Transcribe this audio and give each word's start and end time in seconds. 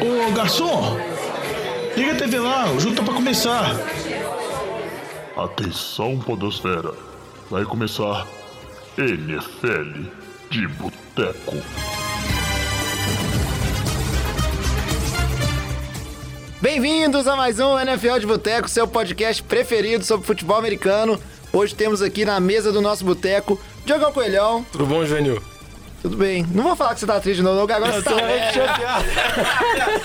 Ô 0.00 0.32
garçom, 0.32 0.96
liga 1.96 2.12
a 2.12 2.16
TV 2.16 2.38
lá, 2.38 2.70
o 2.70 2.80
jogo 2.80 2.96
tá 2.96 3.02
pra 3.02 3.14
começar. 3.14 3.76
Atenção, 5.36 6.18
Podosfera. 6.18 6.92
Vai 7.50 7.64
começar 7.64 8.26
NFL 8.96 10.08
de 10.50 10.66
Boteco. 10.66 11.56
Bem-vindos 16.60 17.28
a 17.28 17.36
mais 17.36 17.60
um 17.60 17.78
NFL 17.78 18.18
de 18.18 18.26
Boteco, 18.26 18.68
seu 18.68 18.88
podcast 18.88 19.42
preferido 19.42 20.04
sobre 20.04 20.26
futebol 20.26 20.56
americano. 20.56 21.20
Hoje 21.52 21.74
temos 21.74 22.02
aqui 22.02 22.24
na 22.24 22.40
mesa 22.40 22.72
do 22.72 22.80
nosso 22.80 23.04
boteco 23.04 23.60
Diogão 23.86 24.12
Coelhão. 24.12 24.66
Tudo 24.72 24.86
bom, 24.86 25.04
Juvenil? 25.04 25.40
Tudo 26.00 26.16
bem. 26.16 26.46
Não 26.54 26.62
vou 26.62 26.76
falar 26.76 26.94
que 26.94 27.00
você 27.00 27.06
tá 27.06 27.18
triste 27.20 27.42
não, 27.42 27.66
que 27.66 27.72
agora 27.72 27.92
você 27.92 28.02
tá... 28.02 28.12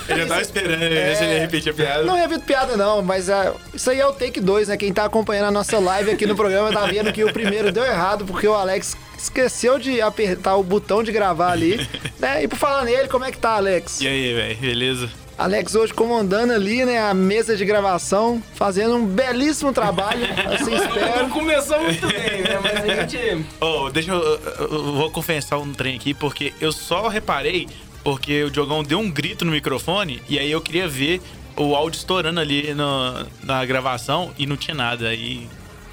Eu 0.10 0.18
já 0.18 0.26
tava 0.26 0.42
esperando 0.42 0.80
ver 0.80 1.16
se 1.16 1.24
ele 1.24 1.40
repetir 1.40 1.72
a 1.72 1.76
piada. 1.76 2.04
Não 2.04 2.16
repito 2.16 2.42
piada, 2.42 2.76
não, 2.76 3.02
mas 3.02 3.30
ah, 3.30 3.54
isso 3.74 3.90
aí 3.92 4.00
é 4.00 4.08
o 4.08 4.12
take 4.14 4.40
2, 4.40 4.70
né? 4.70 4.78
Quem 4.78 4.92
tá 4.92 5.06
acompanhando 5.06 5.48
a 5.48 5.52
nossa 5.52 5.78
live 5.80 6.12
aqui 6.12 6.26
no 6.26 6.36
programa 6.36 6.72
tá 6.72 6.86
vendo 6.88 7.14
que 7.14 7.24
o 7.24 7.32
primeiro 7.32 7.72
deu 7.72 7.86
errado, 7.86 8.26
porque 8.26 8.48
o 8.48 8.54
Alex 8.54 8.98
esqueceu 9.18 9.78
de 9.78 10.02
apertar 10.02 10.56
o 10.56 10.64
botão 10.64 11.04
de 11.04 11.12
gravar 11.12 11.52
ali. 11.52 11.88
né? 12.20 12.44
E 12.44 12.48
por 12.48 12.58
falar 12.58 12.84
nele, 12.84 13.08
como 13.08 13.26
é 13.26 13.32
que 13.32 13.38
tá, 13.38 13.52
Alex? 13.52 14.02
E 14.02 14.08
aí, 14.08 14.34
velho, 14.34 14.58
beleza? 14.58 15.10
Alex 15.38 15.74
hoje 15.76 15.94
comandando 15.94 16.54
ali, 16.54 16.86
né, 16.86 17.00
a 17.00 17.14
mesa 17.14 17.56
de 17.58 17.66
gravação, 17.66 18.42
fazendo 18.56 18.96
um 18.96 19.06
belíssimo 19.06 19.74
trabalho, 19.74 20.26
assim 20.54 20.76
espero. 20.76 21.30
Começou 21.30 21.82
muito 21.82 22.08
bem, 22.08 22.42
né? 22.44 22.60
Mas 22.62 22.90
a 22.90 23.08
gente. 23.08 23.46
Ô, 23.60 23.90
deixa 23.90 24.12
eu, 24.12 24.20
eu- 24.22 24.40
eu 24.72 24.94
Vou 24.94 25.10
confessar 25.12 25.58
um 25.58 25.74
trem 25.74 25.96
aqui, 25.96 26.14
porque 26.14 26.54
eu 26.62 26.72
só 26.72 27.08
reparei 27.08 27.68
porque 28.04 28.44
o 28.44 28.52
Diogão 28.52 28.84
deu 28.84 29.00
um 29.00 29.10
grito 29.10 29.44
no 29.46 29.52
microfone 29.52 30.22
e 30.30 30.38
aí 30.38 30.52
eu 30.52 30.62
queria 30.62 30.88
ver 30.88 31.22
o 31.58 31.76
áudio 31.76 31.98
estourando 31.98 32.40
ali 32.40 32.74
no- 32.74 33.26
na 33.44 33.66
gravação 33.66 34.32
e 34.38 34.46
não 34.46 34.56
tinha 34.58 34.76
nada. 34.76 35.08
Aí 35.08 35.48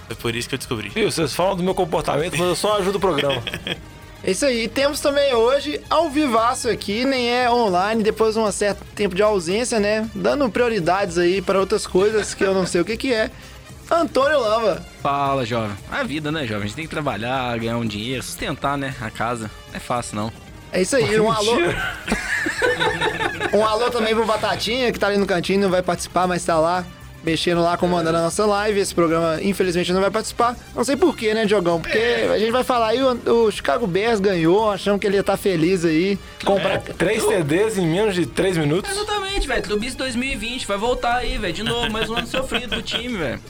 foi 0.07 0.17
por 0.17 0.35
isso 0.37 0.49
que 0.49 0.55
eu 0.55 0.59
descobri. 0.59 0.89
Viu, 0.91 1.11
vocês 1.11 1.33
falam 1.35 1.57
do 1.57 1.63
meu 1.63 1.75
comportamento, 1.75 2.33
mas 2.37 2.47
eu 2.49 2.57
só 2.57 2.79
ajudo 2.79 2.97
o 2.97 3.01
programa. 3.01 3.43
É 4.23 4.31
isso 4.31 4.45
aí. 4.45 4.69
Temos 4.69 5.01
também 5.01 5.35
hoje 5.35 5.81
ao 5.89 6.11
vivaço 6.11 6.69
aqui, 6.69 7.05
nem 7.05 7.31
é 7.31 7.51
online, 7.51 8.03
depois 8.03 8.35
de 8.35 8.41
um 8.41 8.53
certo 8.53 8.85
tempo 8.95 9.15
de 9.15 9.23
ausência, 9.23 9.81
né? 9.81 10.09
Dando 10.15 10.49
prioridades 10.51 11.17
aí 11.19 11.41
para 11.41 11.59
outras 11.59 11.87
coisas 11.87 12.35
que 12.35 12.45
eu 12.45 12.53
não 12.53 12.67
sei 12.67 12.81
o 12.81 12.85
que 12.85 12.97
que 12.97 13.15
é. 13.15 13.31
Antônio 13.91 14.39
Lava. 14.39 14.85
Fala, 15.03 15.45
jovem. 15.45 15.77
A 15.91 16.05
vida, 16.05 16.31
né, 16.31 16.47
jovem? 16.47 16.65
A 16.65 16.67
gente 16.67 16.77
tem 16.77 16.85
que 16.85 16.91
trabalhar, 16.91 17.59
ganhar 17.59 17.77
um 17.77 17.87
dinheiro, 17.87 18.23
sustentar, 18.23 18.79
né? 18.79 18.95
A 19.01 19.11
casa. 19.11 19.51
Não 19.69 19.77
é 19.77 19.81
fácil, 19.81 20.17
não. 20.17 20.33
É 20.73 20.83
isso 20.83 20.95
aí, 20.95 21.19
um 21.19 21.33
alô. 21.33 21.57
um 23.53 23.67
alô 23.67 23.91
também 23.91 24.15
pro 24.15 24.25
Batatinha, 24.25 24.93
que 24.93 24.99
tá 24.99 25.09
ali 25.09 25.17
no 25.17 25.27
cantinho, 25.27 25.61
não 25.61 25.71
vai 25.71 25.83
participar, 25.83 26.29
mas 26.29 26.45
tá 26.45 26.59
lá, 26.61 26.87
mexendo 27.23 27.61
lá, 27.61 27.77
comandando 27.77 28.19
a 28.19 28.23
nossa 28.23 28.45
live. 28.47 28.81
Esse 28.81 28.95
programa, 28.95 29.39
infelizmente, 29.43 29.93
não 29.93 30.01
vai 30.01 30.11
participar. 30.11 30.57
Não 30.75 30.85
sei 30.85 30.97
porquê, 30.97 31.35
né, 31.35 31.45
Diogão? 31.45 31.81
Porque 31.81 31.99
a 31.99 32.39
gente 32.39 32.51
vai 32.51 32.65
falar 32.65 32.89
aí, 32.89 33.03
o, 33.03 33.47
o 33.47 33.51
Chicago 33.51 33.87
Bears 33.87 34.21
ganhou, 34.21 34.71
achamos 34.71 35.01
que 35.01 35.07
ele 35.07 35.17
ia 35.17 35.21
estar 35.21 35.37
feliz 35.37 35.85
aí. 35.85 36.19
Comprar. 36.45 36.81
Três 36.81 37.25
TDs 37.25 37.79
em 37.79 37.87
menos 37.87 38.15
de 38.15 38.27
três 38.27 38.57
minutos. 38.57 38.91
Exatamente, 38.91 39.47
velho. 39.47 39.63
Clubis 39.63 39.95
2020 39.95 40.67
vai 40.67 40.79
voltar 40.79 41.17
aí, 41.17 41.39
velho. 41.39 41.53
De 41.53 41.63
novo, 41.63 41.91
mais 41.91 42.09
um 42.09 42.17
ano 42.17 42.27
sofrido 42.27 42.69
pro 42.69 42.83
time, 42.83 43.17
velho. 43.17 43.41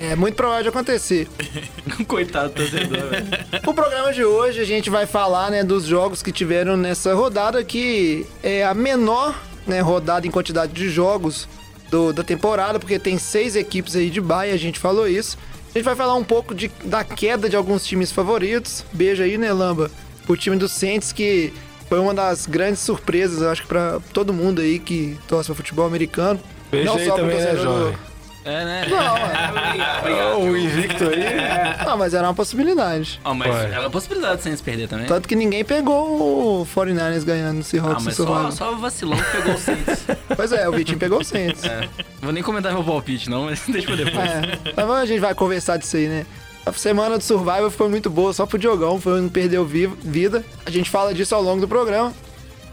É 0.00 0.14
muito 0.14 0.36
provável 0.36 0.62
de 0.62 0.68
acontecer. 0.68 1.28
Coitado 2.06 2.50
do 2.50 2.54
torcedor, 2.54 3.08
velho. 3.08 3.26
O 3.66 3.74
programa 3.74 4.12
de 4.12 4.24
hoje 4.24 4.60
a 4.60 4.64
gente 4.64 4.88
vai 4.88 5.06
falar 5.06 5.50
né, 5.50 5.64
dos 5.64 5.84
jogos 5.84 6.22
que 6.22 6.30
tiveram 6.30 6.76
nessa 6.76 7.14
rodada, 7.14 7.64
que 7.64 8.24
é 8.40 8.64
a 8.64 8.72
menor 8.72 9.34
né, 9.66 9.80
rodada 9.80 10.24
em 10.24 10.30
quantidade 10.30 10.72
de 10.72 10.88
jogos 10.88 11.48
do- 11.90 12.12
da 12.12 12.22
temporada, 12.22 12.78
porque 12.78 12.98
tem 12.98 13.18
seis 13.18 13.56
equipes 13.56 13.96
aí 13.96 14.10
de 14.10 14.20
baia, 14.20 14.54
a 14.54 14.58
gente 14.58 14.78
falou 14.78 15.06
isso. 15.08 15.36
A 15.74 15.78
gente 15.78 15.84
vai 15.84 15.94
falar 15.96 16.14
um 16.14 16.24
pouco 16.24 16.54
de- 16.54 16.70
da 16.84 17.04
queda 17.04 17.48
de 17.48 17.56
alguns 17.56 17.86
times 17.86 18.10
favoritos. 18.10 18.84
Beijo 18.92 19.22
aí, 19.22 19.36
né, 19.38 19.52
Lamba? 19.52 19.90
O 20.26 20.36
time 20.36 20.56
do 20.56 20.68
Saints, 20.68 21.12
que 21.12 21.52
foi 21.88 21.98
uma 21.98 22.12
das 22.14 22.46
grandes 22.46 22.80
surpresas, 22.80 23.42
acho 23.42 23.62
que 23.62 23.68
pra 23.68 23.98
todo 24.12 24.32
mundo 24.32 24.60
aí 24.60 24.78
que 24.78 25.16
torce 25.26 25.46
pra 25.46 25.54
futebol 25.54 25.86
americano. 25.86 26.40
Beijo 26.70 26.86
aí 26.98 27.06
pro 27.06 27.16
também, 27.16 27.36
né, 27.38 27.44
do-? 27.90 27.98
É, 28.44 28.64
né? 28.64 28.86
Não, 28.88 29.16
é. 29.16 30.34
O 30.38 30.56
invicto 30.56 31.04
aí. 31.04 31.84
Não, 31.86 31.96
mas 31.98 32.14
era 32.14 32.26
uma 32.26 32.34
possibilidade. 32.34 33.20
Ó, 33.24 33.34
mas 33.34 33.52
Ué. 33.54 33.72
é 33.74 33.80
uma 33.80 33.90
possibilidade 33.90 34.42
sem 34.42 34.54
se 34.56 34.62
perder 34.62 34.88
também. 34.88 35.06
Tanto 35.06 35.28
que 35.28 35.34
ninguém 35.36 35.64
pegou 35.64 36.60
o 36.62 36.66
49ers 36.66 37.24
ganhando 37.24 37.60
Ah, 37.60 37.62
Seahawks 37.62 38.04
mas 38.04 38.14
e 38.14 38.16
só, 38.56 38.72
o 38.72 38.78
vacilão 38.78 39.16
que 39.18 39.30
pegou 39.36 39.54
o 39.54 39.58
Saints. 39.58 40.06
Pois 40.36 40.52
é, 40.52 40.68
o 40.68 40.72
Vitinho 40.72 40.98
pegou 40.98 41.20
o 41.20 41.24
Saints. 41.24 41.64
É. 41.64 41.68
É. 41.84 41.88
Vou 42.22 42.32
nem 42.32 42.42
comentar 42.42 42.72
meu 42.72 42.84
palpite, 42.84 43.28
não, 43.28 43.44
mas 43.46 43.60
deixa 43.68 43.86
pra 43.88 43.96
depois. 43.96 44.30
Mas 44.76 44.90
a 44.90 45.06
gente 45.06 45.20
vai 45.20 45.34
conversar 45.34 45.76
disso 45.76 45.96
aí, 45.96 46.06
né? 46.06 46.24
A 46.64 46.72
semana 46.72 47.16
do 47.18 47.24
Survival 47.24 47.70
foi 47.70 47.88
muito 47.88 48.08
boa, 48.10 48.32
só 48.32 48.44
pro 48.46 48.58
Diogão, 48.58 49.00
foi 49.00 49.20
não 49.20 49.28
perdeu 49.28 49.64
vi- 49.64 49.86
vida. 49.86 50.44
A 50.66 50.70
gente 50.70 50.88
fala 50.90 51.12
disso 51.14 51.34
ao 51.34 51.42
longo 51.42 51.60
do 51.60 51.68
programa. 51.68 52.12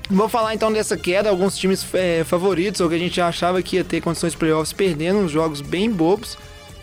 Vamos 0.10 0.32
falar 0.32 0.54
então 0.54 0.72
dessa 0.72 0.96
queda, 0.96 1.30
alguns 1.30 1.58
times 1.58 1.86
é, 1.94 2.24
favoritos, 2.24 2.80
ou 2.82 2.90
que 2.90 2.96
a 2.96 3.00
gente 3.00 3.20
achava 3.20 3.62
que 3.62 3.78
ia 3.78 3.84
ter 3.84 4.02
condições 4.02 4.34
de 4.34 4.38
playoffs 4.38 4.72
perdendo, 4.72 5.20
uns 5.20 5.32
jogos 5.32 5.62
bem 5.62 5.90
bobos. 5.90 6.38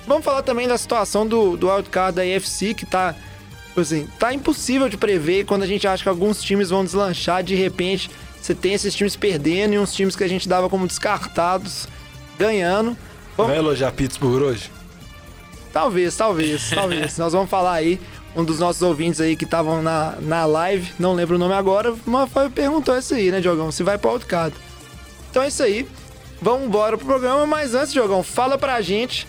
Vamos 0.07 0.25
falar 0.25 0.43
também 0.43 0.67
da 0.67 0.77
situação 0.77 1.27
do, 1.27 1.57
do 1.57 1.69
wildcard 1.69 2.17
da 2.17 2.23
AFC, 2.23 2.75
que 2.75 2.85
tá, 2.85 3.15
assim, 3.77 4.09
tá 4.19 4.35
impossível 4.35 4.89
de 4.89 4.97
prever 4.97 5.45
quando 5.45 5.63
a 5.63 5.67
gente 5.67 5.87
acha 5.87 6.03
que 6.03 6.09
alguns 6.09 6.43
times 6.43 6.71
vão 6.71 6.85
deslanchar, 6.85 7.45
de 7.45 7.55
repente 7.55 8.11
você 8.41 8.57
tem 8.57 8.75
esses 8.75 8.93
times 8.93 9.15
perdendo 9.15 9.75
e 9.75 9.79
uns 9.79 9.95
times 9.95 10.17
que 10.17 10.25
a 10.25 10.29
gente 10.29 10.49
dava 10.49 10.69
como 10.69 10.89
descartados 10.89 11.87
ganhando. 12.37 12.97
Vai 13.37 13.57
elogiar 13.57 13.93
Pittsburgh 13.93 14.43
hoje? 14.43 14.69
Talvez, 15.73 16.17
talvez, 16.17 16.71
talvez. 16.71 17.17
Nós 17.19 17.33
vamos 17.33 17.49
falar 17.49 17.75
aí, 17.75 18.01
um 18.35 18.45
dos 18.45 18.59
nossos 18.59 18.83
ouvintes 18.83 19.21
aí 19.21 19.37
que 19.37 19.45
estavam 19.45 19.83
na, 19.83 20.17
na 20.21 20.45
live, 20.47 20.93
não 20.99 21.15
lembro 21.15 21.37
o 21.37 21.39
nome 21.39 21.55
agora, 21.55 21.95
mas 22.07 22.31
foi, 22.31 22.49
perguntou 22.51 22.97
isso 22.97 23.15
aí, 23.15 23.31
né, 23.31 23.41
Diogão? 23.41 23.71
Se 23.71 23.83
vai 23.83 23.99
pro 23.99 24.11
wildcard. 24.13 24.55
Então 25.31 25.43
é 25.43 25.49
isso 25.49 25.63
aí. 25.63 25.87
Vamos 26.41 26.67
embora 26.67 26.97
pro 26.97 27.07
programa, 27.07 27.47
mas 27.47 27.75
antes, 27.75 27.93
Diogão, 27.93 28.23
fala 28.23 28.59
pra 28.59 28.81
gente 28.81 29.27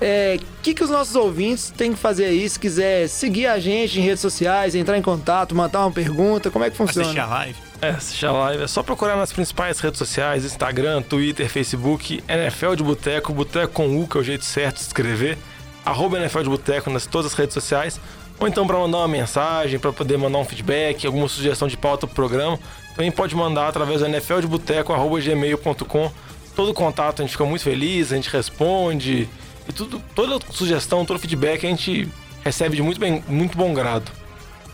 o 0.00 0.62
que, 0.62 0.74
que 0.74 0.84
os 0.84 0.90
nossos 0.90 1.14
ouvintes 1.14 1.70
têm 1.70 1.92
que 1.92 1.98
fazer 1.98 2.26
aí, 2.26 2.48
se 2.48 2.58
quiser 2.58 3.08
seguir 3.08 3.46
a 3.46 3.58
gente 3.58 3.98
em 3.98 4.02
redes 4.02 4.20
sociais, 4.20 4.74
entrar 4.74 4.98
em 4.98 5.02
contato, 5.02 5.54
mandar 5.54 5.80
uma 5.80 5.90
pergunta, 5.90 6.50
como 6.50 6.64
é 6.64 6.70
que 6.70 6.82
Assistir 6.82 7.00
a 7.00 7.04
funciona? 7.04 7.26
live. 7.26 7.58
É, 7.80 7.88
assistir 7.90 8.26
a 8.26 8.32
live. 8.32 8.62
É 8.64 8.66
só 8.66 8.82
procurar 8.82 9.16
nas 9.16 9.32
principais 9.32 9.78
redes 9.80 9.98
sociais: 9.98 10.44
Instagram, 10.44 11.00
Twitter, 11.02 11.48
Facebook, 11.48 12.22
NFL 12.28 12.74
de 12.74 12.82
Boteco, 12.82 13.32
Boteco 13.32 13.72
com 13.72 14.02
U, 14.02 14.06
que 14.06 14.16
é 14.16 14.20
o 14.20 14.24
jeito 14.24 14.44
certo 14.44 14.76
de 14.76 14.82
escrever. 14.82 15.38
Arroba 15.84 16.18
NFL 16.18 16.42
de 16.42 16.48
Boteco 16.50 16.90
nas 16.90 17.06
todas 17.06 17.32
as 17.32 17.38
redes 17.38 17.54
sociais. 17.54 18.00
Ou 18.38 18.48
então 18.48 18.66
para 18.66 18.78
mandar 18.78 18.98
uma 18.98 19.08
mensagem, 19.08 19.78
para 19.78 19.92
poder 19.92 20.18
mandar 20.18 20.38
um 20.38 20.44
feedback, 20.44 21.06
alguma 21.06 21.28
sugestão 21.28 21.68
de 21.68 21.76
pauta 21.76 22.06
pro 22.06 22.16
programa. 22.16 22.58
Também 22.94 23.10
pode 23.10 23.34
mandar 23.34 23.68
através 23.68 24.00
do 24.00 24.08
nfldeboteco.gmail.com. 24.08 26.12
Todo 26.54 26.74
contato 26.74 27.20
a 27.20 27.24
gente 27.24 27.32
fica 27.32 27.44
muito 27.44 27.62
feliz, 27.62 28.12
a 28.12 28.16
gente 28.16 28.30
responde. 28.30 29.28
E 29.68 29.72
tudo, 29.72 30.00
toda 30.14 30.38
sugestão, 30.50 31.04
todo 31.04 31.18
feedback 31.18 31.66
a 31.66 31.68
gente 31.68 32.08
recebe 32.44 32.76
de 32.76 32.82
muito, 32.82 33.00
bem, 33.00 33.24
muito 33.26 33.56
bom 33.56 33.72
grado. 33.72 34.12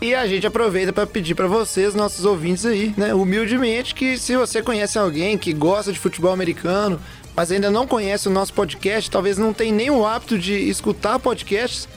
E 0.01 0.15
a 0.15 0.25
gente 0.25 0.47
aproveita 0.47 0.91
para 0.91 1.05
pedir 1.05 1.35
para 1.35 1.45
vocês, 1.45 1.93
nossos 1.93 2.25
ouvintes 2.25 2.65
aí, 2.65 2.91
né, 2.97 3.13
humildemente, 3.13 3.93
que 3.93 4.17
se 4.17 4.35
você 4.35 4.59
conhece 4.59 4.97
alguém 4.97 5.37
que 5.37 5.53
gosta 5.53 5.93
de 5.93 5.99
futebol 5.99 6.33
americano, 6.33 6.99
mas 7.35 7.51
ainda 7.51 7.69
não 7.69 7.85
conhece 7.85 8.27
o 8.27 8.31
nosso 8.31 8.51
podcast, 8.51 9.11
talvez 9.11 9.37
não 9.37 9.53
tenha 9.53 9.71
nem 9.71 9.91
o 9.91 10.03
hábito 10.03 10.39
de 10.39 10.53
escutar 10.53 11.19
podcasts, 11.19 11.87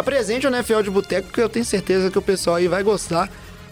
apresente 0.00 0.46
o 0.46 0.50
NFL 0.54 0.82
de 0.82 0.90
Boteco, 0.90 1.32
que 1.32 1.40
eu 1.40 1.48
tenho 1.48 1.64
certeza 1.64 2.10
que 2.10 2.18
o 2.18 2.22
pessoal 2.22 2.56
aí 2.56 2.68
vai 2.68 2.82
gostar. 2.82 3.30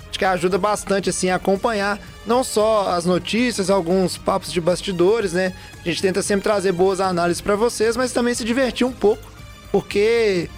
Acho 0.09 0.19
que 0.19 0.25
ajuda 0.25 0.57
bastante 0.57 1.11
assim 1.11 1.29
a 1.29 1.35
acompanhar 1.37 1.99
não 2.27 2.43
só 2.43 2.91
as 2.91 3.05
notícias, 3.05 3.69
alguns 3.69 4.17
papos 4.17 4.53
de 4.53 4.61
bastidores, 4.61 5.33
né? 5.33 5.53
A 5.81 5.89
gente 5.89 6.01
tenta 6.01 6.23
sempre 6.23 6.45
trazer 6.45 6.73
boas 6.73 7.01
análises 7.01 7.41
para 7.41 7.57
vocês, 7.57 7.97
mas 7.97 8.13
também 8.13 8.35
se 8.35 8.45
divertir 8.45 8.87
um 8.87 8.93
pouco, 8.93 9.23
porque 9.71 10.49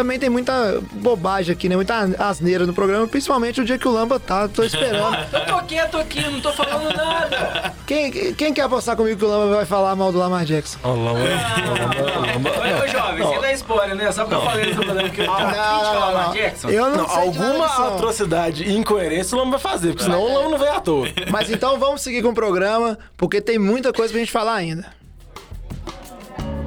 também 0.00 0.18
tem 0.18 0.30
muita 0.30 0.80
bobagem 0.92 1.52
aqui, 1.52 1.68
né? 1.68 1.76
Muita 1.76 1.94
asneira 2.18 2.64
no 2.64 2.72
programa, 2.72 3.06
principalmente 3.06 3.60
o 3.60 3.64
dia 3.66 3.76
que 3.78 3.86
o 3.86 3.90
Lamba 3.90 4.18
tá, 4.18 4.48
tô 4.48 4.62
esperando. 4.62 5.14
Eu 5.30 5.44
tô 5.46 5.62
quieto 5.64 5.98
aqui, 5.98 6.22
não 6.22 6.40
tô 6.40 6.50
falando 6.54 6.90
nada. 6.96 7.74
Quem, 7.86 8.10
quem 8.32 8.54
quer 8.54 8.62
apostar 8.62 8.96
comigo 8.96 9.18
que 9.18 9.24
o 9.24 9.28
Lamba 9.28 9.56
vai 9.56 9.66
falar 9.66 9.94
mal 9.94 10.10
do 10.10 10.16
Lamar 10.18 10.46
Jackson? 10.46 10.78
Ó, 10.82 10.94
Lamba- 10.94 11.18
Lamba- 11.20 12.32
Lamba- 12.32 12.50
Ô, 12.50 12.84
ô, 12.84 12.88
jovem, 12.88 13.22
você 13.22 13.40
dá 13.40 13.52
spoiler, 13.52 13.94
né? 13.94 14.10
Só 14.10 14.24
porque 14.24 14.36
eu 14.36 14.42
falei 14.42 14.70
isso, 14.70 14.80
que 14.80 15.20
eu 15.20 15.26
não, 15.26 16.12
não. 16.12 16.32
Jackson. 16.32 16.68
Eu 16.70 16.88
não, 16.90 16.96
Não, 16.96 17.08
sei 17.08 17.18
alguma 17.20 17.88
atrocidade 17.88 18.64
e 18.64 18.74
incoerência 18.74 19.36
o 19.36 19.38
Lama 19.38 19.50
vai 19.58 19.60
fazer, 19.60 19.88
porque 19.88 20.04
senão 20.04 20.22
o 20.22 20.32
Lama 20.32 20.48
não 20.48 20.58
vem 20.58 20.68
à 20.68 20.80
toa. 20.80 21.08
Mas 21.30 21.50
então 21.50 21.78
vamos 21.78 22.00
seguir 22.00 22.22
com 22.22 22.30
o 22.30 22.34
programa, 22.34 22.98
porque 23.18 23.40
tem 23.40 23.58
muita 23.58 23.92
coisa 23.92 24.10
pra 24.12 24.20
gente 24.20 24.32
falar 24.32 24.54
ainda. 24.54 24.86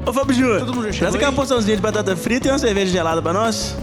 Ô 0.05 0.11
Fábio 0.11 0.35
Júnior, 0.35 0.93
traz 0.93 1.15
aquela 1.15 1.31
porçãozinha 1.31 1.77
de 1.77 1.81
batata 1.81 2.13
frita 2.17 2.49
e 2.49 2.51
uma 2.51 2.59
cerveja 2.59 2.91
gelada 2.91 3.21
pra 3.21 3.31
nós. 3.31 3.73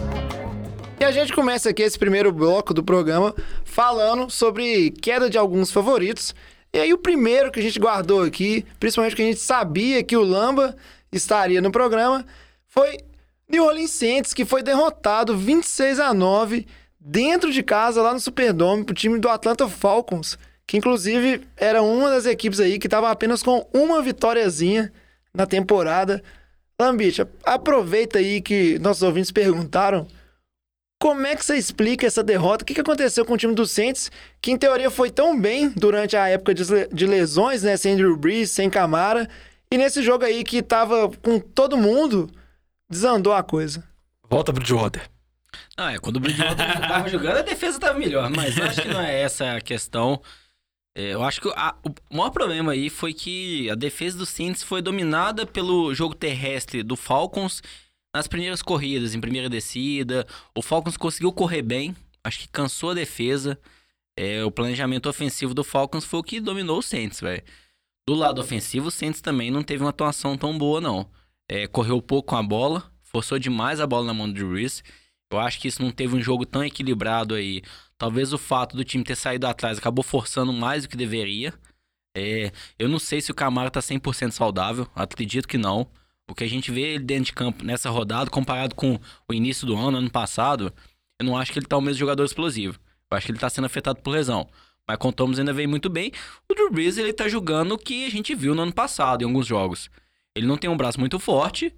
E 1.01 1.05
a 1.05 1.11
gente 1.11 1.33
começa 1.33 1.71
aqui 1.71 1.83
esse 1.83 1.99
primeiro 1.99 2.31
bloco 2.31 2.75
do 2.75 2.85
programa 2.85 3.35
falando 3.65 4.29
sobre 4.29 4.91
queda 4.91 5.31
de 5.31 5.39
alguns 5.39 5.73
favoritos. 5.73 6.35
E 6.75 6.79
aí 6.79 6.93
o 6.93 6.99
primeiro 6.99 7.51
que 7.51 7.59
a 7.59 7.63
gente 7.63 7.81
guardou 7.81 8.23
aqui, 8.23 8.67
principalmente 8.79 9.17
que 9.17 9.23
a 9.23 9.25
gente 9.25 9.41
sabia 9.41 10.05
que 10.05 10.15
o 10.15 10.23
Lamba 10.23 10.77
estaria 11.11 11.63
no 11.63 11.73
programa, 11.73 12.27
foi 12.69 12.99
New 13.49 13.65
Orleans 13.65 13.91
Saints, 13.91 14.35
que 14.35 14.45
foi 14.45 14.63
derrotado 14.63 15.35
26 15.35 15.99
a 16.01 16.13
9 16.13 16.67
dentro 17.01 17.51
de 17.51 17.63
casa 17.63 18.03
lá 18.03 18.13
no 18.13 18.21
Superdome 18.21 18.85
pro 18.85 18.95
time 18.95 19.19
do 19.19 19.29
Atlanta 19.31 19.67
Falcons, 19.67 20.39
que 20.67 20.77
inclusive 20.77 21.41
era 21.57 21.81
uma 21.81 22.11
das 22.11 22.27
equipes 22.27 22.61
aí 22.61 22.79
que 22.79 22.89
estava 22.89 23.11
apenas 23.11 23.43
com 23.43 23.67
uma 23.73 24.03
vitóriazinha 24.03 24.93
na 25.35 25.47
temporada. 25.47 26.23
Lambit, 26.81 27.27
aproveita 27.45 28.19
aí 28.19 28.41
que 28.41 28.79
nossos 28.79 29.03
ouvintes 29.03 29.31
perguntaram 29.31 30.07
como 31.01 31.27
é 31.27 31.35
que 31.35 31.43
você 31.43 31.57
explica 31.57 32.07
essa 32.07 32.23
derrota? 32.23 32.63
O 32.63 32.67
que 32.67 32.79
aconteceu 32.79 33.25
com 33.25 33.33
o 33.33 33.37
time 33.37 33.55
do 33.55 33.67
Saints, 33.67 34.11
que 34.41 34.51
em 34.51 34.59
teoria 34.59 34.91
foi 34.91 35.11
tão 35.11 35.39
bem 35.41 35.71
durante 35.71 36.15
a 36.15 36.29
época 36.29 36.53
de 36.55 37.07
lesões, 37.07 37.63
né? 37.63 37.75
Sem 37.79 37.97
Drew 37.97 38.19
Brees, 38.19 38.51
sem 38.51 38.69
Camara, 38.69 39.27
e 39.73 39.79
nesse 39.79 40.03
jogo 40.03 40.27
aí 40.27 40.45
que 40.45 40.63
tava 40.63 41.11
com 41.23 41.41
todo 41.41 41.77
mundo, 41.79 42.29
desandou 42.89 43.33
a 43.33 43.43
coisa. 43.43 43.83
Volta 44.29 44.53
Bridgewater. 44.53 45.09
Não, 45.79 45.89
é, 45.89 45.99
quando 45.99 46.17
o 46.17 46.21
Bridgewater 46.21 46.81
tava 46.87 47.09
jogando, 47.09 47.39
a 47.39 47.43
defesa 47.43 47.81
tava 47.81 47.99
melhor, 47.99 48.29
mas 48.29 48.59
eu 48.59 48.65
acho 48.65 48.83
que 48.83 48.89
não 48.89 49.01
é 49.01 49.23
essa 49.23 49.53
a 49.53 49.61
questão. 49.61 50.21
É, 50.95 51.15
eu 51.15 51.23
acho 51.23 51.41
que 51.41 51.49
a, 51.51 51.75
o 52.11 52.17
maior 52.17 52.31
problema 52.31 52.73
aí 52.73 52.91
foi 52.91 53.15
que 53.15 53.71
a 53.71 53.75
defesa 53.75 54.19
do 54.19 54.27
Saints 54.27 54.63
foi 54.63 54.83
dominada 54.83 55.47
pelo 55.47 55.95
jogo 55.95 56.15
terrestre 56.15 56.83
do 56.83 56.97
Falcons 56.97 57.63
nas 58.15 58.27
primeiras 58.27 58.61
corridas, 58.61 59.15
em 59.15 59.21
primeira 59.21 59.49
descida. 59.49 60.27
O 60.55 60.63
Falcons 60.63 60.97
conseguiu 60.97 61.33
correr 61.33 61.63
bem, 61.63 61.95
acho 62.25 62.41
que 62.41 62.49
cansou 62.49 62.91
a 62.91 62.95
defesa. 62.95 63.59
É, 64.17 64.45
o 64.45 64.51
planejamento 64.51 65.09
ofensivo 65.09 65.55
do 65.55 65.65
Falcons 65.65 66.05
foi 66.05 66.21
o 66.21 66.25
que 66.25 66.41
dominou 66.41 66.79
o 66.79 66.83
Saints, 66.83 67.21
velho. 67.21 67.43
Do 68.07 68.15
lado 68.15 68.41
ofensivo, 68.41 68.89
o 68.89 68.91
Saints 68.91 69.21
também 69.21 69.51
não 69.51 69.63
teve 69.63 69.85
uma 69.85 69.91
atuação 69.91 70.37
tão 70.37 70.59
boa, 70.59 70.81
não. 70.81 71.09
É, 71.49 71.67
correu 71.67 72.03
pouco 72.03 72.31
com 72.31 72.37
a 72.37 72.43
bola, 72.43 72.91
forçou 73.03 73.39
demais 73.39 73.81
a 73.81 73.87
bola 73.87 74.07
na 74.07 74.15
mão 74.15 74.31
do 74.31 74.53
Reese. 74.53 74.83
Eu 75.31 75.39
acho 75.39 75.61
que 75.61 75.69
isso 75.69 75.83
não 75.83 75.91
teve 75.91 76.17
um 76.17 76.21
jogo 76.21 76.45
tão 76.45 76.65
equilibrado 76.65 77.35
aí. 77.35 77.63
Talvez 77.97 78.33
o 78.33 78.39
fato 78.39 78.77
do 78.77 78.85
time 78.85 79.05
ter 79.05 79.17
saído 79.17 79.47
atrás 79.47 79.79
acabou 79.79 80.03
forçando 80.03 80.53
mais 80.53 80.83
do 80.83 80.89
que 80.89 80.97
deveria. 80.97 81.55
É, 82.17 82.51
eu 82.79 82.89
não 82.89 82.99
sei 82.99 83.21
se 83.21 83.31
o 83.31 83.35
Camaro 83.35 83.71
tá 83.71 83.81
100% 83.81 84.33
saudável, 84.33 84.89
acredito 84.95 85.47
que 85.47 85.57
não. 85.57 85.87
O 86.29 86.35
que 86.35 86.45
a 86.45 86.49
gente 86.49 86.71
vê 86.71 86.95
ele 86.95 87.05
dentro 87.05 87.25
de 87.27 87.33
campo 87.33 87.65
nessa 87.65 87.91
rodada, 87.91 88.31
comparado 88.31 88.75
com 88.75 88.99
o 89.29 89.35
início 89.35 89.67
do 89.67 89.77
ano, 89.77 89.99
ano 89.99 90.11
passado, 90.11 90.73
eu 91.19 91.27
não 91.27 91.37
acho 91.37 91.53
que 91.53 91.59
ele 91.59 91.67
tá 91.67 91.77
o 91.77 91.81
mesmo 91.81 91.99
jogador 91.99 92.25
explosivo. 92.25 92.79
Eu 93.11 93.17
acho 93.17 93.27
que 93.27 93.33
ele 93.33 93.39
tá 93.39 93.51
sendo 93.51 93.67
afetado 93.67 94.01
por 94.01 94.11
lesão. 94.11 94.49
Mas 94.87 94.97
com 94.97 95.13
Thomas 95.13 95.39
ainda 95.39 95.53
veio 95.53 95.69
muito 95.69 95.89
bem. 95.89 96.13
O 96.49 96.55
Drew 96.55 96.71
Brees, 96.71 96.99
ele 96.99 97.13
tá 97.13 97.29
jogando 97.29 97.73
o 97.73 97.79
que 97.79 98.07
a 98.07 98.11
gente 98.11 98.35
viu 98.35 98.55
no 98.55 98.63
ano 98.63 98.73
passado, 98.73 99.23
em 99.23 99.27
alguns 99.27 99.47
jogos. 99.47 99.91
Ele 100.35 100.47
não 100.47 100.57
tem 100.57 100.71
um 100.71 100.77
braço 100.77 100.99
muito 100.99 101.19
forte, 101.19 101.73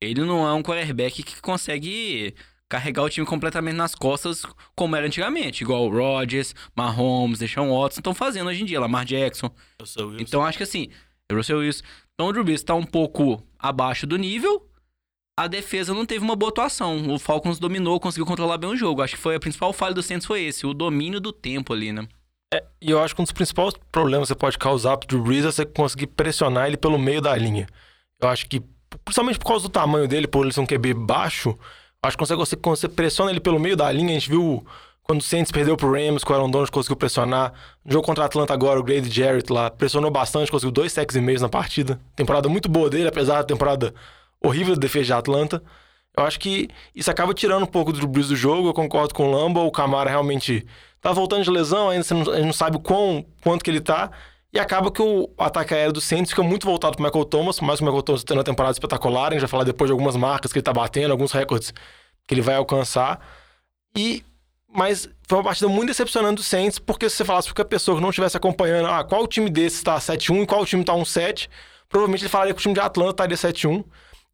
ele 0.00 0.22
não 0.22 0.46
é 0.46 0.52
um 0.52 0.62
quarterback 0.62 1.22
que 1.22 1.40
consegue 1.40 2.34
carregar 2.68 3.02
o 3.02 3.10
time 3.10 3.26
completamente 3.26 3.76
nas 3.76 3.94
costas 3.94 4.42
como 4.74 4.96
era 4.96 5.06
antigamente. 5.06 5.62
Igual 5.62 5.86
o 5.86 5.90
Rodgers, 5.90 6.54
Mahomes, 6.74 7.38
Deshaun 7.38 7.70
Watson 7.70 8.00
estão 8.00 8.14
fazendo 8.14 8.48
hoje 8.48 8.62
em 8.62 8.64
dia, 8.64 8.80
Lamar 8.80 9.04
Jackson. 9.04 9.50
Então 10.18 10.44
acho 10.44 10.58
que 10.58 10.64
assim, 10.64 10.88
Russell 11.32 11.58
Wilson. 11.58 11.84
Então 12.14 12.28
o 12.28 12.32
Drew 12.32 12.44
Brees 12.44 12.62
tá 12.62 12.74
um 12.74 12.84
pouco 12.84 13.42
abaixo 13.58 14.06
do 14.06 14.16
nível. 14.16 14.68
A 15.38 15.46
defesa 15.46 15.92
não 15.92 16.06
teve 16.06 16.24
uma 16.24 16.34
boa 16.34 16.50
atuação. 16.50 17.12
O 17.12 17.18
Falcons 17.18 17.58
dominou, 17.58 18.00
conseguiu 18.00 18.24
controlar 18.24 18.56
bem 18.56 18.70
o 18.70 18.76
jogo. 18.76 19.02
Acho 19.02 19.16
que 19.16 19.22
foi 19.22 19.36
a 19.36 19.40
principal 19.40 19.72
falha 19.72 19.94
do 19.94 20.02
Saints 20.02 20.26
foi 20.26 20.42
esse, 20.42 20.66
o 20.66 20.72
domínio 20.72 21.20
do 21.20 21.30
tempo 21.30 21.74
ali, 21.74 21.92
né? 21.92 22.08
É, 22.54 22.64
e 22.80 22.90
eu 22.90 23.02
acho 23.02 23.14
que 23.14 23.20
um 23.20 23.24
dos 23.24 23.32
principais 23.32 23.74
problemas 23.92 24.28
que 24.28 24.34
você 24.34 24.38
pode 24.38 24.56
causar 24.56 24.96
pro 24.96 25.06
Drew 25.06 25.22
Brees 25.22 25.44
é 25.44 25.50
você 25.50 25.66
conseguir 25.66 26.06
pressionar 26.06 26.68
ele 26.68 26.76
pelo 26.76 26.98
meio 26.98 27.20
da 27.20 27.36
linha. 27.36 27.66
Eu 28.20 28.28
acho 28.28 28.48
que, 28.48 28.62
principalmente 29.04 29.38
por 29.38 29.46
causa 29.46 29.64
do 29.64 29.68
tamanho 29.68 30.08
dele, 30.08 30.26
por 30.26 30.44
ele 30.44 30.54
ser 30.54 30.60
um 30.60 30.66
QB 30.66 30.94
baixo, 30.94 31.58
acho 32.06 32.16
que 32.16 32.20
consegue, 32.20 32.38
você, 32.38 32.56
você 32.56 32.88
pressiona 32.88 33.30
ele 33.30 33.40
pelo 33.40 33.58
meio 33.58 33.76
da 33.76 33.90
linha, 33.90 34.10
a 34.10 34.14
gente 34.14 34.28
viu 34.28 34.64
quando 35.02 35.20
o 35.20 35.22
Saints 35.22 35.52
perdeu 35.52 35.76
pro 35.76 35.92
Rams, 35.92 36.24
com 36.24 36.32
o 36.32 36.36
Aaron 36.36 36.50
Donald 36.50 36.70
conseguiu 36.70 36.96
pressionar. 36.96 37.52
No 37.84 37.92
jogo 37.92 38.04
contra 38.04 38.24
a 38.24 38.26
Atlanta 38.26 38.52
agora, 38.52 38.80
o 38.80 38.82
Grady 38.82 39.08
Jarrett 39.08 39.52
lá 39.52 39.70
pressionou 39.70 40.10
bastante, 40.10 40.50
conseguiu 40.50 40.72
dois 40.72 40.92
sacks 40.92 41.14
e 41.14 41.20
meios 41.20 41.40
na 41.40 41.48
partida. 41.48 42.00
Temporada 42.16 42.48
muito 42.48 42.68
boa 42.68 42.90
dele, 42.90 43.06
apesar 43.06 43.36
da 43.36 43.44
temporada 43.44 43.94
horrível 44.42 44.74
da 44.74 44.80
defesa 44.80 45.04
de 45.04 45.12
Atlanta. 45.12 45.62
Eu 46.16 46.24
acho 46.24 46.40
que 46.40 46.68
isso 46.94 47.10
acaba 47.10 47.32
tirando 47.34 47.62
um 47.62 47.66
pouco 47.66 47.92
do 47.92 48.06
Brees 48.08 48.28
do 48.28 48.36
jogo. 48.36 48.68
Eu 48.68 48.74
concordo 48.74 49.14
com 49.14 49.28
o 49.28 49.30
Lamba. 49.30 49.60
O 49.60 49.70
Camara 49.70 50.10
realmente 50.10 50.66
tá 51.00 51.12
voltando 51.12 51.44
de 51.44 51.50
lesão, 51.50 51.90
ainda 51.90 52.04
não, 52.10 52.32
a 52.32 52.36
gente 52.36 52.46
não 52.46 52.52
sabe 52.52 52.78
quão, 52.80 53.24
quanto 53.42 53.62
que 53.62 53.70
ele 53.70 53.80
tá. 53.80 54.10
E 54.56 54.58
acaba 54.58 54.90
que 54.90 55.02
o 55.02 55.28
ataque 55.36 55.74
aéreo 55.74 55.92
do 55.92 56.00
Saints 56.00 56.30
fica 56.30 56.42
muito 56.42 56.64
voltado 56.64 56.96
pro 56.96 57.04
Michael 57.04 57.26
Thomas, 57.26 57.58
que 57.58 57.62
o 57.62 57.66
Michael 57.66 58.02
Thomas 58.02 58.24
tendo 58.24 58.38
uma 58.38 58.44
temporada 58.44 58.72
espetacular. 58.72 59.26
A 59.26 59.30
gente 59.32 59.40
vai 59.40 59.48
falar 59.50 59.64
depois 59.64 59.86
de 59.86 59.92
algumas 59.92 60.16
marcas 60.16 60.50
que 60.50 60.58
ele 60.58 60.62
tá 60.62 60.72
batendo, 60.72 61.10
alguns 61.10 61.30
recordes 61.30 61.74
que 62.26 62.32
ele 62.32 62.40
vai 62.40 62.54
alcançar. 62.54 63.20
E 63.94 64.24
mas 64.66 65.10
foi 65.28 65.36
uma 65.36 65.44
partida 65.44 65.68
muito 65.68 65.88
decepcionante 65.88 66.36
do 66.36 66.42
Saints, 66.42 66.78
porque 66.78 67.10
se 67.10 67.16
você 67.16 67.24
falasse 67.26 67.52
para 67.52 67.64
a 67.64 67.66
pessoa 67.66 67.98
que 67.98 68.02
não 68.02 68.08
estivesse 68.08 68.38
acompanhando, 68.38 68.88
ah, 68.88 69.04
qual 69.04 69.26
time 69.26 69.50
desse 69.50 69.76
está 69.76 69.98
7-1 69.98 70.44
e 70.44 70.46
qual 70.46 70.64
time 70.64 70.82
está 70.82 70.94
1-7, 70.94 71.50
provavelmente 71.86 72.22
ele 72.22 72.30
falaria 72.30 72.54
que 72.54 72.58
o 72.58 72.62
time 72.62 72.72
de 72.72 72.80
Atlanta 72.80 73.10
estaria 73.10 73.36
7-1. 73.36 73.84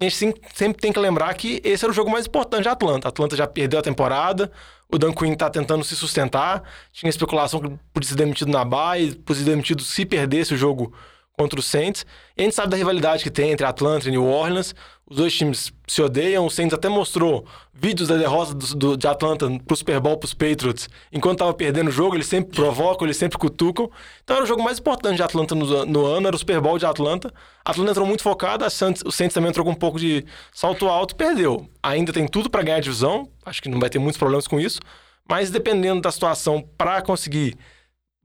A 0.03 0.09
gente 0.09 0.35
sempre 0.53 0.81
tem 0.81 0.93
que 0.93 0.99
lembrar 0.99 1.33
que 1.35 1.61
esse 1.63 1.85
era 1.85 1.93
o 1.93 1.95
jogo 1.95 2.11
mais 2.11 2.27
importante 2.27 2.63
de 2.63 2.69
Atlanta. 2.69 3.07
A 3.07 3.11
Atlanta 3.11 3.37
já 3.37 3.47
perdeu 3.47 3.79
a 3.79 3.83
temporada, 3.83 4.51
o 4.93 4.99
Dan 4.99 5.13
Quinn 5.13 5.33
está 5.33 5.49
tentando 5.49 5.85
se 5.85 5.95
sustentar, 5.95 6.65
tinha 6.93 7.09
especulação 7.09 7.61
que 7.61 7.71
podia 7.95 8.09
ser 8.09 8.17
demitido 8.17 8.51
na 8.51 8.65
bye, 8.65 9.15
podia 9.25 9.45
ser 9.45 9.51
demitido 9.51 9.81
se 9.83 10.05
perdesse 10.05 10.55
o 10.55 10.57
jogo 10.57 10.93
contra 11.39 11.59
o 11.61 11.63
Saints. 11.63 12.05
E 12.37 12.43
a 12.43 12.45
gente 12.45 12.55
sabe 12.57 12.71
da 12.71 12.77
rivalidade 12.77 13.23
que 13.23 13.31
tem 13.31 13.53
entre 13.53 13.65
Atlanta 13.65 14.09
e 14.09 14.11
New 14.11 14.27
Orleans. 14.27 14.75
Os 15.13 15.17
dois 15.19 15.35
times 15.35 15.71
se 15.87 16.01
odeiam. 16.01 16.47
O 16.47 16.51
Saints 16.51 16.73
até 16.73 16.89
mostrou 16.89 17.45
vídeos 17.75 18.09
da 18.09 18.17
derrota 18.17 18.55
do, 18.55 18.75
do, 18.75 18.97
de 18.97 19.07
Atlanta 19.07 19.47
pro 19.67 19.77
Super 19.77 20.01
Bowl 20.01 20.17
pros 20.17 20.33
Patriots. 20.33 20.89
Enquanto 21.13 21.41
tava 21.41 21.53
perdendo 21.53 21.89
o 21.89 21.91
jogo, 21.91 22.17
eles 22.17 22.27
sempre 22.27 22.57
provocam, 22.57 23.07
eles 23.07 23.19
sempre 23.19 23.37
cutucam. 23.37 23.91
Então 24.25 24.37
era 24.37 24.45
o 24.45 24.49
jogo 24.49 24.63
mais 24.63 24.79
importante 24.79 25.17
de 25.17 25.23
Atlanta 25.23 25.55
no, 25.55 25.85
no 25.85 26.07
ano, 26.07 26.29
era 26.29 26.35
o 26.35 26.39
Super 26.39 26.63
Bowl 26.63 26.79
de 26.79 26.87
Atlanta. 26.87 27.31
A 27.63 27.73
Atlanta 27.73 27.91
entrou 27.91 28.07
muito 28.07 28.23
focada, 28.23 28.71
Saints, 28.71 29.03
o 29.05 29.13
Saints 29.13 29.35
também 29.35 29.51
entrou 29.51 29.67
com 29.67 29.73
um 29.73 29.75
pouco 29.75 29.99
de 29.99 30.25
salto 30.51 30.89
alto 30.89 31.13
e 31.13 31.17
perdeu. 31.17 31.69
Ainda 31.83 32.11
tem 32.11 32.27
tudo 32.27 32.49
para 32.49 32.63
ganhar 32.63 32.79
a 32.79 32.81
divisão, 32.81 33.29
acho 33.45 33.61
que 33.61 33.69
não 33.69 33.79
vai 33.79 33.91
ter 33.91 33.99
muitos 33.99 34.17
problemas 34.17 34.49
com 34.49 34.59
isso. 34.59 34.81
Mas 35.29 35.51
dependendo 35.51 36.01
da 36.01 36.11
situação 36.11 36.67
para 36.79 37.03
conseguir 37.03 37.55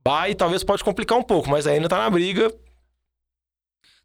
vai, 0.02 0.34
talvez 0.34 0.64
pode 0.64 0.82
complicar 0.82 1.18
um 1.18 1.22
pouco, 1.22 1.50
mas 1.50 1.66
ainda 1.66 1.86
tá 1.86 1.98
na 1.98 2.08
briga 2.08 2.50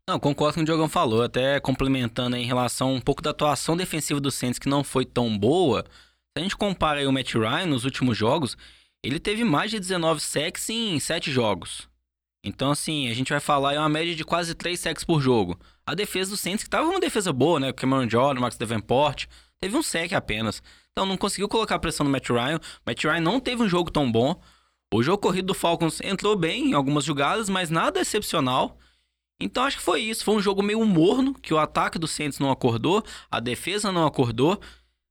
não, 0.07 0.19
concordo 0.19 0.55
com 0.55 0.61
o 0.61 0.65
Diogão 0.65 0.89
falou, 0.89 1.23
até 1.23 1.59
complementando 1.61 2.35
em 2.35 2.45
relação 2.45 2.93
um 2.93 2.99
pouco 2.99 3.21
da 3.21 3.29
atuação 3.29 3.77
defensiva 3.77 4.19
do 4.19 4.29
Saints 4.29 4.59
que 4.59 4.67
não 4.67 4.83
foi 4.83 5.05
tão 5.05 5.37
boa. 5.37 5.83
Se 5.83 6.39
a 6.39 6.41
gente 6.41 6.57
compara 6.57 6.99
aí 6.99 7.07
o 7.07 7.11
Matt 7.11 7.33
Ryan 7.35 7.67
nos 7.67 7.85
últimos 7.85 8.17
jogos, 8.17 8.57
ele 9.01 9.19
teve 9.19 9.43
mais 9.43 9.71
de 9.71 9.79
19 9.79 10.19
sacks 10.19 10.69
em 10.69 10.99
7 10.99 11.31
jogos. 11.31 11.87
Então, 12.43 12.71
assim, 12.71 13.09
a 13.09 13.13
gente 13.13 13.29
vai 13.29 13.39
falar 13.39 13.75
em 13.75 13.77
uma 13.77 13.87
média 13.87 14.13
de 14.13 14.25
quase 14.25 14.53
3 14.53 14.77
sacks 14.77 15.05
por 15.05 15.21
jogo. 15.21 15.57
A 15.85 15.95
defesa 15.95 16.31
do 16.31 16.37
Saints, 16.37 16.63
que 16.63 16.69
tava 16.69 16.89
uma 16.89 16.99
defesa 16.99 17.31
boa, 17.31 17.59
né? 17.59 17.71
Cameron 17.71 18.09
Jordan, 18.09 18.41
Max 18.41 18.57
Davenport, 18.57 19.27
teve 19.61 19.77
um 19.77 19.83
sec 19.83 20.11
apenas. 20.11 20.61
Então, 20.91 21.05
não 21.05 21.15
conseguiu 21.15 21.47
colocar 21.47 21.79
pressão 21.79 22.03
no 22.03 22.11
Matt 22.11 22.29
Ryan. 22.29 22.59
Matt 22.85 23.03
Ryan 23.05 23.21
não 23.21 23.39
teve 23.39 23.63
um 23.63 23.69
jogo 23.69 23.89
tão 23.89 24.11
bom. 24.11 24.41
O 24.93 25.01
jogo 25.01 25.19
corrido 25.19 25.47
do 25.47 25.53
Falcons 25.53 26.01
entrou 26.01 26.35
bem 26.35 26.71
em 26.71 26.73
algumas 26.73 27.05
jogadas, 27.05 27.47
mas 27.47 27.69
nada 27.69 28.01
excepcional. 28.01 28.77
Então 29.39 29.63
acho 29.63 29.77
que 29.77 29.83
foi 29.83 30.01
isso. 30.01 30.23
Foi 30.23 30.35
um 30.35 30.41
jogo 30.41 30.63
meio 30.63 30.83
morno, 30.85 31.33
que 31.33 31.53
o 31.53 31.57
ataque 31.57 31.99
do 31.99 32.07
Saints 32.07 32.39
não 32.39 32.51
acordou, 32.51 33.03
a 33.29 33.39
defesa 33.39 33.91
não 33.91 34.05
acordou. 34.05 34.59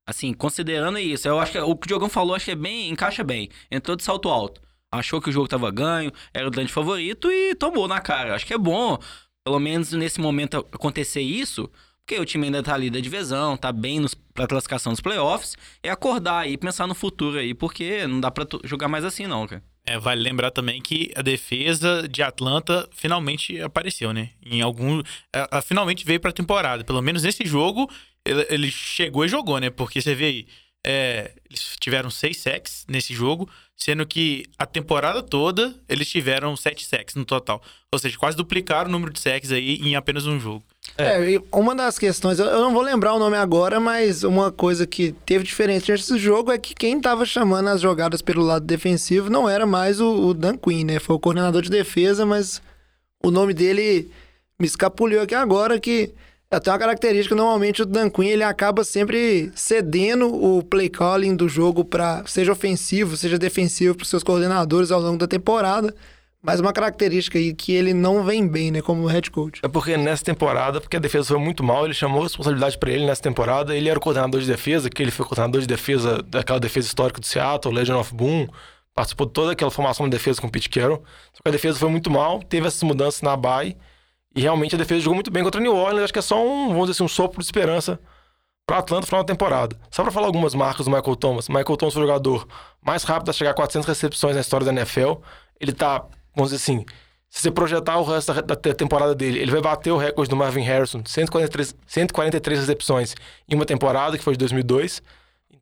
Assim, 0.07 0.33
considerando 0.33 0.99
isso, 0.99 1.29
eu 1.29 1.38
acho 1.38 1.52
que 1.52 1.59
o 1.59 1.76
que 1.76 1.87
o 1.87 1.88
Diogão 1.88 2.09
falou, 2.09 2.35
acho 2.35 2.47
que 2.47 2.50
é 2.50 2.57
bem, 2.57 2.91
encaixa 2.91 3.23
bem. 3.23 3.49
Entrou 3.71 3.97
de 3.97 4.02
salto 4.02 4.29
alto. 4.29 4.61
Achou 4.91 5.21
que 5.21 5.31
o 5.31 5.33
jogo 5.33 5.49
tava 5.49 5.71
ganho, 5.71 6.12
era 6.35 6.47
o 6.47 6.50
grande 6.50 6.73
favorito 6.73 7.31
e 7.31 7.55
tomou 7.55 7.87
na 7.88 8.00
cara. 8.00 8.35
Acho 8.35 8.47
que 8.47 8.52
é 8.52 8.59
bom, 8.59 8.99
pelo 9.45 9.59
menos 9.59 9.93
nesse 9.93 10.21
momento, 10.21 10.57
acontecer 10.73 11.23
isso, 11.23 11.71
porque 12.04 12.21
o 12.21 12.25
time 12.25 12.47
ainda 12.47 12.62
tá 12.62 12.75
ali 12.75 12.90
da 12.90 13.00
divisão, 13.00 13.56
tá 13.56 13.73
bem 13.73 14.00
nos, 14.00 14.14
pra 14.14 14.47
classificação 14.47 14.92
dos 14.92 15.00
playoffs, 15.00 15.56
é 15.82 15.88
acordar 15.88 16.40
aí, 16.40 16.59
pensar 16.59 16.87
no 16.87 16.94
futuro 16.94 17.38
aí, 17.38 17.54
porque 17.54 18.06
não 18.06 18.21
dá 18.21 18.30
pra 18.30 18.47
jogar 18.64 18.88
mais 18.88 19.04
assim 19.04 19.26
não, 19.26 19.47
cara. 19.47 19.62
É, 19.85 19.99
vale 19.99 20.23
lembrar 20.23 20.50
também 20.50 20.80
que 20.80 21.11
a 21.16 21.23
defesa 21.23 22.06
de 22.09 22.23
Atlanta 22.23 22.88
finalmente 22.92 23.61
apareceu, 23.61 24.12
né? 24.12 24.30
Em 24.44 24.61
algum. 24.61 25.02
Finalmente 25.64 26.04
veio 26.04 26.21
pra 26.21 26.30
temporada. 26.30 26.85
Pelo 26.85 27.02
menos 27.02 27.25
nesse 27.25 27.44
jogo, 27.44 27.90
ele, 28.25 28.47
ele 28.49 28.71
chegou 28.71 29.25
e 29.25 29.28
jogou, 29.28 29.59
né? 29.59 29.71
Porque 29.71 30.00
você 30.00 30.14
vê 30.14 30.25
aí. 30.26 30.47
É, 30.85 31.32
eles 31.49 31.76
tiveram 31.80 32.11
seis 32.11 32.38
sacks 32.38 32.85
nesse 32.88 33.12
jogo, 33.12 33.49
sendo 33.76 34.06
que 34.06 34.44
a 34.59 34.66
temporada 34.66 35.23
toda 35.23 35.75
eles 35.88 36.09
tiveram 36.09 36.56
sete 36.56 36.85
sacks 36.85 37.16
no 37.16 37.25
total. 37.25 37.61
Ou 37.92 37.99
seja, 37.99 38.16
quase 38.16 38.37
duplicaram 38.37 38.88
o 38.88 38.92
número 38.92 39.12
de 39.12 39.18
sacks 39.18 39.50
aí 39.50 39.76
em 39.76 39.97
apenas 39.97 40.26
um 40.26 40.38
jogo. 40.38 40.64
É, 40.97 41.33
e 41.33 41.43
uma 41.51 41.75
das 41.75 41.99
questões, 41.99 42.39
eu 42.39 42.61
não 42.61 42.73
vou 42.73 42.83
lembrar 42.83 43.15
o 43.15 43.19
nome 43.19 43.37
agora, 43.37 43.81
mas 43.81 44.25
uma 44.25 44.53
coisa 44.53 44.87
que 44.87 45.12
teve 45.25 45.45
diferente 45.45 45.91
nesse 45.91 46.19
jogo 46.19 46.53
é 46.53 46.59
que 46.59 46.75
quem 46.75 47.01
tava 47.01 47.25
chamando 47.25 47.69
as 47.69 47.81
jogadas 47.81 48.21
pelo 48.21 48.43
lado 48.43 48.67
defensivo 48.67 49.31
não 49.31 49.49
era 49.49 49.65
mais 49.65 50.01
o, 50.01 50.29
o 50.29 50.35
Dan 50.35 50.57
Quinn, 50.57 50.85
né? 50.85 50.99
Foi 50.99 51.17
o 51.17 51.21
coordenador 51.21 51.62
de 51.62 51.71
defesa, 51.71 52.27
mas 52.27 52.61
o 53.25 53.31
nome 53.31 53.55
dele 53.55 54.11
me 54.59 54.67
escapuliu 54.67 55.23
aqui 55.23 55.35
agora, 55.35 55.81
que 55.81 56.12
até 56.51 56.71
uma 56.71 56.79
característica, 56.79 57.35
normalmente 57.35 57.81
o 57.81 57.87
Dan 57.87 58.11
Quinn 58.11 58.29
ele 58.29 58.45
acaba 58.45 58.85
sempre 58.85 59.51
cedendo 59.55 60.27
o 60.27 60.62
play 60.62 60.91
calling 60.91 61.35
do 61.35 61.49
jogo 61.49 61.83
para 61.83 62.23
seja 62.27 62.53
ofensivo, 62.53 63.17
seja 63.17 63.39
defensivo 63.39 63.95
para 63.95 64.05
seus 64.05 64.23
coordenadores 64.23 64.91
ao 64.91 65.01
longo 65.01 65.17
da 65.17 65.27
temporada. 65.27 65.95
Mas 66.43 66.59
uma 66.59 66.73
característica 66.73 67.39
aí 67.39 67.55
que 67.55 67.73
ele 67.73 67.95
não 67.95 68.25
vem 68.25 68.49
bem, 68.49 68.73
né, 68.73 68.83
como 68.83 69.07
head 69.07 69.31
coach. 69.31 69.61
É 69.63 69.69
porque 69.69 69.97
nessa 69.97 70.25
temporada, 70.25 70.81
porque 70.81 70.97
a 70.97 71.01
defesa 71.01 71.29
foi 71.29 71.39
muito 71.39 71.63
mal, 71.63 71.85
ele 71.85 71.95
chamou 71.95 72.21
a 72.21 72.25
responsabilidade 72.25 72.77
pra 72.79 72.91
ele 72.91 73.07
nessa 73.07 73.23
temporada. 73.23 73.77
Ele 73.77 73.89
era 73.89 73.97
o 73.99 74.03
coordenador 74.03 74.41
de 74.41 74.47
defesa, 74.49 74.91
que 74.91 75.01
ele 75.01 75.13
foi 75.13 75.25
coordenador 75.25 75.61
de 75.61 75.69
defesa 75.69 76.21
daquela 76.23 76.59
defesa 76.59 76.89
histórica 76.89 77.21
do 77.21 77.27
Seattle, 77.27 77.73
Legion 77.73 78.01
of 78.01 78.13
Boom, 78.13 78.49
participou 78.93 79.27
de 79.29 79.33
toda 79.33 79.53
aquela 79.53 79.71
formação 79.71 80.07
de 80.07 80.11
defesa 80.11 80.41
com 80.41 80.49
o 80.49 80.51
Pete 80.51 80.69
Carroll. 80.69 81.05
Só 81.33 81.43
que 81.43 81.49
a 81.49 81.53
defesa 81.53 81.79
foi 81.79 81.89
muito 81.89 82.11
mal, 82.11 82.43
teve 82.43 82.67
essas 82.67 82.83
mudanças 82.83 83.23
na 83.23 83.37
bye, 83.37 83.77
e 84.35 84.41
realmente 84.41 84.75
a 84.75 84.79
defesa 84.79 85.01
jogou 85.01 85.15
muito 85.15 85.31
bem 85.31 85.45
contra 85.45 85.61
o 85.61 85.63
New 85.63 85.77
Orleans. 85.77 86.05
Acho 86.05 86.13
que 86.13 86.19
é 86.19 86.23
só 86.23 86.45
um, 86.45 86.71
vamos 86.71 86.89
dizer 86.89 86.93
assim, 86.93 87.05
um 87.05 87.09
sopro 87.09 87.39
de 87.39 87.45
esperança 87.45 88.01
para 88.67 88.79
Atlanta 88.79 89.07
final 89.07 89.23
da 89.23 89.33
temporada. 89.33 89.77
Só 89.91 90.03
para 90.03 90.11
falar 90.11 90.27
algumas 90.27 90.55
marcas 90.55 90.87
do 90.87 90.91
Michael 90.91 91.17
Thomas. 91.17 91.49
Michael 91.49 91.77
Thomas 91.77 91.95
foi 91.95 92.03
o 92.03 92.07
jogador 92.07 92.49
mais 92.85 93.05
rápido 93.05 93.31
a 93.31 93.33
chegar 93.33 93.51
a 93.51 93.55
400 93.55 93.87
recepções 93.87 94.35
na 94.35 94.41
história 94.41 94.65
da 94.65 94.73
NFL. 94.73 95.15
Ele 95.61 95.73
tá, 95.73 96.05
vamos 96.35 96.51
dizer 96.51 96.62
assim, 96.62 96.85
se 97.29 97.41
você 97.41 97.51
projetar 97.51 97.99
o 97.99 98.05
resto 98.05 98.33
da, 98.35 98.41
da 98.43 98.57
te- 98.57 98.75
temporada 98.75 99.15
dele, 99.15 99.39
ele 99.39 99.51
vai 99.51 99.61
bater 99.61 99.91
o 99.91 99.97
recorde 99.97 100.29
do 100.29 100.37
Marvin 100.37 100.62
Harrison, 100.62 101.03
143, 101.05 101.75
143 101.87 102.61
recepções 102.61 103.15
em 103.49 103.55
uma 103.55 103.65
temporada, 103.65 104.19
que 104.19 104.25
foi 104.25 104.35
de 104.35 104.39
2002. 104.39 105.03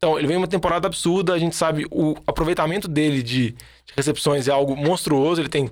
Então, 0.02 0.18
ele 0.18 0.26
vem 0.26 0.38
uma 0.38 0.48
temporada 0.48 0.86
absurda, 0.86 1.34
a 1.34 1.38
gente 1.38 1.54
sabe 1.54 1.86
o 1.90 2.16
aproveitamento 2.26 2.88
dele 2.88 3.22
de, 3.22 3.50
de 3.50 3.92
recepções 3.94 4.48
é 4.48 4.50
algo 4.50 4.74
monstruoso, 4.74 5.42
ele 5.42 5.48
tem 5.50 5.70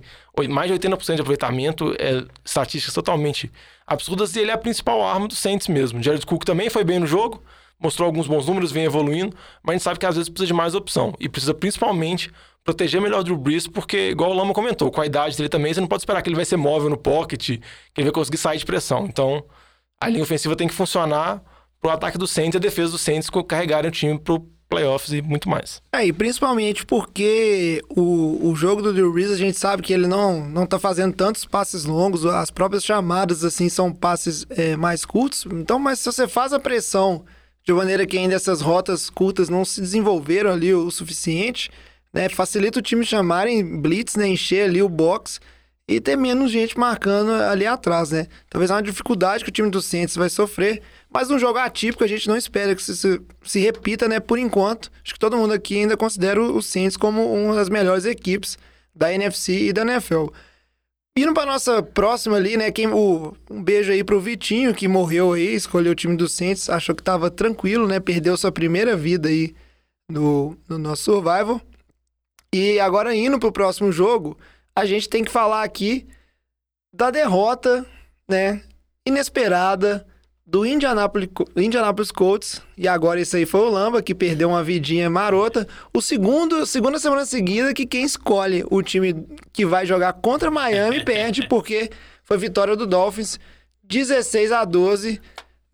mais 0.50 0.70
de 0.70 0.78
80% 0.78 1.14
de 1.14 1.22
aproveitamento, 1.22 1.96
é, 1.98 2.22
estatísticas 2.44 2.92
totalmente 2.92 3.50
absurdas, 3.86 4.36
e 4.36 4.40
ele 4.40 4.50
é 4.50 4.54
a 4.54 4.58
principal 4.58 5.02
arma 5.02 5.28
do 5.28 5.34
Saints 5.34 5.66
mesmo. 5.66 6.02
Jared 6.02 6.26
Cook 6.26 6.44
também 6.44 6.68
foi 6.68 6.84
bem 6.84 6.98
no 6.98 7.06
jogo, 7.06 7.42
mostrou 7.80 8.04
alguns 8.04 8.26
bons 8.26 8.46
números, 8.46 8.70
vem 8.70 8.84
evoluindo, 8.84 9.34
mas 9.62 9.72
a 9.72 9.76
gente 9.78 9.84
sabe 9.84 9.98
que 9.98 10.04
às 10.04 10.16
vezes 10.16 10.28
precisa 10.28 10.48
de 10.48 10.52
mais 10.52 10.74
opção, 10.74 11.14
e 11.18 11.26
precisa 11.26 11.54
principalmente 11.54 12.30
proteger 12.62 13.00
melhor 13.00 13.20
o 13.20 13.24
Drew 13.24 13.38
Brees, 13.38 13.66
porque, 13.66 14.10
igual 14.10 14.30
o 14.30 14.34
Lama 14.34 14.52
comentou, 14.52 14.90
com 14.90 15.00
a 15.00 15.06
idade 15.06 15.38
dele 15.38 15.48
também, 15.48 15.72
você 15.72 15.80
não 15.80 15.88
pode 15.88 16.02
esperar 16.02 16.20
que 16.20 16.28
ele 16.28 16.36
vai 16.36 16.44
ser 16.44 16.58
móvel 16.58 16.90
no 16.90 16.98
pocket, 16.98 17.46
que 17.46 17.62
ele 17.96 18.04
vai 18.04 18.12
conseguir 18.12 18.36
sair 18.36 18.58
de 18.58 18.66
pressão. 18.66 19.06
Então, 19.06 19.42
a 19.98 20.06
linha 20.06 20.22
ofensiva 20.22 20.54
tem 20.54 20.68
que 20.68 20.74
funcionar 20.74 21.42
pro 21.80 21.90
ataque 21.90 22.18
do 22.18 22.26
Saints 22.26 22.54
e 22.54 22.58
a 22.58 22.60
defesa 22.60 22.92
do 22.92 22.98
Saints 22.98 23.30
carregarem 23.46 23.88
o 23.88 23.92
time 23.92 24.18
pro 24.18 24.46
playoffs 24.68 25.12
e 25.12 25.22
muito 25.22 25.48
mais. 25.48 25.80
É, 25.92 26.06
e 26.06 26.12
principalmente 26.12 26.84
porque 26.84 27.82
o, 27.88 28.50
o 28.50 28.54
jogo 28.54 28.82
do 28.82 28.92
Drew 28.92 29.12
Brees, 29.12 29.30
a 29.30 29.36
gente 29.36 29.58
sabe 29.58 29.82
que 29.82 29.92
ele 29.92 30.06
não, 30.06 30.46
não 30.48 30.66
tá 30.66 30.78
fazendo 30.78 31.14
tantos 31.14 31.44
passes 31.44 31.84
longos, 31.84 32.26
as 32.26 32.50
próprias 32.50 32.84
chamadas, 32.84 33.44
assim, 33.44 33.68
são 33.68 33.92
passes 33.92 34.44
é, 34.50 34.76
mais 34.76 35.04
curtos. 35.04 35.46
Então, 35.50 35.78
mas 35.78 36.00
se 36.00 36.06
você 36.06 36.28
faz 36.28 36.52
a 36.52 36.60
pressão 36.60 37.24
de 37.64 37.72
maneira 37.72 38.06
que 38.06 38.16
ainda 38.18 38.34
essas 38.34 38.60
rotas 38.60 39.10
curtas 39.10 39.48
não 39.48 39.64
se 39.64 39.80
desenvolveram 39.80 40.50
ali 40.50 40.74
o 40.74 40.90
suficiente, 40.90 41.70
né, 42.12 42.28
facilita 42.28 42.78
o 42.78 42.82
time 42.82 43.04
chamarem 43.04 43.80
blitz, 43.80 44.16
né, 44.16 44.28
encher 44.28 44.64
ali 44.68 44.82
o 44.82 44.88
box 44.88 45.40
e 45.86 46.00
ter 46.00 46.16
menos 46.16 46.50
gente 46.50 46.78
marcando 46.78 47.32
ali 47.32 47.66
atrás, 47.66 48.10
né? 48.10 48.26
Talvez 48.50 48.70
é 48.70 48.74
uma 48.74 48.82
dificuldade 48.82 49.42
que 49.42 49.48
o 49.48 49.52
time 49.52 49.70
do 49.70 49.80
Saints 49.80 50.16
vai 50.16 50.28
sofrer, 50.28 50.82
mas 51.10 51.28
num 51.28 51.38
jogo 51.38 51.58
atípico 51.58 52.04
a 52.04 52.06
gente 52.06 52.28
não 52.28 52.36
espera 52.36 52.74
que 52.74 52.82
isso 52.82 52.94
se, 52.94 53.20
se 53.42 53.60
repita, 53.60 54.06
né? 54.06 54.20
Por 54.20 54.38
enquanto, 54.38 54.90
acho 55.02 55.14
que 55.14 55.18
todo 55.18 55.36
mundo 55.36 55.54
aqui 55.54 55.78
ainda 55.78 55.96
considera 55.96 56.40
o 56.40 56.62
Saints 56.62 56.96
como 56.96 57.32
uma 57.32 57.54
das 57.54 57.68
melhores 57.68 58.04
equipes 58.04 58.58
da 58.94 59.12
NFC 59.12 59.68
e 59.68 59.72
da 59.72 59.82
NFL. 59.82 60.26
Indo 61.16 61.34
para 61.34 61.46
nossa 61.46 61.82
próxima 61.82 62.36
ali, 62.36 62.56
né? 62.56 62.70
Quem, 62.70 62.86
o, 62.88 63.34
um 63.50 63.62
beijo 63.62 63.90
aí 63.90 64.04
pro 64.04 64.20
Vitinho, 64.20 64.74
que 64.74 64.86
morreu 64.86 65.32
aí, 65.32 65.54
escolheu 65.54 65.92
o 65.92 65.96
time 65.96 66.16
do 66.16 66.28
Saints, 66.28 66.68
achou 66.68 66.94
que 66.94 67.02
tava 67.02 67.30
tranquilo, 67.30 67.88
né? 67.88 67.98
Perdeu 67.98 68.36
sua 68.36 68.52
primeira 68.52 68.96
vida 68.96 69.28
aí 69.28 69.54
no, 70.08 70.56
no 70.68 70.78
nosso 70.78 71.04
Survival. 71.04 71.60
E 72.52 72.78
agora 72.80 73.14
indo 73.14 73.38
pro 73.38 73.52
próximo 73.52 73.90
jogo, 73.90 74.38
a 74.74 74.86
gente 74.86 75.08
tem 75.08 75.24
que 75.24 75.30
falar 75.30 75.62
aqui 75.62 76.06
da 76.94 77.10
derrota, 77.10 77.84
né, 78.28 78.62
inesperada 79.06 80.06
do 80.48 80.64
Indianapolis, 80.64 81.28
Indianapolis 81.54 82.10
Colts. 82.10 82.62
E 82.76 82.88
agora 82.88 83.20
isso 83.20 83.36
aí 83.36 83.44
foi 83.44 83.60
o 83.60 83.68
Lamba, 83.68 84.00
que 84.00 84.14
perdeu 84.14 84.48
uma 84.48 84.64
vidinha 84.64 85.10
marota. 85.10 85.68
O 85.92 86.00
segundo, 86.00 86.64
segunda 86.64 86.98
semana 86.98 87.26
seguida 87.26 87.74
que 87.74 87.84
quem 87.84 88.02
escolhe 88.02 88.64
o 88.70 88.82
time 88.82 89.26
que 89.52 89.66
vai 89.66 89.84
jogar 89.84 90.14
contra 90.14 90.50
Miami 90.50 91.04
perde, 91.04 91.46
porque 91.46 91.90
foi 92.24 92.38
vitória 92.38 92.74
do 92.74 92.86
Dolphins, 92.86 93.38
16 93.84 94.50
a 94.50 94.64
12, 94.64 95.20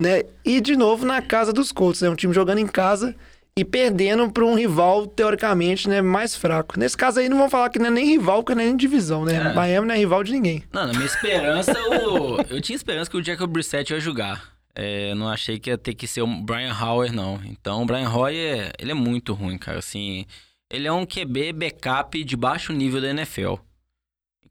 né? 0.01 0.25
E 0.45 0.61
de 0.61 0.77
novo 0.77 1.07
na 1.07 1.23
casa 1.23 1.53
dos 1.53 1.71
Colts, 1.71 2.03
né? 2.03 2.11
Um 2.11 2.17
time 2.17 2.35
jogando 2.35 2.59
em 2.59 2.67
casa 2.67 3.15
e 3.57 3.65
perdendo 3.65 4.29
para 4.33 4.45
um 4.45 4.57
rival, 4.57 5.07
teoricamente, 5.07 5.89
né, 5.89 6.03
mais 6.03 6.35
fraco. 6.35 6.77
Nesse 6.77 6.97
caso 6.97 7.21
aí, 7.21 7.29
não 7.29 7.39
vão 7.39 7.49
falar 7.49 7.71
que 7.71 7.79
não 7.79 7.87
é 7.87 7.91
nem 7.91 8.07
rival, 8.07 8.43
porque 8.43 8.57
não 8.57 8.63
é 8.63 8.67
nem 8.67 8.77
divisão, 8.77 9.25
né? 9.25 9.37
É. 9.37 9.55
Miami 9.55 9.87
não 9.87 9.95
é 9.95 9.99
rival 9.99 10.25
de 10.25 10.33
ninguém. 10.33 10.65
Não, 10.73 10.89
na 10.89 10.93
minha 10.93 11.07
esperança, 11.07 11.73
o... 11.89 12.41
eu 12.51 12.61
tinha 12.61 12.75
esperança 12.75 13.09
que 13.09 13.17
o 13.17 13.23
Jacob 13.23 13.49
Brissett 13.49 13.93
ia 13.93 14.01
jogar. 14.01 14.54
É, 14.75 15.15
não 15.15 15.29
achei 15.29 15.59
que 15.59 15.71
ia 15.71 15.79
ter 15.79 15.95
que 15.95 16.07
ser 16.07 16.23
o 16.23 16.27
Brian 16.27 16.75
Hoyer, 16.75 17.13
não. 17.13 17.41
Então, 17.45 17.83
o 17.83 17.87
Brian 17.87 18.09
Hoyer, 18.11 18.73
ele 18.79 18.91
é 18.91 18.95
muito 18.95 19.33
ruim, 19.33 19.57
cara. 19.57 19.79
Assim, 19.79 20.27
ele 20.71 20.89
é 20.89 20.93
um 20.93 21.07
QB 21.07 21.53
backup 21.53 22.25
de 22.25 22.37
baixo 22.37 22.73
nível 22.73 23.01
da 23.01 23.11
NFL. 23.11 23.55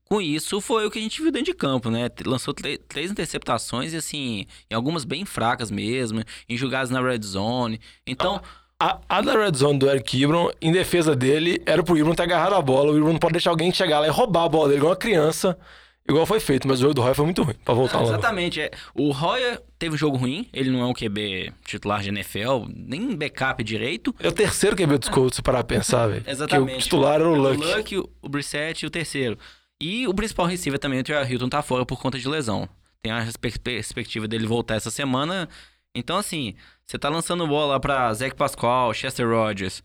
Com 0.05 0.21
isso, 0.21 0.61
foi 0.61 0.85
o 0.85 0.91
que 0.91 0.99
a 0.99 1.01
gente 1.01 1.21
viu 1.21 1.31
dentro 1.31 1.51
de 1.51 1.57
campo, 1.57 1.89
né? 1.89 2.07
Lançou 2.25 2.53
três 2.53 3.11
interceptações 3.11 3.93
e, 3.93 3.97
assim, 3.97 4.45
em 4.69 4.75
algumas 4.75 5.03
bem 5.03 5.25
fracas 5.25 5.71
mesmo, 5.71 6.23
em 6.47 6.55
jogadas 6.55 6.89
na 6.89 7.01
red 7.01 7.21
zone. 7.21 7.79
Então, 8.05 8.41
A, 8.79 8.99
a 9.07 9.21
da 9.21 9.33
red 9.33 9.55
zone 9.55 9.79
do 9.79 9.89
Eric 9.89 10.21
Ibron, 10.21 10.51
em 10.61 10.71
defesa 10.71 11.15
dele, 11.15 11.61
era 11.65 11.81
pro 11.81 11.97
Ibron 11.97 12.13
ter 12.13 12.23
agarrado 12.23 12.53
a 12.55 12.61
bola. 12.61 12.91
O 12.91 12.97
Ibron 12.97 13.13
não 13.13 13.19
pode 13.19 13.33
deixar 13.33 13.51
alguém 13.51 13.73
chegar 13.73 13.99
lá 13.99 14.07
e 14.07 14.09
roubar 14.09 14.43
a 14.43 14.49
bola 14.49 14.67
dele, 14.67 14.79
igual 14.79 14.91
uma 14.91 14.97
criança, 14.97 15.57
igual 16.07 16.25
foi 16.25 16.39
feito. 16.39 16.67
Mas 16.67 16.79
o 16.79 16.81
jogo 16.83 16.93
do 16.93 17.01
Roy 17.01 17.13
foi 17.13 17.25
muito 17.25 17.43
ruim, 17.43 17.55
pra 17.65 17.73
voltar 17.73 17.97
Não, 17.99 18.05
lá. 18.05 18.09
exatamente. 18.13 18.61
É. 18.61 18.71
O 18.93 19.11
Royer 19.11 19.61
teve 19.79 19.95
um 19.95 19.97
jogo 19.97 20.17
ruim, 20.17 20.47
ele 20.53 20.69
não 20.69 20.81
é 20.81 20.85
um 20.85 20.93
QB 20.93 21.53
titular 21.65 22.01
de 22.01 22.09
NFL, 22.09 22.65
nem 22.75 23.15
backup 23.15 23.63
direito. 23.63 24.13
É 24.19 24.27
o 24.27 24.31
terceiro 24.31 24.75
QB 24.75 24.97
dos 24.97 25.09
Colts, 25.09 25.35
se 25.35 25.41
parar 25.41 25.63
pra 25.63 25.77
pensar, 25.77 26.07
velho. 26.07 26.23
Exatamente. 26.27 26.71
Que 26.73 26.77
o 26.77 26.81
titular 26.81 27.15
era 27.15 27.29
o 27.29 27.35
Luck. 27.35 27.63
O 27.63 27.77
Luck, 27.77 27.97
o- 27.97 28.29
Brissett 28.29 28.83
e 28.83 28.87
o 28.87 28.89
terceiro. 28.89 29.37
E 29.81 30.07
o 30.07 30.13
principal 30.13 30.45
receiver 30.45 30.79
também, 30.79 30.99
o 30.99 31.03
Trey 31.03 31.23
Hilton, 31.29 31.49
tá 31.49 31.61
fora 31.61 31.85
por 31.85 31.99
conta 31.99 32.17
de 32.17 32.27
lesão. 32.27 32.69
Tem 33.01 33.11
a 33.11 33.25
perspectiva 33.61 34.27
dele 34.27 34.47
voltar 34.47 34.75
essa 34.75 34.89
semana. 34.89 35.49
Então, 35.93 36.17
assim, 36.17 36.55
você 36.85 36.97
tá 36.97 37.09
lançando 37.09 37.45
bola 37.45 37.79
pra 37.79 38.13
Zach 38.13 38.33
Pascal, 38.35 38.93
Chester 38.93 39.27
Rogers 39.27 39.83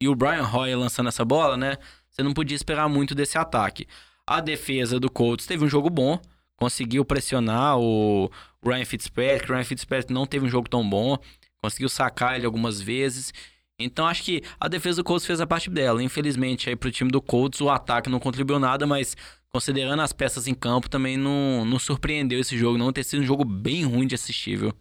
e 0.00 0.08
o 0.08 0.14
Brian 0.14 0.48
Hoyer 0.50 0.78
lançando 0.78 1.08
essa 1.08 1.24
bola, 1.24 1.56
né? 1.58 1.76
Você 2.08 2.22
não 2.22 2.32
podia 2.32 2.56
esperar 2.56 2.88
muito 2.88 3.14
desse 3.14 3.36
ataque. 3.36 3.86
A 4.26 4.40
defesa 4.40 4.98
do 4.98 5.10
Colts 5.10 5.46
teve 5.46 5.64
um 5.64 5.68
jogo 5.68 5.90
bom, 5.90 6.18
conseguiu 6.56 7.04
pressionar 7.04 7.78
o 7.78 8.30
Ryan 8.64 8.84
Fitzpatrick. 8.84 9.50
O 9.50 9.54
Ryan 9.54 9.64
Fitzpatrick 9.64 10.12
não 10.12 10.26
teve 10.26 10.46
um 10.46 10.48
jogo 10.48 10.68
tão 10.68 10.88
bom, 10.88 11.18
conseguiu 11.62 11.88
sacar 11.88 12.36
ele 12.36 12.46
algumas 12.46 12.80
vezes. 12.80 13.32
Então 13.78 14.06
acho 14.06 14.22
que 14.22 14.42
a 14.58 14.68
defesa 14.68 15.02
do 15.02 15.04
Colts 15.04 15.26
fez 15.26 15.40
a 15.40 15.46
parte 15.46 15.68
dela. 15.68 16.02
Infelizmente, 16.02 16.68
aí 16.68 16.76
pro 16.76 16.90
time 16.90 17.10
do 17.10 17.20
Colts 17.20 17.60
o 17.60 17.68
ataque 17.68 18.08
não 18.08 18.20
contribuiu 18.20 18.58
nada, 18.58 18.86
mas 18.86 19.16
considerando 19.50 20.00
as 20.00 20.12
peças 20.12 20.46
em 20.46 20.54
campo, 20.54 20.88
também 20.88 21.16
não, 21.16 21.64
não 21.64 21.78
surpreendeu 21.78 22.40
esse 22.40 22.56
jogo, 22.56 22.78
não 22.78 22.92
ter 22.92 23.04
sido 23.04 23.22
um 23.22 23.26
jogo 23.26 23.44
bem 23.44 23.84
ruim 23.84 24.06
de 24.06 24.14
assistir, 24.14 24.56
viu? 24.56 24.72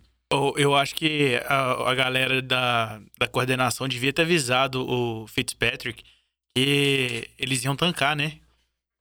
Eu, 0.58 0.74
acho 0.74 0.96
que 0.96 1.40
a, 1.46 1.92
a 1.92 1.94
galera 1.94 2.42
da, 2.42 3.00
da 3.20 3.28
coordenação 3.28 3.88
devia 3.88 4.12
ter 4.12 4.24
avisado 4.24 4.84
o 4.84 5.28
Fitzpatrick 5.28 6.04
que 6.58 7.30
eles 7.38 7.64
iam 7.64 7.76
tancar, 7.76 8.16
né? 8.16 8.40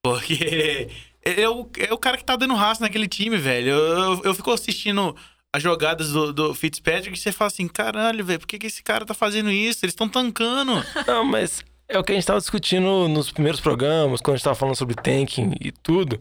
Porque 0.03 0.89
é 1.25 1.49
o, 1.49 1.69
é 1.79 1.93
o 1.93 1.99
cara 1.99 2.17
que 2.17 2.25
tá 2.25 2.35
dando 2.35 2.55
raça 2.55 2.83
naquele 2.83 3.07
time, 3.07 3.37
velho. 3.37 3.71
Eu, 3.71 3.79
eu, 3.79 4.23
eu 4.25 4.35
fico 4.35 4.51
assistindo 4.51 5.15
as 5.55 5.63
jogadas 5.63 6.11
do, 6.11 6.33
do 6.33 6.55
Fitzpatrick 6.55 7.17
e 7.17 7.21
você 7.21 7.31
fala 7.31 7.49
assim: 7.49 7.69
caralho, 7.69 8.25
velho, 8.25 8.41
por 8.41 8.47
que, 8.47 8.59
que 8.59 8.67
esse 8.67 8.83
cara 8.83 9.07
tá 9.07 9.15
fazendo 9.15 9.51
isso? 9.51 9.85
Eles 9.85 9.93
estão 9.93 10.09
tancando. 10.09 10.83
Não, 11.07 11.25
mas 11.25 11.65
é 11.89 11.99
o 11.99 12.03
que 12.03 12.13
a 12.13 12.15
gente 12.15 12.27
tava 12.27 12.41
discutindo 12.41 13.07
nos 13.09 13.31
primeiros 13.31 13.61
programas, 13.61 14.21
quando 14.21 14.35
a 14.35 14.37
gente 14.39 14.45
tava 14.45 14.57
falando 14.57 14.77
sobre 14.77 14.95
tanking 14.95 15.55
e 15.61 15.71
tudo. 15.71 16.21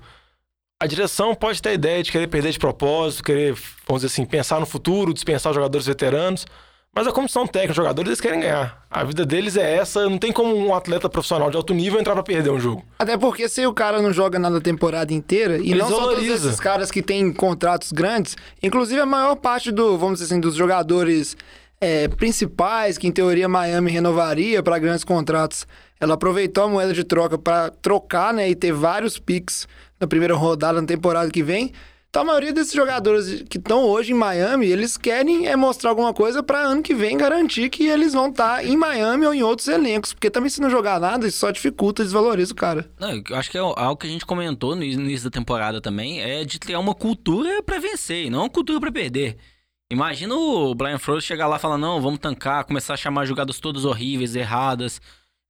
A 0.80 0.88
direção 0.88 1.34
pode 1.34 1.62
ter 1.62 1.70
a 1.70 1.74
ideia 1.74 2.04
de 2.04 2.12
querer 2.12 2.28
perder 2.28 2.52
de 2.52 2.60
propósito, 2.60 3.24
querer, 3.24 3.54
vamos 3.88 4.02
dizer 4.02 4.08
assim, 4.08 4.26
pensar 4.26 4.60
no 4.60 4.66
futuro, 4.66 5.14
dispensar 5.14 5.54
jogadores 5.54 5.86
veteranos. 5.86 6.46
Mas 6.94 7.08
a 7.08 7.12
comissão 7.14 7.48
técnica, 7.48 7.72
os 7.72 7.78
jogadores, 7.78 8.10
eles 8.10 8.20
querem 8.20 8.42
ganhar. 8.42 8.86
A 8.92 9.02
vida 9.06 9.26
deles 9.26 9.56
é 9.56 9.78
essa, 9.78 10.10
não 10.10 10.18
tem 10.18 10.30
como 10.30 10.54
um 10.54 10.76
atleta 10.76 11.10
profissional 11.10 11.50
de 11.50 11.56
alto 11.56 11.74
nível 11.74 11.98
entrar 11.98 12.14
pra 12.14 12.22
perder 12.22 12.50
um 12.50 12.60
jogo. 12.60 12.84
Até 13.00 13.18
porque 13.18 13.48
se 13.48 13.66
o 13.66 13.74
cara 13.74 14.02
não 14.02 14.12
joga 14.12 14.38
nada 14.38 14.58
a 14.58 14.62
temporada 14.62 15.14
inteira, 15.14 15.58
e 15.58 15.72
Ele 15.72 15.76
não 15.76 15.88
são 15.88 16.00
todos 16.00 16.16
desvaloriza. 16.18 16.50
esses 16.50 16.60
caras 16.60 16.92
que 16.92 17.02
têm 17.02 17.32
contratos 17.32 17.94
grandes, 17.94 18.36
inclusive 18.62 19.00
a 19.00 19.06
maior 19.06 19.36
parte 19.38 19.72
do, 19.72 19.98
vamos 19.98 20.20
dizer 20.20 20.34
assim, 20.34 20.42
dos 20.42 20.54
jogadores 20.54 21.38
é, 21.80 22.10
principais, 22.10 22.98
que 22.98 23.08
em 23.08 23.12
teoria 23.12 23.48
Miami 23.48 23.90
renovaria 23.90 24.62
para 24.62 24.78
grandes 24.78 25.06
contratos, 25.06 25.66
ela 25.98 26.16
aproveitou 26.16 26.66
a 26.66 26.68
moeda 26.68 26.94
de 26.94 27.06
troca 27.06 27.38
para 27.38 27.70
trocar, 27.82 28.34
né, 28.34 28.50
e 28.50 28.56
ter 28.56 28.74
vários 28.74 29.18
picks 29.18 29.66
na 29.98 30.08
primeira 30.08 30.36
rodada 30.36 30.82
na 30.82 30.86
temporada 30.86 31.32
que 31.32 31.42
vem. 31.42 31.72
Então 32.12 32.24
a 32.24 32.25
maioria 32.25 32.51
desses 32.51 32.74
jogadores 32.74 33.41
que 33.50 33.58
estão 33.58 33.86
hoje 33.86 34.12
em 34.12 34.15
Miami, 34.15 34.68
eles 34.68 34.98
querem 34.98 35.48
é 35.48 35.56
mostrar 35.56 35.91
alguma 35.91 36.13
coisa 36.13 36.44
para 36.44 36.60
ano 36.60 36.84
que 36.84 36.94
vem 36.94 37.15
garantir 37.15 37.70
que 37.70 37.88
eles 37.88 38.12
vão 38.12 38.27
estar 38.27 38.65
em 38.65 38.75
Miami 38.75 39.25
ou 39.25 39.34
em 39.34 39.41
outros 39.41 39.70
elencos, 39.70 40.12
porque 40.13 40.30
também 40.30 40.50
se 40.50 40.60
não 40.60 40.70
jogar 40.70 41.00
nada, 41.00 41.25
isso 41.25 41.38
só 41.38 41.50
dificulta, 41.51 42.03
desvaloriza 42.03 42.51
o 42.51 42.56
cara. 42.56 42.91
Não, 43.00 43.12
eu 43.13 43.24
acho 43.38 43.50
que 43.50 43.58
é 43.58 43.62
algo 43.62 43.96
que 43.96 44.08
a 44.08 44.10
gente 44.10 44.25
comentou 44.25 44.75
no 44.75 44.84
início 44.84 45.30
da 45.30 45.34
temporada 45.34 45.80
também, 45.80 46.20
é 46.20 46.44
de 46.44 46.60
criar 46.60 46.80
uma 46.80 46.94
cultura 46.94 47.63
pra 47.63 47.80
vencer, 47.80 48.25
e 48.25 48.30
não 48.30 48.39
uma 48.39 48.50
cultura 48.50 48.77
pra 48.77 48.91
perder. 48.91 49.38
Imagina 49.89 50.36
o 50.36 50.75
Brian 50.75 51.00
Flores 51.00 51.24
chegar 51.24 51.48
lá 51.48 51.56
e 51.56 51.60
falar, 51.60 51.77
não, 51.77 52.01
vamos 52.01 52.20
tancar, 52.20 52.65
começar 52.65 52.96
a 52.96 52.98
chamar 52.98 53.24
jogadas 53.24 53.58
todas 53.62 53.86
horríveis, 53.86 54.36
erradas. 54.36 55.00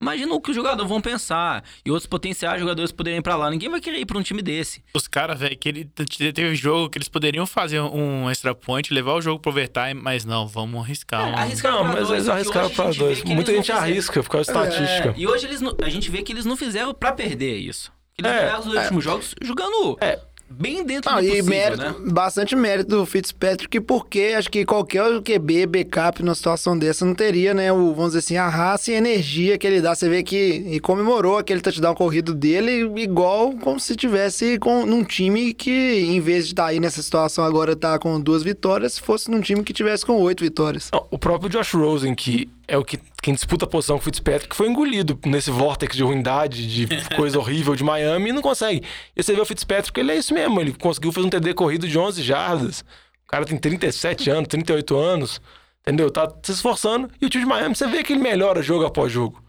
Imagina 0.02 0.34
o 0.34 0.42
que 0.42 0.50
os 0.50 0.56
jogadores 0.56 0.90
vão 0.90 1.00
pensar. 1.00 1.64
E 1.86 1.92
outros 1.92 2.08
potenciais 2.08 2.60
jogadores 2.60 2.92
poderem 2.92 3.20
ir 3.20 3.22
pra 3.22 3.36
lá. 3.36 3.50
Ninguém 3.50 3.70
vai 3.70 3.80
querer 3.80 4.00
ir 4.00 4.06
pra 4.06 4.18
um 4.18 4.24
time 4.24 4.42
desse. 4.42 4.84
Os 4.94 5.08
caras, 5.08 5.40
velho, 5.40 5.58
que 5.58 5.70
ele 5.70 5.86
teve 5.86 6.56
jogo 6.56 6.90
que 6.90 6.98
eles 6.98 7.08
poderiam 7.08 7.46
fazer 7.46 7.80
um 7.80 8.30
extra 8.30 8.56
point, 8.56 8.94
levar 8.94 9.14
o 9.14 9.22
jogo 9.22 9.40
pro 9.40 9.52
overtime, 9.52 9.94
mas 9.94 10.26
não, 10.26 10.48
vamos 10.48 10.84
arriscar. 10.84 11.28
um... 11.30 11.36
arriscar 11.36 11.72
Não, 11.72 11.84
mas 11.84 12.10
eles 12.10 12.28
arriscaram 12.28 12.70
pra 12.70 12.92
dois. 12.92 13.24
Muita 13.24 13.54
gente 13.54 13.72
arrisca, 13.72 14.24
por 14.24 14.30
causa 14.30 14.52
da 14.52 14.66
estatística. 14.68 15.14
E 15.16 15.28
hoje 15.28 15.46
eles, 15.46 15.62
a 15.84 15.90
gente 15.90 16.10
vê 16.10 16.24
que 16.24 16.32
eles 16.32 16.46
não 16.46 16.58
fizeram 16.58 16.94
pra 16.94 17.12
perder 17.12 17.58
isso. 17.58 17.92
Eles 18.18 18.32
É, 18.32 18.40
ganharam 18.42 18.60
os 18.60 18.68
últimos 18.68 19.04
jogos 19.04 19.36
jogando 19.42 19.98
É. 20.02 20.20
bem 20.52 20.84
dentro 20.84 21.12
Não, 21.12 21.20
do 21.20 21.26
e 21.26 21.30
possível, 21.30 21.50
mérito, 21.50 21.82
né? 21.82 21.96
bastante 22.12 22.56
mérito 22.56 22.90
do 22.90 23.06
Fitzpatrick, 23.06 23.80
porque 23.82 24.34
acho 24.38 24.50
que 24.50 24.66
qualquer 24.66 25.02
QB, 25.22 25.66
backup 25.66 26.24
numa 26.24 26.36
situação 26.36 26.78
dessa 26.78 27.06
não 27.06 27.16
teria, 27.16 27.54
né, 27.54 27.72
o, 27.72 27.94
vamos 27.94 28.14
dizer 28.14 28.20
assim, 28.20 28.38
a 28.38 28.48
raça 28.48 28.92
e 28.92 28.96
a 28.96 28.98
energia 28.98 29.58
que 29.58 29.66
ele 29.66 29.82
dá. 29.82 29.96
Você 29.96 30.10
vê 30.10 30.24
que 30.24 30.36
e 30.38 30.80
comemorou 30.80 31.38
aquele 31.38 31.62
touchdown 31.62 31.96
corrido 31.96 32.34
dele 32.34 32.92
igual 33.02 33.54
como 33.58 33.80
se 33.80 33.96
tivesse 33.96 34.60
com, 34.60 34.86
num 34.86 35.04
time 35.04 35.54
que, 35.54 35.72
em 35.72 36.20
vez 36.20 36.46
de 36.46 36.54
estar 36.54 36.68
aí 36.68 36.80
nessa 36.80 37.02
situação 37.02 37.44
agora 37.44 37.76
tá 37.76 37.98
com 37.98 38.20
duas 38.20 38.44
vitórias, 38.44 38.98
fosse 38.98 39.30
num 39.32 39.42
time 39.42 39.64
que 39.64 39.74
tivesse 39.74 40.06
com 40.06 40.14
oito 40.14 40.44
vitórias. 40.44 40.90
Não, 40.92 41.06
o 41.10 41.18
próprio 41.18 41.50
Josh 41.50 41.74
Rosen, 41.74 42.14
que 42.16 42.50
é 42.72 42.78
o 42.78 42.86
que 42.86 42.98
quem 43.22 43.34
disputa 43.34 43.66
a 43.66 43.68
posição 43.68 43.98
com 43.98 44.02
o 44.02 44.06
Fitzpatrick, 44.06 44.56
foi 44.56 44.70
engolido 44.70 45.20
nesse 45.26 45.52
vórtex 45.52 45.94
de 45.94 46.04
ruindade, 46.04 46.66
de 46.66 46.88
coisa 47.18 47.38
horrível 47.38 47.76
de 47.76 47.84
Miami 47.84 48.30
e 48.30 48.34
não 48.34 48.42
consegue. 48.42 48.82
E 49.14 49.22
você 49.22 49.36
vê 49.36 49.42
o 49.42 49.46
Fitzpatrick, 49.46 50.00
ele 50.00 50.14
é 50.14 50.16
isso 50.16 50.34
mesmo, 50.34 50.62
ele 50.62 50.72
conseguiu 50.72 51.12
fazer 51.12 51.28
um 51.28 51.30
TD 51.30 51.54
corrido 51.54 51.86
de 51.86 52.00
11 52.00 52.24
jardas. 52.24 52.80
O 53.26 53.28
cara 53.28 53.44
tem 53.44 53.58
37 53.58 54.30
anos, 54.30 54.48
38 54.48 54.98
anos, 54.98 55.42
entendeu? 55.82 56.10
Tá 56.10 56.34
se 56.42 56.54
esforçando. 56.54 57.10
E 57.22 57.26
o 57.26 57.30
time 57.30 57.44
de 57.44 57.50
Miami, 57.50 57.76
você 57.76 57.88
vê 57.88 58.04
que 58.04 58.14
ele 58.14 58.22
melhora 58.22 58.64
jogo 58.64 58.86
após 58.86 59.12
jogo. 59.12 59.44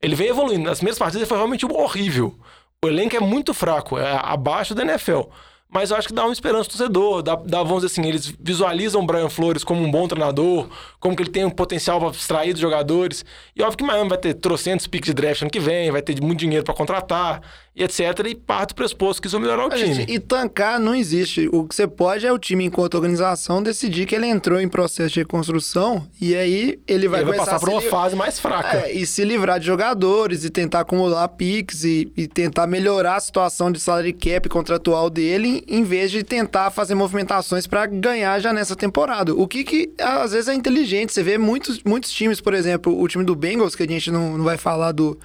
Ele 0.00 0.14
vem 0.14 0.28
evoluindo. 0.28 0.62
Nas 0.62 0.78
primeiras 0.78 1.00
partidas 1.00 1.28
foi 1.28 1.36
realmente 1.36 1.66
horrível. 1.66 2.38
O 2.84 2.86
elenco 2.86 3.16
é 3.16 3.20
muito 3.20 3.52
fraco, 3.52 3.98
é 3.98 4.20
abaixo 4.22 4.72
da 4.72 4.82
NFL. 4.82 5.22
Mas 5.70 5.90
eu 5.90 5.98
acho 5.98 6.08
que 6.08 6.14
dá 6.14 6.24
uma 6.24 6.32
esperança 6.32 6.70
ao 6.70 6.76
torcedor. 6.76 7.22
Dá, 7.22 7.36
dá, 7.36 7.62
vamos 7.62 7.82
dizer 7.82 8.00
assim, 8.00 8.08
eles 8.08 8.32
visualizam 8.40 9.02
o 9.02 9.06
Brian 9.06 9.28
Flores 9.28 9.62
como 9.62 9.82
um 9.82 9.90
bom 9.90 10.08
treinador, 10.08 10.66
como 10.98 11.14
que 11.14 11.22
ele 11.22 11.30
tem 11.30 11.44
um 11.44 11.50
potencial 11.50 12.00
para 12.00 12.10
extrair 12.10 12.52
dos 12.52 12.60
jogadores. 12.60 13.24
E 13.54 13.62
óbvio 13.62 13.76
que 13.76 13.84
Miami 13.84 14.08
vai 14.08 14.18
ter 14.18 14.34
trocentos 14.34 14.86
piques 14.86 15.08
de 15.08 15.14
draft 15.14 15.42
ano 15.42 15.50
que 15.50 15.60
vem, 15.60 15.90
vai 15.90 16.00
ter 16.00 16.18
muito 16.22 16.38
dinheiro 16.38 16.64
para 16.64 16.74
contratar, 16.74 17.42
e 17.78 17.84
etc. 17.84 18.00
E 18.28 18.34
parte 18.34 18.70
do 18.70 18.74
pressuposto 18.74 19.22
que 19.22 19.28
isso 19.28 19.38
vai 19.38 19.46
melhorar 19.48 19.66
o 19.66 19.70
time. 19.70 19.94
gente- 19.94 20.12
e 20.12 20.18
tancar 20.18 20.80
não 20.80 20.94
existe. 20.94 21.48
O 21.52 21.64
que 21.64 21.74
você 21.74 21.86
pode 21.86 22.26
é 22.26 22.32
o 22.32 22.38
time, 22.38 22.64
enquanto 22.64 22.94
organização, 22.94 23.62
decidir 23.62 24.04
que 24.06 24.14
ele 24.14 24.26
entrou 24.26 24.60
em 24.60 24.68
processo 24.68 25.14
de 25.14 25.20
reconstrução 25.20 26.06
e 26.20 26.34
aí 26.34 26.78
ele 26.88 27.06
vai, 27.08 27.20
ele 27.20 27.28
vai 27.30 27.38
passar 27.38 27.60
por 27.60 27.68
uma 27.68 27.80
li- 27.80 27.88
fase 27.88 28.16
mais 28.16 28.40
fraca. 28.40 28.78
É, 28.86 28.92
e 28.92 29.06
se 29.06 29.24
livrar 29.24 29.60
de 29.60 29.66
jogadores 29.66 30.44
e 30.44 30.50
tentar 30.50 30.80
acumular 30.80 31.28
picks 31.28 31.84
e, 31.84 32.12
e 32.16 32.26
tentar 32.26 32.66
melhorar 32.66 33.16
a 33.16 33.20
situação 33.20 33.70
de 33.70 33.78
salary 33.78 34.12
cap 34.12 34.48
contratual 34.48 35.08
dele, 35.08 35.62
em 35.68 35.84
vez 35.84 36.10
de 36.10 36.22
tentar 36.22 36.70
fazer 36.70 36.94
movimentações 36.96 37.66
para 37.66 37.86
ganhar 37.86 38.38
já 38.40 38.52
nessa 38.52 38.74
temporada. 38.74 39.34
O 39.34 39.46
que, 39.46 39.62
que 39.62 39.90
às 40.00 40.32
vezes 40.32 40.48
é 40.48 40.54
inteligente. 40.54 41.12
Você 41.12 41.22
vê 41.22 41.38
muitos, 41.38 41.82
muitos 41.84 42.10
times, 42.10 42.40
por 42.40 42.54
exemplo, 42.54 43.00
o 43.00 43.06
time 43.06 43.24
do 43.24 43.36
Bengals, 43.36 43.74
que 43.76 43.82
a 43.84 43.86
gente 43.86 44.10
não, 44.10 44.36
não 44.36 44.44
vai 44.44 44.56
falar 44.56 44.92
do. 44.92 45.18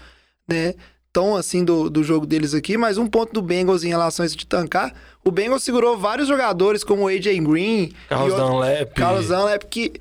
Né, 0.48 0.74
tão 1.14 1.36
assim 1.36 1.64
do, 1.64 1.90
do 1.92 2.04
jogo 2.04 2.26
deles 2.26 2.54
aqui, 2.56 2.76
mas 2.76 2.98
um 2.98 3.06
ponto 3.08 3.32
do 3.32 3.42
Bengals 3.42 3.84
em 3.84 3.90
relação 3.90 4.24
a 4.24 4.26
isso 4.26 4.36
de 4.36 4.48
tancar, 4.48 4.92
o 5.24 5.30
Bengals 5.32 5.64
segurou 5.64 5.96
vários 5.98 6.28
jogadores 6.28 6.84
como 6.84 7.04
o 7.04 7.08
AJ 7.08 7.40
Green, 7.40 7.94
Carlos 8.10 8.34
outro- 8.34 8.48
Dunlap. 8.50 8.94
Carlos 8.96 9.28
Dunlap, 9.28 9.64
que 9.70 9.94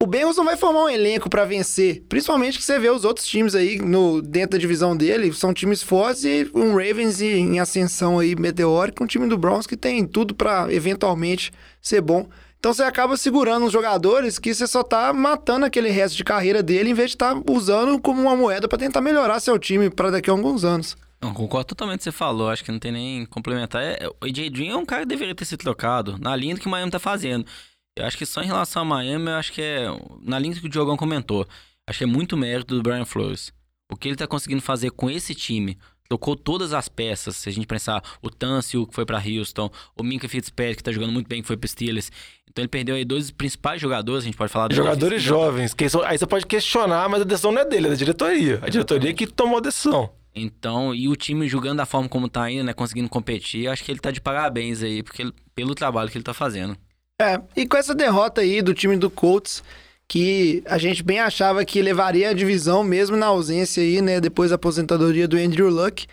o 0.00 0.06
Bengals 0.06 0.36
não 0.36 0.44
vai 0.44 0.56
formar 0.56 0.84
um 0.84 0.88
elenco 0.88 1.28
pra 1.30 1.44
vencer. 1.44 2.02
Principalmente 2.08 2.58
que 2.58 2.64
você 2.64 2.76
vê 2.78 2.90
os 2.90 3.04
outros 3.04 3.26
times 3.26 3.54
aí 3.54 3.78
no, 3.78 4.20
dentro 4.22 4.52
da 4.52 4.58
divisão 4.58 4.96
dele, 4.96 5.32
são 5.32 5.52
times 5.54 5.82
fortes 5.82 6.24
e 6.24 6.48
um 6.54 6.70
Ravens 6.76 7.20
em, 7.20 7.60
ascensão 7.60 8.18
aí 8.18 8.34
meteórica, 8.34 9.02
um 9.02 9.06
time 9.06 9.28
do 9.28 9.38
Browns 9.38 9.66
que 9.66 9.76
tem 9.76 10.04
tudo 10.06 10.34
pra 10.34 10.66
eventualmente 10.72 11.52
ser 11.80 12.00
bom. 12.00 12.26
Então 12.62 12.72
você 12.72 12.84
acaba 12.84 13.16
segurando 13.16 13.66
uns 13.66 13.72
jogadores 13.72 14.38
que 14.38 14.54
você 14.54 14.68
só 14.68 14.84
tá 14.84 15.12
matando 15.12 15.66
aquele 15.66 15.90
resto 15.90 16.16
de 16.16 16.22
carreira 16.22 16.62
dele 16.62 16.90
em 16.90 16.94
vez 16.94 17.10
de 17.10 17.16
estar 17.16 17.34
usando 17.50 18.00
como 18.00 18.22
uma 18.22 18.36
moeda 18.36 18.68
pra 18.68 18.78
tentar 18.78 19.00
melhorar 19.00 19.40
seu 19.40 19.58
time 19.58 19.90
pra 19.90 20.12
daqui 20.12 20.30
a 20.30 20.32
alguns 20.32 20.62
anos. 20.62 20.96
Não, 21.20 21.34
concordo 21.34 21.66
totalmente 21.66 21.94
com 21.94 22.02
o 22.02 22.04
que 22.04 22.04
você 22.04 22.12
falou. 22.12 22.48
Acho 22.48 22.62
que 22.62 22.70
não 22.70 22.78
tem 22.78 22.92
nem 22.92 23.26
complementar. 23.26 23.82
É, 23.82 24.06
o 24.06 24.24
AJ 24.24 24.50
Dream 24.50 24.74
é 24.74 24.76
um 24.76 24.86
cara 24.86 25.02
que 25.02 25.08
deveria 25.08 25.34
ter 25.34 25.44
sido 25.44 25.58
trocado 25.58 26.16
na 26.20 26.36
linha 26.36 26.54
do 26.54 26.60
que 26.60 26.68
o 26.68 26.70
Miami 26.70 26.92
tá 26.92 27.00
fazendo. 27.00 27.44
Eu 27.98 28.06
acho 28.06 28.16
que 28.16 28.24
só 28.24 28.40
em 28.40 28.46
relação 28.46 28.82
a 28.82 28.84
Miami, 28.84 29.26
eu 29.26 29.34
acho 29.34 29.52
que 29.52 29.60
é 29.60 29.86
na 30.20 30.38
linha 30.38 30.54
do 30.54 30.60
que 30.60 30.66
o 30.68 30.70
Diogão 30.70 30.96
comentou. 30.96 31.44
Acho 31.84 31.98
que 31.98 32.04
é 32.04 32.06
muito 32.06 32.36
mérito 32.36 32.76
do 32.76 32.82
Brian 32.82 33.04
Flores. 33.04 33.52
O 33.90 33.96
que 33.96 34.06
ele 34.06 34.16
tá 34.16 34.28
conseguindo 34.28 34.62
fazer 34.62 34.92
com 34.92 35.10
esse 35.10 35.34
time, 35.34 35.76
tocou 36.08 36.36
todas 36.36 36.72
as 36.72 36.88
peças. 36.88 37.36
Se 37.36 37.48
a 37.48 37.52
gente 37.52 37.66
pensar 37.66 38.02
o 38.22 38.28
Tâncio, 38.30 38.86
que 38.86 38.94
foi 38.94 39.04
pra 39.06 39.18
Houston, 39.18 39.70
o 39.98 40.02
Minka 40.02 40.28
Fitzpatrick, 40.28 40.76
que 40.78 40.82
tá 40.82 40.92
jogando 40.92 41.12
muito 41.12 41.28
bem, 41.28 41.40
que 41.42 41.46
foi 41.48 41.56
pro 41.56 41.68
Steelers. 41.68 42.10
Então 42.50 42.62
ele 42.62 42.68
perdeu 42.68 42.94
aí 42.94 43.04
dois 43.04 43.30
principais 43.30 43.80
jogadores, 43.80 44.24
a 44.24 44.26
gente 44.26 44.36
pode 44.36 44.52
falar 44.52 44.68
do 44.68 44.74
Jogadores 44.74 45.22
jovens. 45.22 45.72
Que 45.72 45.88
são- 45.88 46.02
aí 46.02 46.18
você 46.18 46.26
pode 46.26 46.44
questionar, 46.46 47.08
mas 47.08 47.22
a 47.22 47.24
decisão 47.24 47.50
não 47.50 47.62
é 47.62 47.64
dele, 47.64 47.86
é 47.86 47.90
da 47.90 47.96
diretoria. 47.96 48.58
A 48.62 48.68
diretoria 48.68 49.14
que 49.14 49.26
tomou 49.26 49.56
a 49.56 49.60
decisão. 49.60 50.10
Então, 50.34 50.94
e 50.94 51.08
o 51.08 51.16
time 51.16 51.46
jogando 51.48 51.78
da 51.78 51.86
forma 51.86 52.08
como 52.08 52.28
tá 52.28 52.50
indo, 52.50 52.64
né, 52.64 52.72
conseguindo 52.72 53.08
competir, 53.08 53.68
acho 53.68 53.82
que 53.84 53.90
ele 53.92 54.00
tá 54.00 54.10
de 54.10 54.20
parabéns 54.20 54.82
aí, 54.82 55.02
porque 55.02 55.22
ele- 55.22 55.32
pelo 55.54 55.74
trabalho 55.74 56.10
que 56.10 56.16
ele 56.16 56.24
tá 56.24 56.32
fazendo. 56.34 56.76
É, 57.20 57.40
e 57.56 57.66
com 57.66 57.76
essa 57.76 57.94
derrota 57.94 58.40
aí 58.40 58.60
do 58.62 58.74
time 58.74 58.96
do 58.96 59.10
Colts, 59.10 59.62
que 60.08 60.62
a 60.66 60.78
gente 60.78 61.02
bem 61.02 61.20
achava 61.20 61.64
que 61.64 61.80
levaria 61.80 62.30
a 62.30 62.34
divisão 62.34 62.84
mesmo 62.84 63.16
na 63.16 63.26
ausência 63.26 63.82
aí, 63.82 64.02
né, 64.02 64.20
depois 64.20 64.50
da 64.50 64.56
aposentadoria 64.56 65.26
do 65.26 65.36
Andrew 65.36 65.70
Luck. 65.70 66.06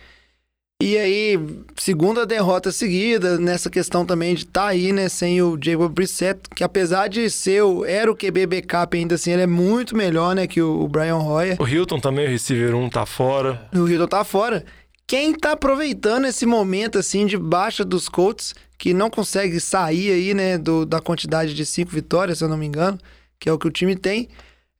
E 0.82 0.96
aí, 0.96 1.38
segunda 1.76 2.24
derrota 2.24 2.72
seguida, 2.72 3.38
nessa 3.38 3.68
questão 3.68 4.06
também 4.06 4.34
de 4.34 4.44
estar 4.44 4.68
aí, 4.68 4.92
né, 4.92 5.10
sem 5.10 5.42
o 5.42 5.58
Jacob 5.62 5.92
Brissett, 5.92 6.40
que 6.56 6.64
apesar 6.64 7.08
de 7.08 7.28
ser 7.28 7.62
o, 7.62 7.84
era 7.84 8.10
o 8.10 8.16
QB 8.16 8.46
backup 8.46 8.96
ainda 8.96 9.16
assim, 9.16 9.32
ele 9.32 9.42
é 9.42 9.46
muito 9.46 9.94
melhor, 9.94 10.34
né, 10.34 10.46
que 10.46 10.62
o, 10.62 10.80
o 10.80 10.88
Brian 10.88 11.18
Hoyer. 11.18 11.60
O 11.60 11.68
Hilton 11.68 12.00
também, 12.00 12.26
o 12.26 12.30
receiver 12.30 12.74
1, 12.74 12.88
tá 12.88 13.04
fora. 13.04 13.68
O 13.74 13.86
Hilton 13.86 14.06
tá 14.06 14.24
fora. 14.24 14.64
Quem 15.06 15.34
tá 15.34 15.52
aproveitando 15.52 16.24
esse 16.24 16.46
momento, 16.46 16.98
assim, 16.98 17.26
de 17.26 17.36
baixa 17.36 17.84
dos 17.84 18.08
Colts, 18.08 18.54
que 18.78 18.94
não 18.94 19.10
consegue 19.10 19.60
sair 19.60 20.10
aí, 20.10 20.32
né, 20.32 20.56
do, 20.56 20.86
da 20.86 20.98
quantidade 20.98 21.52
de 21.52 21.66
cinco 21.66 21.90
vitórias, 21.90 22.38
se 22.38 22.44
eu 22.44 22.48
não 22.48 22.56
me 22.56 22.64
engano, 22.64 22.98
que 23.40 23.48
é 23.48 23.52
o 23.52 23.58
que 23.58 23.66
o 23.66 23.70
time 23.70 23.96
tem, 23.96 24.28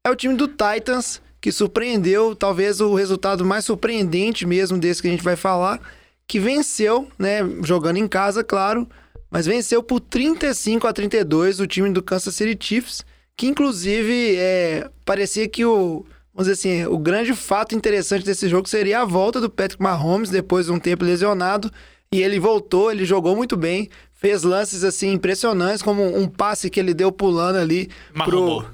é 0.06 0.10
o 0.10 0.14
time 0.14 0.34
do 0.34 0.46
Titans, 0.46 1.20
que 1.40 1.50
surpreendeu, 1.50 2.36
talvez 2.36 2.80
o 2.80 2.94
resultado 2.94 3.44
mais 3.44 3.64
surpreendente 3.64 4.46
mesmo 4.46 4.78
desse 4.78 5.00
que 5.00 5.08
a 5.08 5.10
gente 5.10 5.24
vai 5.24 5.36
falar, 5.36 5.80
que 6.28 6.38
venceu, 6.38 7.08
né, 7.18 7.40
jogando 7.62 7.96
em 7.96 8.06
casa, 8.06 8.44
claro, 8.44 8.86
mas 9.30 9.46
venceu 9.46 9.82
por 9.82 10.00
35 10.00 10.86
a 10.86 10.92
32 10.92 11.60
o 11.60 11.66
time 11.66 11.90
do 11.90 12.02
Kansas 12.02 12.34
City 12.34 12.56
Chiefs, 12.62 13.04
que 13.36 13.46
inclusive 13.46 14.36
é, 14.36 14.90
parecia 15.04 15.48
que 15.48 15.64
o, 15.64 16.04
vamos 16.34 16.48
dizer 16.48 16.52
assim, 16.52 16.86
o 16.86 16.98
grande 16.98 17.34
fato 17.34 17.74
interessante 17.74 18.24
desse 18.24 18.48
jogo 18.48 18.68
seria 18.68 19.00
a 19.00 19.04
volta 19.04 19.40
do 19.40 19.48
Patrick 19.48 19.82
Mahomes 19.82 20.28
depois 20.30 20.66
de 20.66 20.72
um 20.72 20.78
tempo 20.78 21.04
lesionado, 21.04 21.72
e 22.12 22.22
ele 22.22 22.38
voltou, 22.38 22.90
ele 22.90 23.04
jogou 23.04 23.34
muito 23.34 23.56
bem, 23.56 23.88
fez 24.20 24.42
lances 24.42 24.84
assim 24.84 25.12
impressionantes, 25.12 25.80
como 25.80 26.04
um 26.04 26.28
passe 26.28 26.68
que 26.68 26.78
ele 26.78 26.92
deu 26.92 27.10
pulando 27.10 27.56
ali 27.56 27.88
Marromou. 28.12 28.66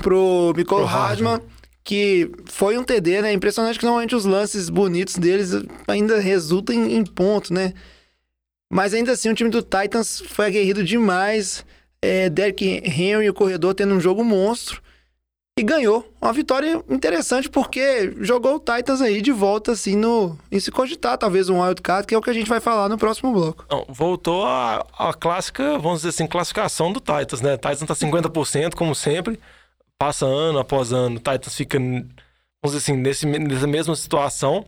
pro 0.00 0.54
pro 0.64 0.84
Hardman. 0.84 1.32
Hardman, 1.32 1.40
que 1.82 2.30
foi 2.44 2.78
um 2.78 2.84
TD, 2.84 3.22
né? 3.22 3.32
Impressionante 3.32 3.80
que 3.80 3.84
normalmente 3.84 4.14
os 4.14 4.24
lances 4.24 4.70
bonitos 4.70 5.16
deles 5.16 5.50
ainda 5.88 6.20
resultam 6.20 6.72
em, 6.72 6.94
em 6.94 7.04
ponto, 7.04 7.52
né? 7.52 7.72
Mas 8.70 8.94
ainda 8.94 9.12
assim, 9.12 9.28
o 9.28 9.34
time 9.34 9.50
do 9.50 9.60
Titans 9.60 10.22
foi 10.28 10.46
aguerrido 10.46 10.84
demais. 10.84 11.64
É, 12.00 12.30
Derrick 12.30 12.64
Henry, 12.64 13.28
o 13.28 13.34
corredor, 13.34 13.74
tendo 13.74 13.92
um 13.92 14.00
jogo 14.00 14.24
monstro. 14.24 14.80
E 15.58 15.62
ganhou. 15.62 16.10
Uma 16.20 16.32
vitória 16.32 16.82
interessante 16.88 17.50
porque 17.50 18.14
jogou 18.20 18.56
o 18.56 18.58
Titans 18.58 19.02
aí 19.02 19.20
de 19.20 19.30
volta, 19.30 19.72
assim, 19.72 19.94
no, 19.94 20.38
em 20.50 20.58
se 20.58 20.70
cogitar, 20.70 21.18
talvez 21.18 21.50
um 21.50 21.60
wildcard, 21.60 22.06
que 22.06 22.14
é 22.14 22.18
o 22.18 22.22
que 22.22 22.30
a 22.30 22.32
gente 22.32 22.48
vai 22.48 22.58
falar 22.58 22.88
no 22.88 22.96
próximo 22.96 23.32
bloco. 23.32 23.66
Não, 23.70 23.84
voltou 23.88 24.46
a, 24.46 24.86
a 24.98 25.12
clássica, 25.12 25.78
vamos 25.78 25.98
dizer 25.98 26.08
assim, 26.08 26.26
classificação 26.26 26.90
do 26.90 27.00
Titans, 27.00 27.42
né? 27.42 27.56
Titans 27.56 27.84
tá 27.84 27.94
50%, 27.94 28.74
como 28.74 28.94
sempre. 28.94 29.38
Passa 29.98 30.24
ano 30.24 30.58
após 30.58 30.90
ano, 30.90 31.16
Titans 31.18 31.54
fica, 31.54 31.78
vamos 31.78 32.08
dizer 32.64 32.78
assim, 32.78 32.96
nesse, 32.96 33.26
nessa 33.26 33.66
mesma 33.66 33.94
situação. 33.94 34.64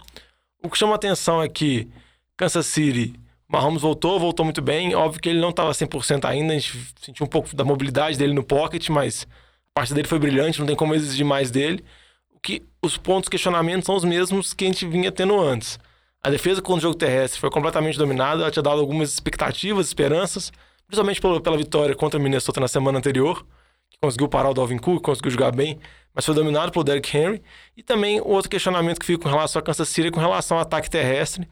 O 0.62 0.68
que 0.68 0.76
chama 0.76 0.94
atenção 0.94 1.42
é 1.42 1.48
que 1.48 1.88
Kansas 2.36 2.66
City, 2.66 3.18
Mahomes 3.48 3.80
voltou, 3.80 4.20
voltou 4.20 4.44
muito 4.44 4.60
bem. 4.60 4.94
Óbvio 4.94 5.22
que 5.22 5.30
ele 5.30 5.40
não 5.40 5.48
estava 5.48 5.70
100% 5.70 6.26
ainda, 6.26 6.52
a 6.52 6.58
gente 6.58 6.78
sentiu 7.00 7.24
um 7.24 7.28
pouco 7.28 7.56
da 7.56 7.64
mobilidade 7.64 8.18
dele 8.18 8.34
no 8.34 8.44
pocket, 8.44 8.90
mas 8.90 9.26
a 9.76 9.80
parte 9.80 9.92
dele 9.92 10.06
foi 10.06 10.20
brilhante, 10.20 10.60
não 10.60 10.66
tem 10.68 10.76
como 10.76 10.94
exigir 10.94 11.26
mais 11.26 11.50
dele. 11.50 11.84
O 12.30 12.38
que 12.38 12.62
os 12.80 12.96
pontos 12.96 13.28
questionamentos 13.28 13.86
são 13.86 13.96
os 13.96 14.04
mesmos 14.04 14.54
que 14.54 14.64
a 14.64 14.68
gente 14.68 14.86
vinha 14.86 15.10
tendo 15.10 15.38
antes. 15.40 15.80
A 16.22 16.30
defesa 16.30 16.62
contra 16.62 16.78
o 16.78 16.82
jogo 16.82 16.94
terrestre 16.94 17.40
foi 17.40 17.50
completamente 17.50 17.98
dominada, 17.98 18.42
ela 18.42 18.52
tinha 18.52 18.62
dado 18.62 18.78
algumas 18.78 19.12
expectativas, 19.12 19.88
esperanças, 19.88 20.52
principalmente 20.86 21.20
pela, 21.20 21.40
pela 21.40 21.56
vitória 21.56 21.92
contra 21.96 22.20
o 22.20 22.22
Minnesota 22.22 22.60
na 22.60 22.68
semana 22.68 22.98
anterior, 22.98 23.44
que 23.90 23.98
conseguiu 24.00 24.28
parar 24.28 24.50
o 24.50 24.54
Dalvin 24.54 24.78
Cook, 24.78 25.02
conseguiu 25.02 25.32
jogar 25.32 25.50
bem, 25.50 25.80
mas 26.14 26.24
foi 26.24 26.36
dominado 26.36 26.70
pelo 26.70 26.84
Derrick 26.84 27.16
Henry. 27.16 27.42
E 27.76 27.82
também 27.82 28.20
o 28.20 28.28
outro 28.28 28.48
questionamento 28.48 29.00
que 29.00 29.06
fica 29.06 29.24
com 29.24 29.28
relação 29.28 29.58
a 29.58 29.62
Kansas 29.62 29.88
City 29.88 30.06
é 30.06 30.10
com 30.12 30.20
relação 30.20 30.56
ao 30.56 30.62
ataque 30.62 30.88
terrestre, 30.88 31.48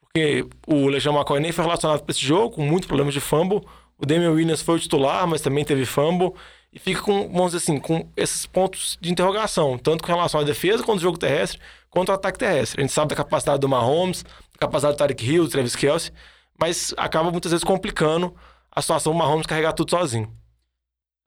porque 0.00 0.46
o 0.66 0.86
Legião 0.86 1.14
McCoy 1.14 1.38
nem 1.38 1.52
foi 1.52 1.64
relacionado 1.64 2.02
para 2.02 2.12
esse 2.12 2.24
jogo, 2.24 2.56
com 2.56 2.62
muitos 2.62 2.86
problemas 2.86 3.12
de 3.12 3.20
fumble. 3.20 3.60
O 3.98 4.06
Damian 4.06 4.30
Williams 4.30 4.62
foi 4.62 4.76
o 4.76 4.80
titular, 4.80 5.26
mas 5.26 5.42
também 5.42 5.66
teve 5.66 5.84
fumble. 5.84 6.32
E 6.78 6.80
fica 6.80 7.02
com, 7.02 7.28
vamos 7.28 7.46
dizer 7.50 7.56
assim, 7.56 7.80
com 7.80 8.08
esses 8.16 8.46
pontos 8.46 8.96
de 9.00 9.10
interrogação, 9.10 9.76
tanto 9.76 10.04
com 10.04 10.12
relação 10.12 10.40
à 10.40 10.44
defesa 10.44 10.84
quanto 10.84 10.98
ao 10.98 11.02
jogo 11.02 11.18
terrestre, 11.18 11.58
quanto 11.90 12.10
ao 12.10 12.14
ataque 12.14 12.38
terrestre. 12.38 12.80
A 12.80 12.84
gente 12.84 12.92
sabe 12.92 13.08
da 13.08 13.16
capacidade 13.16 13.58
do 13.58 13.68
Mahomes, 13.68 14.22
da 14.22 14.60
capacidade 14.60 14.94
do 14.94 14.98
Tarek 14.98 15.26
Hill, 15.28 15.42
do 15.42 15.50
Travis 15.50 15.74
Kelsey, 15.74 16.12
mas 16.56 16.94
acaba 16.96 17.32
muitas 17.32 17.50
vezes 17.50 17.64
complicando 17.64 18.32
a 18.70 18.80
situação 18.80 19.12
do 19.12 19.18
Mahomes 19.18 19.44
carregar 19.44 19.72
tudo 19.72 19.90
sozinho. 19.90 20.32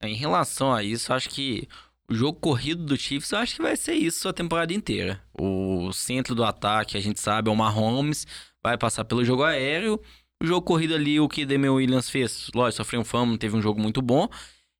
Em 0.02 0.16
relação 0.16 0.74
a 0.74 0.82
isso, 0.82 1.12
acho 1.12 1.28
que 1.28 1.68
o 2.10 2.16
jogo 2.16 2.40
corrido 2.40 2.86
do 2.86 2.96
Chiefs, 2.96 3.32
eu 3.34 3.40
acho 3.40 3.58
que 3.58 3.62
vai 3.62 3.76
ser 3.76 3.96
isso 3.96 4.30
a 4.30 4.34
temporada 4.34 4.74
inteira. 4.74 5.22
O 5.38 5.92
centro 5.92 6.34
do 6.34 6.46
ataque, 6.46 6.96
a 6.96 7.02
gente 7.02 7.20
sabe, 7.20 7.50
é 7.50 7.52
o 7.52 7.56
Mahomes, 7.58 8.26
vai 8.64 8.78
passar 8.78 9.04
pelo 9.04 9.26
jogo 9.26 9.44
aéreo. 9.44 10.00
O 10.42 10.48
jogo 10.48 10.66
corrido 10.66 10.96
ali, 10.96 11.20
o 11.20 11.28
que 11.28 11.46
Demian 11.46 11.74
Williams 11.74 12.10
fez, 12.10 12.50
lógico, 12.56 12.78
sofreu 12.78 13.02
um 13.02 13.04
fama, 13.04 13.38
teve 13.38 13.56
um 13.56 13.62
jogo 13.62 13.82
muito 13.82 14.02
bom. 14.02 14.30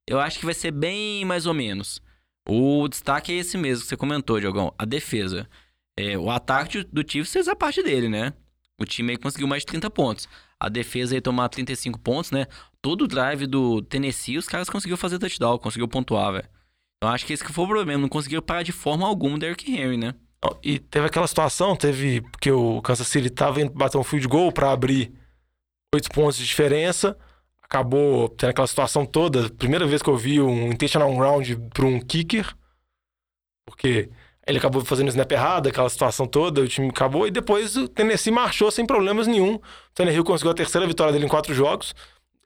Eu 0.08 0.20
acho 0.20 0.38
que 0.38 0.44
vai 0.44 0.54
ser 0.54 0.70
bem 0.70 1.24
mais 1.24 1.46
ou 1.46 1.54
menos. 1.54 2.00
O 2.48 2.88
destaque 2.88 3.32
é 3.32 3.36
esse 3.36 3.56
mesmo 3.56 3.84
que 3.84 3.88
você 3.88 3.96
comentou, 3.96 4.40
Diogão, 4.40 4.74
a 4.78 4.84
defesa. 4.84 5.48
É, 5.96 6.18
o 6.18 6.30
ataque 6.30 6.84
do 6.84 7.08
Chiefs 7.08 7.32
fez 7.32 7.48
a 7.48 7.54
parte 7.54 7.82
dele, 7.82 8.08
né? 8.08 8.32
O 8.80 8.84
time 8.84 9.12
aí 9.12 9.16
conseguiu 9.16 9.46
mais 9.46 9.62
de 9.62 9.66
30 9.66 9.90
pontos. 9.90 10.28
A 10.58 10.68
defesa 10.68 11.14
aí 11.14 11.20
tomar 11.20 11.48
35 11.48 11.98
pontos, 12.00 12.30
né? 12.30 12.46
Todo 12.80 13.02
o 13.02 13.08
drive 13.08 13.46
do 13.46 13.82
Tennessee, 13.82 14.38
os 14.38 14.48
caras 14.48 14.68
conseguiram 14.68 14.96
fazer 14.96 15.18
touchdown, 15.18 15.58
conseguiu 15.58 15.86
pontuar, 15.86 16.32
velho. 16.32 16.48
Então 16.96 17.12
acho 17.12 17.26
que 17.26 17.32
esse 17.32 17.44
que 17.44 17.52
foi 17.52 17.64
o 17.64 17.68
problema, 17.68 18.00
não 18.00 18.08
conseguiram 18.08 18.42
parar 18.42 18.62
de 18.62 18.72
forma 18.72 19.06
alguma 19.06 19.36
o 19.36 19.38
Derrick 19.38 19.70
Henry, 19.72 19.96
né? 19.96 20.14
E 20.62 20.78
teve 20.78 21.06
aquela 21.06 21.26
situação, 21.26 21.76
teve 21.76 22.24
que 22.40 22.50
o 22.50 22.82
Kansas 22.82 23.06
City 23.06 23.30
tava 23.30 23.60
indo 23.60 23.72
bater 23.72 23.98
um 23.98 24.02
field 24.02 24.26
goal 24.26 24.50
para 24.50 24.72
abrir 24.72 25.12
oito 25.94 26.10
pontos 26.10 26.38
de 26.38 26.44
diferença. 26.44 27.16
Acabou 27.72 28.28
tendo 28.28 28.50
aquela 28.50 28.66
situação 28.66 29.06
toda. 29.06 29.48
Primeira 29.48 29.86
vez 29.86 30.02
que 30.02 30.10
eu 30.10 30.16
vi 30.16 30.42
um 30.42 30.70
intentional 30.70 31.10
round 31.16 31.56
para 31.72 31.86
um 31.86 31.98
kicker. 31.98 32.54
Porque 33.64 34.10
ele 34.46 34.58
acabou 34.58 34.84
fazendo 34.84 35.06
o 35.06 35.08
snap 35.08 35.32
errado, 35.32 35.68
aquela 35.68 35.88
situação 35.88 36.26
toda, 36.26 36.60
o 36.60 36.68
time 36.68 36.90
acabou. 36.90 37.26
E 37.26 37.30
depois 37.30 37.74
o 37.74 37.88
Tennessee 37.88 38.30
marchou 38.30 38.70
sem 38.70 38.84
problemas 38.84 39.26
nenhum. 39.26 39.54
O 39.54 39.60
Tannehill 39.94 40.22
conseguiu 40.22 40.50
a 40.50 40.54
terceira 40.54 40.86
vitória 40.86 41.14
dele 41.14 41.24
em 41.24 41.28
quatro 41.28 41.54
jogos. 41.54 41.94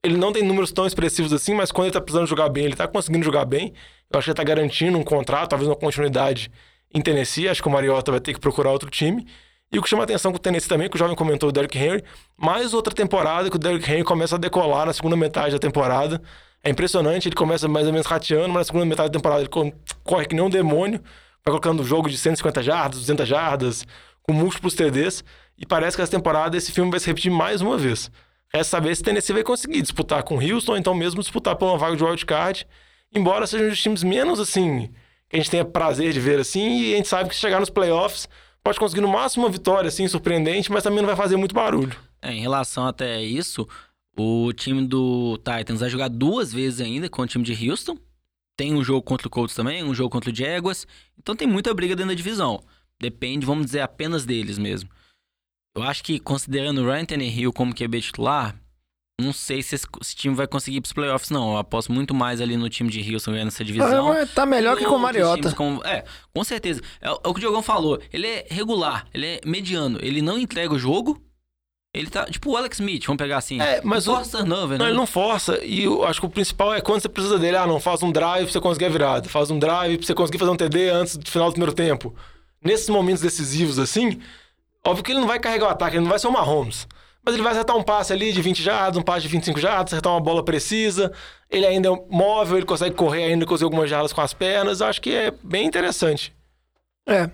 Ele 0.01 0.17
não 0.17 0.33
tem 0.33 0.45
números 0.45 0.71
tão 0.71 0.87
expressivos 0.87 1.33
assim, 1.33 1.55
mas 1.55 1.73
quando 1.73 1.87
ele 1.87 1.95
tá 1.95 2.01
precisando 2.01 2.29
jogar 2.29 2.49
bem, 2.49 2.65
ele 2.65 2.77
tá 2.77 2.87
conseguindo 2.87 3.25
jogar 3.25 3.47
bem. 3.47 3.73
Eu 4.09 4.21
acho 4.21 4.27
que 4.27 4.31
ele 4.31 4.37
tá 4.37 4.45
garantindo 4.45 4.97
um 4.97 5.03
contrato, 5.03 5.51
talvez 5.51 5.69
uma 5.69 5.75
continuidade 5.75 6.53
em 6.95 7.01
Tennessee. 7.01 7.49
Acho 7.49 7.61
que 7.61 7.67
o 7.67 7.73
Mariota 7.73 8.13
vai 8.13 8.21
ter 8.21 8.33
que 8.33 8.39
procurar 8.39 8.71
outro 8.71 8.89
time. 8.91 9.27
E 9.73 9.79
o 9.79 9.83
que 9.83 9.89
chama 9.89 10.05
atenção 10.05 10.31
com 10.31 10.37
o 10.37 10.41
Tennessee 10.41 10.69
também, 10.69 10.89
que 10.89 10.97
o 10.97 10.99
jovem 10.99 11.17
comentou, 11.17 11.49
o 11.49 11.53
Derrick 11.53 11.77
Henry, 11.77 12.05
mais 12.37 12.73
outra 12.73 12.95
temporada 12.95 13.51
que 13.51 13.57
o 13.57 13.59
Derrick 13.59 13.91
Henry 13.91 14.05
começa 14.05 14.37
a 14.37 14.39
decolar 14.39 14.87
na 14.87 14.93
segunda 14.93 15.17
metade 15.17 15.53
da 15.53 15.59
temporada. 15.59 16.23
É 16.63 16.71
impressionante, 16.71 17.29
ele 17.29 17.35
começa 17.35 17.67
mais 17.69 17.87
ou 17.87 17.93
menos 17.93 18.07
rateando, 18.07 18.49
mas 18.49 18.59
na 18.59 18.65
segunda 18.65 18.85
metade 18.85 19.09
da 19.09 19.19
temporada 19.19 19.43
ele 19.43 19.75
corre 20.05 20.27
que 20.27 20.35
nem 20.35 20.45
um 20.45 20.51
demônio, 20.51 21.01
vai 21.45 21.53
colocando 21.53 21.83
um 21.83 21.85
jogo 21.85 22.09
de 22.09 22.17
150 22.17 22.63
jardas, 22.63 23.01
200 23.01 23.29
jardas, 23.29 23.87
com 24.23 24.33
múltiplos 24.33 24.75
TDs, 24.75 25.25
e 25.59 25.65
parece 25.65 25.97
que 25.97 26.03
essa 26.03 26.11
temporada 26.11 26.57
esse 26.57 26.73
filme 26.73 26.91
vai 26.91 27.01
se 27.01 27.07
repetir 27.07 27.31
mais 27.31 27.61
uma 27.61 27.77
vez. 27.77 28.11
Resta 28.53 28.77
saber 28.77 28.95
se 28.95 29.03
o 29.03 29.05
Tennessee 29.05 29.33
vai 29.33 29.43
conseguir 29.43 29.83
disputar 29.83 30.23
com 30.23 30.37
o 30.37 30.41
Houston, 30.41 30.73
ou 30.73 30.79
então 30.79 30.95
mesmo 30.95 31.21
disputar 31.21 31.57
por 31.57 31.67
uma 31.67 31.79
vaga 31.79 31.97
de 31.97 32.05
wildcard, 32.05 32.67
embora 33.15 33.47
sejam 33.47 33.69
os 33.69 33.81
times 33.81 34.03
menos, 34.03 34.41
assim, 34.41 34.89
que 35.29 35.37
a 35.37 35.39
gente 35.39 35.51
tenha 35.51 35.65
prazer 35.65 36.13
de 36.13 36.21
ver, 36.21 36.39
assim, 36.39 36.81
e 36.81 36.95
a 36.95 36.97
gente 36.97 37.09
sabe 37.09 37.29
que 37.29 37.35
se 37.35 37.41
chegar 37.41 37.61
nos 37.61 37.71
playoffs, 37.71 38.29
pode 38.67 38.81
conseguir 38.81 39.01
no 39.01 39.07
máximo 39.07 39.45
uma 39.45 39.53
vitória, 39.53 39.87
assim, 39.87 40.09
surpreendente, 40.09 40.73
mas 40.73 40.83
também 40.83 40.99
não 40.99 41.07
vai 41.07 41.15
fazer 41.15 41.37
muito 41.37 41.55
barulho. 41.55 41.97
É, 42.21 42.33
em 42.33 42.41
relação 42.41 42.85
até 42.85 43.23
isso, 43.23 43.69
o 44.19 44.53
time 44.53 44.85
do 44.85 45.39
Titans 45.39 45.79
vai 45.79 45.89
jogar 45.89 46.09
duas 46.09 46.53
vezes 46.53 46.81
ainda 46.81 47.09
com 47.09 47.23
o 47.23 47.27
time 47.29 47.45
de 47.45 47.71
Houston. 47.71 47.97
Tem 48.57 48.75
um 48.75 48.83
jogo 48.83 49.03
contra 49.03 49.29
o 49.29 49.31
Colts 49.31 49.55
também, 49.55 49.85
um 49.85 49.95
jogo 49.95 50.11
contra 50.11 50.33
o 50.33 50.35
Jaguars. 50.35 50.85
Então 51.17 51.37
tem 51.37 51.47
muita 51.47 51.73
briga 51.73 51.95
dentro 51.95 52.09
da 52.09 52.17
divisão. 52.17 52.61
Depende, 53.01 53.47
vamos 53.47 53.67
dizer, 53.67 53.83
apenas 53.83 54.27
deles 54.27 54.59
mesmo. 54.59 54.91
Eu 55.73 55.85
acho 55.85 56.03
que, 56.03 56.19
considerando 56.19 56.83
o 56.83 56.87
Ryan 56.87 57.05
Tannehill 57.05 57.53
como 57.53 57.73
QB 57.73 58.01
titular, 58.01 58.57
não 59.19 59.33
sei 59.33 59.63
se 59.63 59.75
esse, 59.75 59.87
esse 60.01 60.15
time 60.15 60.35
vai 60.35 60.47
conseguir 60.47 60.77
ir 60.77 60.81
pros 60.83 60.93
playoffs, 60.93 61.31
não. 61.31 61.53
Eu 61.53 61.59
aposto 61.59 61.91
muito 61.91 62.15
mais 62.15 62.39
ali 62.39 62.57
no 62.57 62.69
time 62.69 62.91
de 62.91 63.15
Houston 63.15 63.33
ganhando 63.33 63.49
essa 63.49 63.65
divisão. 63.65 64.13
Ah, 64.13 64.27
tá 64.27 64.45
melhor 64.45 64.77
que 64.77 64.85
com 64.85 64.97
o 64.97 64.99
Mariota. 64.99 65.53
Com, 65.53 65.81
é, 65.85 66.05
com 66.35 66.45
certeza. 66.45 66.83
É, 67.01 67.09
é, 67.09 67.11
o 67.11 67.33
que 67.33 67.39
o 67.39 67.41
Diogão 67.41 67.63
falou. 67.63 67.99
Ele 68.13 68.27
é 68.27 68.47
regular, 68.51 69.07
ele 69.15 69.27
é 69.27 69.41
mediano. 69.45 69.99
Ele 70.03 70.21
não 70.21 70.39
entrega 70.39 70.75
o 70.75 70.79
jogo. 70.79 71.19
Ele 71.95 72.11
tá, 72.11 72.27
tipo 72.27 72.51
o 72.51 72.57
Alex 72.59 72.79
Smith, 72.79 73.07
vamos 73.07 73.17
pegar 73.17 73.39
assim. 73.39 73.59
É, 73.59 73.81
mas 73.83 74.05
não 74.05 74.17
força 74.17 74.37
turnover, 74.37 74.79
não, 74.79 74.85
né? 74.85 74.91
ele 74.91 74.99
não 74.99 75.07
força. 75.07 75.65
E 75.65 75.85
eu 75.85 76.05
acho 76.05 76.21
que 76.21 76.27
o 76.27 76.31
principal 76.31 76.75
é 76.75 76.83
quando 76.83 77.01
você 77.01 77.09
precisa 77.09 77.39
dele. 77.39 77.57
Ah, 77.57 77.67
não, 77.67 77.81
faz 77.81 78.03
um 78.03 78.13
drive 78.13 78.45
pra 78.45 78.53
você 78.53 78.61
conseguir 78.61 78.85
a 78.85 78.91
virada. 78.91 79.29
Faz 79.31 79.51
um 79.51 79.59
drive 79.59 79.97
pra 79.97 80.07
você 80.07 80.15
conseguir 80.15 80.37
fazer 80.37 80.51
um 80.51 80.57
TD 80.57 80.91
antes 80.91 81.17
do 81.17 81.31
final 81.31 81.49
do 81.49 81.53
primeiro 81.53 81.73
tempo. 81.73 82.15
Nesses 82.63 82.91
momentos 82.91 83.23
decisivos, 83.23 83.79
assim, 83.79 84.21
óbvio 84.85 85.03
que 85.03 85.13
ele 85.13 85.21
não 85.21 85.27
vai 85.27 85.41
carregar 85.41 85.69
o 85.69 85.71
ataque, 85.71 85.97
ele 85.97 86.03
não 86.03 86.11
vai 86.11 86.19
ser 86.19 86.27
o 86.27 86.33
Mahomes. 86.33 86.87
Mas 87.27 87.35
ele 87.35 87.43
vai 87.43 87.51
acertar 87.51 87.77
um 87.77 87.83
passe 87.83 88.13
ali 88.13 88.33
de 88.33 88.41
20 88.41 88.63
jardas, 88.63 88.97
um 88.97 89.03
passe 89.03 89.23
de 89.23 89.29
25 89.29 89.59
jardas, 89.59 89.93
acertar 89.93 90.13
uma 90.13 90.21
bola 90.21 90.45
precisa. 90.45 91.13
Ele 91.51 91.67
ainda 91.67 91.89
é 91.89 92.03
móvel, 92.09 92.59
ele 92.59 92.67
consegue 92.67 92.95
correr 92.95 93.25
ainda, 93.25 93.45
conseguir 93.45 93.65
algumas 93.65 93.91
jardas 93.91 94.13
com 94.13 94.21
as 94.21 94.33
pernas. 94.33 94.81
Acho 94.81 95.03
que 95.03 95.13
é 95.13 95.33
bem 95.43 95.67
interessante. 95.67 96.33
É. 97.05 97.29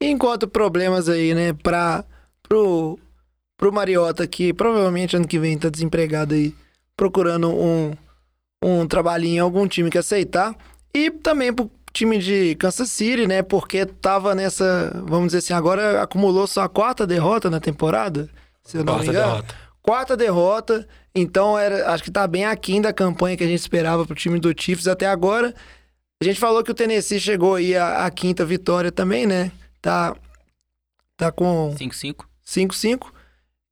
Enquanto 0.00 0.46
problemas 0.46 1.08
aí, 1.08 1.34
né, 1.34 1.52
pra, 1.52 2.04
pro, 2.48 2.96
pro 3.56 3.72
Mariota, 3.72 4.28
que 4.28 4.52
provavelmente 4.52 5.16
ano 5.16 5.26
que 5.26 5.40
vem 5.40 5.58
tá 5.58 5.68
desempregado 5.68 6.34
aí, 6.34 6.54
procurando 6.96 7.50
um, 7.50 7.92
um 8.62 8.86
trabalhinho 8.86 9.38
em 9.38 9.40
algum 9.40 9.66
time 9.66 9.90
que 9.90 9.98
aceitar. 9.98 10.54
E 10.94 11.10
também 11.10 11.52
pro 11.52 11.68
time 11.92 12.18
de 12.18 12.54
Kansas 12.54 12.92
City, 12.92 13.26
né, 13.26 13.42
porque 13.42 13.86
tava 13.86 14.36
nessa, 14.36 15.02
vamos 15.04 15.32
dizer 15.32 15.38
assim, 15.38 15.52
agora 15.52 16.00
acumulou 16.00 16.46
só 16.46 16.62
a 16.62 16.68
quarta 16.68 17.04
derrota 17.04 17.50
na 17.50 17.58
temporada 17.58 18.30
se 18.64 18.76
eu 18.76 18.84
não 18.84 18.94
Quarta 18.94 19.04
me 19.04 19.10
engano. 19.10 19.32
derrota. 19.32 19.54
Quarta 19.82 20.16
derrota, 20.16 20.88
então 21.14 21.58
era, 21.58 21.92
acho 21.92 22.04
que 22.04 22.10
tá 22.10 22.26
bem 22.26 22.44
aquém 22.44 22.80
da 22.80 22.92
campanha 22.92 23.36
que 23.36 23.42
a 23.42 23.46
gente 23.48 23.58
esperava 23.58 24.06
pro 24.06 24.14
time 24.14 24.38
do 24.38 24.54
Chiefs 24.56 24.86
até 24.86 25.06
agora. 25.06 25.52
A 26.22 26.24
gente 26.24 26.38
falou 26.38 26.62
que 26.62 26.70
o 26.70 26.74
Tennessee 26.74 27.18
chegou 27.18 27.56
aí 27.56 27.76
à, 27.76 28.06
à 28.06 28.10
quinta 28.10 28.44
vitória 28.44 28.92
também, 28.92 29.26
né? 29.26 29.50
Tá, 29.80 30.14
tá 31.16 31.32
com 31.32 31.74
5-5. 31.76 32.24
5-5. 32.46 33.08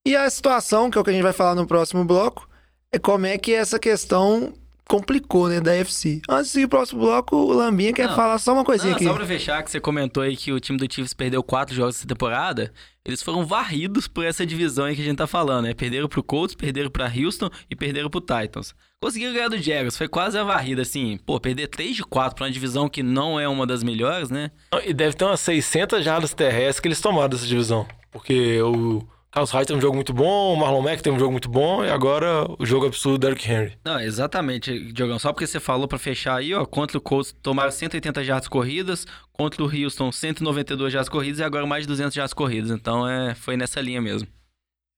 E 0.05 0.17
a 0.17 0.29
situação, 0.29 0.91
que 0.91 0.99
é 0.99 1.01
o 1.01 1.05
que 1.05 1.11
a 1.11 1.13
gente 1.13 1.23
vai 1.23 1.33
falar 1.33 1.55
no 1.55 1.67
próximo 1.67 2.05
bloco, 2.05 2.49
é 2.93 2.99
como 2.99 3.27
é 3.27 3.39
que 3.39 3.55
essa 3.55 3.79
questão 3.79 4.53
complicou, 4.91 5.49
né, 5.49 5.61
da 5.61 5.73
FC. 5.73 6.21
Antes 6.29 6.51
pro 6.51 6.69
próximo 6.69 7.01
bloco, 7.03 7.37
o 7.37 7.53
Lambinha 7.53 7.93
quer 7.93 8.09
Não. 8.09 8.17
falar 8.17 8.39
só 8.41 8.53
uma 8.53 8.65
coisinha 8.65 8.91
Não, 8.91 8.97
aqui. 8.97 9.05
só 9.05 9.15
pra 9.15 9.25
fechar, 9.25 9.63
que 9.63 9.71
você 9.71 9.79
comentou 9.79 10.21
aí 10.25 10.37
que 10.37 10.53
o 10.53 10.59
time 10.59 10.77
do 10.77 10.93
Chiefs 10.93 11.15
perdeu 11.15 11.45
quatro 11.45 11.73
jogos 11.73 11.97
essa 11.97 12.07
temporada. 12.09 12.73
Eles 13.05 13.23
foram 13.23 13.47
varridos 13.47 14.09
por 14.09 14.25
essa 14.25 14.45
divisão 14.45 14.87
aí 14.87 14.97
que 14.97 15.01
a 15.03 15.05
gente 15.05 15.17
tá 15.17 15.29
falando, 15.29 15.67
né? 15.67 15.75
Perderam 15.75 16.09
pro 16.09 16.25
Colts, 16.25 16.57
perderam 16.57 16.91
pra 16.91 17.07
Houston 17.07 17.49
e 17.71 17.77
perderam 17.77 18.11
pro 18.11 18.21
Titans. 18.21 18.75
Conseguiram 19.01 19.33
ganhar 19.33 19.49
do 19.49 19.57
Jaguars, 19.59 19.97
foi 19.97 20.09
quase 20.09 20.37
a 20.37 20.43
varrida, 20.43 20.83
assim. 20.83 21.19
Pô, 21.25 21.39
perder 21.39 21.69
3 21.69 21.95
de 21.95 22.03
4 22.03 22.35
pra 22.35 22.45
uma 22.47 22.51
divisão 22.51 22.89
que 22.89 23.03
não 23.03 23.39
é 23.39 23.49
uma 23.49 23.67
das 23.67 23.83
melhores, 23.85 24.29
né? 24.29 24.51
E 24.85 24.93
deve 24.93 25.15
ter 25.15 25.25
umas 25.25 25.41
600 25.41 26.05
jardas 26.05 26.35
terrestres 26.35 26.81
que 26.81 26.89
eles 26.89 27.01
tomaram 27.01 27.29
dessa 27.29 27.47
divisão. 27.47 27.87
Porque 28.11 28.61
o 28.61 29.03
Carlos 29.33 29.53
Hyde 29.53 29.69
tem 29.69 29.77
um 29.77 29.81
jogo 29.81 29.95
muito 29.95 30.13
bom, 30.13 30.53
o 30.53 30.57
Marlon 30.57 30.83
Mack 30.83 31.03
tem 31.03 31.13
um 31.13 31.19
jogo 31.19 31.31
muito 31.31 31.49
bom, 31.49 31.85
e 31.85 31.91
agora 31.91 32.47
o 32.59 32.67
jogo 32.67 32.87
absurdo 32.87 33.17
do 33.17 33.21
Derrick 33.21 33.49
Henry. 33.49 33.79
Não, 33.85 34.01
exatamente, 34.01 34.93
Diogão. 34.93 35.21
Só 35.21 35.33
porque 35.33 35.47
você 35.47 35.61
falou 35.61 35.87
pra 35.87 35.99
fechar 35.99 36.37
aí, 36.37 36.53
ó, 36.53 36.67
contra 36.67 36.99
o 36.99 37.01
Colts 37.01 37.33
tomaram 37.41 37.71
180 37.71 38.25
jardas 38.25 38.49
corridas, 38.49 39.07
contra 39.33 39.63
o 39.63 39.67
Houston 39.67 40.11
192 40.11 40.93
jardas 40.93 41.09
corridas 41.09 41.39
e 41.39 41.45
agora 41.45 41.65
mais 41.65 41.85
de 41.85 41.89
200 41.89 42.13
jardas 42.13 42.35
corridas. 42.35 42.73
Então, 42.73 43.09
é, 43.09 43.35
foi 43.37 43.57
nessa 43.57 43.81
linha 43.81 44.01
mesmo. 44.01 44.27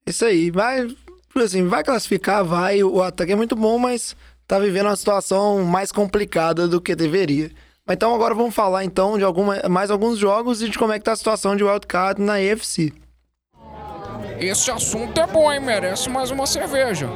Isso 0.06 0.24
aí, 0.24 0.50
vai, 0.50 0.88
assim, 1.36 1.66
vai 1.68 1.84
classificar, 1.84 2.42
vai, 2.42 2.82
o 2.82 3.02
ataque 3.02 3.32
é 3.32 3.36
muito 3.36 3.54
bom, 3.54 3.78
mas 3.78 4.16
tá 4.46 4.58
vivendo 4.58 4.86
uma 4.86 4.96
situação 4.96 5.62
mais 5.62 5.92
complicada 5.92 6.66
do 6.66 6.80
que 6.80 6.96
deveria. 6.96 7.50
Mas 7.86 7.96
então 7.96 8.14
agora 8.14 8.34
vamos 8.34 8.54
falar 8.54 8.84
então 8.84 9.18
de 9.18 9.24
alguma, 9.24 9.60
mais 9.68 9.90
alguns 9.90 10.18
jogos 10.18 10.62
e 10.62 10.70
de 10.70 10.78
como 10.78 10.92
é 10.92 10.98
que 10.98 11.04
tá 11.04 11.12
a 11.12 11.16
situação 11.16 11.54
de 11.54 11.64
wildcard 11.64 12.22
na 12.22 12.40
EFC. 12.40 12.92
Esse 14.40 14.70
assunto 14.70 15.18
é 15.20 15.26
bom, 15.26 15.52
hein? 15.52 15.60
Merece 15.60 16.08
mais 16.08 16.30
uma 16.30 16.46
cerveja. 16.46 17.08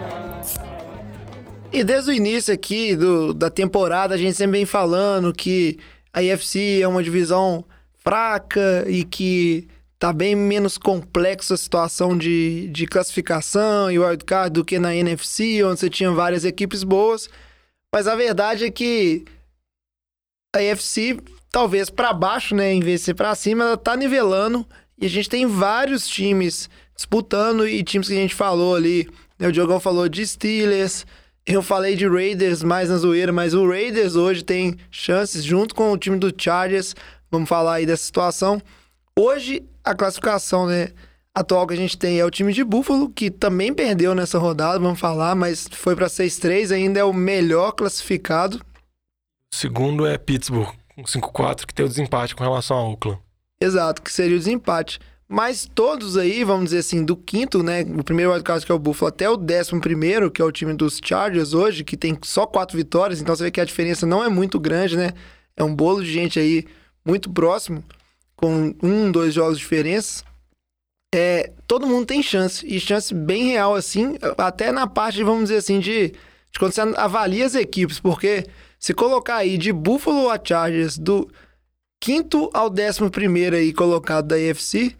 E 1.73 1.83
desde 1.85 2.11
o 2.11 2.15
início 2.15 2.55
aqui 2.55 2.95
do, 2.95 3.35
da 3.35 3.51
temporada, 3.51 4.15
a 4.15 4.19
gente 4.19 4.37
sempre 4.37 4.59
vem 4.59 4.67
falando 4.67 5.33
que 5.33 5.79
a 6.13 6.23
IFC 6.23 6.81
é 6.81 6.89
uma 6.89 7.03
divisão 7.03 7.65
fraca 7.99 8.85
e 8.89 9.05
que 9.05 9.69
tá 9.99 10.13
bem 10.13 10.35
menos 10.35 10.79
complexa 10.79 11.55
a 11.55 11.57
situação 11.57 12.17
de, 12.17 12.69
de 12.69 12.87
classificação 12.87 13.91
e 13.91 13.99
wildcard 13.99 14.53
do 14.53 14.65
que 14.65 14.79
na 14.79 14.95
NFC, 14.95 15.63
onde 15.65 15.81
você 15.81 15.91
tinha 15.91 16.11
várias 16.13 16.45
equipes 16.45 16.85
boas. 16.85 17.29
Mas 17.93 18.07
a 18.07 18.15
verdade 18.15 18.65
é 18.65 18.71
que 18.71 19.25
a 20.55 20.63
IFC, 20.63 21.19
talvez 21.51 21.91
para 21.91 22.13
baixo, 22.13 22.55
né, 22.55 22.73
em 22.73 22.81
vez 22.81 23.01
de 23.01 23.07
ser 23.07 23.15
para 23.15 23.35
cima, 23.35 23.65
ela 23.65 23.77
tá 23.77 23.97
nivelando 23.97 24.67
e 24.99 25.07
a 25.07 25.11
gente 25.11 25.29
tem 25.29 25.47
vários 25.47 26.07
times 26.09 26.71
disputando 26.97 27.69
e 27.69 27.83
times 27.85 28.09
que 28.09 28.15
a 28.15 28.19
gente 28.19 28.35
falou 28.35 28.75
ali. 28.75 29.09
O 29.39 29.53
Diogão 29.53 29.79
falou 29.79 30.09
de 30.09 30.27
Steelers, 30.27 31.05
eu 31.47 31.63
falei 31.63 31.95
de 31.95 32.09
Raiders 32.09 32.63
mais 32.63 32.89
na 32.89 32.97
zoeira, 32.97 33.33
mas 33.33 33.55
o 33.55 33.69
Raiders 33.69 34.17
hoje 34.17 34.43
tem 34.43 34.77
chances 34.91 35.45
junto 35.45 35.75
com 35.75 35.93
o 35.93 35.99
time 35.99 36.19
do 36.19 36.35
Chargers. 36.37 36.97
Vamos 37.31 37.49
falar 37.49 37.75
aí 37.75 37.87
dessa 37.87 38.03
situação. 38.03 38.61
Hoje, 39.17 39.63
a 39.85 39.95
classificação 39.95 40.67
né, 40.67 40.89
atual 41.33 41.67
que 41.67 41.75
a 41.75 41.77
gente 41.77 41.97
tem 41.97 42.19
é 42.19 42.25
o 42.25 42.31
time 42.31 42.53
de 42.53 42.65
Buffalo, 42.65 43.09
que 43.11 43.31
também 43.31 43.73
perdeu 43.73 44.15
nessa 44.15 44.39
rodada, 44.39 44.79
vamos 44.79 44.99
falar, 44.99 45.37
mas 45.37 45.69
foi 45.71 45.95
para 45.95 46.07
6-3, 46.07 46.75
ainda 46.75 46.99
é 46.99 47.05
o 47.05 47.13
melhor 47.13 47.73
classificado. 47.73 48.61
O 49.53 49.57
segundo 49.57 50.05
é 50.05 50.19
Pittsburgh, 50.19 50.75
com 50.95 51.03
5-4, 51.03 51.67
que 51.67 51.75
tem 51.75 51.87
o 51.87 51.89
desempate 51.89 52.35
com 52.35 52.43
relação 52.43 52.77
a 52.77 52.89
Oakland. 52.89 53.21
Exato, 53.61 54.03
que 54.03 54.13
seria 54.13 54.37
o 54.37 54.39
desempate. 54.39 54.99
Mas 55.29 55.69
todos 55.75 56.17
aí, 56.17 56.45
vamos 56.45 56.67
dizer 56.67 56.79
assim, 56.79 57.05
do 57.05 57.17
quinto, 57.17 57.63
né? 57.63 57.83
O 57.83 58.05
primeiro 58.05 58.31
wildcard 58.31 58.65
que 58.65 58.71
é 58.71 58.75
o 58.75 58.79
Buffalo, 58.79 59.09
até 59.09 59.29
o 59.29 59.37
décimo 59.37 59.81
primeiro, 59.81 60.31
que 60.31 60.41
é 60.41 60.45
o 60.45 60.53
time 60.53 60.73
dos 60.73 61.01
Chargers 61.03 61.53
hoje, 61.53 61.83
que 61.83 61.97
tem 61.97 62.17
só 62.23 62.47
quatro 62.47 62.77
vitórias, 62.77 63.21
então 63.21 63.35
você 63.35 63.45
vê 63.45 63.51
que 63.51 63.61
a 63.61 63.65
diferença 63.65 64.07
não 64.07 64.23
é 64.23 64.29
muito 64.29 64.61
grande, 64.61 64.97
né? 64.97 65.11
É 65.57 65.65
um 65.65 65.75
bolo 65.75 66.03
de 66.03 66.13
gente 66.13 66.39
aí 66.39 66.65
muito 67.05 67.29
próximo, 67.31 67.83
com 68.37 68.73
um, 68.81 69.11
dois 69.11 69.35
jogos 69.35 69.59
de 69.59 69.65
diferença. 69.65 70.23
É, 71.13 71.53
todo 71.67 71.87
mundo 71.87 72.07
tem 72.07 72.23
chance, 72.23 72.65
e 72.65 72.79
chance 72.79 73.13
bem 73.13 73.47
real, 73.47 73.75
assim, 73.75 74.17
até 74.39 74.71
na 74.71 74.87
parte, 74.87 75.25
vamos 75.25 75.45
dizer 75.45 75.57
assim, 75.57 75.81
de, 75.81 76.09
de 76.53 76.59
quando 76.59 76.73
você 76.73 76.83
avalia 76.83 77.47
as 77.47 77.55
equipes, 77.57 77.99
porque 77.99 78.47
se 78.79 78.95
colocar 78.95 79.37
aí 79.37 79.59
de 79.59 79.73
Buffalo 79.73 80.31
a 80.31 80.39
Chargers, 80.43 80.97
do 80.99 81.29
quinto 82.01 82.49
ao 82.55 82.71
décimo 82.71 83.11
primeiro 83.11 83.57
aí 83.57 83.73
colocado 83.73 84.29
da 84.29 84.37
AFC, 84.37 84.95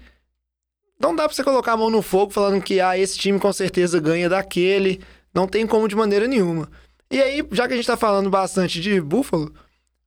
não 0.99 1.15
dá 1.15 1.25
pra 1.25 1.35
você 1.35 1.45
colocar 1.45 1.73
a 1.73 1.77
mão 1.77 1.91
no 1.91 2.03
fogo 2.03 2.33
falando 2.33 2.63
que 2.63 2.81
ah, 2.81 2.99
esse 2.99 3.19
time 3.19 3.39
com 3.39 3.53
certeza 3.53 4.01
ganha 4.01 4.29
daquele. 4.29 5.01
Não 5.35 5.47
tem 5.47 5.67
como 5.67 5.87
de 5.87 5.95
maneira 5.95 6.27
nenhuma. 6.27 6.69
E 7.11 7.21
aí, 7.21 7.47
já 7.53 7.69
que 7.69 7.75
a 7.75 7.77
gente 7.77 7.87
tá 7.87 7.97
falando 7.97 8.31
bastante 8.31 8.81
de 8.81 9.01
Buffalo, 9.01 9.53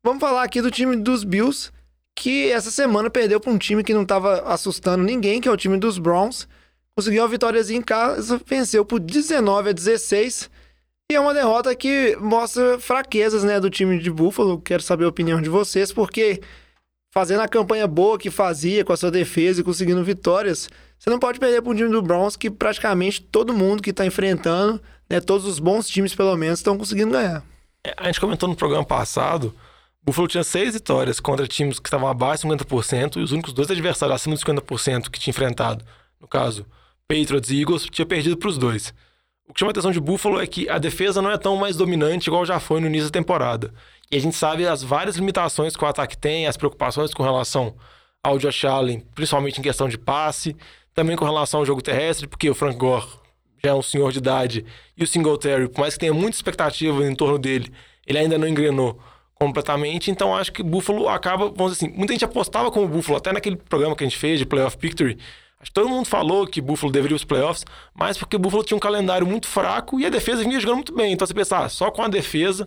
vamos 0.03 0.19
falar 0.19 0.43
aqui 0.43 0.61
do 0.61 0.71
time 0.71 0.95
dos 0.95 1.23
Bills, 1.23 1.71
que 2.15 2.51
essa 2.51 2.71
semana 2.71 3.09
perdeu 3.09 3.39
para 3.39 3.51
um 3.51 3.57
time 3.57 3.83
que 3.83 3.93
não 3.93 4.03
tava 4.03 4.41
assustando 4.41 5.03
ninguém, 5.03 5.39
que 5.39 5.47
é 5.47 5.51
o 5.51 5.57
time 5.57 5.77
dos 5.77 5.97
Browns. 5.99 6.47
Conseguiu 6.97 7.21
uma 7.21 7.29
vitóriazinha 7.29 7.79
em 7.79 7.83
casa, 7.83 8.41
venceu 8.45 8.83
por 8.83 8.99
19 8.99 9.69
a 9.69 9.73
16. 9.73 10.49
E 11.11 11.15
é 11.15 11.19
uma 11.19 11.33
derrota 11.33 11.73
que 11.75 12.17
mostra 12.19 12.77
fraquezas, 12.79 13.43
né, 13.43 13.59
do 13.59 13.69
time 13.69 13.99
de 13.99 14.11
Buffalo. 14.11 14.59
Quero 14.59 14.83
saber 14.83 15.05
a 15.05 15.09
opinião 15.09 15.41
de 15.41 15.49
vocês, 15.49 15.93
porque 15.93 16.41
fazendo 17.11 17.41
a 17.41 17.47
campanha 17.47 17.87
boa 17.87 18.17
que 18.17 18.29
fazia 18.29 18.85
com 18.85 18.93
a 18.93 18.97
sua 18.97 19.11
defesa 19.11 19.61
e 19.61 19.63
conseguindo 19.63 20.03
vitórias, 20.03 20.69
você 20.97 21.09
não 21.09 21.19
pode 21.19 21.39
perder 21.39 21.61
para 21.61 21.71
um 21.71 21.75
time 21.75 21.89
do 21.89 22.01
Browns 22.01 22.35
que 22.35 22.49
praticamente 22.49 23.21
todo 23.21 23.53
mundo 23.53 23.81
que 23.81 23.89
está 23.89 24.05
enfrentando, 24.05 24.81
né, 25.09 25.19
todos 25.19 25.45
os 25.45 25.59
bons 25.59 25.87
times 25.87 26.13
pelo 26.13 26.35
menos, 26.35 26.59
estão 26.59 26.77
conseguindo 26.77 27.11
ganhar. 27.11 27.43
É, 27.85 27.93
a 27.97 28.05
gente 28.05 28.19
comentou 28.19 28.47
no 28.47 28.55
programa 28.55 28.85
passado, 28.85 29.53
Buffalo 30.03 30.27
tinha 30.27 30.43
seis 30.43 30.73
vitórias 30.73 31.19
contra 31.19 31.47
times 31.47 31.79
que 31.79 31.87
estavam 31.87 32.07
abaixo 32.07 32.47
de 32.47 32.53
50% 32.53 33.17
e 33.17 33.19
os 33.19 33.31
únicos 33.31 33.53
dois 33.53 33.69
adversários 33.69 34.15
acima 34.15 34.35
de 34.35 34.43
50% 34.43 35.09
que 35.09 35.19
tinha 35.19 35.31
enfrentado, 35.31 35.85
no 36.19 36.27
caso, 36.27 36.65
Patriots 37.07 37.49
e 37.49 37.61
Eagles, 37.61 37.85
tinha 37.85 38.05
perdido 38.05 38.37
para 38.37 38.49
os 38.49 38.57
dois. 38.57 38.93
O 39.49 39.53
que 39.53 39.59
chama 39.59 39.71
a 39.71 39.73
atenção 39.73 39.91
de 39.91 39.99
Buffalo 39.99 40.39
é 40.39 40.45
que 40.45 40.69
a 40.69 40.77
defesa 40.77 41.23
não 41.23 41.31
é 41.31 41.37
tão 41.37 41.55
mais 41.55 41.75
dominante 41.75 42.29
igual 42.29 42.45
já 42.45 42.59
foi 42.59 42.79
no 42.79 42.85
início 42.85 43.09
da 43.09 43.19
temporada. 43.19 43.73
E 44.11 44.15
a 44.15 44.19
gente 44.19 44.35
sabe 44.35 44.67
as 44.67 44.83
várias 44.83 45.15
limitações 45.15 45.75
que 45.75 45.83
o 45.83 45.87
ataque 45.87 46.15
tem, 46.15 46.45
as 46.45 46.55
preocupações 46.55 47.13
com 47.15 47.23
relação 47.23 47.75
ao 48.23 48.37
Josh 48.37 48.65
Allen, 48.65 48.99
principalmente 49.15 49.59
em 49.59 49.63
questão 49.63 49.89
de 49.89 49.97
passe, 49.97 50.55
também 50.93 51.15
com 51.15 51.25
relação 51.25 51.61
ao 51.61 51.65
jogo 51.65 51.81
terrestre, 51.81 52.27
porque 52.27 52.47
o 52.47 52.53
Frank 52.53 52.77
Gore 52.77 53.07
já 53.63 53.71
é 53.71 53.73
um 53.73 53.81
senhor 53.81 54.11
de 54.11 54.19
idade 54.19 54.65
e 54.95 55.03
o 55.03 55.07
Singletary, 55.07 55.67
por 55.67 55.81
mais 55.81 55.95
que 55.95 56.01
tenha 56.01 56.13
muita 56.13 56.37
expectativa 56.37 57.03
em 57.03 57.15
torno 57.15 57.39
dele, 57.39 57.71
ele 58.05 58.19
ainda 58.19 58.37
não 58.37 58.47
engrenou 58.47 58.99
completamente, 59.33 60.11
então 60.11 60.35
acho 60.35 60.51
que 60.51 60.61
Buffalo 60.61 61.07
acaba, 61.07 61.49
vamos 61.49 61.73
dizer 61.73 61.85
assim, 61.85 61.97
muita 61.97 62.13
gente 62.13 62.25
apostava 62.25 62.69
com 62.69 62.83
o 62.83 62.87
Buffalo, 62.87 63.17
até 63.17 63.33
naquele 63.33 63.55
programa 63.55 63.95
que 63.95 64.03
a 64.03 64.07
gente 64.07 64.17
fez 64.17 64.37
de 64.37 64.45
Playoff 64.45 64.77
Victory, 64.79 65.17
Acho 65.59 65.71
que 65.71 65.73
todo 65.73 65.89
mundo 65.89 66.05
falou 66.05 66.47
que 66.47 66.61
Buffalo 66.61 66.91
deveria 66.91 67.15
os 67.15 67.25
playoffs, 67.25 67.65
mas 67.93 68.17
porque 68.17 68.37
o 68.37 68.39
Buffalo 68.39 68.63
tinha 68.63 68.77
um 68.77 68.79
calendário 68.79 69.27
muito 69.27 69.45
fraco 69.45 69.99
e 69.99 70.05
a 70.05 70.09
defesa 70.09 70.41
vinha 70.41 70.59
jogando 70.59 70.77
muito 70.77 70.95
bem. 70.95 71.11
Então 71.11 71.27
você 71.27 71.33
pensar, 71.33 71.65
ah, 71.65 71.69
só 71.69 71.91
com 71.91 72.01
a 72.01 72.07
defesa, 72.07 72.65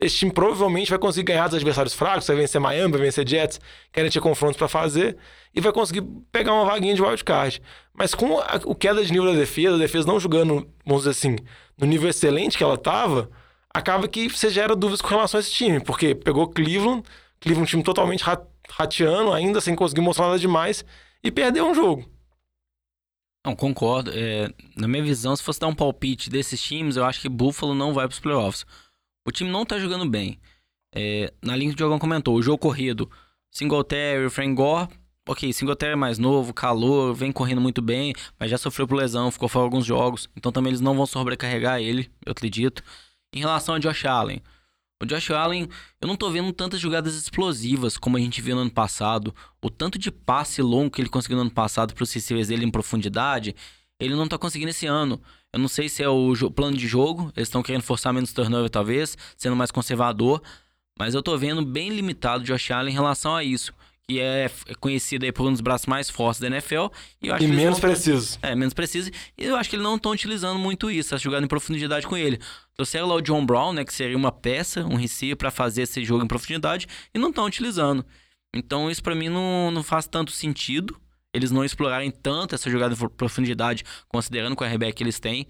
esse 0.00 0.16
time 0.16 0.32
provavelmente 0.32 0.88
vai 0.88 0.98
conseguir 0.98 1.26
ganhar 1.26 1.46
dos 1.46 1.56
adversários 1.56 1.92
fracos, 1.92 2.26
vai 2.26 2.36
vencer 2.36 2.58
Miami, 2.58 2.92
vai 2.92 3.02
vencer 3.02 3.28
Jets, 3.28 3.60
querem 3.92 4.10
ter 4.10 4.20
confrontos 4.20 4.56
para 4.56 4.68
fazer, 4.68 5.18
e 5.54 5.60
vai 5.60 5.70
conseguir 5.70 6.02
pegar 6.32 6.54
uma 6.54 6.64
vaguinha 6.64 6.94
de 6.94 7.02
wildcard. 7.02 7.60
Mas 7.92 8.14
com 8.14 8.38
a, 8.38 8.58
o 8.64 8.74
queda 8.74 9.04
de 9.04 9.12
nível 9.12 9.30
da 9.30 9.38
defesa, 9.38 9.74
a 9.74 9.78
defesa 9.78 10.06
não 10.06 10.18
jogando, 10.18 10.66
vamos 10.86 11.02
dizer 11.02 11.10
assim, 11.10 11.36
no 11.76 11.86
nível 11.86 12.08
excelente 12.08 12.56
que 12.56 12.64
ela 12.64 12.76
estava, 12.76 13.30
acaba 13.74 14.08
que 14.08 14.30
você 14.30 14.48
gera 14.48 14.74
dúvidas 14.74 15.02
com 15.02 15.08
relação 15.08 15.36
a 15.36 15.42
esse 15.42 15.52
time, 15.52 15.78
porque 15.78 16.14
pegou 16.14 16.48
Cleveland, 16.48 17.02
Cleveland 17.38 17.64
um 17.64 17.70
time 17.70 17.82
totalmente 17.82 18.24
rateando 18.70 19.30
ainda, 19.34 19.60
sem 19.60 19.74
conseguir 19.74 20.00
mostrar 20.00 20.28
nada 20.28 20.38
demais, 20.38 20.82
e 21.22 21.30
perdeu 21.30 21.66
um 21.66 21.74
jogo. 21.74 22.08
Não, 23.44 23.56
concordo. 23.56 24.10
É, 24.14 24.52
na 24.76 24.86
minha 24.86 25.02
visão, 25.02 25.34
se 25.34 25.42
fosse 25.42 25.60
dar 25.60 25.68
um 25.68 25.74
palpite 25.74 26.28
desses 26.28 26.60
times, 26.60 26.96
eu 26.96 27.04
acho 27.04 27.20
que 27.20 27.28
Buffalo 27.28 27.74
não 27.74 27.94
vai 27.94 28.06
para 28.06 28.14
os 28.14 28.20
playoffs. 28.20 28.66
O 29.26 29.32
time 29.32 29.50
não 29.50 29.64
tá 29.64 29.78
jogando 29.78 30.08
bem. 30.08 30.38
É, 30.94 31.32
na 31.42 31.56
linha 31.56 31.70
que 31.70 31.74
o 31.74 31.76
Diogão 31.76 31.98
comentou, 31.98 32.34
o 32.36 32.42
jogo 32.42 32.58
corrido, 32.58 33.10
Singletary, 33.50 34.28
Frank 34.28 34.54
Gore, 34.54 34.88
ok, 35.28 35.52
Singletary 35.52 35.92
é 35.92 35.96
mais 35.96 36.18
novo, 36.18 36.52
calor, 36.52 37.14
vem 37.14 37.30
correndo 37.30 37.60
muito 37.60 37.80
bem, 37.80 38.12
mas 38.38 38.50
já 38.50 38.58
sofreu 38.58 38.88
por 38.88 38.96
lesão, 38.96 39.30
ficou 39.30 39.48
fora 39.48 39.64
alguns 39.64 39.86
jogos, 39.86 40.28
então 40.36 40.50
também 40.50 40.70
eles 40.70 40.80
não 40.80 40.96
vão 40.96 41.06
sobrecarregar 41.06 41.80
ele, 41.80 42.10
eu 42.26 42.32
acredito. 42.32 42.82
Em 43.32 43.38
relação 43.38 43.76
a 43.76 43.78
Josh 43.78 44.04
Allen, 44.04 44.42
o 45.02 45.06
Josh 45.06 45.30
Allen, 45.30 45.68
eu 46.00 46.06
não 46.06 46.14
tô 46.14 46.30
vendo 46.30 46.52
tantas 46.52 46.78
jogadas 46.78 47.14
explosivas 47.14 47.96
como 47.96 48.16
a 48.16 48.20
gente 48.20 48.42
viu 48.42 48.54
no 48.54 48.62
ano 48.62 48.70
passado. 48.70 49.34
O 49.62 49.70
tanto 49.70 49.98
de 49.98 50.10
passe 50.10 50.60
longo 50.60 50.90
que 50.90 51.00
ele 51.00 51.08
conseguiu 51.08 51.36
no 51.36 51.42
ano 51.42 51.50
passado 51.50 51.94
para 51.94 52.02
os 52.02 52.12
receivers 52.12 52.48
dele 52.48 52.66
em 52.66 52.70
profundidade, 52.70 53.56
ele 53.98 54.14
não 54.14 54.28
tá 54.28 54.36
conseguindo 54.36 54.70
esse 54.70 54.86
ano. 54.86 55.20
Eu 55.52 55.58
não 55.58 55.68
sei 55.68 55.88
se 55.88 56.02
é 56.02 56.08
o 56.08 56.34
plano 56.50 56.76
de 56.76 56.86
jogo, 56.86 57.32
eles 57.34 57.48
estão 57.48 57.62
querendo 57.62 57.82
forçar 57.82 58.12
menos 58.12 58.32
turnover 58.32 58.68
talvez, 58.68 59.16
sendo 59.36 59.56
mais 59.56 59.70
conservador, 59.70 60.42
mas 60.98 61.14
eu 61.14 61.22
tô 61.22 61.36
vendo 61.36 61.64
bem 61.64 61.88
limitado 61.90 62.42
o 62.44 62.46
Josh 62.46 62.70
Allen 62.70 62.92
em 62.92 62.96
relação 62.96 63.34
a 63.34 63.42
isso 63.42 63.72
que 64.10 64.18
é 64.18 64.50
conhecido 64.80 65.24
aí 65.24 65.30
por 65.30 65.46
um 65.46 65.52
dos 65.52 65.60
braços 65.60 65.86
mais 65.86 66.10
fortes 66.10 66.40
da 66.40 66.48
NFL. 66.48 66.86
E, 67.22 67.28
eu 67.28 67.34
acho 67.34 67.44
e 67.44 67.46
menos 67.46 67.78
preciso. 67.78 68.38
É, 68.42 68.56
menos 68.56 68.74
preciso. 68.74 69.08
E 69.38 69.44
eu 69.44 69.54
acho 69.54 69.70
que 69.70 69.76
eles 69.76 69.84
não 69.84 69.94
estão 69.94 70.10
utilizando 70.10 70.58
muito 70.58 70.90
isso, 70.90 71.14
essa 71.14 71.22
jogada 71.22 71.44
em 71.44 71.48
profundidade 71.48 72.08
com 72.08 72.16
ele. 72.16 72.40
Trouxeram 72.74 73.06
lá 73.06 73.14
o 73.14 73.20
John 73.20 73.46
Brown, 73.46 73.72
né, 73.72 73.84
que 73.84 73.94
seria 73.94 74.16
uma 74.16 74.32
peça, 74.32 74.84
um 74.84 74.96
receiver 74.96 75.36
para 75.36 75.52
fazer 75.52 75.82
esse 75.82 76.04
jogo 76.04 76.24
em 76.24 76.26
profundidade, 76.26 76.88
e 77.14 77.20
não 77.20 77.28
estão 77.28 77.44
utilizando. 77.44 78.04
Então 78.52 78.90
isso 78.90 79.00
para 79.00 79.14
mim 79.14 79.28
não, 79.28 79.70
não 79.70 79.82
faz 79.84 80.08
tanto 80.08 80.32
sentido. 80.32 81.00
Eles 81.32 81.52
não 81.52 81.64
explorarem 81.64 82.10
tanto 82.10 82.56
essa 82.56 82.68
jogada 82.68 82.92
em 82.92 83.08
profundidade, 83.10 83.84
considerando 84.08 84.56
o 84.60 84.64
RBR 84.64 84.92
que 84.92 85.04
eles 85.04 85.20
têm. 85.20 85.46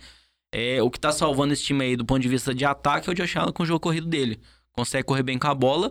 É, 0.53 0.83
o 0.83 0.91
que 0.91 1.01
tá 1.01 1.13
salvando 1.13 1.55
esse 1.55 1.63
time 1.63 1.83
aí 1.83 1.97
do 1.97 2.05
ponto 2.05 2.21
de 2.21 2.29
vista 2.29 2.53
de 2.53 2.67
ataque 2.67 3.09
é 3.09 3.13
o 3.13 3.15
Josh 3.15 3.37
Allen 3.37 3.55
com 3.55 3.63
o 3.63 3.67
jogo 3.67 3.81
corrido 3.81 4.07
dele. 4.07 4.39
Consegue 4.71 5.05
correr 5.05 5.23
bem 5.23 5.39
com 5.39 5.47
a 5.47 5.55
bola 5.55 5.91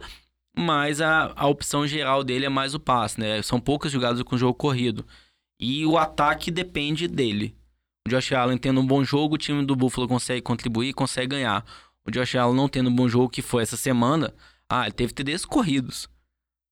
mas 0.58 1.02
a, 1.02 1.34
a 1.36 1.48
opção 1.48 1.88
geral 1.88 2.24
dele 2.24 2.46
é 2.46 2.50
mais 2.50 2.74
o 2.74 2.80
passe, 2.80 3.20
né? 3.20 3.42
São 3.42 3.60
poucas 3.60 3.92
jogadas 3.92 4.22
com 4.24 4.38
jogo 4.38 4.54
corrido. 4.54 5.06
E 5.60 5.86
o 5.86 5.98
ataque 5.98 6.52
depende 6.52 7.08
dele. 7.08 7.56
O 8.08 8.10
Josh 8.10 8.32
Allen 8.32 8.58
tendo 8.58 8.80
um 8.80 8.86
bom 8.86 9.04
jogo, 9.04 9.36
o 9.36 9.38
time 9.38 9.66
do 9.66 9.76
Buffalo 9.76 10.08
consegue 10.08 10.42
contribuir, 10.42 10.94
consegue 10.94 11.28
ganhar. 11.28 11.66
O 12.08 12.12
Josh 12.12 12.36
Allen 12.36 12.56
não 12.56 12.68
tendo 12.68 12.90
um 12.90 12.96
bom 12.96 13.08
jogo, 13.08 13.30
que 13.30 13.42
foi 13.42 13.64
essa 13.64 13.78
semana, 13.78 14.34
ah, 14.70 14.84
ele 14.84 14.94
teve 14.94 15.14
TDs 15.14 15.46
corridos. 15.46 16.08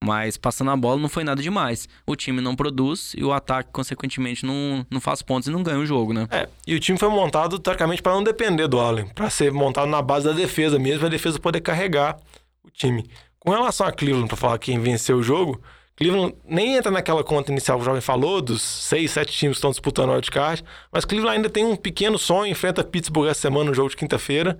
Mas 0.03 0.37
passando 0.37 0.71
a 0.71 0.77
bola 0.77 1.01
não 1.01 1.09
foi 1.09 1.23
nada 1.23 1.41
demais. 1.41 1.89
O 2.05 2.15
time 2.15 2.39
não 2.39 2.55
produz 2.55 3.13
e 3.17 3.23
o 3.23 3.33
ataque, 3.33 3.71
consequentemente, 3.71 4.45
não, 4.45 4.85
não 4.89 5.01
faz 5.01 5.21
pontos 5.21 5.47
e 5.47 5.51
não 5.51 5.63
ganha 5.63 5.79
o 5.79 5.85
jogo, 5.85 6.13
né? 6.13 6.27
É, 6.29 6.47
e 6.65 6.75
o 6.75 6.79
time 6.79 6.97
foi 6.97 7.09
montado, 7.09 7.57
teoricamente, 7.57 8.01
para 8.01 8.13
não 8.13 8.23
depender 8.23 8.67
do 8.67 8.79
Allen, 8.79 9.07
para 9.07 9.29
ser 9.29 9.51
montado 9.51 9.89
na 9.89 10.01
base 10.01 10.25
da 10.25 10.33
defesa 10.33 10.77
mesmo, 10.77 11.05
a 11.05 11.09
defesa 11.09 11.39
poder 11.39 11.61
carregar 11.61 12.17
o 12.63 12.69
time. 12.69 13.09
Com 13.47 13.53
relação 13.53 13.87
a 13.87 13.93
Cleveland, 13.93 14.27
para 14.27 14.35
falar 14.35 14.59
quem 14.59 14.77
venceu 14.77 15.15
o 15.15 15.23
jogo, 15.23 15.61
Cleveland 15.95 16.35
nem 16.43 16.75
entra 16.75 16.91
naquela 16.91 17.23
conta 17.23 17.49
inicial 17.49 17.77
que 17.77 17.83
o 17.83 17.85
Jovem 17.85 18.01
falou, 18.01 18.41
dos 18.41 18.61
seis, 18.61 19.11
sete 19.11 19.31
times 19.31 19.55
que 19.55 19.59
estão 19.59 19.71
disputando 19.71 20.09
o 20.09 20.11
wildcard, 20.11 20.61
mas 20.91 21.05
Cleveland 21.05 21.37
ainda 21.37 21.49
tem 21.49 21.63
um 21.63 21.77
pequeno 21.77 22.19
sonho, 22.19 22.51
enfrenta 22.51 22.83
Pittsburgh 22.83 23.29
essa 23.29 23.39
semana 23.39 23.69
no 23.69 23.73
jogo 23.73 23.89
de 23.89 23.95
quinta-feira. 23.95 24.59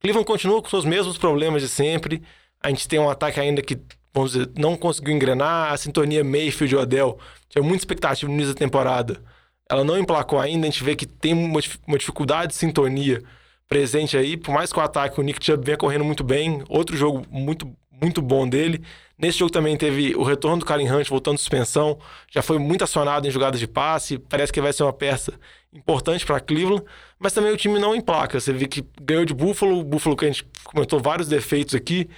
Cleveland 0.00 0.24
continua 0.24 0.62
com 0.62 0.68
seus 0.68 0.84
mesmos 0.84 1.18
problemas 1.18 1.60
de 1.60 1.66
sempre. 1.68 2.22
A 2.62 2.68
gente 2.68 2.86
tem 2.86 3.00
um 3.00 3.10
ataque 3.10 3.40
ainda 3.40 3.62
que 3.62 3.76
vamos 4.14 4.30
dizer, 4.30 4.48
não 4.56 4.76
conseguiu 4.76 5.12
engrenar. 5.12 5.72
A 5.72 5.76
sintonia 5.76 6.22
Mayfield 6.22 6.72
e 6.72 6.78
Odell 6.78 7.18
tinha 7.48 7.64
muita 7.64 7.78
expectativa 7.78 8.28
no 8.28 8.36
início 8.36 8.54
da 8.54 8.58
temporada. 8.60 9.20
Ela 9.68 9.82
não 9.82 9.98
emplacou 9.98 10.38
ainda, 10.38 10.68
a 10.68 10.70
gente 10.70 10.84
vê 10.84 10.94
que 10.94 11.04
tem 11.04 11.34
uma, 11.34 11.98
dificuldade 11.98 12.52
de 12.52 12.58
sintonia 12.58 13.20
presente 13.68 14.16
aí. 14.16 14.36
Por 14.36 14.54
mais 14.54 14.72
que 14.72 14.78
o 14.78 14.82
ataque, 14.82 15.18
o 15.18 15.22
Nick 15.24 15.44
Chubb 15.44 15.64
venha 15.64 15.76
correndo 15.76 16.04
muito 16.04 16.22
bem, 16.22 16.62
outro 16.68 16.96
jogo 16.96 17.26
muito, 17.28 17.76
muito 18.00 18.22
bom 18.22 18.48
dele. 18.48 18.82
Nesse 19.18 19.38
jogo 19.38 19.50
também 19.50 19.76
teve 19.76 20.14
o 20.16 20.22
retorno 20.22 20.58
do 20.58 20.64
Karen 20.64 20.90
Hunt 20.90 21.08
voltando 21.08 21.34
de 21.34 21.40
suspensão, 21.40 21.98
já 22.30 22.40
foi 22.42 22.58
muito 22.58 22.82
acionado 22.82 23.28
em 23.28 23.30
jogadas 23.30 23.60
de 23.60 23.68
passe, 23.68 24.18
parece 24.18 24.52
que 24.52 24.60
vai 24.60 24.72
ser 24.72 24.82
uma 24.82 24.92
peça 24.92 25.34
importante 25.72 26.24
para 26.24 26.40
Cleveland, 26.40 26.82
mas 27.18 27.32
também 27.32 27.52
o 27.52 27.56
time 27.56 27.78
não 27.78 27.94
emplaca. 27.94 28.40
Você 28.40 28.52
vê 28.52 28.66
que 28.66 28.84
ganhou 29.00 29.24
de 29.24 29.34
Buffalo, 29.34 29.78
o 29.78 29.84
Buffalo 29.84 30.16
que 30.16 30.24
a 30.24 30.28
gente 30.28 30.46
comentou 30.64 30.98
vários 30.98 31.28
defeitos 31.28 31.74
aqui, 31.74 32.08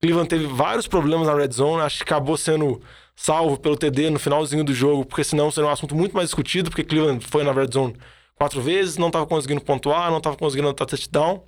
Cleveland 0.00 0.28
teve 0.28 0.46
vários 0.46 0.86
problemas 0.86 1.26
na 1.26 1.34
red 1.34 1.50
zone, 1.50 1.82
acho 1.82 1.98
que 1.98 2.04
acabou 2.04 2.36
sendo 2.36 2.80
salvo 3.16 3.58
pelo 3.58 3.76
TD 3.76 4.10
no 4.10 4.18
finalzinho 4.18 4.62
do 4.62 4.72
jogo, 4.72 5.04
porque 5.04 5.24
senão 5.24 5.50
seria 5.50 5.68
um 5.68 5.72
assunto 5.72 5.94
muito 5.94 6.14
mais 6.14 6.28
discutido, 6.28 6.70
porque 6.70 6.84
Cleveland 6.84 7.24
foi 7.26 7.42
na 7.42 7.52
red 7.52 7.68
zone 7.72 7.96
quatro 8.36 8.60
vezes, 8.62 8.96
não 8.96 9.08
estava 9.08 9.26
conseguindo 9.26 9.60
pontuar, 9.60 10.10
não 10.10 10.18
estava 10.18 10.36
conseguindo 10.36 10.68
anotar 10.68 10.86
touchdown, 10.86 11.42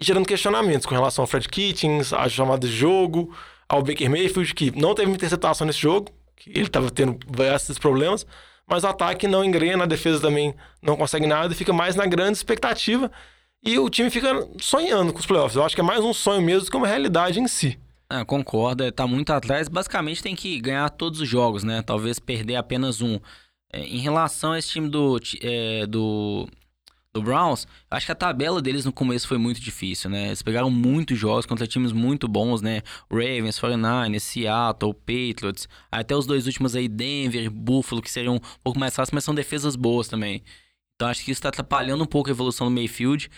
gerando 0.00 0.26
questionamentos 0.26 0.86
com 0.86 0.94
relação 0.94 1.22
ao 1.22 1.26
Fred 1.26 1.48
Kitchens, 1.48 2.12
a 2.12 2.28
chamada 2.28 2.66
de 2.66 2.72
jogo, 2.74 3.34
ao 3.68 3.82
Baker 3.82 4.10
Mayfield, 4.10 4.54
que 4.54 4.70
não 4.78 4.94
teve 4.94 5.10
interceptação 5.10 5.66
nesse 5.66 5.80
jogo, 5.80 6.10
que 6.36 6.50
ele 6.50 6.62
estava 6.62 6.90
tendo 6.90 7.18
esses 7.54 7.78
problemas, 7.78 8.26
mas 8.66 8.84
o 8.84 8.86
ataque 8.86 9.26
não 9.26 9.44
engrena, 9.44 9.84
a 9.84 9.86
defesa 9.86 10.20
também 10.20 10.54
não 10.80 10.96
consegue 10.96 11.26
nada, 11.26 11.52
e 11.52 11.56
fica 11.56 11.72
mais 11.72 11.96
na 11.96 12.06
grande 12.06 12.36
expectativa 12.38 13.10
e 13.62 13.78
o 13.78 13.90
time 13.90 14.08
fica 14.10 14.48
sonhando 14.60 15.12
com 15.12 15.18
os 15.18 15.26
playoffs. 15.26 15.56
Eu 15.56 15.64
acho 15.64 15.74
que 15.74 15.80
é 15.80 15.84
mais 15.84 16.04
um 16.04 16.12
sonho 16.12 16.40
mesmo 16.40 16.64
do 16.64 16.70
que 16.70 16.76
uma 16.76 16.86
realidade 16.86 17.40
em 17.40 17.48
si. 17.48 17.78
É, 18.10 18.24
concordo, 18.24 18.84
é, 18.84 18.90
tá 18.90 19.06
muito 19.06 19.30
atrás. 19.30 19.68
Basicamente 19.68 20.22
tem 20.22 20.34
que 20.34 20.60
ganhar 20.60 20.88
todos 20.90 21.20
os 21.20 21.28
jogos, 21.28 21.64
né? 21.64 21.82
Talvez 21.82 22.18
perder 22.18 22.56
apenas 22.56 23.02
um. 23.02 23.20
É, 23.70 23.80
em 23.80 23.98
relação 23.98 24.52
a 24.52 24.58
esse 24.58 24.68
time 24.68 24.88
do, 24.88 25.20
é, 25.42 25.86
do, 25.86 26.48
do 27.14 27.22
Browns, 27.22 27.66
acho 27.90 28.06
que 28.06 28.12
a 28.12 28.14
tabela 28.14 28.60
deles 28.60 28.84
no 28.84 28.92
começo 28.92 29.26
foi 29.26 29.38
muito 29.38 29.60
difícil, 29.60 30.10
né? 30.10 30.26
Eles 30.26 30.42
pegaram 30.42 30.70
muitos 30.70 31.18
jogos 31.18 31.46
contra 31.46 31.66
times 31.66 31.92
muito 31.92 32.28
bons, 32.28 32.60
né? 32.60 32.82
Ravens, 33.10 33.58
49ers, 33.58 34.20
Seattle, 34.20 34.94
Patriots, 34.94 35.68
até 35.90 36.14
os 36.14 36.26
dois 36.26 36.46
últimos 36.46 36.76
aí, 36.76 36.88
Denver, 36.88 37.50
Buffalo, 37.50 38.02
que 38.02 38.10
seriam 38.10 38.36
um 38.36 38.40
pouco 38.62 38.78
mais 38.78 38.94
fáceis, 38.94 39.14
mas 39.14 39.24
são 39.24 39.34
defesas 39.34 39.74
boas 39.74 40.06
também. 40.06 40.42
Então 40.96 41.08
acho 41.08 41.24
que 41.24 41.30
isso 41.30 41.38
está 41.38 41.48
atrapalhando 41.48 42.02
um 42.02 42.06
pouco 42.06 42.28
a 42.28 42.32
evolução 42.32 42.66
do 42.66 42.72
Mayfield. 42.72 43.30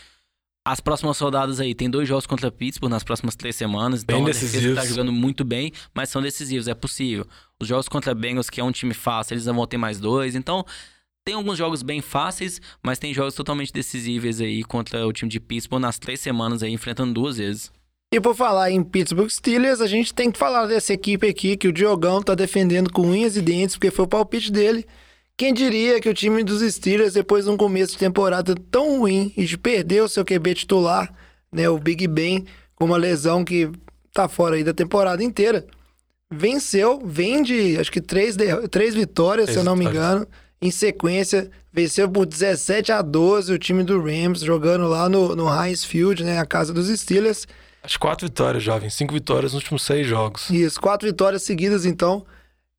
As 0.66 0.80
próximas 0.80 1.18
rodadas 1.18 1.58
aí, 1.58 1.74
tem 1.74 1.88
dois 1.88 2.06
jogos 2.06 2.26
contra 2.26 2.50
Pittsburgh 2.50 2.90
nas 2.90 3.02
próximas 3.02 3.34
três 3.34 3.56
semanas. 3.56 4.02
Então 4.02 4.16
bem 4.16 4.24
a 4.24 4.26
decisivos. 4.26 4.62
defesa 4.62 4.80
tá 4.80 4.86
jogando 4.86 5.12
muito 5.12 5.44
bem, 5.44 5.72
mas 5.94 6.10
são 6.10 6.20
decisivos, 6.20 6.68
é 6.68 6.74
possível. 6.74 7.26
Os 7.58 7.66
jogos 7.66 7.88
contra 7.88 8.14
Bengals, 8.14 8.50
que 8.50 8.60
é 8.60 8.64
um 8.64 8.72
time 8.72 8.92
fácil, 8.92 9.34
eles 9.34 9.44
vão 9.44 9.66
ter 9.66 9.78
mais 9.78 10.00
dois. 10.00 10.34
Então, 10.34 10.64
tem 11.24 11.34
alguns 11.34 11.58
jogos 11.58 11.82
bem 11.82 12.00
fáceis, 12.00 12.60
mas 12.82 12.98
tem 12.98 13.14
jogos 13.14 13.34
totalmente 13.34 13.72
decisíveis 13.72 14.40
aí 14.40 14.64
contra 14.64 15.06
o 15.06 15.12
time 15.12 15.30
de 15.30 15.38
Pittsburgh 15.38 15.80
nas 15.80 15.98
três 15.98 16.20
semanas 16.20 16.62
aí, 16.62 16.72
enfrentando 16.72 17.12
duas 17.12 17.36
vezes. 17.36 17.70
E 18.12 18.20
por 18.20 18.34
falar 18.34 18.70
em 18.72 18.82
Pittsburgh 18.82 19.30
Steelers, 19.30 19.80
a 19.80 19.86
gente 19.86 20.12
tem 20.12 20.32
que 20.32 20.38
falar 20.38 20.66
dessa 20.66 20.92
equipe 20.92 21.28
aqui 21.28 21.56
que 21.56 21.68
o 21.68 21.72
Diogão 21.72 22.20
tá 22.22 22.34
defendendo 22.34 22.92
com 22.92 23.02
unhas 23.02 23.36
e 23.36 23.40
dentes, 23.40 23.76
porque 23.76 23.90
foi 23.90 24.04
o 24.04 24.08
palpite 24.08 24.50
dele. 24.50 24.84
Quem 25.36 25.54
diria 25.54 26.00
que 26.00 26.08
o 26.08 26.14
time 26.14 26.42
dos 26.42 26.60
Steelers, 26.60 27.14
depois 27.14 27.44
de 27.44 27.50
um 27.50 27.56
começo 27.56 27.92
de 27.92 27.98
temporada 27.98 28.54
tão 28.70 28.98
ruim 28.98 29.32
e 29.36 29.44
de 29.44 29.56
perder 29.56 30.02
o 30.02 30.08
seu 30.08 30.24
QB 30.24 30.54
titular, 30.54 31.14
né, 31.52 31.68
o 31.68 31.78
Big 31.78 32.06
Ben, 32.08 32.44
com 32.74 32.84
uma 32.86 32.96
lesão 32.96 33.44
que 33.44 33.70
tá 34.12 34.28
fora 34.28 34.56
aí 34.56 34.64
da 34.64 34.74
temporada 34.74 35.22
inteira, 35.22 35.64
venceu, 36.30 37.00
vem 37.04 37.42
de 37.42 37.78
acho 37.78 37.92
que 37.92 38.00
três, 38.00 38.36
de, 38.36 38.68
três 38.68 38.94
vitórias, 38.94 39.50
se 39.50 39.56
eu 39.56 39.64
não 39.64 39.76
me 39.76 39.84
engano, 39.84 40.26
em 40.62 40.70
sequência, 40.70 41.50
venceu 41.72 42.08
por 42.08 42.26
17 42.26 42.92
a 42.92 43.02
12 43.02 43.52
o 43.52 43.58
time 43.58 43.82
do 43.82 44.00
Rams, 44.00 44.40
jogando 44.40 44.86
lá 44.86 45.08
no, 45.08 45.34
no 45.34 45.48
Heinz 45.48 45.84
Field, 45.84 46.22
né, 46.22 46.38
a 46.38 46.44
casa 46.44 46.72
dos 46.72 46.88
Steelers. 46.88 47.46
As 47.82 47.96
quatro 47.96 48.26
vitórias, 48.26 48.62
jovem. 48.62 48.90
Cinco 48.90 49.14
vitórias 49.14 49.52
nos 49.54 49.62
últimos 49.62 49.82
seis 49.82 50.06
jogos. 50.06 50.50
Isso, 50.50 50.80
quatro 50.80 51.08
vitórias 51.08 51.42
seguidas, 51.42 51.86
então. 51.86 52.26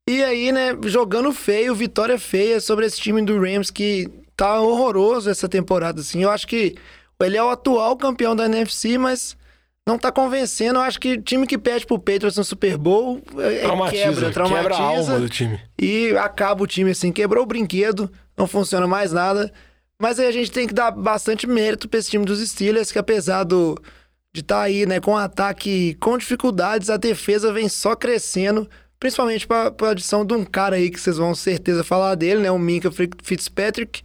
E 0.08 0.22
aí, 0.22 0.52
né, 0.52 0.76
jogando 0.84 1.32
feio, 1.32 1.74
vitória 1.74 2.18
feia 2.18 2.60
sobre 2.60 2.86
esse 2.86 3.00
time 3.00 3.22
do 3.22 3.40
Rams 3.40 3.70
que 3.70 4.08
tá 4.36 4.60
horroroso 4.60 5.28
essa 5.28 5.48
temporada, 5.48 6.00
assim. 6.00 6.22
Eu 6.22 6.30
acho 6.30 6.46
que 6.46 6.76
ele 7.20 7.36
é 7.36 7.42
o 7.42 7.50
atual 7.50 7.96
campeão 7.96 8.34
da 8.34 8.46
NFC, 8.46 8.98
mas 8.98 9.36
não 9.86 9.98
tá 9.98 10.12
convencendo. 10.12 10.78
Eu 10.78 10.82
acho 10.82 11.00
que 11.00 11.20
time 11.20 11.46
que 11.46 11.58
perde 11.58 11.86
pro 11.86 11.98
Patriots 11.98 12.36
no 12.36 12.44
Super 12.44 12.76
Bowl 12.76 13.20
é, 13.38 13.60
traumatiza, 13.60 14.14
quebra, 14.14 14.30
traumatiza. 14.30 14.68
Quebra 14.68 14.76
a 14.76 14.86
alma 14.86 15.20
do 15.20 15.28
time. 15.28 15.60
E 15.80 16.16
acaba 16.16 16.62
o 16.62 16.66
time, 16.66 16.90
assim, 16.90 17.12
quebrou 17.12 17.42
o 17.42 17.46
brinquedo, 17.46 18.10
não 18.36 18.46
funciona 18.46 18.86
mais 18.86 19.12
nada. 19.12 19.52
Mas 20.00 20.18
aí 20.18 20.26
a 20.26 20.32
gente 20.32 20.50
tem 20.50 20.66
que 20.66 20.74
dar 20.74 20.90
bastante 20.90 21.46
mérito 21.46 21.88
pra 21.88 21.98
esse 21.98 22.10
time 22.10 22.24
dos 22.24 22.40
Steelers, 22.48 22.90
que 22.90 22.98
apesar 22.98 23.44
do, 23.44 23.80
de 24.32 24.40
estar 24.40 24.56
tá 24.56 24.62
aí, 24.62 24.86
né, 24.86 24.98
com 25.00 25.16
ataque 25.16 25.94
com 26.00 26.18
dificuldades, 26.18 26.90
a 26.90 26.96
defesa 26.96 27.52
vem 27.52 27.68
só 27.68 27.94
crescendo. 27.94 28.68
Principalmente 28.98 29.46
para 29.48 29.74
a 29.80 29.90
adição 29.90 30.24
de 30.24 30.32
um 30.32 30.44
cara 30.44 30.76
aí 30.76 30.88
que 30.88 31.00
vocês 31.00 31.16
vão 31.16 31.34
certeza 31.34 31.82
falar 31.82 32.14
dele, 32.14 32.40
né? 32.40 32.52
O 32.52 32.58
Minka 32.58 32.88
Fitzpatrick. 33.24 34.00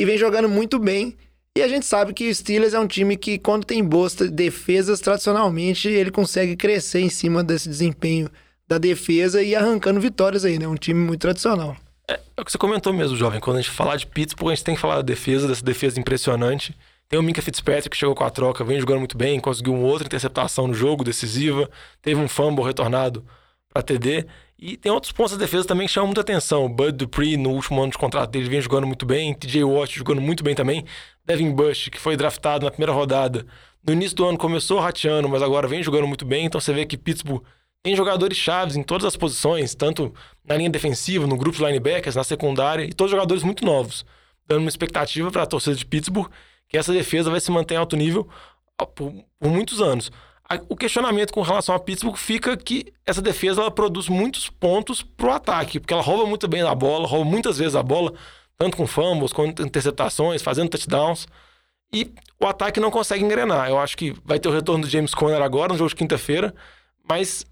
E 0.00 0.04
vem 0.06 0.16
jogando 0.16 0.48
muito 0.48 0.78
bem. 0.78 1.18
E 1.58 1.62
a 1.62 1.66
gente 1.66 1.86
sabe 1.86 2.14
que 2.14 2.30
o 2.30 2.32
Steelers 2.32 2.72
é 2.72 2.78
um 2.78 2.86
time 2.86 3.16
que, 3.16 3.36
quando 3.36 3.64
tem 3.64 3.82
boas 3.82 4.14
defesas, 4.14 5.00
tradicionalmente 5.00 5.88
ele 5.88 6.08
consegue 6.08 6.54
crescer 6.54 7.00
em 7.00 7.08
cima 7.08 7.42
desse 7.42 7.68
desempenho 7.68 8.30
da 8.68 8.78
defesa 8.78 9.42
e 9.42 9.56
arrancando 9.56 10.00
vitórias 10.00 10.44
aí, 10.44 10.56
né? 10.56 10.68
Um 10.68 10.76
time 10.76 11.00
muito 11.00 11.20
tradicional. 11.20 11.76
É, 12.08 12.20
é 12.36 12.40
o 12.40 12.44
que 12.44 12.52
você 12.52 12.58
comentou 12.58 12.92
mesmo, 12.92 13.16
jovem. 13.16 13.40
Quando 13.40 13.56
a 13.56 13.60
gente 13.60 13.72
falar 13.72 13.96
de 13.96 14.06
Pittsburgh, 14.06 14.52
a 14.52 14.54
gente 14.54 14.64
tem 14.66 14.76
que 14.76 14.80
falar 14.80 14.96
da 14.98 15.02
defesa, 15.02 15.48
dessa 15.48 15.64
defesa 15.64 15.98
impressionante. 15.98 16.76
Tem 17.08 17.18
o 17.18 17.22
Minka 17.24 17.42
Fitzpatrick 17.42 17.90
que 17.90 17.96
chegou 17.96 18.14
com 18.14 18.22
a 18.22 18.30
troca, 18.30 18.62
vem 18.62 18.78
jogando 18.78 19.00
muito 19.00 19.18
bem, 19.18 19.40
conseguiu 19.40 19.74
uma 19.74 19.88
outra 19.88 20.06
interceptação 20.06 20.68
no 20.68 20.74
jogo, 20.74 21.02
decisiva. 21.02 21.68
Teve 22.00 22.20
um 22.20 22.28
fumble 22.28 22.64
retornado 22.64 23.24
para 23.68 23.82
TD. 23.82 24.26
E 24.60 24.76
tem 24.76 24.90
outros 24.90 25.12
pontos 25.12 25.32
da 25.32 25.38
defesa 25.38 25.66
também 25.66 25.86
que 25.86 25.92
chamam 25.92 26.08
muita 26.08 26.20
atenção. 26.20 26.68
Bud 26.68 26.92
Dupree, 26.92 27.36
no 27.36 27.50
último 27.50 27.80
ano 27.80 27.92
de 27.92 27.98
contrato 27.98 28.30
dele, 28.30 28.48
vem 28.48 28.60
jogando 28.60 28.86
muito 28.86 29.06
bem. 29.06 29.32
TJ 29.32 29.62
Watt 29.64 29.96
jogando 29.96 30.20
muito 30.20 30.42
bem 30.42 30.54
também. 30.54 30.84
Devin 31.28 31.52
Bush, 31.52 31.88
que 31.90 32.00
foi 32.00 32.16
draftado 32.16 32.64
na 32.64 32.70
primeira 32.70 32.92
rodada. 32.92 33.46
No 33.86 33.92
início 33.92 34.16
do 34.16 34.24
ano 34.26 34.38
começou 34.38 34.80
rateando, 34.80 35.28
mas 35.28 35.42
agora 35.42 35.68
vem 35.68 35.82
jogando 35.82 36.06
muito 36.06 36.24
bem. 36.24 36.46
Então 36.46 36.60
você 36.60 36.72
vê 36.72 36.86
que 36.86 36.96
Pittsburgh 36.96 37.42
tem 37.82 37.94
jogadores 37.94 38.36
chaves 38.36 38.76
em 38.76 38.82
todas 38.82 39.04
as 39.04 39.16
posições, 39.16 39.74
tanto 39.74 40.12
na 40.44 40.56
linha 40.56 40.70
defensiva, 40.70 41.26
no 41.26 41.36
grupo 41.36 41.58
de 41.58 41.64
linebackers, 41.64 42.16
na 42.16 42.24
secundária, 42.24 42.84
e 42.84 42.92
todos 42.92 43.10
jogadores 43.10 43.42
muito 43.42 43.64
novos. 43.64 44.04
Dando 44.46 44.60
uma 44.60 44.68
expectativa 44.68 45.30
para 45.30 45.42
a 45.42 45.46
torcida 45.46 45.76
de 45.76 45.84
Pittsburgh 45.84 46.30
que 46.68 46.76
essa 46.76 46.92
defesa 46.92 47.30
vai 47.30 47.40
se 47.40 47.50
manter 47.50 47.74
em 47.74 47.78
alto 47.78 47.96
nível 47.96 48.28
por, 48.94 49.12
por 49.38 49.50
muitos 49.50 49.80
anos 49.80 50.10
o 50.68 50.76
questionamento 50.76 51.32
com 51.32 51.42
relação 51.42 51.74
a 51.74 51.78
Pittsburgh 51.78 52.16
fica 52.16 52.56
que 52.56 52.86
essa 53.04 53.20
defesa 53.20 53.60
ela 53.60 53.70
produz 53.70 54.08
muitos 54.08 54.48
pontos 54.48 55.02
pro 55.02 55.30
ataque, 55.30 55.78
porque 55.78 55.92
ela 55.92 56.02
rouba 56.02 56.24
muito 56.24 56.48
bem 56.48 56.62
a 56.62 56.74
bola, 56.74 57.06
rouba 57.06 57.28
muitas 57.28 57.58
vezes 57.58 57.74
a 57.76 57.82
bola, 57.82 58.14
tanto 58.58 58.76
com 58.76 58.86
fumbles, 58.86 59.32
quanto 59.32 59.62
interceptações, 59.62 60.42
fazendo 60.42 60.68
touchdowns. 60.68 61.26
E 61.92 62.12
o 62.38 62.46
ataque 62.46 62.80
não 62.80 62.90
consegue 62.90 63.24
engrenar. 63.24 63.68
Eu 63.68 63.78
acho 63.78 63.96
que 63.96 64.14
vai 64.24 64.38
ter 64.38 64.48
o 64.48 64.52
retorno 64.52 64.84
do 64.84 64.90
James 64.90 65.14
Conner 65.14 65.40
agora, 65.40 65.72
no 65.72 65.78
jogo 65.78 65.88
de 65.88 65.96
quinta-feira, 65.96 66.54
mas 67.08 67.46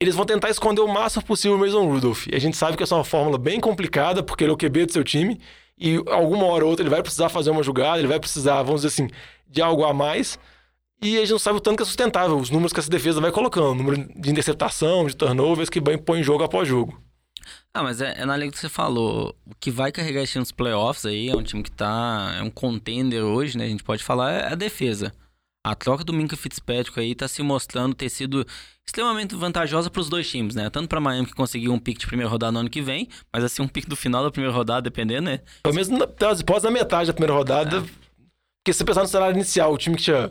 eles 0.00 0.14
vão 0.14 0.26
tentar 0.26 0.50
esconder 0.50 0.80
o 0.80 0.88
máximo 0.88 1.24
possível 1.24 1.56
o 1.56 1.60
Mason 1.60 1.84
Rudolph. 1.86 2.26
E 2.26 2.34
a 2.34 2.38
gente 2.38 2.56
sabe 2.56 2.76
que 2.76 2.82
essa 2.82 2.94
é 2.94 2.98
uma 2.98 3.04
fórmula 3.04 3.38
bem 3.38 3.60
complicada, 3.60 4.22
porque 4.22 4.44
ele 4.44 4.50
é 4.50 4.54
o 4.54 4.56
QB 4.56 4.86
do 4.86 4.92
seu 4.92 5.04
time, 5.04 5.40
e 5.78 5.96
alguma 6.08 6.44
hora 6.46 6.64
ou 6.64 6.70
outra 6.70 6.82
ele 6.82 6.90
vai 6.90 7.02
precisar 7.02 7.28
fazer 7.28 7.50
uma 7.50 7.62
jogada, 7.62 7.98
ele 7.98 8.08
vai 8.08 8.18
precisar, 8.18 8.62
vamos 8.62 8.82
dizer 8.82 8.88
assim, 8.88 9.10
de 9.48 9.62
algo 9.62 9.84
a 9.84 9.94
mais. 9.94 10.38
E 11.02 11.16
a 11.16 11.20
gente 11.20 11.32
não 11.32 11.38
sabe 11.38 11.56
o 11.56 11.60
tanto 11.60 11.76
que 11.76 11.82
é 11.82 11.86
sustentável, 11.86 12.36
os 12.36 12.50
números 12.50 12.72
que 12.72 12.80
essa 12.80 12.90
defesa 12.90 13.20
vai 13.20 13.30
colocando, 13.30 13.74
número 13.74 13.96
de 14.14 14.30
interceptação, 14.30 15.06
de 15.06 15.16
turnovers 15.16 15.70
que 15.70 15.80
põe 15.80 16.22
jogo 16.22 16.44
após 16.44 16.68
jogo. 16.68 17.00
Ah, 17.74 17.82
mas 17.84 18.00
é, 18.00 18.20
é 18.20 18.24
na 18.24 18.36
linha 18.36 18.50
que 18.50 18.58
você 18.58 18.68
falou. 18.68 19.34
O 19.46 19.54
que 19.54 19.70
vai 19.70 19.92
carregar 19.92 20.22
esse 20.22 20.32
time 20.32 20.40
nos 20.40 20.50
playoffs 20.52 21.06
aí 21.06 21.28
é 21.28 21.36
um 21.36 21.42
time 21.42 21.62
que 21.62 21.70
tá. 21.70 22.34
É 22.38 22.42
um 22.42 22.50
contender 22.50 23.22
hoje, 23.22 23.56
né? 23.56 23.64
A 23.64 23.68
gente 23.68 23.84
pode 23.84 24.02
falar, 24.02 24.32
é 24.32 24.52
a 24.52 24.54
defesa. 24.56 25.12
A 25.64 25.74
troca 25.74 26.02
do 26.02 26.12
Minka 26.12 26.36
Fitzpatrick 26.36 26.98
aí 26.98 27.14
tá 27.14 27.28
se 27.28 27.42
mostrando 27.42 27.94
ter 27.94 28.08
sido 28.08 28.46
extremamente 28.84 29.36
vantajosa 29.36 29.90
para 29.90 30.00
os 30.00 30.08
dois 30.08 30.28
times, 30.28 30.54
né? 30.54 30.68
Tanto 30.70 30.88
para 30.88 31.00
Miami 31.00 31.26
que 31.26 31.34
conseguiu 31.34 31.72
um 31.72 31.78
pick 31.78 31.98
de 31.98 32.06
primeira 32.06 32.30
rodada 32.30 32.50
no 32.50 32.60
ano 32.60 32.70
que 32.70 32.80
vem, 32.80 33.08
mas 33.32 33.44
assim 33.44 33.62
um 33.62 33.68
pick 33.68 33.86
do 33.86 33.94
final 33.94 34.24
da 34.24 34.30
primeira 34.30 34.56
rodada, 34.56 34.80
dependendo, 34.82 35.22
né? 35.30 35.40
Pelo 35.62 35.74
menos 35.74 35.88
na- 35.90 36.06
hipóteses 36.06 36.62
da 36.62 36.70
metade 36.70 37.06
da 37.08 37.12
primeira 37.12 37.34
rodada. 37.34 37.82
Porque 37.82 38.72
se 38.72 38.78
você 38.78 38.84
pensar 38.84 39.02
no 39.02 39.06
cenário 39.08 39.36
inicial, 39.36 39.72
o 39.72 39.78
time 39.78 39.96
que 39.96 40.02
tinha. 40.02 40.30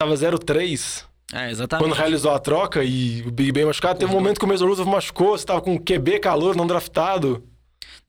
Tava 0.00 0.14
0-3 0.14 1.04
É, 1.32 1.50
exatamente. 1.50 1.84
quando 1.84 1.98
realizou 1.98 2.30
a 2.30 2.38
troca 2.38 2.84
e 2.84 3.22
o 3.22 3.30
Big 3.30 3.50
Ben 3.52 3.64
machucado. 3.64 3.98
Teve 3.98 4.10
um 4.10 4.14
momento 4.14 4.38
que 4.38 4.44
o 4.44 4.48
Mason 4.48 4.66
Rudolph 4.66 4.88
machucou, 4.88 5.36
você 5.36 5.44
tava 5.44 5.60
com 5.60 5.78
QB 5.78 6.20
calor, 6.20 6.54
não 6.54 6.66
draftado. 6.66 7.42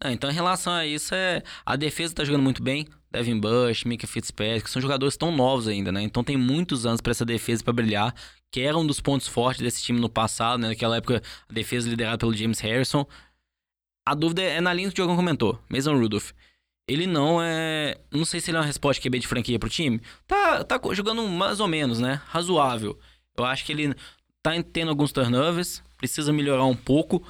Não, 0.03 0.11
então, 0.11 0.29
em 0.29 0.33
relação 0.33 0.71
a 0.71 0.85
isso, 0.85 1.15
é 1.15 1.41
a 1.65 1.75
defesa 1.75 2.13
tá 2.13 2.23
jogando 2.23 2.43
muito 2.43 2.61
bem. 2.61 2.87
Devin 3.11 3.39
Bush, 3.39 3.83
Mika 3.85 4.05
Fitzpatrick, 4.05 4.69
são 4.69 4.81
jogadores 4.81 5.17
tão 5.17 5.31
novos 5.31 5.67
ainda, 5.67 5.91
né? 5.91 6.03
Então 6.03 6.23
tem 6.23 6.37
muitos 6.37 6.85
anos 6.85 7.01
para 7.01 7.11
essa 7.11 7.25
defesa 7.25 7.63
para 7.63 7.73
brilhar, 7.73 8.13
que 8.51 8.61
era 8.61 8.77
um 8.77 8.85
dos 8.85 8.99
pontos 8.99 9.27
fortes 9.27 9.63
desse 9.63 9.81
time 9.81 9.99
no 9.99 10.09
passado, 10.09 10.59
né? 10.59 10.69
Naquela 10.69 10.97
época, 10.97 11.21
a 11.49 11.53
defesa 11.53 11.89
liderada 11.89 12.17
pelo 12.17 12.35
James 12.35 12.59
Harrison. 12.59 13.05
A 14.05 14.13
dúvida 14.13 14.41
é 14.41 14.61
na 14.61 14.73
linha 14.73 14.87
que 14.87 14.93
o 14.93 14.95
Diogão 14.95 15.15
comentou, 15.15 15.59
Mason 15.69 15.97
Rudolph. 15.97 16.31
Ele 16.87 17.05
não 17.05 17.41
é. 17.41 17.97
Não 18.11 18.23
sei 18.23 18.39
se 18.39 18.49
ele 18.49 18.57
é 18.57 18.61
uma 18.61 18.65
resposta 18.65 19.01
QB 19.01 19.19
de 19.19 19.27
franquia 19.27 19.59
pro 19.59 19.69
time. 19.69 20.01
Tá, 20.25 20.63
tá 20.63 20.79
jogando 20.93 21.27
mais 21.27 21.59
ou 21.59 21.67
menos, 21.67 21.99
né? 21.99 22.21
Razoável. 22.27 22.97
Eu 23.37 23.43
acho 23.43 23.65
que 23.65 23.73
ele 23.73 23.93
tá 24.41 24.51
tendo 24.63 24.89
alguns 24.89 25.11
turnovers, 25.11 25.83
precisa 25.97 26.31
melhorar 26.31 26.65
um 26.65 26.75
pouco, 26.75 27.21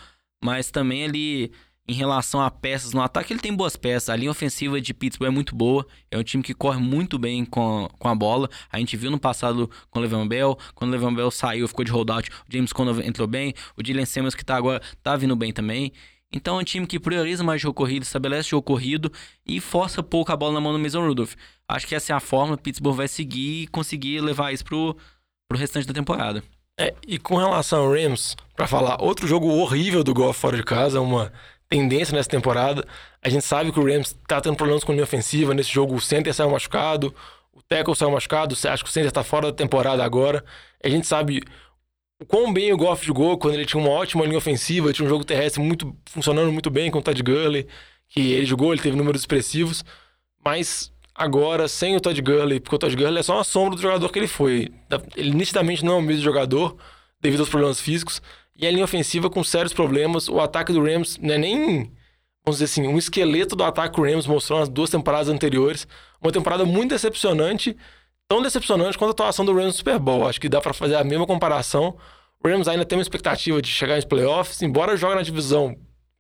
mas 0.44 0.70
também 0.70 1.02
ele, 1.02 1.52
em 1.88 1.94
relação 1.94 2.40
a 2.40 2.52
peças 2.52 2.94
no 2.94 3.02
ataque, 3.02 3.34
ele 3.34 3.40
tem 3.40 3.54
boas 3.54 3.76
peças. 3.76 4.10
A 4.10 4.16
linha 4.16 4.30
ofensiva 4.30 4.80
de 4.80 4.94
Pittsburgh 4.94 5.30
é 5.30 5.34
muito 5.34 5.56
boa. 5.56 5.86
É 6.12 6.18
um 6.18 6.24
time 6.24 6.44
que 6.44 6.54
corre 6.54 6.80
muito 6.80 7.18
bem 7.18 7.44
com, 7.44 7.90
com 7.98 8.08
a 8.08 8.14
bola. 8.14 8.48
A 8.72 8.78
gente 8.78 8.96
viu 8.96 9.10
no 9.10 9.20
passado 9.20 9.70
com 9.90 9.98
o 9.98 10.02
Le'Veon 10.04 10.28
Bell. 10.28 10.58
Quando 10.76 10.92
o 10.92 10.94
Le'Veon 10.94 11.16
Bell 11.16 11.32
saiu, 11.32 11.68
ficou 11.68 11.84
de 11.84 11.92
holdout. 11.92 12.30
O 12.30 12.54
James 12.54 12.72
Conner 12.72 13.06
entrou 13.06 13.28
bem. 13.28 13.56
O 13.76 13.82
Dylan 13.82 14.06
Simmons, 14.06 14.36
que 14.36 14.46
tá 14.46 14.56
agora, 14.56 14.82
tá 15.02 15.16
vindo 15.16 15.36
bem 15.36 15.52
também. 15.52 15.92
Então 16.32 16.58
é 16.58 16.62
um 16.62 16.64
time 16.64 16.86
que 16.86 17.00
prioriza 17.00 17.44
mais 17.44 17.62
jogo 17.62 17.74
corrido, 17.74 18.04
estabelece 18.04 18.50
jogo 18.50 18.64
corrido 18.64 19.12
e 19.46 19.62
força 19.62 20.04
pouco 20.04 20.32
a 20.32 20.36
bola 20.36 20.54
na 20.54 20.62
mão 20.62 20.74
do 20.74 20.80
Mason 20.80 21.06
Rudolph. 21.06 21.36
Acho 21.68 21.88
que 21.88 21.96
essa 21.96 22.14
é 22.14 22.16
a 22.16 22.20
forma. 22.20 22.58
Pittsburgh 22.58 22.96
vai 22.96 23.08
seguir 23.08 23.64
e 23.64 23.68
conseguir 23.68 24.20
levar 24.20 24.52
isso 24.52 24.66
pro, 24.66 24.96
pro 25.48 25.58
restante 25.58 25.88
da 25.88 25.94
temporada. 25.94 26.44
É, 26.80 26.94
e 27.08 27.18
com 27.18 27.38
relação 27.38 27.86
ao 27.86 27.92
Rams, 27.92 28.36
pra 28.56 28.68
falar, 28.68 29.02
outro 29.02 29.26
jogo 29.28 29.48
horrível 29.48 30.04
do 30.04 30.14
Goff 30.14 30.40
fora 30.40 30.58
de 30.58 30.64
casa, 30.64 31.02
uma 31.02 31.32
tendência 31.70 32.16
nessa 32.16 32.30
temporada. 32.30 32.86
A 33.22 33.30
gente 33.30 33.46
sabe 33.46 33.72
que 33.72 33.80
o 33.80 33.86
Rams 33.86 34.16
tá 34.28 34.40
tendo 34.40 34.56
problemas 34.56 34.84
com 34.84 34.92
linha 34.92 35.04
ofensiva. 35.04 35.54
Nesse 35.54 35.72
jogo 35.72 35.96
o 35.96 36.02
center 36.02 36.34
saiu 36.34 36.52
machucado, 36.52 37.14
o 37.52 37.62
tackle 37.62 37.96
saiu 37.96 38.12
machucado, 38.12 38.54
acho 38.54 38.84
que 38.84 38.90
o 38.90 38.94
center 38.94 39.12
tá 39.12 39.24
fora 39.24 39.48
da 39.48 39.54
temporada 39.54 40.04
agora. 40.04 40.44
A 40.84 40.90
gente 40.90 41.08
sabe 41.08 41.42
o 42.20 42.26
quão 42.26 42.52
bem 42.52 42.74
o 42.74 42.78
Goff 42.78 43.06
jogou 43.06 43.38
quando 43.38 43.56
ele 43.56 43.66
tinha 43.66 43.82
uma 43.82 43.92
ótima 43.92 44.26
linha 44.26 44.38
ofensiva, 44.38 44.92
tinha 44.92 45.06
um 45.06 45.10
jogo 45.10 45.24
terrestre 45.24 45.62
muito 45.62 45.96
funcionando 46.06 46.52
muito 46.52 46.70
bem 46.70 46.90
com 46.90 47.00
o 47.00 47.02
Todd 47.02 47.22
Gurley, 47.22 47.68
que 48.10 48.32
ele 48.34 48.46
jogou, 48.46 48.74
ele 48.74 48.82
teve 48.82 48.98
números 48.98 49.22
expressivos, 49.22 49.84
mas 50.44 50.92
agora 51.14 51.68
sem 51.68 51.96
o 51.96 52.00
Todd 52.00 52.20
Gurley, 52.22 52.60
porque 52.60 52.76
o 52.76 52.80
Todd 52.80 52.96
Gurley 52.96 53.20
é 53.20 53.24
só 53.24 53.36
uma 53.36 53.44
sombra 53.44 53.76
do 53.76 53.82
jogador 53.82 54.10
que 54.12 54.20
ele 54.20 54.28
foi. 54.28 54.70
Ele 55.16 55.32
nitidamente 55.32 55.84
não 55.86 55.94
é 55.94 55.98
o 55.98 56.02
mesmo 56.02 56.24
jogador 56.24 56.78
devido 57.22 57.42
aos 57.42 57.50
problemas 57.50 57.80
físicos, 57.80 58.22
e 58.56 58.66
a 58.66 58.72
linha 58.72 58.84
ofensiva 58.84 59.30
com 59.30 59.44
sérios 59.44 59.74
problemas, 59.74 60.28
o 60.28 60.40
ataque 60.40 60.74
do 60.74 60.84
Rams 60.84 61.18
não 61.22 61.34
é 61.34 61.38
nem 61.38 61.92
vamos 62.48 62.60
dizer 62.60 62.66
assim, 62.66 62.88
um 62.88 62.98
esqueleto 62.98 63.58
do 63.58 63.64
ataque 63.66 64.00
Rams 64.00 64.26
mostrou 64.26 64.60
nas 64.60 64.70
duas 64.70 64.90
temporadas 64.90 65.28
anteriores, 65.28 65.86
uma 66.22 66.32
temporada 66.32 66.64
muito 66.64 66.92
decepcionante, 66.92 67.76
tão 68.28 68.42
decepcionante 68.42 68.98
quanto 68.98 69.10
a 69.10 69.14
atuação 69.14 69.46
do 69.46 69.54
Rams 69.54 69.68
no 69.68 69.74
Super 69.74 70.00
Bowl. 70.00 70.28
Acho 70.28 70.40
que 70.40 70.50
dá 70.50 70.60
pra 70.62 70.74
fazer 70.74 70.96
a 70.96 71.04
mesma 71.04 71.26
comparação. 71.26 71.98
O 72.44 72.48
Rams 72.48 72.68
ainda 72.68 72.86
tem 72.86 72.98
uma 72.98 73.02
expectativa 73.02 73.62
de 73.62 73.70
chegar 73.70 73.96
nos 73.96 74.06
playoffs, 74.06 74.62
embora 74.62 74.98
jogue 74.98 75.16
na 75.16 75.22
divisão 75.22 75.76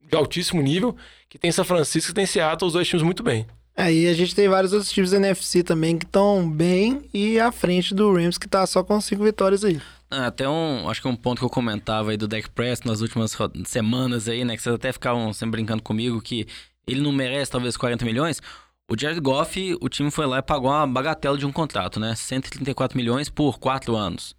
de 0.10 0.16
altíssimo 0.16 0.62
nível, 0.62 0.96
que 1.30 1.38
tem 1.38 1.52
São 1.52 1.66
Francisco 1.66 2.12
e 2.12 2.14
tem 2.14 2.26
Seattle, 2.26 2.68
os 2.68 2.74
dois 2.74 2.88
times 2.88 3.04
muito 3.04 3.22
bem. 3.22 3.46
Aí 3.76 4.08
a 4.08 4.14
gente 4.14 4.34
tem 4.34 4.48
vários 4.50 4.74
outros 4.74 4.92
times 4.92 5.12
da 5.12 5.18
NFC 5.18 5.62
também 5.62 6.00
que 6.00 6.06
estão 6.06 6.50
bem 6.50 7.08
e 7.14 7.40
à 7.40 7.52
frente 7.52 7.94
do 7.94 8.12
Rams 8.12 8.38
que 8.38 8.48
tá 8.48 8.66
só 8.66 8.84
com 8.84 9.00
cinco 9.00 9.24
vitórias 9.24 9.64
aí. 9.64 9.80
Ah, 10.10 10.28
Até 10.28 10.50
um, 10.50 10.90
acho 10.90 11.02
que 11.02 11.08
um 11.08 11.16
ponto 11.16 11.40
que 11.40 11.46
eu 11.46 11.50
comentava 11.50 12.10
aí 12.10 12.18
do 12.18 12.28
Dak 12.28 12.50
Prescott 12.50 12.88
nas 12.88 13.02
últimas 13.02 13.38
semanas 13.66 14.28
aí, 14.28 14.44
né? 14.44 14.56
Que 14.56 14.64
vocês 14.64 14.74
até 14.74 14.92
ficavam 14.92 15.32
sempre 15.34 15.52
brincando 15.58 15.84
comigo 15.84 16.20
que 16.22 16.48
ele 16.88 17.02
não 17.02 17.12
merece 17.12 17.52
talvez 17.52 17.78
40 17.78 18.04
milhões. 18.04 18.42
O 18.90 18.98
Jared 18.98 19.20
Goff, 19.20 19.78
o 19.82 19.90
time 19.90 20.10
foi 20.10 20.26
lá 20.26 20.38
e 20.38 20.42
pagou 20.42 20.72
uma 20.72 20.88
bagatela 20.88 21.38
de 21.38 21.46
um 21.46 21.52
contrato, 21.52 22.00
né? 22.00 22.16
134 22.16 22.98
milhões 22.98 23.30
por 23.30 23.60
quatro 23.60 23.98
anos. 23.98 24.34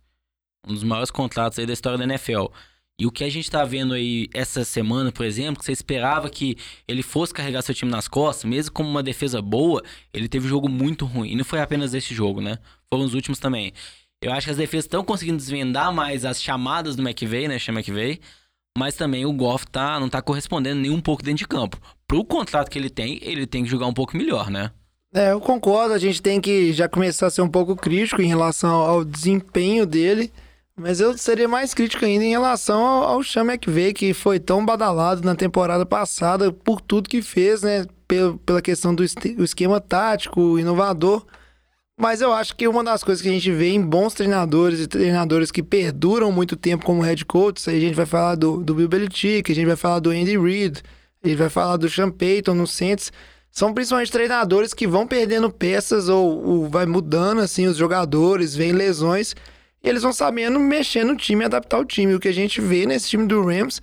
Um 0.66 0.72
dos 0.72 0.82
maiores 0.82 1.10
contratos 1.10 1.58
aí 1.58 1.66
da 1.66 1.74
história 1.74 1.98
da 1.98 2.04
NFL. 2.04 2.46
E 2.98 3.06
o 3.06 3.12
que 3.12 3.24
a 3.24 3.28
gente 3.28 3.50
tá 3.50 3.62
vendo 3.62 3.92
aí 3.92 4.26
essa 4.32 4.64
semana, 4.64 5.12
por 5.12 5.26
exemplo, 5.26 5.58
que 5.58 5.66
você 5.66 5.72
esperava 5.72 6.30
que 6.30 6.56
ele 6.88 7.02
fosse 7.02 7.34
carregar 7.34 7.60
seu 7.60 7.74
time 7.74 7.90
nas 7.90 8.08
costas, 8.08 8.48
mesmo 8.48 8.72
com 8.72 8.82
uma 8.82 9.02
defesa 9.02 9.42
boa, 9.42 9.82
ele 10.14 10.28
teve 10.28 10.46
um 10.46 10.48
jogo 10.48 10.66
muito 10.66 11.04
ruim. 11.04 11.32
E 11.32 11.36
não 11.36 11.44
foi 11.44 11.60
apenas 11.60 11.92
esse 11.92 12.14
jogo, 12.14 12.40
né? 12.40 12.58
Foram 12.88 13.04
os 13.04 13.12
últimos 13.12 13.38
também. 13.38 13.74
Eu 14.22 14.32
acho 14.32 14.46
que 14.46 14.50
as 14.50 14.56
defesas 14.56 14.86
estão 14.86 15.04
conseguindo 15.04 15.36
desvendar 15.36 15.92
mais 15.92 16.24
as 16.24 16.42
chamadas 16.42 16.96
do 16.96 17.06
McVay, 17.06 17.48
né? 17.48 17.58
Chama 17.58 17.80
McVay. 17.80 18.18
Mas 18.78 18.94
também 18.94 19.26
o 19.26 19.32
Goff 19.32 19.66
tá, 19.66 19.98
não 19.98 20.08
tá 20.08 20.22
correspondendo 20.22 20.80
nem 20.80 20.90
um 20.92 21.00
pouco 21.00 21.22
dentro 21.22 21.38
de 21.38 21.48
campo. 21.48 21.76
Pro 22.06 22.24
contrato 22.24 22.70
que 22.70 22.78
ele 22.78 22.88
tem, 22.88 23.18
ele 23.22 23.44
tem 23.44 23.64
que 23.64 23.68
jogar 23.68 23.86
um 23.86 23.92
pouco 23.92 24.16
melhor, 24.16 24.48
né? 24.50 24.70
É, 25.12 25.32
eu 25.32 25.40
concordo, 25.40 25.92
a 25.94 25.98
gente 25.98 26.22
tem 26.22 26.40
que 26.40 26.72
já 26.72 26.88
começar 26.88 27.26
a 27.26 27.30
ser 27.30 27.42
um 27.42 27.48
pouco 27.48 27.74
crítico 27.74 28.22
em 28.22 28.28
relação 28.28 28.70
ao 28.70 29.04
desempenho 29.04 29.84
dele, 29.84 30.30
mas 30.76 31.00
eu 31.00 31.16
seria 31.18 31.48
mais 31.48 31.74
crítico 31.74 32.04
ainda 32.04 32.24
em 32.24 32.30
relação 32.30 32.80
ao, 32.80 33.22
Sean 33.24 33.44
McVay, 33.44 33.92
que 33.92 34.14
foi 34.14 34.38
tão 34.38 34.64
badalado 34.64 35.22
na 35.24 35.34
temporada 35.34 35.84
passada 35.84 36.52
por 36.52 36.80
tudo 36.80 37.08
que 37.08 37.20
fez, 37.20 37.62
né? 37.62 37.84
Pel- 38.06 38.38
Pela 38.46 38.62
questão 38.62 38.94
do 38.94 39.02
esquema 39.02 39.80
tático, 39.80 40.56
inovador. 40.58 41.26
Mas 41.98 42.20
eu 42.20 42.32
acho 42.32 42.54
que 42.54 42.68
uma 42.68 42.84
das 42.84 43.02
coisas 43.02 43.20
que 43.20 43.28
a 43.28 43.32
gente 43.32 43.50
vê 43.50 43.70
em 43.70 43.82
bons 43.82 44.14
treinadores 44.14 44.78
e 44.78 44.86
treinadores 44.86 45.50
que 45.50 45.64
perduram 45.64 46.30
muito 46.30 46.54
tempo 46.54 46.86
como 46.86 47.02
head 47.02 47.24
coach, 47.24 47.68
aí 47.68 47.76
a 47.76 47.80
gente 47.80 47.96
vai 47.96 48.06
falar 48.06 48.36
do, 48.36 48.62
do 48.62 48.72
Bill 48.72 48.88
Belichick, 48.88 49.50
a 49.50 49.54
gente 49.54 49.66
vai 49.66 49.74
falar 49.74 49.98
do 49.98 50.10
Andy 50.10 50.38
Reid, 50.38 50.80
a 51.24 51.28
gente 51.28 51.36
vai 51.36 51.48
falar 51.48 51.76
do 51.76 51.90
Sean 51.90 52.08
Payton 52.08 52.54
no 52.54 52.68
Saints, 52.68 53.10
são 53.50 53.74
principalmente 53.74 54.12
treinadores 54.12 54.72
que 54.72 54.86
vão 54.86 55.08
perdendo 55.08 55.50
peças 55.50 56.08
ou, 56.08 56.40
ou 56.40 56.68
vai 56.68 56.86
mudando 56.86 57.40
assim 57.40 57.66
os 57.66 57.76
jogadores, 57.76 58.54
vem 58.54 58.70
lesões, 58.70 59.34
e 59.82 59.88
eles 59.88 60.02
vão 60.02 60.12
sabendo 60.12 60.60
mexer 60.60 61.02
no 61.02 61.16
time, 61.16 61.44
adaptar 61.44 61.80
o 61.80 61.84
time. 61.84 62.14
O 62.14 62.20
que 62.20 62.28
a 62.28 62.32
gente 62.32 62.60
vê 62.60 62.86
nesse 62.86 63.08
time 63.08 63.26
do 63.26 63.44
Rams 63.44 63.82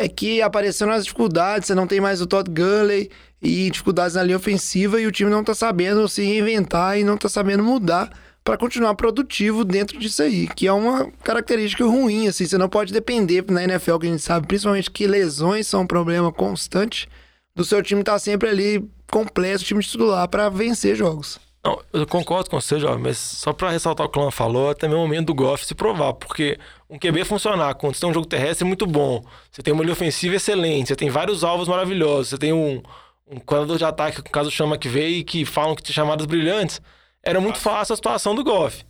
é 0.00 0.08
que 0.08 0.40
apareceram 0.40 0.92
as 0.92 1.04
dificuldades, 1.04 1.66
você 1.66 1.74
não 1.74 1.86
tem 1.86 2.00
mais 2.00 2.22
o 2.22 2.26
Todd 2.26 2.50
Gurley 2.50 3.10
e 3.42 3.68
dificuldades 3.68 4.16
na 4.16 4.22
linha 4.22 4.38
ofensiva 4.38 4.98
e 4.98 5.06
o 5.06 5.12
time 5.12 5.30
não 5.30 5.44
tá 5.44 5.52
sabendo 5.52 6.08
se 6.08 6.22
reinventar 6.22 6.98
e 6.98 7.04
não 7.04 7.18
tá 7.18 7.28
sabendo 7.28 7.62
mudar 7.62 8.10
para 8.42 8.56
continuar 8.56 8.94
produtivo 8.94 9.62
dentro 9.62 9.98
disso 9.98 10.22
aí, 10.22 10.48
que 10.48 10.66
é 10.66 10.72
uma 10.72 11.12
característica 11.22 11.84
ruim, 11.84 12.26
assim, 12.26 12.46
você 12.46 12.56
não 12.56 12.70
pode 12.70 12.94
depender 12.94 13.44
na 13.50 13.62
NFL, 13.62 13.98
que 13.98 14.06
a 14.06 14.10
gente 14.10 14.22
sabe, 14.22 14.46
principalmente 14.46 14.90
que 14.90 15.06
lesões 15.06 15.66
são 15.66 15.82
um 15.82 15.86
problema 15.86 16.32
constante, 16.32 17.06
do 17.54 17.62
seu 17.62 17.82
time 17.82 18.00
estar 18.00 18.18
sempre 18.18 18.48
ali 18.48 18.88
completo, 19.10 19.64
time 19.64 19.82
titular 19.82 20.26
para 20.28 20.48
vencer 20.48 20.96
jogos. 20.96 21.38
Não, 21.62 21.78
eu 21.92 22.06
concordo 22.06 22.48
com 22.48 22.58
você, 22.58 22.80
jovem, 22.80 23.02
mas 23.02 23.18
só 23.18 23.52
pra 23.52 23.70
ressaltar 23.70 24.06
o 24.06 24.08
que 24.08 24.18
o 24.18 24.22
Clã 24.22 24.30
falou, 24.30 24.70
é 24.70 24.74
também 24.74 24.96
o 24.96 25.00
momento 25.00 25.26
do 25.26 25.34
Goff 25.34 25.66
se 25.66 25.74
provar, 25.74 26.14
porque 26.14 26.58
um 26.88 26.98
QB 26.98 27.24
funcionar 27.24 27.74
quando 27.74 27.94
você 27.94 28.00
tem 28.00 28.08
um 28.08 28.14
jogo 28.14 28.26
terrestre 28.26 28.64
muito 28.64 28.86
bom, 28.86 29.22
você 29.50 29.62
tem 29.62 29.74
uma 29.74 29.82
linha 29.82 29.92
ofensiva 29.92 30.36
excelente, 30.36 30.88
você 30.88 30.96
tem 30.96 31.10
vários 31.10 31.44
alvos 31.44 31.68
maravilhosos, 31.68 32.28
você 32.28 32.38
tem 32.38 32.50
um, 32.50 32.82
um 33.26 33.38
coordenador 33.38 33.76
de 33.76 33.84
ataque, 33.84 34.18
no 34.18 34.24
caso 34.24 34.50
chama 34.50 34.78
que 34.78 34.88
veio, 34.88 35.22
que 35.22 35.44
falam 35.44 35.74
que 35.74 35.82
tinha 35.82 35.94
chamadas 35.94 36.24
brilhantes, 36.24 36.80
era 37.22 37.38
muito 37.40 37.58
fácil 37.58 37.92
a 37.92 37.96
situação 37.96 38.34
do 38.34 38.42
Goff. 38.42 38.82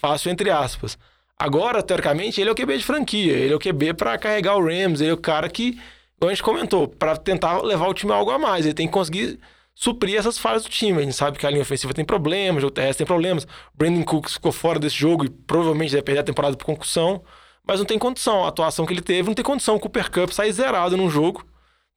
Fácil 0.00 0.30
entre 0.30 0.50
aspas. 0.50 0.98
Agora, 1.38 1.82
teoricamente, 1.82 2.40
ele 2.40 2.48
é 2.48 2.52
o 2.52 2.56
QB 2.56 2.78
de 2.78 2.84
franquia, 2.84 3.34
ele 3.34 3.52
é 3.52 3.56
o 3.56 3.58
QB 3.58 3.92
pra 3.94 4.16
carregar 4.16 4.56
o 4.56 4.64
Rams, 4.64 5.02
ele 5.02 5.10
é 5.10 5.12
o 5.12 5.18
cara 5.18 5.48
que, 5.50 5.78
como 6.18 6.30
a 6.30 6.34
gente 6.34 6.42
comentou, 6.42 6.88
pra 6.88 7.14
tentar 7.16 7.60
levar 7.60 7.86
o 7.86 7.94
time 7.94 8.12
a 8.12 8.14
algo 8.14 8.30
a 8.30 8.38
mais, 8.38 8.64
ele 8.64 8.74
tem 8.74 8.86
que 8.86 8.92
conseguir 8.94 9.38
suprir 9.76 10.18
essas 10.18 10.38
falhas 10.38 10.64
do 10.64 10.70
time. 10.70 10.98
A 10.98 11.02
gente 11.02 11.14
sabe 11.14 11.38
que 11.38 11.46
a 11.46 11.50
linha 11.50 11.62
ofensiva 11.62 11.92
tem 11.92 12.04
problemas, 12.04 12.56
o 12.56 12.60
jogo 12.62 12.74
terrestre 12.74 13.04
tem 13.04 13.06
problemas. 13.06 13.46
Brandon 13.74 14.02
Cooks 14.02 14.32
ficou 14.32 14.50
fora 14.50 14.80
desse 14.80 14.96
jogo 14.96 15.26
e 15.26 15.28
provavelmente 15.28 15.90
deve 15.90 16.02
perder 16.02 16.20
a 16.22 16.24
temporada 16.24 16.56
por 16.56 16.64
concussão. 16.64 17.22
Mas 17.68 17.78
não 17.78 17.86
tem 17.86 17.98
condição. 17.98 18.44
A 18.44 18.48
atuação 18.48 18.86
que 18.86 18.94
ele 18.94 19.02
teve 19.02 19.28
não 19.28 19.34
tem 19.34 19.44
condição. 19.44 19.76
O 19.76 19.80
Cooper 19.80 20.10
Cup 20.10 20.30
sair 20.30 20.50
zerado 20.52 20.96
num 20.96 21.10
jogo, 21.10 21.44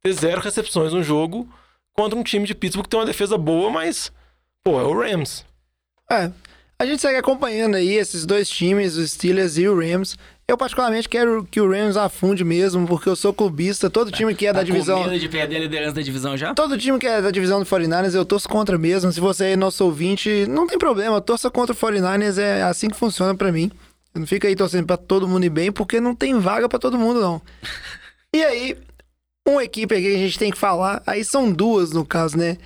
ter 0.04 0.12
zero 0.12 0.42
recepções 0.42 0.92
num 0.92 1.02
jogo 1.02 1.48
contra 1.94 2.20
um 2.20 2.24
time 2.24 2.46
de 2.46 2.54
Pittsburgh 2.54 2.84
que 2.84 2.90
tem 2.90 3.00
uma 3.00 3.06
defesa 3.06 3.38
boa, 3.38 3.70
mas, 3.70 4.12
pô, 4.64 4.80
é 4.80 4.84
o 4.84 5.00
Rams. 5.00 5.46
É, 6.12 6.32
a 6.78 6.86
gente 6.86 7.02
segue 7.02 7.18
acompanhando 7.18 7.76
aí 7.76 7.94
esses 7.96 8.26
dois 8.26 8.50
times, 8.50 8.98
os 8.98 9.12
Steelers 9.12 9.58
e 9.58 9.68
o 9.68 9.78
Rams. 9.78 10.18
Eu, 10.50 10.58
particularmente, 10.58 11.08
quero 11.08 11.44
que 11.50 11.62
o 11.62 11.70
Rams 11.70 11.96
afunde 11.96 12.44
mesmo, 12.44 12.88
porque 12.88 13.08
eu 13.08 13.16
sou 13.16 13.32
clubista. 13.32 13.88
Todo 13.88 14.10
time 14.12 14.34
que 14.34 14.48
é 14.48 14.52
da 14.52 14.62
Tá 14.62 14.64
divisão. 14.66 15.08
de 15.08 15.30
perder 15.30 15.58
a 15.58 15.60
liderança 15.60 15.94
da 15.94 16.02
divisão 16.02 16.36
já? 16.36 16.56
Todo 16.56 16.76
time 16.76 16.98
que 16.98 17.06
é 17.06 17.22
da 17.22 17.30
divisão 17.30 17.60
do 17.60 17.66
49ers, 17.68 18.16
eu 18.16 18.26
torço 18.26 18.50
contra 18.50 18.76
mesmo. 18.76 19.12
Se 19.12 19.20
você 19.20 19.52
é 19.52 19.56
nosso 19.56 19.86
ouvinte, 19.86 20.48
não 20.48 20.66
tem 20.66 20.80
problema. 20.80 21.22
Torça 21.22 21.52
contra 21.52 21.74
o 21.74 21.78
49ers, 21.78 22.40
é 22.40 22.64
assim 22.64 22.90
que 22.90 22.98
funciona 22.98 23.36
pra 23.36 23.52
mim. 23.52 23.72
Não 24.16 24.26
fica 24.26 24.48
aí 24.48 24.56
torcendo 24.56 24.88
pra 24.88 24.98
todo 24.98 25.28
mundo 25.28 25.46
ir 25.46 25.50
bem, 25.52 25.72
porque 25.72 26.00
não 26.02 26.16
tem 26.16 26.40
vaga 26.40 26.68
pra 26.68 26.80
todo 26.80 26.98
mundo, 26.98 27.22
não. 27.22 27.40
E 28.34 28.44
aí, 28.44 28.78
uma 29.48 29.64
equipe 29.64 29.94
aqui 29.94 30.04
que 30.04 30.16
a 30.16 30.18
gente 30.18 30.38
tem 30.40 30.52
que 30.52 30.58
falar, 30.58 31.02
aí 31.06 31.24
são 31.24 31.52
duas 31.52 31.92
no 31.92 32.04
caso, 32.06 32.36
né? 32.38 32.58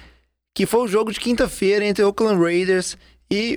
Que 0.56 0.66
foi 0.66 0.82
o 0.82 0.88
jogo 0.88 1.12
de 1.12 1.20
quinta-feira 1.20 1.84
entre 1.86 2.02
o 2.04 2.08
Oakland 2.08 2.42
Raiders 2.42 2.96
e 2.96 2.98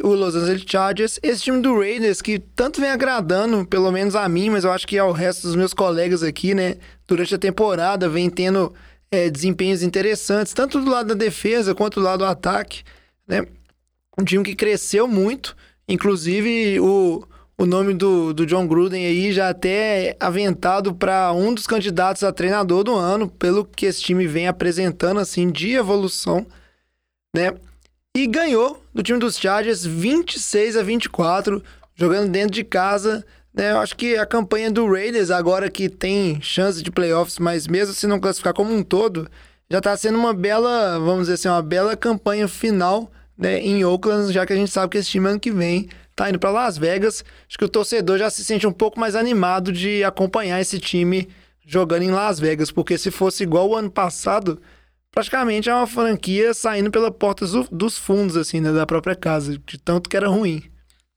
o 0.02 0.08
Los 0.08 0.34
Angeles 0.34 0.64
Chargers. 0.66 1.18
Esse 1.22 1.42
time 1.42 1.60
do 1.60 1.78
Raiders 1.78 2.22
que 2.22 2.38
tanto 2.38 2.80
vem 2.80 2.90
agradando, 2.90 3.66
pelo 3.66 3.90
menos 3.90 4.14
a 4.14 4.28
mim, 4.28 4.50
mas 4.50 4.64
eu 4.64 4.72
acho 4.72 4.86
que 4.86 4.98
ao 4.98 5.12
resto 5.12 5.42
dos 5.46 5.56
meus 5.56 5.74
colegas 5.74 6.22
aqui, 6.22 6.54
né? 6.54 6.76
Durante 7.06 7.34
a 7.34 7.38
temporada, 7.38 8.08
vem 8.08 8.30
tendo 8.30 8.72
é, 9.10 9.30
desempenhos 9.30 9.82
interessantes, 9.82 10.52
tanto 10.52 10.80
do 10.80 10.90
lado 10.90 11.08
da 11.08 11.14
defesa 11.14 11.74
quanto 11.74 12.00
do 12.00 12.04
lado 12.04 12.20
do 12.20 12.24
ataque, 12.24 12.82
né? 13.26 13.46
Um 14.18 14.24
time 14.24 14.42
que 14.42 14.54
cresceu 14.54 15.06
muito, 15.06 15.56
inclusive 15.88 16.80
o, 16.80 17.22
o 17.58 17.66
nome 17.66 17.92
do, 17.94 18.32
do 18.32 18.46
John 18.46 18.66
Gruden 18.66 19.04
aí 19.04 19.32
já 19.32 19.50
até 19.50 20.08
é 20.08 20.16
aventado 20.18 20.94
para 20.94 21.32
um 21.32 21.52
dos 21.52 21.66
candidatos 21.66 22.22
a 22.22 22.32
treinador 22.32 22.82
do 22.82 22.94
ano, 22.94 23.28
pelo 23.28 23.64
que 23.64 23.86
esse 23.86 24.02
time 24.02 24.26
vem 24.26 24.48
apresentando 24.48 25.20
assim 25.20 25.50
de 25.50 25.72
evolução, 25.72 26.46
né? 27.34 27.52
E 28.16 28.26
ganhou 28.26 28.82
do 28.94 29.02
time 29.02 29.18
dos 29.18 29.36
Chargers 29.38 29.84
26 29.84 30.78
a 30.78 30.82
24, 30.82 31.62
jogando 31.94 32.30
dentro 32.30 32.52
de 32.52 32.64
casa. 32.64 33.22
Né? 33.52 33.72
Eu 33.72 33.78
acho 33.78 33.94
que 33.94 34.16
a 34.16 34.24
campanha 34.24 34.70
do 34.70 34.90
Raiders, 34.90 35.30
agora 35.30 35.68
que 35.68 35.86
tem 35.90 36.40
chance 36.40 36.82
de 36.82 36.90
playoffs, 36.90 37.38
mas 37.38 37.66
mesmo 37.66 37.92
se 37.92 38.06
não 38.06 38.18
classificar 38.18 38.54
como 38.54 38.74
um 38.74 38.82
todo, 38.82 39.28
já 39.70 39.82
tá 39.82 39.94
sendo 39.98 40.16
uma 40.16 40.32
bela, 40.32 40.98
vamos 40.98 41.24
dizer 41.24 41.34
assim, 41.34 41.48
uma 41.48 41.60
bela 41.60 41.94
campanha 41.94 42.48
final 42.48 43.12
né, 43.36 43.60
em 43.60 43.84
Oakland, 43.84 44.32
já 44.32 44.46
que 44.46 44.54
a 44.54 44.56
gente 44.56 44.70
sabe 44.70 44.92
que 44.92 44.96
esse 44.96 45.10
time 45.10 45.28
ano 45.28 45.38
que 45.38 45.50
vem 45.50 45.86
tá 46.14 46.30
indo 46.30 46.38
para 46.38 46.48
Las 46.48 46.78
Vegas. 46.78 47.22
Acho 47.46 47.58
que 47.58 47.66
o 47.66 47.68
torcedor 47.68 48.16
já 48.16 48.30
se 48.30 48.42
sente 48.42 48.66
um 48.66 48.72
pouco 48.72 48.98
mais 48.98 49.14
animado 49.14 49.70
de 49.70 50.02
acompanhar 50.02 50.58
esse 50.58 50.78
time 50.78 51.28
jogando 51.66 52.04
em 52.04 52.12
Las 52.12 52.40
Vegas, 52.40 52.70
porque 52.70 52.96
se 52.96 53.10
fosse 53.10 53.42
igual 53.42 53.68
o 53.68 53.76
ano 53.76 53.90
passado, 53.90 54.58
praticamente 55.16 55.70
é 55.70 55.74
uma 55.74 55.86
franquia 55.86 56.52
saindo 56.52 56.90
pela 56.90 57.10
porta 57.10 57.46
do- 57.46 57.66
dos 57.72 57.96
fundos, 57.96 58.36
assim, 58.36 58.60
né, 58.60 58.70
da 58.70 58.84
própria 58.84 59.16
casa, 59.16 59.58
de 59.58 59.78
tanto 59.78 60.10
que 60.10 60.16
era 60.16 60.28
ruim. 60.28 60.62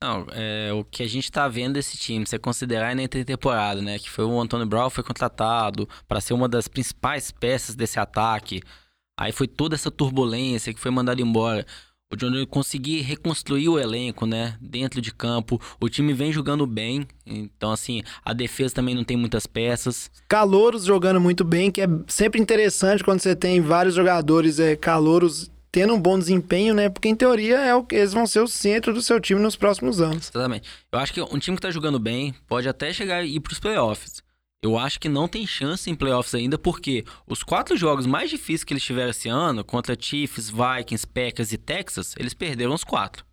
Não, 0.02 0.26
é, 0.32 0.72
o 0.72 0.82
que 0.82 1.02
a 1.02 1.06
gente 1.06 1.30
tá 1.30 1.46
vendo 1.46 1.74
desse 1.74 1.98
time, 1.98 2.26
você 2.26 2.38
considerar 2.38 2.96
na 2.96 3.02
intertemporada, 3.02 3.82
né? 3.82 3.98
Que 3.98 4.08
foi 4.08 4.24
o 4.24 4.40
Antônio 4.40 4.64
Brown 4.64 4.88
foi 4.88 5.04
contratado 5.04 5.86
para 6.08 6.22
ser 6.22 6.32
uma 6.32 6.48
das 6.48 6.66
principais 6.66 7.30
peças 7.30 7.76
desse 7.76 8.00
ataque. 8.00 8.62
Aí 9.18 9.32
foi 9.32 9.46
toda 9.46 9.74
essa 9.74 9.90
turbulência 9.90 10.72
que 10.72 10.80
foi 10.80 10.90
mandado 10.90 11.20
embora. 11.20 11.66
O 12.12 12.16
John 12.16 12.26
Gruden 12.26 12.46
conseguir 12.46 13.02
reconstruir 13.02 13.68
o 13.68 13.78
elenco, 13.78 14.26
né? 14.26 14.56
Dentro 14.60 15.00
de 15.00 15.14
campo. 15.14 15.60
O 15.80 15.88
time 15.88 16.12
vem 16.12 16.32
jogando 16.32 16.66
bem. 16.66 17.06
Então, 17.24 17.70
assim, 17.70 18.02
a 18.24 18.32
defesa 18.32 18.74
também 18.74 18.96
não 18.96 19.04
tem 19.04 19.16
muitas 19.16 19.46
peças. 19.46 20.10
Calouros 20.28 20.84
jogando 20.84 21.20
muito 21.20 21.44
bem, 21.44 21.70
que 21.70 21.80
é 21.80 21.86
sempre 22.08 22.40
interessante 22.40 23.04
quando 23.04 23.20
você 23.20 23.36
tem 23.36 23.60
vários 23.60 23.94
jogadores 23.94 24.58
é, 24.58 24.74
calouros 24.74 25.48
tendo 25.70 25.94
um 25.94 26.00
bom 26.00 26.18
desempenho, 26.18 26.74
né? 26.74 26.88
Porque 26.88 27.08
em 27.08 27.14
teoria 27.14 27.58
é 27.58 27.76
o, 27.76 27.86
eles 27.92 28.12
vão 28.12 28.26
ser 28.26 28.40
o 28.40 28.48
centro 28.48 28.92
do 28.92 29.00
seu 29.00 29.20
time 29.20 29.40
nos 29.40 29.54
próximos 29.54 30.00
anos. 30.00 30.30
Exatamente. 30.34 30.68
Eu 30.90 30.98
acho 30.98 31.12
que 31.12 31.22
um 31.22 31.38
time 31.38 31.56
que 31.56 31.62
tá 31.62 31.70
jogando 31.70 32.00
bem 32.00 32.34
pode 32.48 32.68
até 32.68 32.92
chegar 32.92 33.24
e 33.24 33.36
ir 33.36 33.40
pros 33.40 33.60
playoffs. 33.60 34.20
Eu 34.62 34.76
acho 34.76 35.00
que 35.00 35.08
não 35.08 35.26
tem 35.26 35.46
chance 35.46 35.90
em 35.90 35.94
playoffs 35.94 36.34
ainda, 36.34 36.58
porque 36.58 37.04
os 37.26 37.42
quatro 37.42 37.76
jogos 37.76 38.06
mais 38.06 38.28
difíceis 38.28 38.64
que 38.64 38.74
eles 38.74 38.82
tiveram 38.82 39.10
esse 39.10 39.28
ano, 39.28 39.64
contra 39.64 39.96
Chiefs, 39.98 40.50
Vikings, 40.50 41.06
Packers 41.06 41.52
e 41.52 41.58
Texas, 41.58 42.14
eles 42.18 42.34
perderam 42.34 42.74
os 42.74 42.84
quatro. 42.84 43.24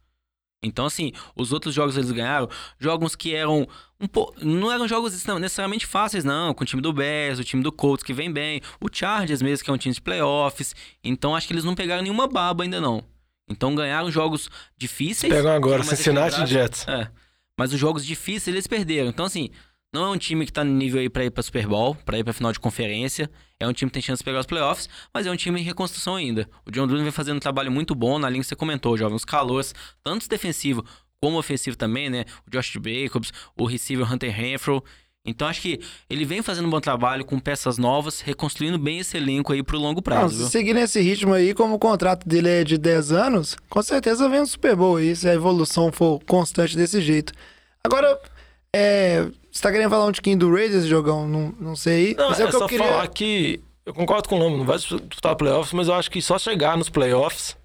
Então, 0.64 0.86
assim, 0.86 1.12
os 1.36 1.52
outros 1.52 1.76
jogos 1.76 1.98
eles 1.98 2.12
ganharam, 2.12 2.50
jogos 2.80 3.16
que 3.16 3.36
eram 3.36 3.68
um 4.00 4.08
po... 4.08 4.34
não 4.42 4.72
eram 4.72 4.88
jogos 4.88 5.14
necessariamente 5.40 5.86
fáceis, 5.86 6.24
não, 6.24 6.54
com 6.54 6.64
o 6.64 6.68
time 6.68 6.82
do 6.82 6.94
Bears, 6.94 7.40
o 7.40 7.44
time 7.44 7.62
do 7.62 7.72
Colts 7.72 8.04
que 8.04 8.14
vem 8.14 8.32
bem, 8.32 8.62
o 8.80 8.88
Chargers 8.92 9.42
mesmo, 9.42 9.64
que 9.64 9.70
é 9.70 9.74
um 9.74 9.78
time 9.78 9.94
de 9.94 10.02
playoffs. 10.02 10.76
Então, 11.04 11.36
acho 11.36 11.46
que 11.46 11.54
eles 11.54 11.64
não 11.64 11.76
pegaram 11.76 12.02
nenhuma 12.02 12.28
baba 12.28 12.64
ainda, 12.64 12.82
não. 12.82 13.04
Então, 13.50 13.76
ganharam 13.76 14.10
jogos 14.10 14.50
difíceis. 14.78 15.32
Pegam 15.32 15.52
agora, 15.52 15.84
Cincinnati 15.84 16.42
e. 16.42 16.48
Jets. 16.48 16.88
É. 16.88 17.10
Mas 17.58 17.72
os 17.72 17.80
jogos 17.80 18.06
difíceis 18.06 18.54
eles 18.54 18.68
perderam. 18.68 19.10
Então, 19.10 19.26
assim, 19.26 19.50
não 19.94 20.04
é 20.06 20.10
um 20.10 20.18
time 20.18 20.46
que 20.46 20.52
tá 20.52 20.64
no 20.64 20.72
nível 20.72 21.00
aí 21.00 21.10
pra 21.10 21.24
ir 21.26 21.32
pra 21.32 21.42
Super 21.42 21.66
Bowl, 21.68 21.96
pra 21.96 22.18
ir 22.20 22.24
pra 22.24 22.34
final 22.34 22.52
de 22.52 22.60
conferência. 22.60 23.30
É 23.60 23.68
um 23.68 23.74
time 23.74 23.90
que 23.90 23.94
tem 23.94 24.02
chance 24.02 24.20
de 24.20 24.26
pegar 24.26 24.40
os 24.40 24.46
playoffs, 24.46 24.88
mas 25.14 25.26
é 25.26 25.32
um 25.32 25.36
time 25.36 25.60
em 25.60 25.64
reconstrução 25.64 26.16
ainda. 26.16 26.48
O 26.66 26.72
John 26.72 26.86
Gruden 26.86 27.04
vem 27.04 27.12
fazendo 27.12 27.38
um 27.38 27.40
trabalho 27.40 27.72
muito 27.72 27.96
bom 27.96 28.20
na 28.20 28.30
linha 28.30 28.42
que 28.42 28.48
você 28.48 28.56
comentou, 28.56 28.98
jovem. 28.98 29.16
Os 29.16 29.26
calores, 29.26 29.74
tanto 30.04 30.28
defensivo 30.30 30.84
como 31.20 31.40
ofensivo 31.40 31.76
também, 31.76 32.10
né? 32.10 32.26
O 32.46 32.52
Josh 32.52 32.74
Jacobs, 32.74 33.32
o 33.58 33.66
receiver 33.66 34.12
Hunter 34.12 34.32
Renfro. 34.32 34.84
Então, 35.26 35.48
acho 35.48 35.62
que 35.62 35.80
ele 36.10 36.24
vem 36.24 36.42
fazendo 36.42 36.68
um 36.68 36.70
bom 36.70 36.80
trabalho 36.80 37.26
com 37.26 37.38
peças 37.40 37.78
novas, 37.78 38.22
reconstruindo 38.22 38.78
bem 38.78 39.00
esse 39.00 39.18
elenco 39.18 39.52
aí 39.52 39.62
pro 39.64 39.78
longo 39.78 39.96
Não, 39.98 40.02
prazo, 40.04 40.36
se 40.36 40.42
viu? 40.42 40.48
seguir 40.48 40.74
nesse 40.74 41.02
ritmo 41.02 41.34
aí, 41.34 41.54
como 41.54 41.74
o 41.76 41.80
contrato 41.80 42.26
dele 42.28 42.48
é 42.48 42.64
de 42.64 42.78
10 42.78 43.12
anos, 43.12 43.58
com 43.70 43.82
certeza 43.82 44.30
vem 44.30 44.40
um 44.42 44.46
Super 44.46 44.76
Bowl 44.76 44.96
aí, 44.98 45.14
se 45.16 45.28
a 45.28 45.34
evolução 45.34 45.92
for 45.92 46.24
constante 46.24 46.78
desse 46.78 47.02
jeito. 47.02 47.34
Agora, 47.84 48.18
é, 48.74 49.28
você 49.58 49.64
tá 49.64 49.72
querendo 49.72 49.90
falar 49.90 50.06
um 50.06 50.12
tiquinho 50.12 50.38
do 50.38 50.54
Raiders, 50.54 50.86
jogão? 50.86 51.28
Não, 51.28 51.54
não 51.60 51.76
sei. 51.76 52.14
Não, 52.16 52.30
mas 52.30 52.40
é, 52.40 52.44
é, 52.44 52.46
o 52.46 52.50
que 52.50 52.58
só 52.58 52.64
eu 52.64 52.68
queria... 52.68 52.86
falar 52.86 53.08
que 53.08 53.60
eu 53.86 53.94
concordo 53.94 54.30
com 54.30 54.36
o 54.36 54.40
Lama, 54.40 54.58
não 54.58 54.66
vai 54.66 54.78
disputar 54.78 55.36
playoffs, 55.36 55.74
mas 55.74 55.88
eu 55.88 55.94
acho 55.96 56.12
que 56.12 56.22
só 56.22 56.38
chegar 56.38 56.78
nos 56.78 56.90
playoffs, 56.90 57.58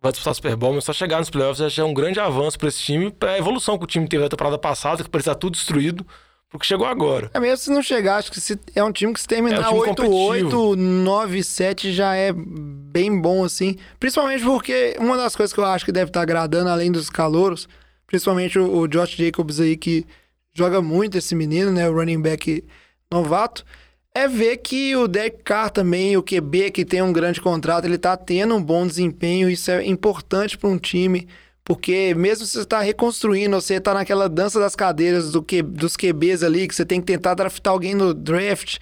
vai 0.00 0.12
disputar 0.12 0.34
Super 0.34 0.54
Bowl, 0.54 0.74
mas 0.74 0.84
só 0.84 0.92
chegar 0.92 1.18
nos 1.18 1.30
playoffs 1.30 1.72
já 1.72 1.82
é 1.82 1.84
um 1.84 1.94
grande 1.94 2.20
avanço 2.20 2.58
pra 2.58 2.68
esse 2.68 2.80
time, 2.80 3.10
pra 3.10 3.38
evolução 3.38 3.76
que 3.76 3.84
o 3.84 3.86
time 3.86 4.06
teve 4.06 4.22
na 4.22 4.28
temporada 4.28 4.58
passada, 4.58 5.02
que 5.02 5.10
parecia 5.10 5.34
tudo 5.34 5.54
destruído, 5.54 6.06
porque 6.48 6.66
chegou 6.66 6.86
agora. 6.86 7.30
É 7.34 7.40
mesmo 7.40 7.56
se 7.56 7.70
não 7.70 7.82
chegar, 7.82 8.16
acho 8.16 8.30
que 8.30 8.40
se, 8.40 8.58
é 8.74 8.84
um 8.84 8.92
time 8.92 9.12
que 9.12 9.20
se 9.20 9.26
terminar 9.26 9.62
É 9.62 9.68
um 9.68 9.82
time 9.82 9.94
8-8, 9.94 9.96
competitivo. 9.96 10.76
9-7 10.76 11.90
já 11.90 12.14
é 12.14 12.32
bem 12.32 13.20
bom, 13.20 13.42
assim. 13.42 13.76
Principalmente 13.98 14.44
porque 14.44 14.96
uma 14.98 15.16
das 15.16 15.34
coisas 15.34 15.52
que 15.52 15.58
eu 15.58 15.64
acho 15.64 15.84
que 15.84 15.92
deve 15.92 16.10
estar 16.10 16.22
agradando, 16.22 16.70
além 16.70 16.92
dos 16.92 17.08
calouros, 17.08 17.68
principalmente 18.06 18.58
o, 18.58 18.80
o 18.80 18.88
Josh 18.88 19.16
Jacobs 19.16 19.58
aí, 19.58 19.76
que 19.76 20.06
joga 20.52 20.80
muito 20.80 21.18
esse 21.18 21.34
menino, 21.34 21.70
né? 21.70 21.88
O 21.88 21.94
running 21.94 22.20
back 22.20 22.64
novato. 23.10 23.64
É 24.12 24.26
ver 24.26 24.56
que 24.56 24.96
o 24.96 25.06
Derek 25.06 25.42
Carr 25.44 25.70
também, 25.70 26.16
o 26.16 26.22
QB, 26.22 26.72
que 26.72 26.84
tem 26.84 27.00
um 27.00 27.12
grande 27.12 27.40
contrato, 27.40 27.84
ele 27.84 27.96
tá 27.96 28.16
tendo 28.16 28.56
um 28.56 28.62
bom 28.62 28.86
desempenho. 28.86 29.48
Isso 29.48 29.70
é 29.70 29.86
importante 29.86 30.58
para 30.58 30.68
um 30.68 30.78
time. 30.78 31.28
Porque 31.64 32.14
mesmo 32.14 32.44
se 32.44 32.52
você 32.52 32.60
está 32.62 32.80
reconstruindo, 32.80 33.60
você 33.60 33.74
está 33.74 33.94
naquela 33.94 34.28
dança 34.28 34.58
das 34.58 34.74
cadeiras 34.74 35.30
do 35.30 35.40
que, 35.40 35.62
dos 35.62 35.96
QBs 35.96 36.42
ali, 36.42 36.66
que 36.66 36.74
você 36.74 36.84
tem 36.84 37.00
que 37.00 37.06
tentar 37.06 37.34
draftar 37.34 37.72
alguém 37.72 37.94
no 37.94 38.12
draft 38.12 38.78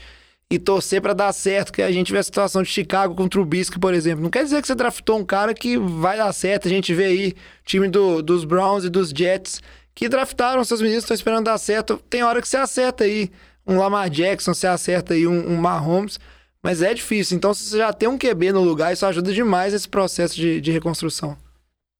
e 0.50 0.58
torcer 0.58 1.02
para 1.02 1.12
dar 1.12 1.32
certo, 1.34 1.70
que 1.70 1.82
a 1.82 1.92
gente 1.92 2.10
vê 2.10 2.18
a 2.18 2.22
situação 2.22 2.62
de 2.62 2.70
Chicago 2.70 3.14
com 3.14 3.24
o 3.24 3.28
Trubisky, 3.28 3.78
por 3.78 3.92
exemplo. 3.92 4.22
Não 4.22 4.30
quer 4.30 4.44
dizer 4.44 4.62
que 4.62 4.66
você 4.66 4.74
draftou 4.74 5.18
um 5.18 5.24
cara 5.24 5.52
que 5.52 5.76
vai 5.76 6.16
dar 6.16 6.32
certo. 6.32 6.66
A 6.66 6.70
gente 6.70 6.94
vê 6.94 7.04
aí 7.04 7.34
time 7.66 7.88
do, 7.88 8.22
dos 8.22 8.46
Browns 8.46 8.84
e 8.84 8.88
dos 8.88 9.10
Jets 9.10 9.60
que 9.98 10.08
draftaram 10.08 10.62
seus 10.62 10.80
meninos, 10.80 11.02
estão 11.02 11.14
esperando 11.16 11.46
dar 11.46 11.58
certo. 11.58 12.00
Tem 12.08 12.22
hora 12.22 12.40
que 12.40 12.46
você 12.46 12.56
acerta 12.56 13.02
aí 13.02 13.32
um 13.66 13.78
Lamar 13.78 14.08
Jackson, 14.08 14.54
você 14.54 14.68
acerta 14.68 15.12
aí 15.12 15.26
um, 15.26 15.50
um 15.50 15.56
Mahomes, 15.56 16.20
mas 16.62 16.82
é 16.82 16.94
difícil. 16.94 17.36
Então, 17.36 17.52
se 17.52 17.64
você 17.64 17.78
já 17.78 17.92
tem 17.92 18.08
um 18.08 18.16
QB 18.16 18.52
no 18.52 18.62
lugar, 18.62 18.92
isso 18.92 19.04
ajuda 19.04 19.32
demais 19.32 19.74
esse 19.74 19.88
processo 19.88 20.36
de, 20.36 20.60
de 20.60 20.70
reconstrução. 20.70 21.36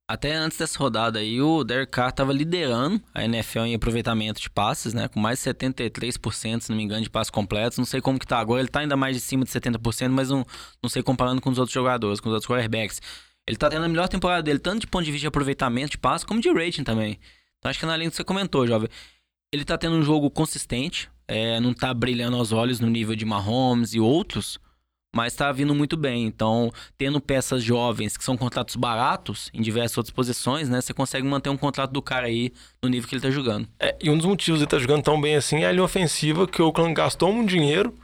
Até 0.09 0.33
antes 0.33 0.57
dessa 0.57 0.79
rodada 0.79 1.19
aí, 1.19 1.43
o 1.43 1.65
Derek 1.65 1.91
Carr 1.91 2.13
tava 2.13 2.33
liderando 2.33 3.03
a 3.13 3.25
NFL 3.25 3.63
em 3.63 3.75
aproveitamento 3.75 4.41
de 4.41 4.49
passes, 4.49 4.95
né? 4.95 5.09
Com 5.09 5.19
mais 5.19 5.43
de 5.43 5.51
73%, 5.51 6.61
se 6.61 6.71
não 6.71 6.77
me 6.77 6.85
engano, 6.85 7.03
de 7.03 7.11
passes 7.11 7.33
completos. 7.33 7.79
Não 7.79 7.85
sei 7.85 8.01
como 8.01 8.17
que 8.17 8.29
tá 8.29 8.39
agora, 8.39 8.61
ele 8.61 8.69
tá 8.69 8.79
ainda 8.79 8.97
mais 8.97 9.17
de 9.17 9.21
cima 9.21 9.45
de 9.45 9.51
70%, 9.51 10.09
mas 10.11 10.31
não, 10.31 10.47
não 10.81 10.89
sei 10.89 11.03
comparando 11.03 11.41
com 11.41 11.51
os 11.51 11.59
outros 11.59 11.75
jogadores, 11.75 12.21
com 12.21 12.29
os 12.29 12.35
outros 12.35 12.49
quarterbacks. 12.49 13.03
Ele 13.45 13.57
tá 13.57 13.69
tendo 13.69 13.85
a 13.85 13.89
melhor 13.89 14.07
temporada 14.07 14.41
dele, 14.41 14.61
tanto 14.61 14.83
de 14.83 14.87
ponto 14.87 15.05
de 15.05 15.11
vista 15.11 15.23
de 15.23 15.27
aproveitamento 15.27 15.91
de 15.91 15.99
passes, 15.99 16.25
como 16.25 16.41
de 16.41 16.49
rating 16.49 16.85
também. 16.85 17.19
Então 17.59 17.71
acho 17.71 17.79
que 17.79 17.87
na 17.87 17.97
linha 17.97 18.11
que 18.11 18.17
você 18.17 18.25
comentou, 18.25 18.67
jovem. 18.67 18.89
Ele 19.53 19.65
tá 19.65 19.79
tendo 19.79 19.97
um 19.97 20.03
jogo 20.03 20.31
consistente, 20.31 21.11
é, 21.27 21.59
não 21.59 21.73
tá 21.73 21.93
brilhando 21.95 22.37
aos 22.37 22.53
olhos 22.53 22.81
no 22.81 22.89
nível 22.89 23.17
de 23.17 23.25
Mahomes 23.25 23.95
e 23.95 24.01
outros, 24.01 24.59
mas 25.15 25.35
tá 25.35 25.51
vindo 25.51 25.75
muito 25.75 25.97
bem. 25.97 26.27
Então, 26.27 26.71
tendo 26.97 27.21
peças 27.21 27.63
jovens 27.63 28.17
que 28.17 28.25
são 28.25 28.37
contratos 28.37 28.77
baratos 28.77 29.51
em 29.55 29.63
diversas 29.63 29.97
outras 29.97 30.15
posições, 30.15 30.69
né? 30.69 30.81
Você 30.81 30.93
consegue 30.93 31.27
manter 31.27 31.49
um 31.49 31.57
contrato 31.57 31.93
do 31.93 32.03
cara 32.03 32.27
aí 32.27 32.53
no 32.83 32.89
nível 32.89 33.09
que 33.09 33.15
ele 33.15 33.23
tá 33.23 33.31
jogando. 33.31 33.67
É, 33.81 33.97
e 34.03 34.11
um 34.11 34.17
dos 34.17 34.27
motivos 34.27 34.59
de 34.59 34.65
ele 34.65 34.67
estar 34.67 34.79
jogando 34.79 35.03
tão 35.03 35.21
bem 35.21 35.35
assim 35.35 35.63
é 35.63 35.67
a 35.67 35.73
linha 35.73 35.85
ofensiva, 35.85 36.47
que 36.47 36.61
o 36.61 36.67
Oakland 36.67 36.95
gastou 36.95 37.33
muito 37.33 37.49
dinheiro 37.49 37.95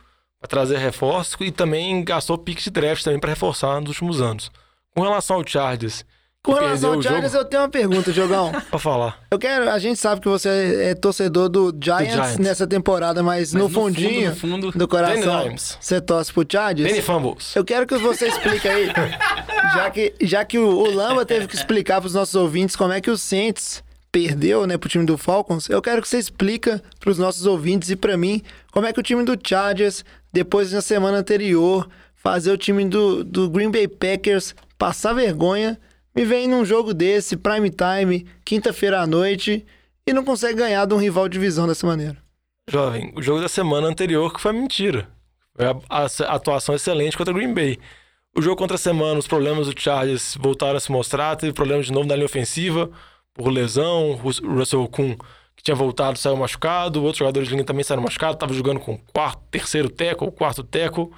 para 0.41 0.49
trazer 0.49 0.79
reforços 0.79 1.37
e 1.41 1.51
também 1.51 2.03
gastou 2.05 2.37
pique 2.39 2.63
de 2.63 2.71
draft 2.71 3.03
também 3.05 3.21
para 3.21 3.31
reforçar 3.31 3.81
nos 3.81 3.91
últimos 3.91 4.21
anos. 4.21 4.51
Com 4.95 5.03
relação 5.03 5.37
ao 5.37 5.47
Chargers, 5.47 6.05
Com 6.45 6.53
relação 6.53 6.93
ao 6.93 7.03
Chargers, 7.03 7.33
jogo? 7.33 7.45
eu 7.45 7.49
tenho 7.49 7.63
uma 7.63 7.69
pergunta, 7.71 8.13
Diogão. 8.13 8.53
Pra 8.71 8.79
falar. 8.79 9.19
Eu 9.31 9.39
quero. 9.39 9.71
A 9.71 9.79
gente 9.79 9.99
sabe 9.99 10.21
que 10.21 10.29
você 10.29 10.49
é, 10.49 10.91
é 10.91 10.95
torcedor 10.95 11.49
do 11.49 11.75
Giants, 11.83 12.13
Giants. 12.13 12.39
nessa 12.39 12.67
temporada, 12.67 13.23
mas, 13.23 13.55
Mas 13.55 13.55
no, 13.55 13.61
no 13.61 13.69
fundo, 13.75 13.95
fundinho 13.95 14.29
no 14.31 14.37
fundo- 14.37 14.71
do 14.73 14.87
coração, 14.87 15.55
você 15.81 16.01
torce 16.03 16.31
pro 16.33 16.45
Chargers. 16.47 16.87
Danny 16.89 17.01
Fumbles. 17.03 17.57
Eu 17.57 17.65
quero 17.65 17.87
que 17.87 17.97
você 17.97 18.29
explique 18.29 18.69
aí, 18.69 18.89
já 19.75 19.91
que, 19.91 20.15
já 20.21 20.45
que 20.45 20.59
o, 20.59 20.69
o 20.69 20.95
Lamba 20.95 21.25
teve 21.25 21.47
que 21.47 21.57
explicar 21.57 22.01
pros 22.03 22.13
nossos 22.13 22.35
ouvintes 22.35 22.77
como 22.77 22.93
é 22.93 23.01
que 23.01 23.11
o 23.11 23.17
Saints 23.17 23.83
perdeu, 24.13 24.67
né, 24.67 24.77
pro 24.77 24.89
time 24.89 25.05
do 25.07 25.17
Falcons, 25.19 25.69
eu 25.69 25.81
quero 25.83 26.01
que 26.01 26.07
você 26.09 26.19
explica 26.19 26.81
pros 27.01 27.19
nossos 27.19 27.47
ouvintes 27.47 27.89
e 27.91 27.97
pra 27.97 28.17
mim 28.17 28.43
como 28.71 28.87
é 28.87 28.93
que 28.93 29.01
o 29.01 29.03
time 29.03 29.25
do 29.25 29.37
Chargers, 29.43 30.05
depois 30.33 30.71
na 30.73 30.81
semana 30.83 31.17
anterior, 31.19 31.89
fazer 32.15 32.53
o 32.53 32.57
time 32.59 32.85
do, 32.85 33.25
do 33.25 33.49
Green 33.51 33.71
Bay 33.73 33.89
Packers 33.89 34.55
passar 34.79 35.15
vergonha, 35.15 35.81
me 36.15 36.25
vem 36.25 36.47
num 36.47 36.65
jogo 36.65 36.95
desse, 36.95 37.37
prime 37.37 37.71
time, 37.71 38.27
quinta-feira 38.45 39.01
à 39.01 39.07
noite, 39.07 39.67
e 40.07 40.13
não 40.13 40.25
consegue 40.25 40.59
ganhar 40.59 40.87
de 40.87 40.95
um 40.95 40.99
rival 40.99 41.29
de 41.29 41.33
divisão 41.33 41.67
dessa 41.67 41.87
maneira. 41.87 42.17
Jovem, 42.71 43.13
o 43.17 43.23
jogo 43.23 43.41
da 43.41 43.49
semana 43.49 43.89
anterior 43.89 44.33
que 44.33 44.41
foi 44.41 44.53
mentira. 44.53 45.09
Foi 45.55 45.67
a, 45.67 46.35
atuação 46.35 46.75
excelente 46.75 47.17
contra 47.17 47.33
o 47.33 47.37
Green 47.37 47.53
Bay. 47.53 47.79
O 48.37 48.43
jogo 48.43 48.57
contra 48.57 48.77
a 48.77 48.79
semana, 48.79 49.19
os 49.19 49.27
problemas 49.27 49.67
do 49.67 49.81
Chargers 49.81 50.37
voltaram 50.41 50.77
a 50.77 50.81
se 50.81 50.91
mostrar, 50.91 51.37
teve 51.37 51.53
problemas 51.53 51.87
de 51.87 51.93
novo 51.93 52.07
na 52.07 52.15
linha 52.15 52.27
ofensiva, 52.27 52.91
por 53.33 53.49
lesão, 53.49 54.13
o 54.13 54.57
Russell 54.57 54.89
Kuhn, 54.89 55.17
que 55.57 55.63
tinha 55.63 55.75
voltado, 55.75 56.19
saiu 56.19 56.37
machucado, 56.37 57.03
outros 57.03 57.19
jogadores 57.19 57.49
de 57.49 57.55
linha 57.55 57.65
também 57.65 57.85
saíram 57.85 58.03
machucados, 58.03 58.37
estava 58.37 58.53
jogando 58.53 58.81
com 58.81 58.99
quarto, 59.13 59.41
terceiro 59.51 59.89
teco, 59.89 60.31
quarto 60.33 60.65
teco, 60.65 61.13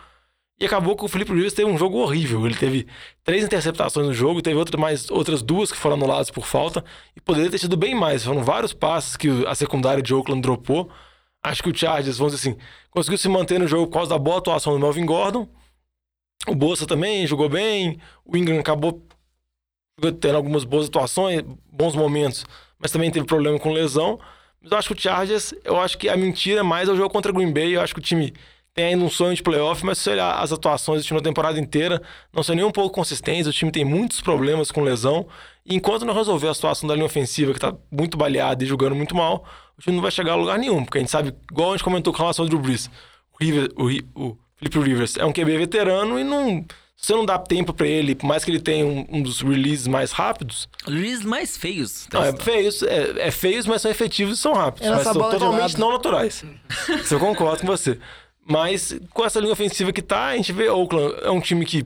e 0.59 0.65
acabou 0.65 0.97
que 0.97 1.05
o 1.05 1.09
Felipe 1.09 1.33
Rivers 1.33 1.53
teve 1.53 1.71
um 1.71 1.77
jogo 1.77 1.99
horrível. 1.99 2.47
Ele 2.47 2.55
teve 2.55 2.87
três 3.23 3.45
interceptações 3.45 4.07
no 4.07 4.15
jogo, 4.15 4.41
teve 4.41 4.57
outra, 4.57 4.81
mais, 4.81 5.11
outras 5.11 5.43
duas 5.43 5.71
que 5.71 5.77
foram 5.77 5.97
anuladas 5.97 6.31
por 6.31 6.47
falta, 6.47 6.83
e 7.15 7.21
poderia 7.21 7.51
ter 7.51 7.59
sido 7.59 7.77
bem 7.77 7.95
mais. 7.95 8.25
Foram 8.25 8.43
vários 8.43 8.73
passes 8.73 9.17
que 9.17 9.29
a 9.47 9.55
secundária 9.55 10.03
de 10.03 10.15
Oakland 10.15 10.41
dropou. 10.41 10.91
Acho 11.43 11.63
que 11.63 11.71
o 11.71 11.77
Chargers, 11.77 12.17
vamos 12.17 12.35
dizer 12.35 12.51
assim, 12.51 12.59
conseguiu 12.91 13.19
se 13.19 13.29
manter 13.29 13.61
no 13.61 13.69
jogo 13.69 13.87
por 13.87 13.95
causa 13.95 14.11
da 14.11 14.19
boa 14.19 14.39
atuação 14.39 14.73
do 14.73 14.79
Melvin 14.79 15.05
Gordon. 15.05 15.47
O 16.49 16.55
Bolsa 16.55 16.87
também 16.87 17.27
jogou 17.27 17.49
bem. 17.49 17.99
O 18.25 18.37
Ingram 18.37 18.59
acabou 18.59 19.07
tendo 20.21 20.37
algumas 20.37 20.65
boas 20.65 20.89
atuações, 20.89 21.43
bons 21.71 21.95
momentos, 21.95 22.47
mas 22.79 22.91
também 22.91 23.11
teve 23.11 23.27
problema 23.27 23.59
com 23.59 23.73
lesão. 23.73 24.19
Mas 24.61 24.73
eu 24.73 24.79
acho 24.79 24.89
que 24.89 24.95
o 24.95 25.03
Chargers, 25.03 25.55
eu 25.65 25.81
acho 25.81 25.99
que 25.99 26.09
a 26.09 26.17
mentira 26.17 26.65
mais 26.65 26.89
é 26.89 26.93
o 26.93 26.97
jogo 26.97 27.11
contra 27.11 27.31
o 27.31 27.35
Green 27.35 27.53
Bay. 27.53 27.77
Eu 27.77 27.81
acho 27.83 27.95
que 27.95 28.01
o 28.01 28.03
time 28.03 28.33
tem 28.77 28.85
ainda 28.85 29.03
um 29.03 29.09
sonho 29.09 29.35
de 29.35 29.43
playoff, 29.43 29.83
mas 29.87 29.97
se 29.97 30.05
você 30.05 30.11
olhar 30.11 30.39
as 30.39 30.53
atuações 30.53 31.01
do 31.03 31.07
time 31.07 31.19
na 31.19 31.25
temporada 31.25 31.59
inteira, 31.59 32.03
não 32.31 32.43
são 32.43 32.55
nem 32.55 32.63
um 32.63 32.71
pouco 32.71 32.95
consistentes. 32.95 33.47
O 33.47 33.53
time 33.53 33.73
tem 33.73 33.87
muitos 33.87 34.21
problemas 34.21 34.71
com 34.71 34.83
lesão. 34.83 35.27
E 35.65 35.75
enquanto 35.75 36.05
não 36.05 36.13
resolver 36.13 36.49
a 36.49 36.55
situação 36.55 36.87
da 36.87 36.95
linha 36.95 37.07
ofensiva, 37.07 37.55
que 37.55 37.59
tá 37.59 37.75
muito 37.91 38.19
baleada 38.19 38.63
e 38.63 38.67
jogando 38.67 38.95
muito 38.95 39.17
mal, 39.17 39.47
o 39.79 39.81
time 39.81 39.97
não 39.97 40.03
vai 40.03 40.11
chegar 40.11 40.33
a 40.33 40.37
lugar 40.37 40.59
nenhum. 40.59 40.85
Porque 40.85 40.99
a 40.99 41.01
gente 41.01 41.11
sabe, 41.11 41.35
igual 41.51 41.71
a 41.71 41.73
gente 41.73 41.85
comentou 41.85 42.13
com 42.13 42.19
relação 42.19 42.45
ao 42.45 42.51
Drew 42.51 42.61
Brees, 42.61 42.91
o, 43.33 43.43
River, 43.43 43.71
o, 43.77 44.25
o 44.27 44.39
Felipe 44.57 44.79
Rivers 44.79 45.17
é 45.17 45.25
um 45.25 45.33
QB 45.33 45.57
veterano 45.57 46.21
e 46.21 46.25
não. 46.25 46.63
Se 46.99 47.07
você 47.07 47.15
não 47.15 47.25
dá 47.25 47.39
tempo 47.39 47.73
pra 47.73 47.87
ele, 47.87 48.15
por 48.15 48.27
mais 48.27 48.45
que 48.45 48.51
ele 48.51 48.61
tenha 48.61 48.85
um, 48.85 49.07
um 49.11 49.23
dos 49.23 49.41
releases 49.41 49.87
mais 49.87 50.13
rápidos, 50.13 50.69
Luiz 50.87 51.23
mais 51.23 51.57
feios. 51.57 52.09
não, 52.13 52.25
é 52.25 52.33
feios, 52.35 52.83
é, 52.83 53.27
é 53.27 53.31
feios, 53.31 53.67
mas 53.67 53.83
são 53.83 53.91
efetivos 53.91 54.39
e 54.39 54.41
são 54.41 54.53
rápidos. 54.53 54.87
É 54.87 54.91
mas 54.91 55.03
são 55.03 55.15
totalmente 55.15 55.79
não 55.79 55.93
naturais. 55.93 56.45
Isso 56.89 57.15
eu 57.15 57.21
concordo 57.21 57.61
com 57.61 57.67
você. 57.67 57.99
Mas 58.49 58.97
com 59.13 59.25
essa 59.25 59.41
linha 59.41 59.53
ofensiva 59.53 59.93
que 59.93 60.03
tá, 60.03 60.27
a 60.27 60.37
gente 60.37 60.53
vê 60.53 60.69
Oakland 60.69 61.15
é 61.23 61.31
um 61.31 61.41
time 61.41 61.65
que 61.65 61.85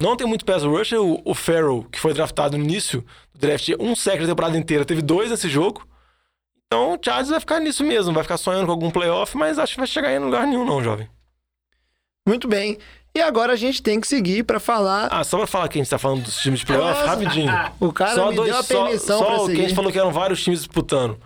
não 0.00 0.16
tem 0.16 0.26
muito 0.26 0.44
pass 0.44 0.62
rusher. 0.62 1.00
O, 1.00 1.20
o 1.24 1.34
Farrell, 1.34 1.84
que 1.90 1.98
foi 1.98 2.14
draftado 2.14 2.56
no 2.56 2.62
início 2.64 3.04
do 3.34 3.40
draft, 3.40 3.68
um 3.80 3.96
sec 3.96 4.20
da 4.20 4.26
temporada 4.28 4.56
inteira, 4.56 4.84
teve 4.84 5.02
dois 5.02 5.30
nesse 5.30 5.48
jogo. 5.48 5.86
Então 6.66 6.94
o 6.94 6.98
Chargers 7.02 7.30
vai 7.30 7.40
ficar 7.40 7.58
nisso 7.60 7.82
mesmo, 7.82 8.12
vai 8.12 8.22
ficar 8.22 8.36
sonhando 8.36 8.66
com 8.66 8.72
algum 8.72 8.90
playoff, 8.90 9.36
mas 9.36 9.58
acho 9.58 9.72
que 9.74 9.80
vai 9.80 9.86
chegar 9.86 10.12
em 10.12 10.18
lugar 10.18 10.46
nenhum 10.46 10.64
não, 10.64 10.82
jovem. 10.84 11.08
Muito 12.26 12.46
bem. 12.46 12.78
E 13.16 13.20
agora 13.20 13.54
a 13.54 13.56
gente 13.56 13.82
tem 13.82 14.00
que 14.00 14.06
seguir 14.06 14.44
pra 14.44 14.60
falar. 14.60 15.08
Ah, 15.10 15.24
só 15.24 15.38
pra 15.38 15.46
falar 15.46 15.68
que 15.68 15.78
a 15.78 15.82
gente 15.82 15.90
tá 15.90 15.98
falando 15.98 16.22
dos 16.22 16.36
times 16.38 16.60
de 16.60 16.66
playoff, 16.66 17.02
rapidinho. 17.08 17.50
O 17.80 17.92
cara 17.92 18.14
só 18.14 18.28
me 18.30 18.36
dois, 18.36 18.50
deu 18.50 18.58
a 18.58 18.62
só- 18.62 18.84
permissão 18.84 19.18
só, 19.18 19.24
pra 19.24 19.34
o 19.34 19.36
que 19.38 19.42
a 19.42 19.46
seguir. 19.46 19.62
gente 19.62 19.74
falou 19.74 19.90
que 19.90 19.98
eram 19.98 20.12
vários 20.12 20.42
times 20.44 20.60
disputando. 20.60 21.18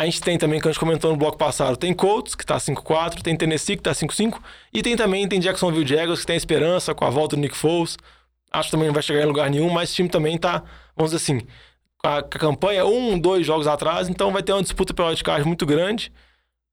A 0.00 0.04
gente 0.06 0.20
tem 0.22 0.38
também, 0.38 0.58
que 0.58 0.66
a 0.66 0.70
gente 0.72 0.80
comentou 0.80 1.10
no 1.10 1.16
bloco 1.18 1.36
passado, 1.36 1.76
tem 1.76 1.92
Colts, 1.92 2.34
que 2.34 2.46
tá 2.46 2.56
5-4, 2.56 3.20
tem 3.20 3.36
Tennessee, 3.36 3.76
que 3.76 3.82
tá 3.82 3.92
5-5, 3.92 4.38
e 4.72 4.80
tem 4.82 4.96
também, 4.96 5.28
tem 5.28 5.38
Jacksonville 5.38 5.86
Jaguars, 5.86 6.20
que 6.20 6.26
tem 6.26 6.36
esperança 6.36 6.94
com 6.94 7.04
a 7.04 7.10
volta 7.10 7.36
do 7.36 7.42
Nick 7.42 7.54
Foles. 7.54 7.98
Acho 8.50 8.68
que 8.68 8.72
também 8.72 8.86
não 8.86 8.94
vai 8.94 9.02
chegar 9.02 9.20
em 9.22 9.26
lugar 9.26 9.50
nenhum, 9.50 9.68
mas 9.68 9.90
esse 9.90 9.96
time 9.96 10.08
também 10.08 10.38
tá, 10.38 10.62
vamos 10.96 11.12
dizer 11.12 11.22
assim, 11.22 11.46
com 11.98 12.08
a, 12.08 12.22
com 12.22 12.34
a 12.34 12.40
campanha 12.40 12.86
um, 12.86 13.18
dois 13.18 13.46
jogos 13.46 13.66
atrás, 13.66 14.08
então 14.08 14.32
vai 14.32 14.42
ter 14.42 14.52
uma 14.54 14.62
disputa 14.62 14.94
pela 14.94 15.08
wildcard 15.08 15.46
muito 15.46 15.66
grande. 15.66 16.10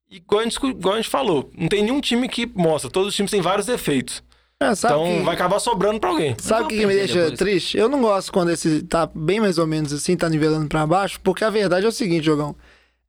E 0.09 0.15
igual 0.17 0.39
a, 0.39 0.43
gente, 0.45 0.65
igual 0.65 0.93
a 0.93 0.97
gente 0.97 1.09
falou, 1.09 1.51
não 1.53 1.67
tem 1.67 1.83
nenhum 1.83 1.99
time 1.99 2.29
que 2.29 2.45
mostra, 2.55 2.89
todos 2.89 3.09
os 3.09 3.15
times 3.15 3.29
têm 3.29 3.41
vários 3.41 3.65
defeitos. 3.67 4.23
É, 4.59 4.71
Então 4.71 5.03
que- 5.03 5.21
vai 5.23 5.35
acabar 5.35 5.59
sobrando 5.59 5.99
pra 5.99 6.09
alguém. 6.11 6.33
Sabe 6.39 6.63
o 6.63 6.67
que, 6.69 6.77
que 6.79 6.85
me 6.87 6.93
deixa 6.95 7.13
depois. 7.23 7.37
triste? 7.37 7.77
Eu 7.77 7.89
não 7.89 8.01
gosto 8.01 8.31
quando 8.31 8.51
esse 8.51 8.83
tá 8.83 9.05
bem 9.13 9.41
mais 9.41 9.57
ou 9.57 9.67
menos 9.67 9.91
assim, 9.91 10.15
tá 10.15 10.29
nivelando 10.29 10.67
pra 10.69 10.87
baixo, 10.87 11.19
porque 11.21 11.43
a 11.43 11.49
verdade 11.49 11.85
é 11.85 11.89
o 11.89 11.91
seguinte, 11.91 12.23
Jogão. 12.25 12.55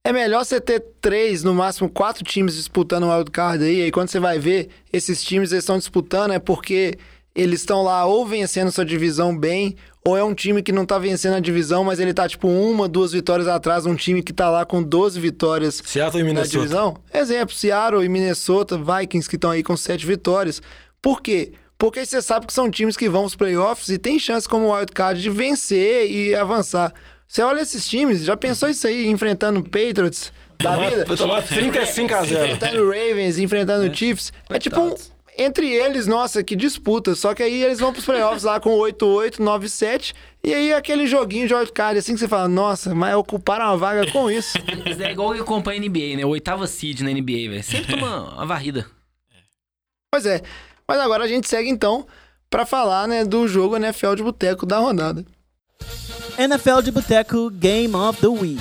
É 0.04 0.12
melhor 0.12 0.44
você 0.44 0.60
ter 0.60 0.80
três, 1.00 1.42
no 1.42 1.52
máximo 1.52 1.88
quatro 1.88 2.24
times 2.24 2.54
disputando 2.54 3.04
o 3.04 3.14
wildcard 3.14 3.62
aí, 3.62 3.82
aí 3.82 3.90
quando 3.90 4.08
você 4.08 4.18
vai 4.18 4.38
ver, 4.38 4.68
esses 4.92 5.22
times 5.22 5.52
eles 5.52 5.64
estão 5.64 5.76
disputando 5.76 6.32
é 6.32 6.38
porque 6.38 6.98
eles 7.34 7.60
estão 7.60 7.82
lá 7.82 8.04
ou 8.06 8.26
vencendo 8.26 8.72
sua 8.72 8.84
divisão 8.84 9.36
bem, 9.36 9.76
ou 10.04 10.16
é 10.16 10.24
um 10.24 10.34
time 10.34 10.62
que 10.62 10.72
não 10.72 10.86
tá 10.86 10.98
vencendo 10.98 11.34
a 11.34 11.40
divisão, 11.40 11.84
mas 11.84 12.00
ele 12.00 12.14
tá 12.14 12.28
tipo 12.28 12.48
uma, 12.48 12.88
duas 12.88 13.12
vitórias 13.12 13.46
atrás, 13.46 13.84
um 13.86 13.94
time 13.94 14.22
que 14.22 14.32
tá 14.32 14.48
lá 14.50 14.64
com 14.64 14.82
12 14.82 15.20
vitórias 15.20 15.82
Seattle 15.84 16.20
e 16.20 16.24
na 16.24 16.28
Minnesota. 16.28 16.56
divisão. 16.56 16.96
Exemplo, 17.12 17.54
Seattle 17.54 18.04
e 18.04 18.08
Minnesota, 18.08 18.78
Vikings 18.78 19.28
que 19.28 19.36
estão 19.36 19.50
aí 19.50 19.62
com 19.62 19.76
sete 19.76 20.06
vitórias. 20.06 20.62
Por 21.02 21.20
quê? 21.20 21.52
Porque 21.76 22.04
você 22.04 22.20
sabe 22.20 22.46
que 22.46 22.52
são 22.52 22.70
times 22.70 22.96
que 22.96 23.08
vão 23.08 23.22
aos 23.22 23.36
playoffs 23.36 23.88
e 23.88 23.98
tem 23.98 24.18
chance 24.18 24.48
como 24.48 24.74
wildcard 24.74 25.20
de 25.20 25.30
vencer 25.30 26.10
e 26.10 26.34
avançar. 26.34 26.92
Você 27.28 27.42
olha 27.42 27.60
esses 27.60 27.86
times, 27.86 28.24
já 28.24 28.36
pensou 28.38 28.70
isso 28.70 28.86
aí, 28.86 29.06
enfrentando 29.06 29.62
Patriots 29.62 30.32
da 30.58 30.76
vida? 30.76 31.04
Tomar 31.04 31.42
35 31.42 32.14
a 32.14 32.24
0. 32.24 32.44
Enfrentando 32.44 32.86
Ravens, 32.86 33.38
enfrentando 33.38 33.94
Chiefs. 33.94 34.32
É 34.48 34.58
tipo 34.58 34.80
um, 34.80 34.94
entre 35.36 35.70
eles, 35.70 36.06
nossa, 36.06 36.42
que 36.42 36.56
disputa. 36.56 37.14
Só 37.14 37.34
que 37.34 37.42
aí 37.42 37.62
eles 37.62 37.78
vão 37.78 37.92
pros 37.92 38.06
playoffs 38.06 38.44
lá 38.44 38.58
com 38.58 38.70
8-8, 38.70 39.36
9-7. 39.36 40.14
E 40.42 40.54
aí 40.54 40.72
aquele 40.72 41.06
joguinho 41.06 41.46
de 41.46 41.54
wildcard, 41.54 41.98
assim 41.98 42.14
que 42.14 42.20
você 42.20 42.26
fala, 42.26 42.48
nossa, 42.48 42.94
mas 42.94 43.14
ocuparam 43.14 43.66
uma 43.66 43.76
vaga 43.76 44.10
com 44.10 44.30
isso. 44.30 44.56
Mas 44.84 44.98
é 44.98 45.12
igual 45.12 45.34
que 45.34 45.40
acompanha 45.40 45.78
a 45.78 45.84
NBA, 45.84 46.16
né? 46.16 46.24
O 46.24 46.30
oitava 46.30 46.66
seed 46.66 47.02
na 47.02 47.10
NBA, 47.10 47.50
velho. 47.50 47.62
Sempre 47.62 47.94
toma 47.94 48.34
uma 48.34 48.46
varrida. 48.46 48.86
Pois 50.10 50.24
é. 50.24 50.40
Mas 50.88 50.98
agora 50.98 51.24
a 51.24 51.28
gente 51.28 51.46
segue 51.46 51.68
então 51.68 52.06
pra 52.48 52.64
falar, 52.64 53.06
né, 53.06 53.22
do 53.22 53.46
jogo 53.46 53.76
NFL 53.76 54.14
de 54.14 54.22
boteco 54.22 54.64
da 54.64 54.78
rodada. 54.78 55.22
NFL 56.38 56.82
de 56.84 56.92
Boteco 56.92 57.50
Game 57.50 57.96
of 57.96 58.20
the 58.20 58.28
Week. 58.28 58.60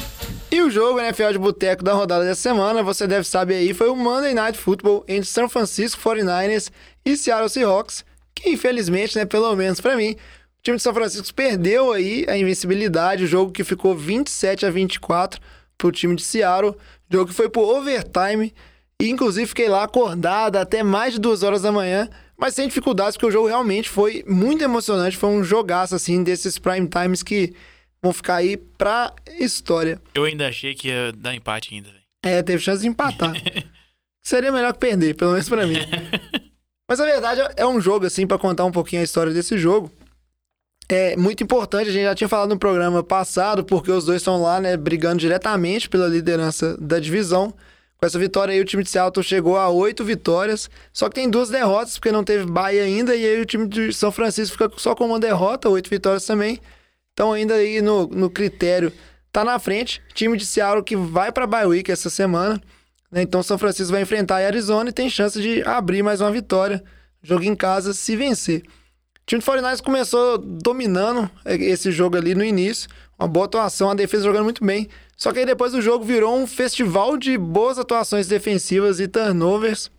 E 0.52 0.64
o 0.64 0.70
jogo 0.72 1.00
NFL 1.00 1.34
de 1.34 1.38
boteco 1.38 1.84
da 1.84 1.94
rodada 1.94 2.26
dessa 2.26 2.42
semana, 2.42 2.82
você 2.82 3.06
deve 3.06 3.28
saber 3.28 3.54
aí, 3.54 3.72
foi 3.72 3.88
o 3.88 3.96
Monday 3.96 4.34
Night 4.34 4.58
Football 4.58 5.06
entre 5.08 5.30
São 5.30 5.48
Francisco 5.48 6.02
49ers 6.02 6.72
e 7.06 7.16
Seattle 7.16 7.48
Seahawks, 7.48 8.04
que 8.34 8.50
infelizmente, 8.50 9.16
né, 9.16 9.26
pelo 9.26 9.56
menos 9.56 9.80
pra 9.80 9.96
mim, 9.96 10.14
o 10.14 10.64
time 10.64 10.78
de 10.78 10.82
São 10.82 10.92
Francisco 10.92 11.32
perdeu 11.36 11.94
aí 11.94 12.26
a 12.28 12.36
invencibilidade, 12.36 13.26
o 13.26 13.28
jogo 13.28 13.52
que 13.52 13.64
ficou 13.64 13.96
27 13.96 14.66
a 14.66 14.72
24 14.72 15.40
pro 15.78 15.92
time 15.92 16.16
de 16.16 16.24
Seattle, 16.24 16.76
jogo 17.12 17.30
que 17.30 17.36
foi 17.36 17.48
pro 17.48 17.62
overtime, 17.62 18.56
e 19.00 19.08
inclusive 19.08 19.46
fiquei 19.46 19.70
lá 19.70 19.84
acordado 19.84 20.56
até 20.56 20.82
mais 20.82 21.14
de 21.14 21.20
duas 21.20 21.44
horas 21.44 21.62
da 21.62 21.72
manhã, 21.72 22.10
mas 22.38 22.54
sem 22.54 22.68
dificuldades, 22.68 23.18
porque 23.18 23.26
o 23.26 23.32
jogo 23.32 23.48
realmente 23.48 23.90
foi 23.90 24.24
muito 24.28 24.64
emocionante, 24.64 25.18
foi 25.18 25.30
um 25.30 25.44
jogaço 25.44 25.96
assim 25.96 26.24
desses 26.24 26.60
prime 26.60 26.88
times 26.88 27.24
que 27.24 27.54
vão 28.02 28.14
ficar 28.14 28.36
aí 28.36 28.58
pra 28.58 29.14
história. 29.40 30.00
Eu 30.14 30.24
ainda 30.24 30.48
achei 30.48 30.76
que 30.76 30.90
ia 30.90 31.12
dar 31.12 31.34
empate 31.34 31.74
ainda. 31.74 31.90
É, 32.24 32.44
teve 32.44 32.62
chance 32.62 32.82
de 32.82 32.88
empatar. 32.88 33.34
Seria 34.24 34.52
melhor 34.52 34.74
que 34.74 34.80
perder, 34.80 35.16
pelo 35.16 35.32
menos 35.32 35.48
pra 35.48 35.66
mim. 35.66 35.78
Mas 36.90 37.00
a 37.00 37.06
verdade 37.06 37.42
é 37.56 37.66
um 37.66 37.82
jogo, 37.82 38.06
assim, 38.06 38.26
pra 38.26 38.38
contar 38.38 38.66
um 38.66 38.72
pouquinho 38.72 39.02
a 39.02 39.06
história 39.06 39.34
desse 39.34 39.58
jogo. 39.58 39.92
É 40.90 41.18
muito 41.18 41.44
importante, 41.44 41.90
a 41.90 41.92
gente 41.92 42.04
já 42.04 42.16
tinha 42.16 42.30
falado 42.30 42.50
no 42.50 42.60
programa 42.60 43.04
passado, 43.04 43.64
porque 43.64 43.92
os 43.92 44.06
dois 44.06 44.22
estão 44.22 44.42
lá, 44.42 44.60
né, 44.62 44.78
brigando 44.78 45.18
diretamente 45.18 45.90
pela 45.90 46.08
liderança 46.08 46.78
da 46.78 46.98
divisão. 46.98 47.54
Com 47.98 48.06
essa 48.06 48.20
vitória 48.20 48.54
aí, 48.54 48.62
o 48.62 48.66
time 48.66 48.84
de 48.84 48.89
Seattle 48.89 49.24
chegou 49.24 49.58
a 49.58 49.70
oito 49.70 50.04
vitórias, 50.04 50.70
só 50.93 51.10
que 51.10 51.16
tem 51.16 51.30
duas 51.30 51.50
derrotas, 51.50 51.95
porque 51.95 52.12
não 52.12 52.24
teve 52.24 52.45
bye 52.45 52.80
ainda, 52.80 53.16
e 53.16 53.26
aí 53.26 53.41
o 53.41 53.45
time 53.45 53.68
de 53.68 53.91
São 53.91 54.12
Francisco 54.12 54.56
fica 54.56 54.72
só 54.78 54.93
com 54.93 55.06
uma 55.06 55.20
derrota, 55.20 55.68
oito 55.68 55.89
vitórias 55.89 56.24
também. 56.26 56.60
Então, 57.14 57.34
ainda 57.34 57.56
aí 57.56 57.82
no, 57.82 58.06
no 58.08 58.30
critério, 58.30 58.93
tá 59.32 59.43
na 59.43 59.58
frente. 59.58 60.02
Time 60.14 60.38
de 60.38 60.45
Seattle 60.45 60.84
que 60.84 60.95
vai 60.95 61.32
pra 61.32 61.48
bye 61.48 61.66
week 61.66 61.91
essa 61.91 62.12
semana. 62.12 62.62
né? 63.12 63.24
Então, 63.24 63.41
São 63.41 63.58
Francisco 63.58 63.91
vai 63.91 64.04
enfrentar 64.04 64.38
a 64.38 64.45
Arizona 64.45 64.91
e 64.91 64.93
tem 64.93 65.10
chance 65.10 65.41
de 65.41 65.64
abrir 65.64 66.04
mais 66.04 66.22
uma 66.22 66.32
vitória. 66.32 66.84
Jogo 67.24 67.43
em 67.43 67.56
casa, 67.56 67.93
se 67.93 68.16
vencer. 68.16 68.62
time 69.26 69.41
do 69.41 69.45
49ers 69.45 69.82
começou 69.82 70.38
dominando 70.38 71.28
esse 71.43 71.91
jogo 71.91 72.16
ali 72.16 72.36
no 72.36 72.43
início. 72.43 72.88
Uma 73.18 73.28
boa 73.28 73.45
atuação, 73.45 73.89
a 73.89 73.95
defesa 73.95 74.26
jogando 74.26 74.43
muito 74.43 74.63
bem. 74.63 74.88
Só 75.15 75.34
que 75.34 75.39
aí 75.39 75.45
depois 75.45 75.74
o 75.74 75.82
jogo 75.82 76.05
virou 76.05 76.38
um 76.38 76.45
festival 76.45 77.18
de 77.18 77.38
boas 77.38 77.80
atuações 77.80 78.28
defensivas 78.28 78.99
e 78.99 79.07
turnovers. 79.07 79.89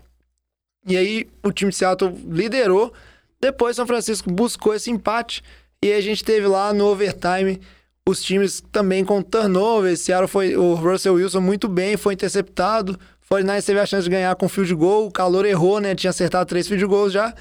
E 0.87 0.97
aí 0.97 1.29
o 1.43 1.51
time 1.51 1.71
de 1.71 1.77
Seattle 1.77 2.15
liderou. 2.29 2.93
Depois 3.41 3.77
São 3.77 3.87
Francisco 3.87 4.31
buscou 4.31 4.75
esse 4.75 4.91
empate. 4.91 5.43
E 5.83 5.93
a 5.93 6.01
gente 6.01 6.25
teve 6.25 6.47
lá 6.47 6.73
no 6.73 6.87
overtime 6.87 7.61
os 8.07 8.23
times 8.23 8.63
também 8.73 9.05
com 9.05 9.21
turnovers. 9.21 10.01
Seattle 10.01 10.29
foi 10.29 10.57
o 10.57 10.75
Russell 10.75 11.15
Wilson 11.15 11.41
muito 11.41 11.69
bem, 11.69 11.97
foi 11.97 12.15
interceptado. 12.15 12.99
49 13.29 13.63
teve 13.63 13.81
a 13.81 13.87
chance 13.87 14.05
de 14.05 14.11
ganhar 14.11 14.35
com 14.37 14.49
field 14.49 14.75
goal. 14.75 15.07
O 15.07 15.13
calor 15.13 15.45
errou, 15.45 15.81
né? 15.81 15.95
Tinha 15.95 16.11
acertado 16.11 16.49
três 16.49 16.67
field 16.67 16.87
goals 16.87 17.13
já. 17.13 17.35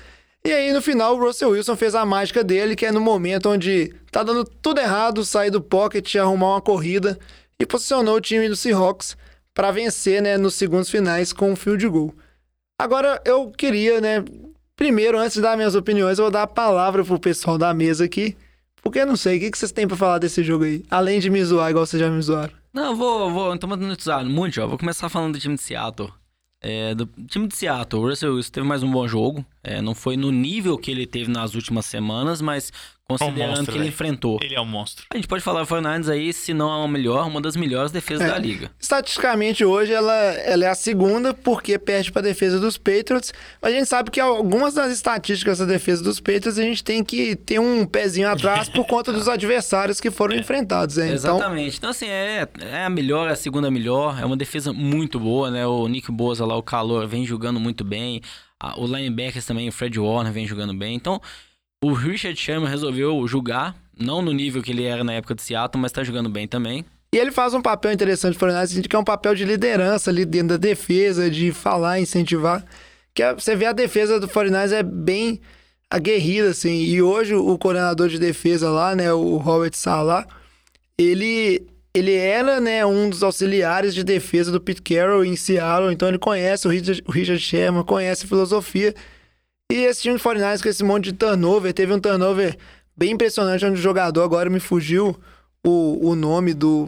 E 0.47 0.53
aí, 0.53 0.71
no 0.71 0.81
final, 0.81 1.13
o 1.13 1.19
Russell 1.19 1.49
Wilson 1.49 1.75
fez 1.75 1.93
a 1.93 2.05
mágica 2.05 2.41
dele, 2.41 2.73
que 2.73 2.85
é 2.85 2.91
no 2.93 3.01
momento 3.01 3.49
onde 3.49 3.93
tá 4.09 4.23
dando 4.23 4.45
tudo 4.45 4.79
errado, 4.79 5.25
sair 5.25 5.51
do 5.51 5.59
pocket, 5.59 6.15
arrumar 6.15 6.53
uma 6.53 6.61
corrida 6.61 7.19
e 7.59 7.65
posicionou 7.65 8.15
o 8.15 8.21
time 8.21 8.47
do 8.47 8.55
Seahawks 8.55 9.17
para 9.53 9.71
vencer, 9.71 10.21
né, 10.21 10.37
nos 10.37 10.55
segundos 10.55 10.89
finais 10.89 11.33
com 11.33 11.51
um 11.51 11.55
field 11.57 11.85
goal. 11.89 12.13
Agora, 12.79 13.21
eu 13.25 13.51
queria, 13.51 13.99
né, 13.99 14.23
primeiro, 14.73 15.19
antes 15.19 15.33
de 15.33 15.41
dar 15.41 15.57
minhas 15.57 15.75
opiniões, 15.75 16.17
eu 16.17 16.23
vou 16.23 16.31
dar 16.31 16.43
a 16.43 16.47
palavra 16.47 17.03
pro 17.03 17.19
pessoal 17.19 17.57
da 17.57 17.73
mesa 17.73 18.05
aqui, 18.05 18.33
porque 18.81 18.99
eu 18.99 19.05
não 19.05 19.17
sei, 19.17 19.35
o 19.35 19.39
que, 19.41 19.57
vocês 19.57 19.73
têm 19.73 19.85
para 19.85 19.97
falar 19.97 20.17
desse 20.17 20.41
jogo 20.43 20.63
aí? 20.63 20.81
Além 20.89 21.19
de 21.19 21.29
me 21.29 21.43
zoar, 21.43 21.71
igual 21.71 21.85
vocês 21.85 21.99
já 21.99 22.09
me 22.09 22.21
zoaram. 22.21 22.53
Não, 22.73 22.95
vou, 22.95 23.29
vou, 23.29 23.57
tô 23.57 23.67
mandando 23.67 24.01
zoar 24.01 24.23
muito, 24.23 24.61
ó. 24.61 24.67
Vou 24.67 24.77
começar 24.77 25.09
falando 25.09 25.33
do 25.33 25.39
time 25.41 25.55
de 25.55 25.61
Seattle. 25.61 26.09
É, 26.61 26.95
do 26.95 27.05
time 27.27 27.47
de 27.47 27.55
Seattle, 27.57 28.01
o 28.01 28.07
Russell 28.07 28.33
Wilson 28.33 28.51
teve 28.51 28.65
mais 28.65 28.81
um 28.81 28.89
bom 28.89 29.05
jogo. 29.07 29.45
É, 29.67 29.81
não 29.81 29.93
foi 29.93 30.15
no 30.15 30.31
nível 30.31 30.77
que 30.77 30.89
ele 30.91 31.05
teve 31.05 31.29
nas 31.29 31.53
últimas 31.53 31.85
semanas, 31.85 32.41
mas 32.41 32.71
considerando 33.09 33.39
É 33.41 33.45
um 33.45 33.49
monstro, 33.49 33.65
que 33.65 33.71
ele 33.71 33.77
velho. 33.79 33.87
enfrentou. 33.89 34.39
Ele 34.41 34.55
é 34.55 34.59
um 34.61 34.65
monstro. 34.65 35.05
A 35.13 35.15
gente 35.15 35.27
pode 35.29 35.41
falar 35.41 35.61
o 35.61 35.65
49ers 35.65 36.09
aí, 36.09 36.33
se 36.33 36.53
não 36.53 36.69
é 36.69 36.83
a 36.83 36.87
melhor, 36.89 37.25
uma 37.25 37.39
das 37.39 37.55
melhores 37.55 37.89
defesas 37.91 38.27
É. 38.27 38.31
da 38.31 38.37
liga. 38.37 38.69
Estatisticamente, 38.79 39.63
hoje, 39.63 39.93
ela, 39.93 40.13
ela 40.13 40.65
é 40.65 40.67
a 40.67 40.75
segunda, 40.75 41.33
porque 41.33 41.79
perde 41.79 42.11
para 42.11 42.21
a 42.21 42.23
defesa 42.23 42.59
dos 42.59 42.77
Patriots. 42.77 43.33
Mas 43.61 43.73
a 43.73 43.77
gente 43.77 43.87
sabe 43.87 44.11
que 44.11 44.19
algumas 44.19 44.73
das 44.73 44.91
estatísticas 44.91 45.59
da 45.59 45.65
defesa 45.65 46.03
dos 46.03 46.19
Patriots, 46.19 46.59
a 46.59 46.63
gente 46.63 46.83
tem 46.83 47.01
que 47.03 47.35
ter 47.37 47.59
um 47.59 47.85
pezinho 47.85 48.27
atrás 48.29 48.67
por 48.67 48.85
conta 48.85 49.13
dos 49.13 49.27
adversários 49.29 50.01
que 50.01 50.11
foram 50.11 50.35
enfrentados. 50.35 50.97
Né? 50.97 51.05
Então, 51.13 51.37
Exatamente. 51.37 51.77
Então, 51.77 51.89
assim, 51.91 52.07
é, 52.07 52.45
é 52.59 52.83
a 52.83 52.89
melhor, 52.89 53.29
é 53.29 53.31
a 53.31 53.35
segunda 53.37 53.71
melhor. 53.71 54.19
É 54.21 54.25
uma 54.25 54.37
defesa 54.37 54.73
muito 54.73 55.17
boa, 55.17 55.49
né? 55.49 55.65
O 55.65 55.87
Nick 55.87 56.11
Bosa 56.11 56.45
lá, 56.45 56.57
o 56.57 56.63
calor, 56.63 57.07
vem 57.07 57.25
jogando 57.25 57.57
muito 57.59 57.85
bem. 57.85 58.21
O 58.77 58.85
linebackers 58.85 59.45
também, 59.45 59.69
o 59.69 59.71
Fred 59.71 59.99
Warner, 59.99 60.33
vem 60.33 60.47
jogando 60.47 60.73
bem. 60.73 60.95
Então, 60.95 61.21
o 61.83 61.93
Richard 61.93 62.39
Sherman 62.39 62.69
resolveu 62.69 63.27
julgar, 63.27 63.75
não 63.99 64.21
no 64.21 64.31
nível 64.31 64.63
que 64.63 64.71
ele 64.71 64.83
era 64.83 65.03
na 65.03 65.13
época 65.13 65.35
de 65.35 65.41
Seattle, 65.43 65.81
mas 65.81 65.91
tá 65.91 66.03
jogando 66.03 66.29
bem 66.29 66.47
também. 66.47 66.83
E 67.13 67.17
ele 67.17 67.31
faz 67.31 67.53
um 67.53 67.61
papel 67.61 67.91
interessante 67.91 68.37
para 68.37 68.49
o 68.49 68.51
49ers, 68.51 68.87
que 68.87 68.95
é 68.95 68.99
um 68.99 69.03
papel 69.03 69.33
de 69.33 69.45
liderança 69.45 70.09
ali 70.09 70.25
dentro 70.25 70.49
da 70.49 70.57
defesa, 70.57 71.29
de 71.29 71.51
falar, 71.51 71.99
incentivar. 71.99 72.65
Que 73.13 73.23
é- 73.23 73.33
você 73.33 73.55
vê 73.55 73.65
a 73.65 73.73
defesa 73.73 74.19
do 74.19 74.27
49ers 74.27 74.71
é 74.71 74.83
bem 74.83 75.39
aguerrida, 75.89 76.49
assim. 76.49 76.83
E 76.83 77.01
hoje 77.01 77.33
o 77.33 77.57
coordenador 77.57 78.09
de 78.09 78.19
defesa 78.19 78.69
lá, 78.69 78.95
né, 78.95 79.13
o 79.13 79.37
Robert 79.37 79.73
Salah, 79.73 80.27
ele, 80.97 81.65
ele 81.97 82.13
era, 82.13 82.59
né, 82.59 82.85
um 82.85 83.09
dos 83.09 83.23
auxiliares 83.23 83.93
de 83.93 84.03
defesa 84.03 84.51
do 84.51 84.61
Pete 84.61 84.81
Carroll 84.81 85.25
em 85.25 85.35
Seattle, 85.35 85.91
então 85.91 86.07
ele 86.07 86.19
conhece 86.19 86.67
o 86.67 86.69
Richard, 86.69 87.03
o 87.05 87.11
Richard 87.11 87.41
Sherman, 87.41 87.83
conhece 87.83 88.25
a 88.25 88.27
filosofia. 88.27 88.93
E 89.71 89.75
esse 89.75 90.03
time 90.03 90.15
do 90.15 90.23
49ers 90.23 90.61
com 90.61 90.69
esse 90.69 90.83
monte 90.83 91.05
de 91.05 91.13
turnover, 91.13 91.73
teve 91.73 91.93
um 91.93 91.99
turnover 91.99 92.57
bem 92.95 93.11
impressionante 93.11 93.65
onde 93.65 93.79
o 93.79 93.81
jogador, 93.81 94.23
agora 94.23 94.49
me 94.49 94.59
fugiu 94.59 95.17
o, 95.65 96.09
o 96.09 96.15
nome 96.15 96.53
do, 96.53 96.87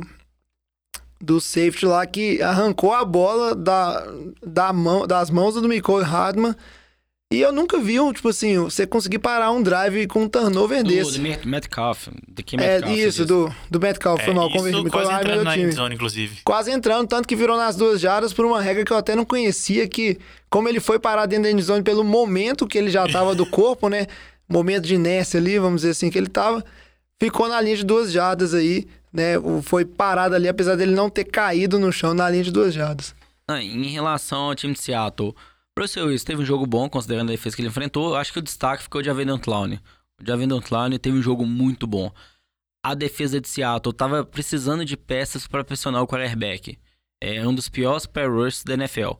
do 1.19 1.41
safety 1.41 1.85
lá, 1.85 2.05
que 2.05 2.41
arrancou 2.41 2.93
a 2.93 3.03
bola 3.03 3.53
da, 3.53 4.05
da 4.45 4.71
mão, 4.71 5.05
das 5.05 5.29
mãos 5.29 5.55
do 5.55 5.67
Nicole 5.67 6.05
Hardman. 6.05 6.55
E 7.31 7.41
eu 7.41 7.51
nunca 7.53 7.77
vi, 7.77 7.99
um, 7.99 8.11
tipo 8.11 8.27
assim, 8.29 8.57
você 8.57 8.87
conseguir 8.87 9.19
parar 9.19 9.51
um 9.51 9.61
drive 9.61 10.07
com 10.07 10.23
um 10.23 10.27
turnover 10.27 10.81
Do, 10.83 10.89
desse. 10.89 11.11
do 11.17 11.21
Met- 11.21 11.47
Metcalf. 11.47 12.07
De 12.27 12.41
que 12.41 12.55
É 12.55 12.57
Metcalf, 12.79 12.97
isso, 12.97 13.17
diz. 13.19 13.27
do, 13.27 13.55
do 13.69 13.79
Metcalf, 13.79 14.19
foi 14.23 14.33
É, 14.33 14.35
mal, 14.35 14.49
converti. 14.51 14.79
isso 14.79 14.89
quase 14.89 15.11
é 15.11 15.15
entrando 15.15 15.37
do 15.37 15.43
na 15.43 15.53
time. 15.53 15.65
endzone, 15.67 15.93
inclusive. 15.93 16.37
Quase 16.43 16.71
entrando, 16.71 17.07
tanto 17.07 17.27
que 17.27 17.35
virou 17.35 17.55
nas 17.55 17.75
duas 17.75 18.01
jardas 18.01 18.33
por 18.33 18.45
uma 18.45 18.59
regra 18.59 18.83
que 18.83 18.91
eu 18.91 18.97
até 18.97 19.15
não 19.15 19.25
conhecia, 19.25 19.87
que 19.87 20.17
como 20.49 20.67
ele 20.67 20.79
foi 20.79 20.97
parar 20.97 21.27
dentro 21.27 21.43
da 21.43 21.51
endzone 21.51 21.83
pelo 21.83 22.03
momento 22.03 22.65
que 22.65 22.79
ele 22.79 22.89
já 22.89 23.07
tava 23.07 23.35
do 23.35 23.45
corpo, 23.51 23.89
né? 23.89 24.07
Momento 24.47 24.85
de 24.87 24.95
inércia 24.95 25.39
ali, 25.39 25.59
vamos 25.59 25.81
dizer 25.81 25.91
assim, 25.91 26.09
que 26.09 26.17
ele 26.17 26.29
tava, 26.29 26.65
ficou 27.21 27.47
na 27.47 27.61
linha 27.61 27.75
de 27.77 27.85
duas 27.85 28.11
jardas 28.11 28.55
aí, 28.55 28.87
né? 29.13 29.33
Foi 29.61 29.85
parado 29.85 30.33
ali, 30.33 30.47
apesar 30.47 30.75
dele 30.75 30.95
não 30.95 31.11
ter 31.11 31.25
caído 31.25 31.77
no 31.77 31.91
chão 31.91 32.15
na 32.15 32.27
linha 32.27 32.43
de 32.43 32.51
duas 32.51 32.73
jardas. 32.73 33.13
Ah, 33.47 33.61
em 33.61 33.85
relação 33.91 34.39
ao 34.45 34.55
time 34.55 34.73
de 34.73 34.81
Seattle, 34.81 35.35
Russell 35.77 36.07
Wilson 36.07 36.25
teve 36.25 36.41
um 36.41 36.45
jogo 36.45 36.65
bom, 36.65 36.89
considerando 36.89 37.29
a 37.29 37.31
defesa 37.31 37.55
que 37.55 37.61
ele 37.61 37.69
enfrentou. 37.69 38.15
Acho 38.15 38.33
que 38.33 38.39
o 38.39 38.41
destaque 38.41 38.83
ficou 38.83 39.01
de 39.01 39.09
Avedon 39.09 39.39
Clown. 39.39 39.77
O 40.21 40.25
Javedon 40.25 40.61
Clown 40.61 40.97
teve 40.97 41.17
um 41.17 41.21
jogo 41.21 41.45
muito 41.45 41.87
bom. 41.87 42.11
A 42.83 42.93
defesa 42.93 43.39
de 43.39 43.47
Seattle 43.47 43.91
estava 43.91 44.25
precisando 44.25 44.83
de 44.83 44.97
peças 44.97 45.47
para 45.47 45.63
pressionar 45.63 46.01
o 46.01 46.07
quarterback. 46.07 46.77
É 47.21 47.45
um 47.47 47.53
dos 47.53 47.69
piores 47.69 48.05
pair 48.05 48.29
da 48.65 48.73
NFL. 48.73 49.13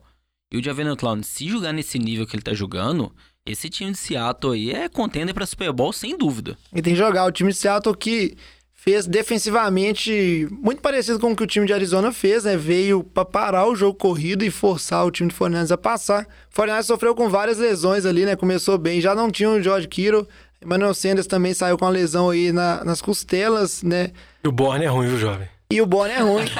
E 0.52 0.58
o 0.58 0.62
Javedon 0.62 0.96
Clown, 0.96 1.22
se 1.22 1.48
jogar 1.48 1.72
nesse 1.72 1.98
nível 1.98 2.26
que 2.26 2.34
ele 2.34 2.42
tá 2.42 2.52
jogando, 2.52 3.14
esse 3.46 3.68
time 3.68 3.92
de 3.92 3.98
Seattle 3.98 4.54
aí 4.54 4.70
é 4.72 4.88
contender 4.88 5.34
para 5.34 5.46
Super 5.46 5.72
Bowl 5.72 5.92
sem 5.92 6.16
dúvida. 6.16 6.58
E 6.74 6.82
tem 6.82 6.94
que 6.94 6.98
jogar. 6.98 7.24
O 7.26 7.32
time 7.32 7.50
de 7.50 7.56
Seattle 7.56 7.96
que 7.96 8.36
fez 8.82 9.06
defensivamente 9.06 10.48
muito 10.50 10.80
parecido 10.80 11.18
com 11.18 11.32
o 11.32 11.36
que 11.36 11.42
o 11.42 11.46
time 11.46 11.66
de 11.66 11.72
Arizona 11.72 12.12
fez, 12.12 12.44
né? 12.44 12.56
Veio 12.56 13.04
para 13.04 13.24
parar 13.24 13.66
o 13.66 13.74
jogo 13.76 13.94
corrido 13.98 14.44
e 14.44 14.50
forçar 14.50 15.04
o 15.06 15.10
time 15.10 15.28
de 15.28 15.34
Fornandes 15.34 15.70
a 15.70 15.76
passar. 15.76 16.22
O 16.22 16.26
Fornandes 16.54 16.86
sofreu 16.86 17.14
com 17.14 17.28
várias 17.28 17.58
lesões 17.58 18.06
ali, 18.06 18.24
né? 18.24 18.36
Começou 18.36 18.78
bem. 18.78 19.00
Já 19.00 19.14
não 19.14 19.30
tinha 19.30 19.50
o 19.50 19.62
George 19.62 19.86
Kittle. 19.86 20.26
Emmanuel 20.64 20.94
Sanders 20.94 21.26
também 21.26 21.52
saiu 21.54 21.76
com 21.78 21.84
a 21.84 21.90
lesão 21.90 22.30
aí 22.30 22.52
na- 22.52 22.82
nas 22.84 23.00
costelas, 23.02 23.82
né? 23.82 24.10
E 24.44 24.48
o 24.48 24.52
Borne 24.52 24.84
é 24.84 24.88
ruim, 24.88 25.08
viu, 25.08 25.18
jovem? 25.18 25.48
E 25.70 25.80
o 25.80 25.86
Bonner 25.86 26.16
é 26.16 26.20
ruim. 26.22 26.44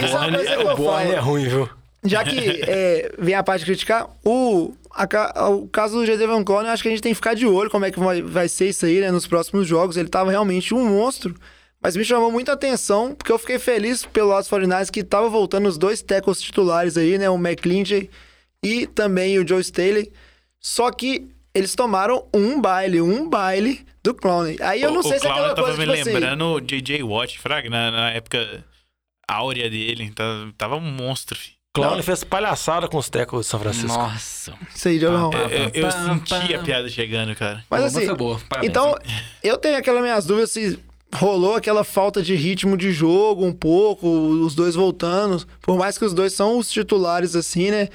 O 0.00 0.04
é 0.04 0.08
uma 0.08 0.18
Borne, 0.30 0.36
eu 0.46 0.60
o 0.72 0.76
Borne 0.76 1.10
é 1.10 1.18
ruim, 1.18 1.48
viu? 1.48 1.68
Já 2.04 2.22
que 2.24 2.38
é, 2.66 3.12
vem 3.18 3.34
a 3.34 3.42
parte 3.42 3.60
de 3.60 3.66
criticar, 3.66 4.08
o, 4.24 4.74
a 4.90 5.48
o 5.50 5.66
caso 5.68 5.96
do 5.98 6.06
Jadevon 6.06 6.44
Clowney, 6.44 6.68
eu 6.68 6.72
acho 6.72 6.82
que 6.82 6.88
a 6.88 6.92
gente 6.92 7.02
tem 7.02 7.12
que 7.12 7.16
ficar 7.16 7.34
de 7.34 7.46
olho 7.46 7.70
como 7.70 7.84
é 7.84 7.90
que 7.90 7.98
vai, 8.00 8.22
vai 8.22 8.48
ser 8.48 8.68
isso 8.68 8.86
aí, 8.86 9.00
né, 9.00 9.10
nos 9.10 9.26
próximos 9.26 9.66
jogos. 9.66 9.96
Ele 9.96 10.08
tava 10.08 10.30
realmente 10.30 10.72
um 10.74 10.84
monstro, 10.84 11.34
mas 11.84 11.94
me 11.96 12.04
chamou 12.04 12.32
muita 12.32 12.54
atenção, 12.54 13.14
porque 13.14 13.30
eu 13.30 13.38
fiquei 13.38 13.58
feliz 13.58 14.06
pelo 14.06 14.34
dos 14.34 14.48
49ers 14.48 14.90
que 14.90 15.04
tava 15.04 15.28
voltando 15.28 15.68
os 15.68 15.76
dois 15.76 16.00
tackles 16.00 16.40
titulares 16.40 16.96
aí, 16.96 17.18
né, 17.18 17.28
o 17.28 17.34
McClinchey 17.36 18.08
e 18.64 18.86
também 18.86 19.38
o 19.38 19.46
Joe 19.46 19.60
Staley. 19.60 20.10
Só 20.58 20.90
que 20.90 21.28
eles 21.54 21.74
tomaram 21.74 22.26
um 22.32 22.58
baile, 22.58 23.02
um 23.02 23.28
baile 23.28 23.84
do 24.02 24.14
Clowney. 24.14 24.56
Aí 24.62 24.80
eu 24.80 24.90
não 24.90 25.00
o, 25.00 25.02
sei 25.02 25.18
o 25.18 25.20
se 25.20 25.26
é 25.26 25.30
aquela 25.30 25.54
Clown 25.54 25.54
tava 25.56 25.66
coisa, 25.76 25.78
me 25.78 25.84
tipo 25.92 26.00
assim... 26.00 26.12
lembrando 26.14 26.44
o 26.54 26.60
J.J. 26.60 27.02
Watt, 27.02 27.38
Fraga, 27.38 27.68
na, 27.68 27.90
na 27.90 28.10
época 28.12 28.64
áurea 29.28 29.68
dele. 29.68 30.10
Tá- 30.14 30.48
Tava 30.56 30.76
um 30.76 30.80
monstro, 30.80 31.38
filho. 31.38 31.54
Clown 31.74 32.02
fez 32.02 32.22
palhaçada 32.24 32.88
com 32.88 32.96
os 32.96 33.10
tecos 33.10 33.40
de 33.40 33.46
São 33.50 33.58
Francisco. 33.60 33.88
Nossa. 33.88 34.54
Isso 34.74 34.88
aí, 34.88 34.98
Diogão. 34.98 35.30
Eu, 35.32 35.48
eu- 35.48 35.70
eu 35.74 35.90
senti 35.90 36.54
a 36.54 36.58
piada 36.60 36.88
chegando, 36.88 37.34
cara. 37.34 37.64
Mas 37.68 37.80
Boa, 37.80 37.86
assim, 37.88 38.06
foi 38.06 38.16
boa. 38.16 38.40
Parabéns, 38.48 38.70
então, 38.70 38.90
hein? 38.90 39.14
eu 39.42 39.58
tenho 39.58 39.76
aquelas 39.76 40.00
minhas 40.00 40.24
dúvidas 40.24 40.52
se 40.52 40.78
rolou 41.14 41.54
aquela 41.54 41.84
falta 41.84 42.22
de 42.22 42.34
ritmo 42.34 42.76
de 42.76 42.92
jogo 42.92 43.44
um 43.44 43.52
pouco, 43.52 44.08
os 44.08 44.54
dois 44.54 44.74
voltando. 44.74 45.46
Por 45.60 45.78
mais 45.78 45.96
que 45.96 46.04
os 46.04 46.12
dois 46.12 46.32
são 46.32 46.58
os 46.58 46.70
titulares, 46.70 47.36
assim, 47.36 47.70
né? 47.70 47.88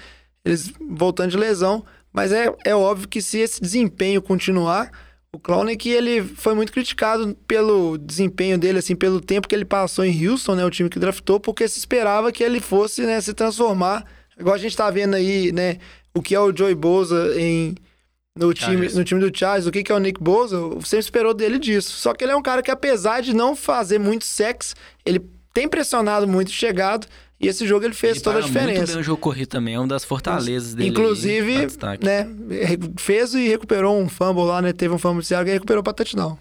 Eles 0.44 0.72
voltando 0.90 1.32
de 1.32 1.38
lesão. 1.38 1.86
Mas 2.14 2.32
é, 2.32 2.54
é 2.66 2.76
óbvio 2.76 3.08
que 3.08 3.22
se 3.22 3.38
esse 3.38 3.62
desempenho 3.62 4.22
continuar, 4.22 4.90
o 5.32 5.40
que 5.78 5.90
ele 5.90 6.24
foi 6.24 6.56
muito 6.56 6.72
criticado 6.72 7.36
pelo 7.48 7.98
desempenho 7.98 8.58
dele, 8.58 8.80
assim, 8.80 8.96
pelo 8.96 9.22
tempo 9.22 9.48
que 9.48 9.54
ele 9.54 9.66
passou 9.66 10.04
em 10.04 10.28
Houston, 10.28 10.56
né? 10.56 10.66
O 10.66 10.72
time 10.72 10.90
que 10.90 10.98
draftou, 10.98 11.40
porque 11.40 11.68
se 11.68 11.78
esperava 11.78 12.32
que 12.32 12.44
ele 12.44 12.60
fosse, 12.60 13.06
né, 13.06 13.22
se 13.22 13.34
transformar. 13.34 14.06
Igual 14.40 14.56
a 14.56 14.60
gente 14.60 14.76
tá 14.76 14.90
vendo 14.90 15.16
aí, 15.16 15.52
né? 15.52 15.78
O 16.16 16.22
que 16.22 16.34
é 16.34 16.40
o 16.40 16.56
Joey 16.56 16.74
Bosa 16.74 17.40
em, 17.40 17.76
no, 18.40 18.54
time, 18.54 18.88
no 18.90 19.04
time 19.04 19.20
do 19.20 19.38
Charles, 19.38 19.66
o 19.68 19.72
que 19.72 19.84
que 19.84 19.92
é 19.92 19.96
o 19.96 20.00
Nick 20.00 20.22
Bosa, 20.22 20.60
você 20.60 20.98
esperou 20.98 21.34
dele 21.34 21.60
disso. 21.60 21.92
Só 21.92 22.14
que 22.14 22.24
ele 22.24 22.32
é 22.32 22.36
um 22.36 22.42
cara 22.42 22.62
que, 22.62 22.72
apesar 22.72 23.22
de 23.22 23.34
não 23.36 23.56
fazer 23.56 24.00
muito 24.00 24.26
sexo, 24.26 24.74
ele 25.06 25.20
tem 25.54 25.68
pressionado 25.68 26.28
muito, 26.28 26.52
chegado, 26.52 27.08
e 27.40 27.48
esse 27.48 27.66
jogo 27.68 27.86
ele 27.86 27.94
fez 27.94 28.18
Ele 28.18 28.24
toda 28.24 28.40
a 28.40 28.42
para 28.42 28.52
Muito 28.52 28.60
diferença. 28.68 28.94
bem 28.94 29.02
o 29.02 29.04
jogo 29.04 29.22
corrido 29.22 29.48
também, 29.48 29.76
é 29.76 29.80
uma 29.80 29.88
das 29.88 30.04
fortalezas 30.04 30.74
dele. 30.74 30.90
aí, 30.90 30.92
Inclusive, 30.92 31.66
destaque. 31.66 32.06
né, 32.06 32.28
fez 32.98 33.34
e 33.34 33.48
recuperou 33.48 34.00
um 34.00 34.10
fumble 34.10 34.44
lá, 34.46 34.62
né? 34.62 34.74
Teve 34.74 34.94
um 34.94 34.98
fumble 35.00 35.22
de 35.22 35.28
Seattle 35.28 35.46
que 35.48 35.54
recuperou 35.54 35.82
pra 35.84 35.94
touchdown. 35.94 36.38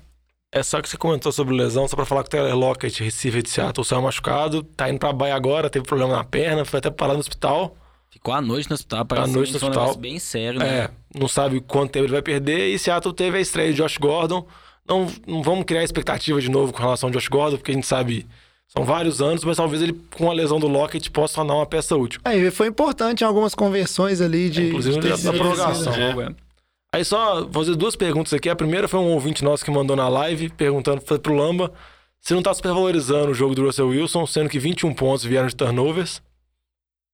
É 0.51 0.63
só 0.63 0.81
que 0.81 0.89
você 0.89 0.97
comentou 0.97 1.31
sobre 1.31 1.55
lesão, 1.55 1.87
só 1.87 1.95
pra 1.95 2.05
falar 2.07 2.23
que 2.23 2.29
o 2.29 2.31
Taylor 2.31 2.55
Lockett, 2.57 3.03
receiver 3.03 3.43
de 3.43 3.51
Seattle, 3.51 3.85
saiu 3.85 4.01
machucado, 4.03 4.63
tá 4.63 4.89
indo 4.89 4.99
pra 4.99 5.13
baia 5.13 5.35
agora, 5.35 5.69
teve 5.69 5.85
problema 5.87 6.17
na 6.17 6.25
perna, 6.25 6.65
foi 6.65 6.79
até 6.79 6.91
parar 6.91 7.13
no 7.15 7.21
hospital. 7.21 7.77
Ficou 8.11 8.33
à 8.33 8.41
noite 8.41 8.69
no 8.69 8.75
hospital, 8.75 9.05
parece 9.05 9.33
noite 9.33 9.53
no 9.53 9.55
um 9.55 9.57
hospital. 9.57 9.83
negócio 9.83 10.01
bem 10.01 10.19
sério, 10.19 10.59
né? 10.59 10.67
É, 10.67 10.91
não 11.19 11.29
sabe 11.29 11.61
quanto 11.61 11.93
tempo 11.93 12.07
ele 12.07 12.13
vai 12.13 12.23
perder. 12.23 12.69
E 12.69 12.79
Seattle 12.79 13.15
teve 13.15 13.39
a 13.39 13.41
estreia 13.41 13.73
de 13.73 13.77
Josh 13.77 13.99
Gordon. 13.99 14.47
Não, 14.87 15.07
não 15.27 15.43
vamos 15.43 15.65
criar 15.65 15.85
expectativa 15.85 16.41
de 16.41 16.51
novo 16.51 16.73
com 16.73 16.79
relação 16.79 17.09
ao 17.09 17.13
Josh 17.13 17.29
Gordon, 17.29 17.57
porque 17.57 17.73
a 17.73 17.75
gente 17.75 17.87
sabe. 17.87 18.27
São 18.67 18.85
vários 18.85 19.23
anos, 19.23 19.45
mas 19.45 19.57
talvez 19.57 19.81
ele, 19.81 19.99
com 20.15 20.31
a 20.31 20.35
lesão 20.35 20.61
do 20.61 20.69
Lockett, 20.69 21.11
possa 21.11 21.37
tornar 21.37 21.55
uma 21.55 21.65
peça 21.65 21.97
útil. 21.97 22.21
Aí 22.23 22.51
foi 22.51 22.67
importante 22.67 23.23
em 23.23 23.25
algumas 23.25 23.55
conversões 23.55 24.21
ali 24.21 24.51
de. 24.51 24.69
Inclusive 24.69 25.01
de 25.01 25.25
na 25.25 25.33
prorrogação. 25.33 25.93
Jogo, 25.93 26.21
é. 26.21 26.35
Aí 26.95 27.05
só 27.05 27.43
vou 27.43 27.65
fazer 27.65 27.77
duas 27.77 27.97
perguntas 27.97 28.33
aqui. 28.33 28.49
A 28.49 28.57
primeira 28.57 28.87
foi 28.89 29.01
um 29.01 29.13
ouvinte 29.13 29.43
nosso 29.43 29.65
que 29.65 29.71
mandou 29.71 29.97
na 29.97 30.09
live, 30.09 30.51
perguntando 30.51 31.01
pro 31.01 31.35
Lamba 31.35 31.73
se 32.21 32.35
não 32.35 32.43
tá 32.43 32.53
supervalorizando 32.53 33.31
o 33.31 33.35
jogo 33.35 33.55
do 33.55 33.65
Russell 33.65 33.89
Wilson, 33.89 34.27
sendo 34.27 34.51
que 34.51 34.59
21 34.59 34.93
pontos 34.93 35.25
vieram 35.25 35.47
de 35.47 35.57
turnovers. 35.57 36.21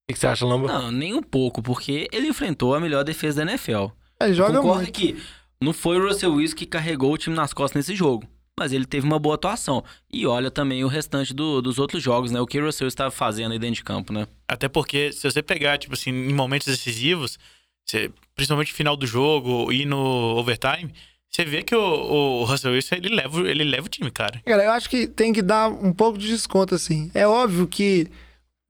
O 0.05 0.09
que 0.09 0.15
que 0.15 0.19
você 0.19 0.27
acha, 0.27 0.45
Lamba? 0.45 0.69
Não, 0.69 0.91
nem 0.93 1.15
um 1.15 1.23
pouco, 1.23 1.63
porque 1.63 2.09
ele 2.13 2.29
enfrentou 2.29 2.75
a 2.75 2.81
melhor 2.81 3.03
defesa 3.05 3.43
da 3.45 3.51
NFL. 3.51 3.87
Ele 4.21 4.35
joga 4.35 4.59
Concordo 4.59 4.83
muito. 4.83 4.93
que 4.93 5.17
não 5.61 5.73
foi 5.73 5.99
o 5.99 6.07
Russell 6.07 6.35
Wilson 6.35 6.57
que 6.57 6.67
carregou 6.67 7.13
o 7.13 7.19
time 7.19 7.35
nas 7.35 7.55
costas 7.55 7.77
nesse 7.87 7.97
jogo. 7.97 8.27
Mas 8.59 8.73
ele 8.73 8.85
teve 8.85 9.05
uma 9.07 9.19
boa 9.19 9.35
atuação. 9.35 9.83
E 10.13 10.27
olha 10.27 10.51
também 10.51 10.85
o 10.85 10.89
restante 10.89 11.35
do- 11.35 11.61
dos 11.61 11.79
outros 11.79 12.03
jogos, 12.03 12.31
né? 12.31 12.41
O 12.41 12.47
que 12.47 12.61
o 12.61 12.65
Russell 12.67 12.87
estava 12.87 13.11
fazendo 13.11 13.53
aí 13.53 13.59
dentro 13.59 13.77
de 13.77 13.83
campo, 13.83 14.13
né? 14.13 14.29
Até 14.47 14.69
porque, 14.69 15.11
se 15.11 15.29
você 15.29 15.43
pegar, 15.43 15.77
tipo 15.79 15.95
assim, 15.95 16.11
em 16.11 16.33
momentos 16.35 16.69
decisivos, 16.69 17.37
você- 17.85 18.13
principalmente 18.37 18.69
no 18.71 18.77
final 18.77 18.97
do 18.97 19.07
jogo 19.07 19.73
e 19.73 19.85
no 19.87 19.99
overtime, 20.37 20.93
você 21.29 21.45
vê 21.45 21.63
que 21.65 21.75
o, 21.75 21.81
o 21.81 22.45
Russell 22.45 22.73
Wilson, 22.73 22.95
ele 22.97 23.09
leva, 23.09 23.41
o- 23.41 23.47
ele 23.47 23.65
leva 23.65 23.87
o 23.87 23.89
time, 23.89 24.09
cara. 24.11 24.41
Cara, 24.45 24.63
eu 24.65 24.71
acho 24.71 24.89
que 24.89 25.09
tem 25.09 25.33
que 25.33 25.43
dar 25.43 25.69
um 25.69 25.93
pouco 25.93 26.17
de 26.19 26.29
desconto, 26.29 26.75
assim. 26.77 27.11
É 27.13 27.27
óbvio 27.27 27.67
que 27.67 28.07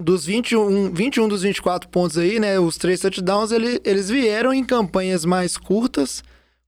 dos 0.01 0.25
21, 0.27 0.93
21 0.93 1.29
dos 1.29 1.43
24 1.43 1.89
pontos 1.89 2.19
aí, 2.19 2.41
né? 2.41 2.59
Os 2.59 2.77
três 2.77 3.01
touchdowns, 3.01 3.53
ele- 3.53 3.81
eles 3.85 4.09
vieram 4.09 4.53
em 4.53 4.65
campanhas 4.65 5.25
mais 5.25 5.57
curtas 5.57 6.23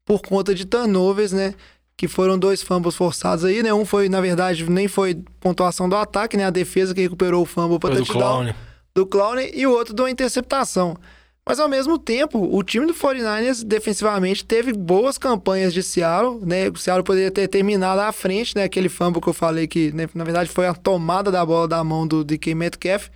por 0.04 0.22
conta 0.22 0.54
de 0.54 0.64
turnovers, 0.64 1.32
né? 1.32 1.54
Que 1.96 2.06
foram 2.06 2.38
dois 2.38 2.62
fumbles 2.62 2.94
forçados 2.94 3.44
aí, 3.44 3.62
né? 3.62 3.72
Um 3.72 3.84
foi, 3.84 4.08
na 4.08 4.20
verdade, 4.20 4.68
nem 4.70 4.86
foi 4.86 5.16
pontuação 5.40 5.88
do 5.88 5.96
ataque, 5.96 6.36
né? 6.36 6.44
A 6.44 6.50
defesa 6.50 6.94
que 6.94 7.00
recuperou 7.00 7.42
o 7.42 7.46
fumble 7.46 7.78
para 7.78 7.94
Foi 7.94 8.00
do 8.02 8.06
touchdown 8.06 8.42
Clown. 8.44 8.54
do 8.94 9.06
Clown 9.06 9.38
e 9.40 9.66
o 9.66 9.72
outro 9.72 9.94
de 9.94 10.02
uma 10.02 10.10
interceptação. 10.10 10.96
Mas 11.49 11.61
ao 11.61 11.68
mesmo 11.68 11.97
tempo, 11.97 12.40
o 12.53 12.61
time 12.64 12.86
do 12.86 12.92
49ers 12.92 13.62
defensivamente 13.62 14.44
teve 14.44 14.72
boas 14.72 15.16
campanhas 15.16 15.72
de 15.72 15.80
Seattle, 15.80 16.44
né? 16.44 16.68
O 16.68 16.76
Seattle 16.76 17.05
poderia 17.05 17.30
ter 17.30 17.47
terminado 17.47 18.01
à 18.01 18.11
frente, 18.11 18.57
né? 18.57 18.64
Aquele 18.64 18.88
fumble 18.88 19.20
que 19.20 19.28
eu 19.28 19.32
falei 19.32 19.68
que, 19.68 19.92
né, 19.92 20.09
na 20.12 20.24
verdade, 20.24 20.51
foi 20.51 20.66
a 20.66 20.74
tomada 20.74 21.30
da 21.30 21.47
bola 21.47 21.68
da 21.68 21.84
mão 21.84 22.05
do 22.05 22.24
DK 22.24 22.53
Metcalf, 22.53 23.09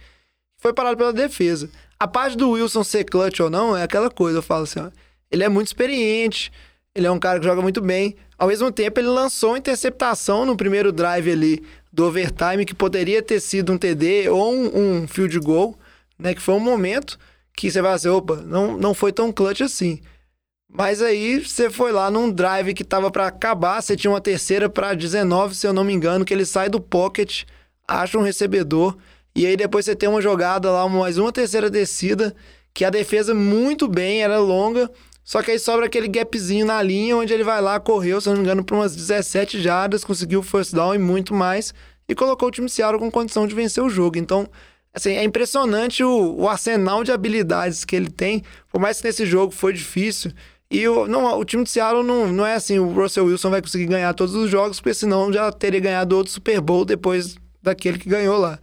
foi 0.59 0.73
parado 0.73 0.97
pela 0.97 1.13
defesa. 1.13 1.69
A 1.99 2.07
parte 2.07 2.37
do 2.37 2.51
Wilson 2.51 2.85
ser 2.85 3.03
clutch 3.03 3.41
ou 3.41 3.51
não 3.51 3.77
é 3.77 3.83
aquela 3.83 4.09
coisa, 4.09 4.39
eu 4.39 4.43
falo 4.43 4.63
assim, 4.63 4.79
ó, 4.79 4.91
ele 5.29 5.43
é 5.43 5.49
muito 5.49 5.67
experiente, 5.67 6.53
ele 6.95 7.09
é 7.09 7.11
um 7.11 7.19
cara 7.19 7.41
que 7.41 7.45
joga 7.45 7.61
muito 7.61 7.81
bem. 7.81 8.15
Ao 8.39 8.47
mesmo 8.47 8.71
tempo, 8.71 9.01
ele 9.01 9.09
lançou 9.09 9.57
interceptação 9.57 10.47
no 10.47 10.57
primeiro 10.57 10.93
drive 10.93 11.33
ali 11.33 11.65
do 11.93 12.05
overtime, 12.07 12.65
que 12.65 12.75
poderia 12.75 13.23
ter 13.23 13.41
sido 13.41 13.73
um 13.73 13.79
TD 13.79 14.29
ou 14.29 14.55
um, 14.55 15.01
um 15.03 15.09
field 15.09 15.37
goal, 15.41 15.77
né? 16.17 16.33
Que 16.33 16.41
foi 16.41 16.55
um 16.55 16.61
momento 16.61 17.19
que 17.61 17.71
você 17.71 17.83
vai 17.83 17.95
dizer, 17.95 18.09
opa, 18.09 18.37
não, 18.37 18.79
não 18.79 18.95
foi 18.95 19.13
tão 19.13 19.31
clutch 19.31 19.61
assim. 19.61 20.01
Mas 20.67 21.03
aí 21.03 21.45
você 21.45 21.69
foi 21.69 21.93
lá 21.93 22.11
num 22.11 22.31
drive 22.31 22.73
que 22.73 22.83
tava 22.83 23.11
pra 23.11 23.27
acabar, 23.27 23.83
você 23.83 23.95
tinha 23.97 24.11
uma 24.11 24.21
terceira 24.21 24.71
pra 24.71 24.95
19, 24.95 25.55
se 25.55 25.67
eu 25.67 25.73
não 25.73 25.85
me 25.85 25.93
engano, 25.93 26.25
que 26.25 26.33
ele 26.33 26.47
sai 26.47 26.71
do 26.71 26.81
pocket, 26.81 27.43
acha 27.87 28.17
um 28.17 28.23
recebedor, 28.23 28.97
e 29.35 29.47
aí 29.47 29.57
depois 29.57 29.85
você 29.85 29.95
tem 29.95 30.09
uma 30.09 30.23
jogada 30.23 30.71
lá, 30.71 30.89
mais 30.89 31.19
uma 31.19 31.31
terceira 31.33 31.69
descida, 31.69 32.35
que 32.73 32.85
a 32.85 32.89
defesa 32.89 33.35
muito 33.35 33.87
bem, 33.87 34.23
era 34.23 34.39
longa, 34.39 34.91
só 35.23 35.43
que 35.43 35.51
aí 35.51 35.59
sobra 35.59 35.87
aquele 35.87 36.09
gapzinho 36.09 36.65
na 36.65 36.81
linha, 36.81 37.17
onde 37.17 37.35
ele 37.35 37.45
vai 37.45 37.61
lá, 37.61 37.79
correu, 37.79 38.21
se 38.21 38.29
eu 38.29 38.33
não 38.33 38.39
me 38.39 38.45
engano, 38.45 38.65
por 38.65 38.77
umas 38.77 38.97
17 38.97 39.61
jardas, 39.61 40.03
conseguiu 40.03 40.41
o 40.41 40.43
first 40.43 40.73
down 40.73 40.95
e 40.95 40.99
muito 40.99 41.35
mais, 41.35 41.75
e 42.09 42.15
colocou 42.15 42.49
o 42.49 42.51
time 42.51 42.71
Seattle 42.71 42.99
com 42.99 43.11
condição 43.11 43.47
de 43.47 43.55
vencer 43.55 43.83
o 43.85 43.91
jogo. 43.91 44.19
Então, 44.19 44.49
assim, 44.95 45.13
é 45.13 45.25
impressionante 45.25 46.03
o, 46.03 46.37
o 46.41 46.49
arsenal 46.49 47.05
de 47.05 47.13
habilidades 47.13 47.85
que 47.85 47.95
ele 47.97 48.11
tem, 48.11 48.43
por 48.69 48.81
mais 48.81 49.01
que 49.01 49.07
nesse 49.07 49.25
jogo 49.27 49.53
foi 49.53 49.73
difícil. 49.73 50.33
E 50.71 50.87
o, 50.87 51.09
não, 51.09 51.39
o 51.39 51.45
time 51.45 51.65
de 51.65 51.71
Seattle 51.71 52.05
não, 52.05 52.29
não 52.33 52.47
é 52.47 52.55
assim, 52.55 52.79
o 52.79 52.93
Russell 52.93 53.25
Wilson 53.27 53.51
vai 53.51 53.61
conseguir 53.61 53.87
ganhar 53.87 54.15
todos 54.15 54.35
os 54.35 54.49
jogos, 54.49 54.81
porque 54.81 54.95
senão 54.95 55.33
já 55.33 55.51
teria 55.51 55.81
ganhado 55.81 56.17
outro 56.17 56.33
Super 56.33 56.61
Bowl 56.61 56.85
depois 56.85 57.37
daquele 57.61 57.99
que 57.99 58.09
ganhou 58.09 58.39
lá. 58.39 58.59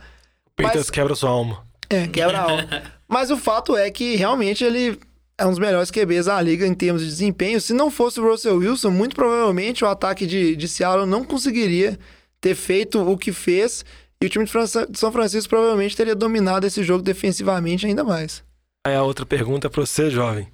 Peters 0.55 0.75
Mas- 0.75 0.89
quebra 0.89 1.15
sua 1.15 1.30
alma. 1.30 1.65
É, 1.89 2.07
quebra 2.07 2.38
a 2.39 2.41
alma. 2.41 2.67
Mas 3.07 3.30
o 3.30 3.38
fato 3.38 3.75
é 3.75 3.89
que 3.89 4.15
realmente 4.15 4.63
ele 4.63 4.99
é 5.38 5.45
um 5.45 5.49
dos 5.49 5.59
melhores 5.59 5.91
QBs 5.91 6.25
da 6.25 6.41
liga 6.41 6.65
em 6.65 6.73
termos 6.73 7.01
de 7.03 7.07
desempenho. 7.07 7.61
Se 7.61 7.73
não 7.73 7.91
fosse 7.91 8.19
o 8.19 8.30
Russell 8.30 8.57
Wilson, 8.57 8.89
muito 8.89 9.15
provavelmente 9.15 9.86
o 9.86 9.88
ataque 9.88 10.25
de, 10.25 10.55
de 10.55 10.67
Seattle 10.67 11.05
não 11.05 11.23
conseguiria 11.23 11.97
ter 12.41 12.55
feito 12.55 12.99
o 12.99 13.17
que 13.17 13.32
fez. 13.32 13.86
E 14.22 14.26
o 14.26 14.30
time 14.30 14.45
de, 14.45 14.51
França- 14.51 14.88
de 14.88 14.97
São 14.97 15.11
Francisco 15.11 15.49
provavelmente 15.49 15.95
teria 15.95 16.15
dominado 16.15 16.65
esse 16.65 16.84
jogo 16.84 17.03
defensivamente 17.03 17.86
ainda 17.86 18.03
mais. 18.03 18.43
Aí 18.86 18.95
a 18.95 19.03
outra 19.03 19.26
pergunta 19.26 19.68
é 19.68 19.70
pra 19.70 19.86
você, 19.86 20.09
jovem. 20.09 20.47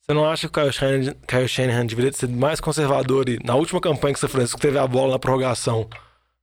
Você 0.00 0.14
não 0.14 0.28
acha 0.28 0.48
que 0.48 0.58
o 0.58 0.62
Kyle 0.62 0.72
Shanahan, 0.72 1.14
Kyle 1.26 1.48
Shanahan 1.48 1.86
deveria 1.86 2.12
sido 2.12 2.32
mais 2.36 2.60
conservador 2.60 3.28
e 3.28 3.38
na 3.44 3.54
última 3.54 3.80
campanha 3.80 4.14
que 4.14 4.20
São 4.20 4.28
Francisco 4.28 4.60
teve 4.60 4.78
a 4.78 4.86
bola 4.86 5.12
na 5.12 5.18
prorrogação? 5.18 5.88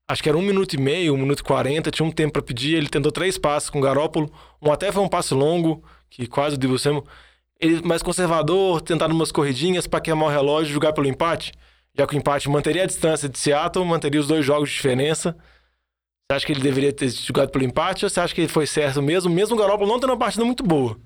Acho 0.10 0.24
que 0.24 0.30
era 0.30 0.38
um 0.38 0.42
minuto 0.42 0.74
e 0.74 0.78
meio, 0.80 1.14
um 1.14 1.18
minuto 1.18 1.40
e 1.40 1.44
quarenta, 1.44 1.92
tinha 1.92 2.06
um 2.06 2.12
tempo 2.12 2.34
pra 2.34 2.42
pedir. 2.42 2.76
Ele 2.76 2.88
tentou 2.88 3.12
três 3.12 3.38
passes 3.38 3.70
com 3.70 3.80
o 3.80 3.82
Garópolo, 3.82 4.32
um 4.62 4.72
até 4.72 4.92
foi 4.92 5.04
um 5.04 5.10
passe 5.10 5.34
longo, 5.34 5.84
que 6.10 6.28
quase 6.28 6.56
o 6.56 6.58
Debo 6.58 6.80
Samuel. 6.80 7.06
Ele 7.60 7.82
mais 7.82 8.02
conservador, 8.02 8.82
tentando 8.82 9.14
umas 9.14 9.32
corridinhas 9.32 9.86
pra 9.88 10.00
queimar 10.00 10.30
o 10.30 10.32
relógio 10.32 10.72
e 10.72 10.74
jogar 10.74 10.94
pelo 10.94 11.08
empate. 11.08 11.52
Já 11.98 12.06
que 12.08 12.16
o 12.16 12.18
empate 12.18 12.48
manteria 12.50 12.84
a 12.84 12.86
distância 12.86 13.28
de 13.28 13.38
Seattle, 13.38 13.84
manteria 13.86 14.22
os 14.22 14.28
dois 14.28 14.46
jogos 14.46 14.70
de 14.70 14.76
diferença. 14.76 15.36
Você 16.30 16.36
acha 16.36 16.46
que 16.46 16.52
ele 16.52 16.60
deveria 16.60 16.92
ter 16.92 17.08
jogado 17.10 17.50
pelo 17.52 17.64
empate 17.64 18.04
ou 18.04 18.10
você 18.10 18.20
acha 18.20 18.36
que 18.36 18.42
ele 18.42 18.48
foi 18.50 18.68
certo 18.68 19.02
mesmo, 19.02 19.30
mesmo 19.34 19.56
o 19.56 19.58
Garoppolo 19.58 19.90
não 19.90 19.98
tendo 19.98 20.10
uma 20.10 20.18
partida 20.18 20.44
muito 20.44 20.62
boa? 20.62 20.98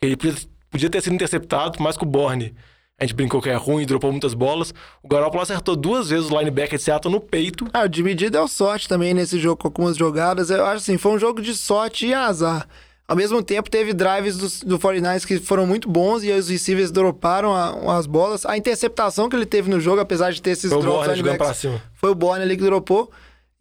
Ele 0.00 0.16
podia- 0.16 0.88
ter 0.88 1.02
sido 1.02 1.12
interceptado, 1.12 1.82
mais 1.82 1.94
que 1.94 2.04
o 2.04 2.06
Borne. 2.06 2.54
A 2.98 3.04
gente 3.04 3.14
brincou 3.14 3.42
que 3.42 3.50
é 3.50 3.54
ruim, 3.54 3.84
dropou 3.84 4.10
muitas 4.10 4.32
bolas. 4.32 4.72
O 5.02 5.08
Garoppolo 5.08 5.42
acertou 5.42 5.76
duas 5.76 6.08
vezes 6.08 6.30
o 6.30 6.38
linebacker 6.38 6.78
de 6.78 6.84
Seattle 6.84 7.12
no 7.12 7.20
peito. 7.20 7.66
Ah, 7.74 7.82
o 7.84 7.92
G 7.92 8.30
deu 8.30 8.48
sorte 8.48 8.88
também 8.88 9.12
nesse 9.12 9.38
jogo 9.38 9.58
com 9.60 9.68
algumas 9.68 9.94
jogadas. 9.94 10.48
Eu 10.48 10.64
acho 10.64 10.76
assim, 10.78 10.96
foi 10.96 11.12
um 11.12 11.18
jogo 11.18 11.42
de 11.42 11.54
sorte 11.54 12.06
e 12.06 12.14
azar. 12.14 12.66
Ao 13.06 13.14
mesmo 13.14 13.42
tempo, 13.42 13.68
teve 13.68 13.92
drives 13.92 14.38
do, 14.38 14.66
do 14.70 14.78
49ers 14.78 15.26
que 15.26 15.38
foram 15.38 15.66
muito 15.66 15.86
bons 15.86 16.24
e 16.24 16.32
os 16.32 16.48
receivers 16.48 16.90
droparam 16.90 17.54
a- 17.54 17.98
as 17.98 18.06
bolas. 18.06 18.46
A 18.46 18.56
interceptação 18.56 19.28
que 19.28 19.36
ele 19.36 19.44
teve 19.44 19.68
no 19.70 19.78
jogo, 19.78 20.00
apesar 20.00 20.32
de 20.32 20.40
ter 20.40 20.52
esses 20.52 20.70
Foi 20.70 20.78
o 20.78 20.80
drops 20.80 20.98
Borne 21.08 21.16
jogando 21.18 21.36
pra 21.36 21.52
cima. 21.52 21.82
foi 21.92 22.10
o 22.10 22.14
Borne 22.14 22.42
ali 22.42 22.56
que 22.56 22.62
dropou. 22.64 23.10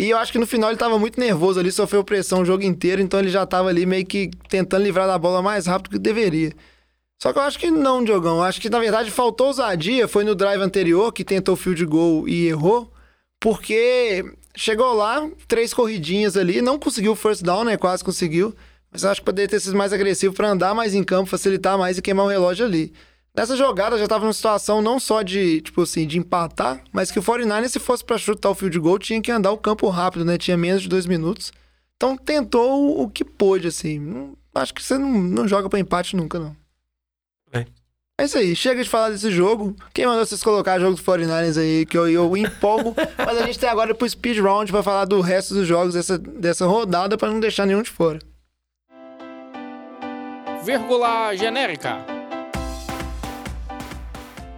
E 0.02 0.10
eu 0.10 0.18
acho 0.18 0.32
que 0.32 0.40
no 0.40 0.48
final 0.48 0.72
ele 0.72 0.80
tava 0.80 0.98
muito 0.98 1.20
nervoso 1.20 1.60
ali, 1.60 1.72
sofreu 1.72 2.04
pressão 2.04 2.42
o 2.42 2.46
jogo 2.46 2.64
inteiro, 2.64 3.00
então 3.00 3.20
ele 3.20 3.30
já 3.30 3.46
tava 3.46 3.70
ali 3.70 3.86
meio 3.86 4.04
que 4.04 4.32
tentando 4.50 4.84
livrar 4.84 5.06
da 5.06 5.16
bola 5.16 5.44
mais 5.44 5.68
rápido 5.68 5.92
que 5.92 6.00
deveria. 6.00 6.54
Só 7.22 7.32
que 7.32 7.38
eu 7.38 7.44
acho 7.44 7.60
que 7.60 7.70
não, 7.70 8.04
Diogão. 8.04 8.38
Eu 8.38 8.44
acho 8.44 8.60
que 8.60 8.68
na 8.68 8.80
verdade 8.80 9.12
faltou 9.12 9.48
ousadia. 9.48 10.08
Foi 10.08 10.24
no 10.24 10.34
drive 10.34 10.60
anterior 10.60 11.14
que 11.14 11.24
tentou 11.24 11.56
field 11.56 11.86
goal 11.86 12.28
e 12.28 12.48
errou. 12.48 12.92
Porque 13.40 14.26
chegou 14.58 14.92
lá, 14.96 15.30
três 15.48 15.72
corridinhas 15.72 16.36
ali, 16.36 16.64
não 16.64 16.80
conseguiu 16.80 17.12
o 17.12 17.16
first 17.16 17.44
down, 17.44 17.64
né? 17.64 17.78
Quase 17.78 18.04
conseguiu. 18.04 18.56
Mas 18.92 19.04
eu 19.04 19.12
acho 19.12 19.22
que 19.22 19.26
poderia 19.26 19.48
ter 19.48 19.60
sido 19.60 19.78
mais 19.78 19.94
agressivo 19.94 20.34
para 20.34 20.50
andar 20.50 20.74
mais 20.74 20.96
em 20.96 21.04
campo, 21.04 21.30
facilitar 21.30 21.78
mais 21.78 22.00
e 22.00 22.02
queimar 22.02 22.26
o 22.26 22.30
relógio 22.30 22.66
ali. 22.66 22.92
Nessa 23.36 23.56
jogada 23.56 23.98
já 23.98 24.08
tava 24.08 24.26
numa 24.26 24.34
situação 24.34 24.82
não 24.82 25.00
só 25.00 25.22
de, 25.22 25.62
tipo 25.62 25.82
assim, 25.84 26.06
de 26.06 26.20
empatar, 26.20 26.84
mas 26.92 27.10
que 27.12 27.18
o 27.20 27.24
49 27.24 27.70
se 27.70 27.80
fosse 27.80 28.04
para 28.04 28.18
chutar 28.18 28.50
o 28.50 28.56
field 28.56 28.78
goal, 28.78 29.00
tinha 29.00 29.22
que 29.22 29.32
andar 29.32 29.52
o 29.52 29.58
campo 29.58 29.88
rápido, 29.88 30.26
né? 30.26 30.38
Tinha 30.38 30.58
menos 30.58 30.82
de 30.82 30.90
dois 30.90 31.06
minutos. 31.06 31.52
Então 31.96 32.18
tentou 32.18 33.02
o- 33.02 33.10
que 33.10 33.24
pôde, 33.24 33.68
assim. 33.68 34.00
Não- 34.00 34.36
acho 34.54 34.74
que 34.74 34.84
você 34.84 34.98
não, 34.98 35.10
não 35.10 35.48
joga 35.48 35.70
para 35.70 35.80
empate 35.80 36.16
nunca, 36.16 36.40
não. 36.40 36.54
Bem. 37.50 37.66
É 38.20 38.26
isso 38.26 38.38
aí, 38.38 38.54
chega 38.54 38.84
de 38.84 38.90
falar 38.90 39.12
desse 39.12 39.32
jogo. 39.32 39.76
Quem 39.94 40.06
mandou 40.06 40.26
vocês 40.26 40.44
colocar 40.44 40.78
jogo 40.80 40.96
dos 40.96 41.02
49ers 41.04 41.58
aí, 41.58 41.86
que 41.86 41.98
eu, 41.98 42.10
eu 42.10 42.36
empolgo. 42.36 42.94
mas 43.18 43.38
a 43.38 43.46
gente 43.46 43.58
tem 43.58 43.70
agora 43.70 43.96
pro 43.96 44.10
speed 44.10 44.40
round 44.40 44.70
pra 44.72 44.84
falar 44.84 45.06
do 45.06 45.22
resto 45.22 45.54
dos 45.54 45.66
jogos 45.66 45.94
dessa, 45.94 46.18
dessa 46.20 46.66
rodada 46.66 47.18
pra 47.18 47.30
não 47.32 47.40
deixar 47.40 47.66
nenhum 47.66 47.82
de 47.82 47.90
fora. 47.90 48.20
Vírgula 50.66 51.34
genérica. 51.36 52.06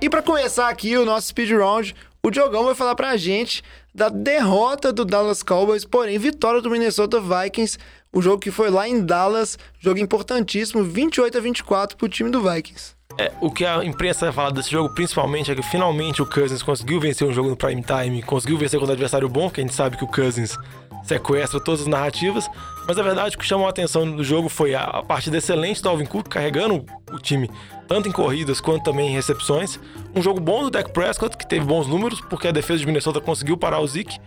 E 0.04 0.10
pra 0.10 0.22
começar 0.22 0.68
aqui 0.68 0.98
o 0.98 1.06
nosso 1.06 1.28
speed 1.28 1.52
round, 1.52 1.96
o 2.22 2.30
Diogão 2.30 2.66
vai 2.66 2.76
falar 2.76 2.94
pra 2.94 3.16
gente 3.16 3.64
da 3.96 4.10
derrota 4.10 4.92
do 4.92 5.06
Dallas 5.06 5.42
Cowboys, 5.42 5.86
porém 5.86 6.20
vitória 6.20 6.60
do 6.60 6.70
Minnesota 6.70 7.22
Vikings, 7.22 7.78
o 8.12 8.22
jogo 8.22 8.38
que 8.38 8.52
foi 8.52 8.70
lá 8.70 8.86
em 8.86 9.00
Dallas, 9.00 9.58
jogo 9.80 10.02
importantíssimo, 10.02 10.84
28 10.84 11.38
a 11.38 11.40
24 11.40 11.96
pro 11.96 12.10
time 12.10 12.30
do 12.30 12.42
Vikings. 12.42 12.96
É, 13.18 13.32
o 13.40 13.50
que 13.50 13.66
a 13.66 13.82
imprensa 13.86 14.26
vai 14.26 14.34
falar 14.34 14.50
desse 14.50 14.72
jogo, 14.72 14.94
principalmente, 14.94 15.50
é 15.50 15.56
que 15.56 15.64
finalmente 15.64 16.22
o 16.22 16.26
Cousins 16.26 16.62
conseguiu 16.62 17.00
vencer 17.00 17.26
um 17.26 17.32
jogo 17.32 17.48
no 17.48 17.56
prime 17.56 17.82
time, 17.82 18.22
conseguiu 18.24 18.58
vencer 18.58 18.78
contra 18.80 18.92
um 18.92 18.96
adversário 18.96 19.30
bom, 19.30 19.44
porque 19.44 19.62
a 19.62 19.64
gente 19.64 19.74
sabe 19.74 19.96
que 19.96 20.04
o 20.04 20.08
Cousins 20.08 20.58
sequestra 21.04 21.60
todas 21.60 21.82
as 21.82 21.88
narrativas. 21.88 22.50
Mas 22.88 22.98
a 22.98 23.04
verdade 23.04 23.36
o 23.36 23.40
que 23.40 23.46
chamou 23.46 23.68
a 23.68 23.70
atenção 23.70 24.10
do 24.10 24.24
jogo 24.24 24.50
foi 24.50 24.76
a, 24.76 24.84
a 24.84 25.04
partida 25.04 25.38
excelente 25.38 25.82
do 25.82 25.90
Alvin 25.90 26.06
Cook, 26.06 26.28
carregando 26.28 26.86
o 27.12 27.20
time 27.20 27.50
tanto 27.88 28.10
em 28.10 28.12
corridas 28.12 28.60
quanto 28.60 28.84
também 28.84 29.10
em 29.10 29.14
recepções. 29.14 29.80
Um 30.16 30.22
jogo 30.22 30.40
bom 30.40 30.64
do 30.64 30.70
Dak 30.70 30.92
Prescott, 30.92 31.38
que 31.38 31.48
teve 31.48 31.66
bons 31.66 31.88
números, 31.88 32.20
porque 32.22 32.48
a 32.48 32.52
defesa 32.52 32.80
de 32.80 32.86
Minnesota 32.86 33.22
conseguiu 33.22 33.58
parar 33.58 33.80
o 33.80 33.88
Zeke. 33.88 34.20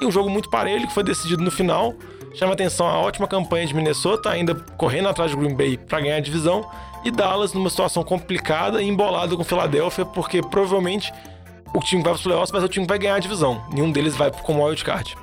E 0.00 0.06
um 0.06 0.10
jogo 0.10 0.30
muito 0.30 0.48
parelho, 0.48 0.86
que 0.88 0.94
foi 0.94 1.04
decidido 1.04 1.42
no 1.42 1.50
final. 1.50 1.94
Chama 2.34 2.54
atenção 2.54 2.86
a 2.86 2.98
ótima 2.98 3.26
campanha 3.28 3.66
de 3.66 3.74
Minnesota, 3.74 4.30
ainda 4.30 4.54
correndo 4.76 5.08
atrás 5.08 5.30
de 5.30 5.36
Green 5.36 5.54
Bay 5.54 5.76
para 5.76 6.00
ganhar 6.00 6.16
a 6.16 6.20
divisão. 6.20 6.68
E 7.04 7.10
Dallas 7.10 7.52
numa 7.52 7.68
situação 7.68 8.02
complicada 8.02 8.82
e 8.82 8.88
embolada 8.88 9.36
com 9.36 9.44
Filadélfia, 9.44 10.04
porque 10.04 10.40
provavelmente 10.40 11.12
o 11.74 11.80
time 11.80 12.02
vai 12.02 12.12
para 12.12 12.18
os 12.18 12.22
playoffs 12.22 12.50
ser 12.50 12.64
o 12.64 12.68
time 12.68 12.86
vai 12.86 12.98
ganhar 12.98 13.16
a 13.16 13.18
divisão. 13.18 13.62
Nenhum 13.72 13.90
deles 13.90 14.16
vai 14.16 14.30
como 14.30 14.64
wildcard. 14.64 15.16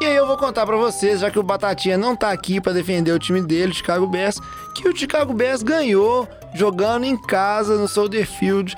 E 0.00 0.04
aí 0.04 0.14
eu 0.14 0.26
vou 0.26 0.36
contar 0.36 0.66
pra 0.66 0.76
vocês, 0.76 1.20
já 1.20 1.30
que 1.30 1.38
o 1.38 1.42
Batatinha 1.42 1.96
não 1.96 2.14
tá 2.14 2.30
aqui 2.30 2.60
pra 2.60 2.72
defender 2.72 3.12
o 3.12 3.18
time 3.18 3.40
dele, 3.40 3.72
o 3.72 3.74
Chicago 3.74 4.06
Bears, 4.06 4.38
que 4.74 4.88
o 4.88 4.94
Chicago 4.94 5.32
Bears 5.32 5.62
ganhou 5.62 6.28
jogando 6.54 7.04
em 7.04 7.16
casa 7.16 7.76
no 7.78 7.88
Soldier 7.88 8.26
Field 8.26 8.76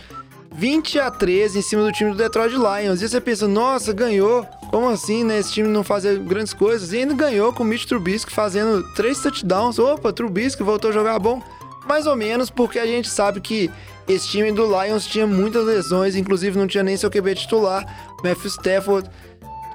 20 0.54 0.98
a 0.98 1.10
13 1.10 1.58
em 1.58 1.62
cima 1.62 1.82
do 1.82 1.92
time 1.92 2.10
do 2.10 2.16
Detroit 2.16 2.52
Lions. 2.52 3.02
E 3.02 3.08
você 3.08 3.20
pensa, 3.20 3.46
nossa, 3.46 3.92
ganhou. 3.92 4.44
Como 4.70 4.88
assim, 4.88 5.24
né? 5.24 5.38
Esse 5.38 5.52
time 5.52 5.68
não 5.68 5.84
fazia 5.84 6.16
grandes 6.16 6.52
coisas. 6.52 6.92
E 6.92 6.98
ainda 6.98 7.14
ganhou 7.14 7.52
com 7.52 7.62
o 7.62 7.66
Mitch 7.66 7.84
Trubisky 7.84 8.32
fazendo 8.32 8.82
três 8.94 9.20
touchdowns. 9.20 9.78
Opa, 9.78 10.12
Trubisky 10.12 10.62
voltou 10.62 10.90
a 10.90 10.92
jogar 10.92 11.18
bom. 11.18 11.42
Mais 11.86 12.06
ou 12.06 12.16
menos 12.16 12.50
porque 12.50 12.78
a 12.78 12.86
gente 12.86 13.08
sabe 13.08 13.40
que 13.40 13.70
esse 14.08 14.28
time 14.28 14.52
do 14.52 14.66
Lions 14.66 15.06
tinha 15.06 15.26
muitas 15.26 15.64
lesões, 15.64 16.16
inclusive 16.16 16.58
não 16.58 16.66
tinha 16.66 16.82
nem 16.82 16.96
seu 16.96 17.10
QB 17.10 17.34
titular. 17.34 17.86
Matthew 18.22 18.48
Stafford 18.48 19.08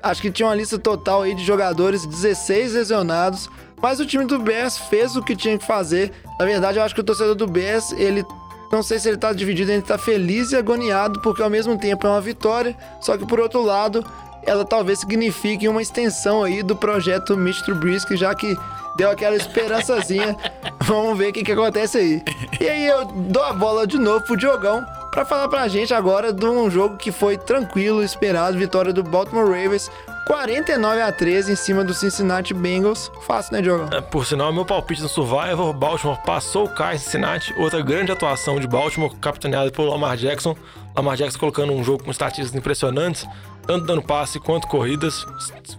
Acho 0.04 0.22
que 0.22 0.30
tinha 0.30 0.47
uma 0.47 0.56
lista 0.56 0.78
total 0.78 1.22
aí 1.22 1.34
de 1.34 1.45
jogadores, 1.45 2.06
16 2.06 2.74
lesionados. 2.74 3.49
Mas 3.82 3.99
o 3.99 4.06
time 4.06 4.26
do 4.26 4.38
Bears 4.38 4.78
fez 4.78 5.16
o 5.16 5.24
que 5.24 5.36
tinha 5.36 5.58
que 5.58 5.66
fazer. 5.66 6.12
Na 6.38 6.45
verdade, 6.45 6.78
eu 6.78 6.84
acho 6.84 6.93
que 6.93 7.01
o 7.01 7.04
torcedor 7.04 7.36
do 7.36 7.47
Bears, 7.47 7.91
ele 7.93 8.26
não 8.72 8.84
sei 8.84 8.99
se 8.99 9.08
ele 9.08 9.18
tá 9.18 9.32
dividido, 9.32 9.72
ele 9.72 9.82
tá 9.82 9.97
feliz 9.97 10.51
e 10.51 10.56
agoniado, 10.56 11.22
porque 11.22 11.41
ao 11.41 11.49
mesmo 11.49 11.78
tempo 11.78 12.06
é 12.08 12.10
uma 12.10 12.22
vitória, 12.22 12.76
só 12.99 13.18
que 13.18 13.26
por 13.26 13.39
outro 13.39 13.62
lado, 13.62 14.04
ela 14.43 14.66
talvez 14.66 14.99
signifique 14.99 15.68
uma 15.68 15.82
extensão 15.82 16.43
aí 16.43 16.64
do 16.64 16.76
projeto 16.76 17.38
Mitch 17.38 17.62
Trubisky, 17.62 18.18
já 18.18 18.34
que 18.34 18.58
deu 18.97 19.10
aquela 19.10 19.36
esperançazinha. 19.36 20.36
Vamos 20.84 21.18
ver 21.18 21.30
o 21.30 21.34
que, 21.34 21.43
que 21.43 21.51
acontece 21.51 21.97
aí. 21.97 22.24
E 22.60 22.68
aí 22.68 22.88
eu 22.88 23.06
dou 23.06 23.43
a 23.43 23.54
bola 23.54 23.86
de 23.88 23.97
novo 23.97 24.26
pro 24.26 24.36
Diogão 24.36 24.86
para 25.14 25.26
falar 25.26 25.47
pra 25.47 25.68
gente 25.68 25.93
agora 25.93 26.34
de 26.34 26.43
um 26.43 26.72
jogo 26.72 26.97
que 26.97 27.11
foi 27.11 27.38
tranquilo, 27.38 28.03
esperado, 28.03 28.57
vitória 28.57 28.91
do 28.91 29.03
Baltimore 29.03 29.45
Ravens, 29.45 29.91
49 30.26 31.01
a 31.01 31.11
13 31.11 31.51
em 31.51 31.55
cima 31.55 31.84
do 31.84 31.93
Cincinnati 31.93 32.51
Bengals. 32.51 33.11
Fácil, 33.22 33.53
né, 33.53 33.61
Diogão? 33.61 33.89
É, 33.95 34.01
por 34.01 34.26
sinal, 34.26 34.51
meu 34.51 34.66
palpite 34.66 35.03
no 35.03 35.07
Survivor, 35.07 35.72
Baltimore 35.72 36.18
passou 36.26 36.66
o 36.66 36.70
Kai 36.70 36.97
Cincinnati, 36.97 37.53
outra 37.59 37.80
grande 37.84 38.11
atuação 38.11 38.59
de 38.59 38.68
Baltimore, 38.68 39.16
capitaneada 39.18 39.70
pelo 39.70 39.91
Lamar 39.91 40.18
Jackson. 40.18 40.57
Lamar 40.95 41.16
Jackson 41.16 41.38
colocando 41.38 41.74
um 41.74 41.84
jogo 41.84 42.03
com 42.03 42.09
estatísticas 42.09 42.55
impressionantes, 42.55 43.28
tanto 43.68 43.86
dando 43.86 44.01
passe 44.01 44.39
quanto 44.39 44.68
corridas, 44.68 45.24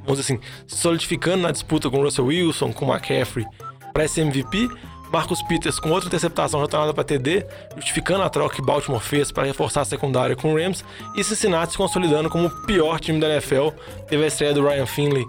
vamos 0.05 0.21
dizer 0.21 0.35
assim, 0.35 0.41
solidificando 0.69 1.39
na 1.39 1.51
disputa 1.51 1.91
com 1.91 2.01
Russell 2.01 2.27
Wilson, 2.27 2.73
com 2.73 2.87
McCaffrey 2.87 3.45
para 3.93 4.05
esse 4.05 4.21
MVP. 4.21 4.71
Marcus 5.15 5.43
Peters 5.43 5.79
com 5.79 5.91
outra 5.91 6.09
interceptação 6.09 6.61
retornada 6.61 6.93
para 6.93 7.05
TD, 7.05 7.47
justificando 7.77 8.25
a 8.25 8.29
troca 8.29 8.57
que 8.57 8.61
Baltimore 8.61 9.01
fez 9.01 9.31
para 9.31 9.45
reforçar 9.45 9.83
a 9.83 9.85
secundária 9.85 10.35
com 10.35 10.53
o 10.53 10.59
Rams, 10.59 10.85
e 11.15 11.23
Cincinnati 11.23 11.71
se 11.71 11.79
consolidando 11.79 12.29
como 12.29 12.49
o 12.49 12.67
pior 12.67 12.99
time 12.99 13.21
da 13.21 13.29
NFL. 13.29 13.69
Teve 14.09 14.25
a 14.25 14.27
estreia 14.27 14.53
do 14.53 14.67
Ryan 14.67 14.87
Finley, 14.87 15.25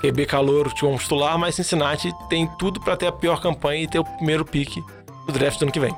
QB 0.00 0.24
calor, 0.24 0.72
time 0.72 0.96
titular, 0.96 1.38
mas 1.38 1.54
Cincinnati 1.54 2.10
tem 2.30 2.48
tudo 2.58 2.80
para 2.80 2.96
ter 2.96 3.08
a 3.08 3.12
pior 3.12 3.38
campanha 3.42 3.82
e 3.82 3.86
ter 3.86 3.98
o 3.98 4.04
primeiro 4.04 4.42
pique 4.42 4.82
do 5.26 5.32
draft 5.34 5.58
do 5.58 5.64
ano 5.64 5.72
que 5.72 5.80
vem. 5.80 5.94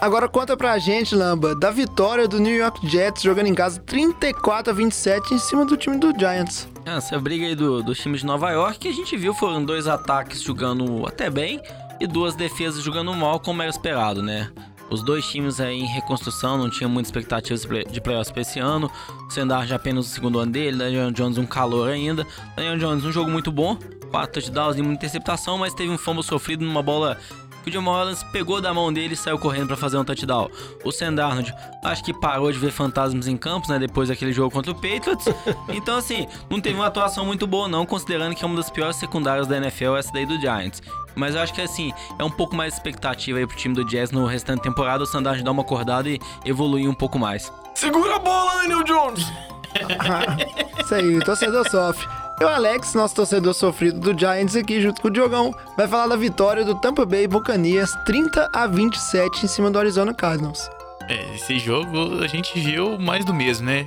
Agora 0.00 0.28
conta 0.28 0.56
pra 0.56 0.76
gente, 0.78 1.14
Lamba, 1.14 1.54
da 1.54 1.70
vitória 1.70 2.26
do 2.26 2.40
New 2.40 2.56
York 2.56 2.84
Jets 2.88 3.22
jogando 3.22 3.46
em 3.46 3.54
casa 3.54 3.80
34 3.86 4.72
a 4.72 4.74
27 4.74 5.34
em 5.34 5.38
cima 5.38 5.64
do 5.64 5.76
time 5.76 5.96
do 5.96 6.12
Giants. 6.18 6.66
Essa 6.84 7.16
briga 7.20 7.46
aí 7.46 7.54
do, 7.54 7.80
dos 7.80 8.00
times 8.00 8.22
de 8.22 8.26
Nova 8.26 8.50
York 8.50 8.80
que 8.80 8.88
a 8.88 8.92
gente 8.92 9.16
viu 9.16 9.32
foram 9.32 9.64
dois 9.64 9.86
ataques 9.86 10.42
jogando 10.42 11.06
até 11.06 11.30
bem 11.30 11.62
e 12.02 12.06
duas 12.06 12.34
defesas 12.34 12.82
jogando 12.82 13.14
mal, 13.14 13.38
como 13.38 13.62
era 13.62 13.70
esperado, 13.70 14.22
né? 14.22 14.50
Os 14.90 15.04
dois 15.04 15.24
times 15.24 15.60
aí 15.60 15.80
em 15.80 15.86
reconstrução, 15.86 16.58
não 16.58 16.68
tinha 16.68 16.88
muitas 16.88 17.08
expectativas 17.08 17.62
de 17.90 18.00
playoffs 18.00 18.32
para 18.32 18.42
esse 18.42 18.58
ano. 18.58 18.90
Sendar 19.30 19.66
já 19.66 19.76
apenas 19.76 20.06
o 20.06 20.08
segundo 20.08 20.40
ano 20.40 20.50
dele, 20.50 20.76
Daniel 20.76 21.12
Jones 21.12 21.38
um 21.38 21.46
calor 21.46 21.88
ainda. 21.88 22.26
Daniel 22.56 22.76
Jones 22.76 23.04
um 23.04 23.12
jogo 23.12 23.30
muito 23.30 23.52
bom, 23.52 23.78
quatro 24.10 24.32
touchdowns 24.32 24.76
e 24.76 24.82
muita 24.82 24.96
interceptação, 24.96 25.56
mas 25.56 25.72
teve 25.72 25.90
um 25.90 25.96
fumble 25.96 26.24
sofrido 26.24 26.64
numa 26.64 26.82
bola 26.82 27.16
que 27.62 27.68
o 27.68 27.72
John 27.72 27.82
Morales 27.82 28.22
pegou 28.24 28.60
da 28.60 28.72
mão 28.74 28.92
dele 28.92 29.14
e 29.14 29.16
saiu 29.16 29.38
correndo 29.38 29.68
para 29.68 29.76
fazer 29.76 29.96
um 29.96 30.04
touchdown. 30.04 30.50
O 30.84 30.92
Sam 30.92 31.14
Darnold, 31.14 31.54
acho 31.84 32.04
que 32.04 32.12
parou 32.12 32.50
de 32.50 32.58
ver 32.58 32.70
fantasmas 32.70 33.26
em 33.26 33.36
campos, 33.36 33.68
né, 33.68 33.78
depois 33.78 34.08
daquele 34.08 34.32
jogo 34.32 34.50
contra 34.50 34.72
o 34.72 34.74
Patriots. 34.74 35.26
Então, 35.72 35.96
assim, 35.96 36.26
não 36.50 36.60
teve 36.60 36.76
uma 36.76 36.86
atuação 36.86 37.24
muito 37.24 37.46
boa 37.46 37.66
não, 37.66 37.86
considerando 37.86 38.34
que 38.34 38.44
é 38.44 38.46
uma 38.46 38.56
das 38.56 38.70
piores 38.70 38.96
secundárias 38.96 39.46
da 39.46 39.56
NFL 39.56 39.96
essa 39.96 40.12
daí 40.12 40.26
do 40.26 40.38
Giants. 40.40 40.82
Mas 41.14 41.34
eu 41.34 41.40
acho 41.40 41.52
que 41.52 41.60
assim, 41.60 41.92
é 42.18 42.24
um 42.24 42.30
pouco 42.30 42.54
mais 42.54 42.74
expectativa 42.74 43.38
aí 43.38 43.46
pro 43.46 43.56
time 43.56 43.74
do 43.74 43.84
Jazz 43.84 44.10
no 44.10 44.26
restante 44.26 44.58
da 44.58 44.64
temporada, 44.64 45.02
o 45.02 45.06
Sandage 45.06 45.42
dar 45.42 45.50
uma 45.50 45.62
acordada 45.62 46.08
e 46.08 46.18
evoluir 46.44 46.88
um 46.88 46.94
pouco 46.94 47.18
mais. 47.18 47.52
Segura 47.74 48.16
a 48.16 48.18
bola, 48.18 48.62
Daniel 48.62 48.82
Jones! 48.84 49.24
Isso 50.84 50.94
aí, 50.94 51.16
o 51.16 51.24
torcedor 51.24 51.68
sofre. 51.70 52.21
E 52.40 52.44
o 52.44 52.48
Alex, 52.48 52.94
nosso 52.94 53.14
torcedor 53.14 53.54
sofrido 53.54 54.00
do 54.00 54.18
Giants 54.18 54.56
aqui, 54.56 54.80
junto 54.80 55.00
com 55.00 55.08
o 55.08 55.10
Diogão, 55.10 55.54
vai 55.76 55.86
falar 55.86 56.08
da 56.08 56.16
vitória 56.16 56.64
do 56.64 56.74
Tampa 56.80 57.04
Bay 57.06 57.26
Buccaneers 57.26 57.92
30 58.04 58.50
a 58.52 58.66
27 58.66 59.44
em 59.44 59.48
cima 59.48 59.70
do 59.70 59.78
Arizona 59.78 60.12
Cardinals. 60.12 60.68
É, 61.08 61.34
esse 61.34 61.58
jogo 61.58 62.22
a 62.22 62.26
gente 62.26 62.58
viu 62.58 62.98
mais 62.98 63.24
do 63.24 63.34
mesmo, 63.34 63.66
né? 63.66 63.86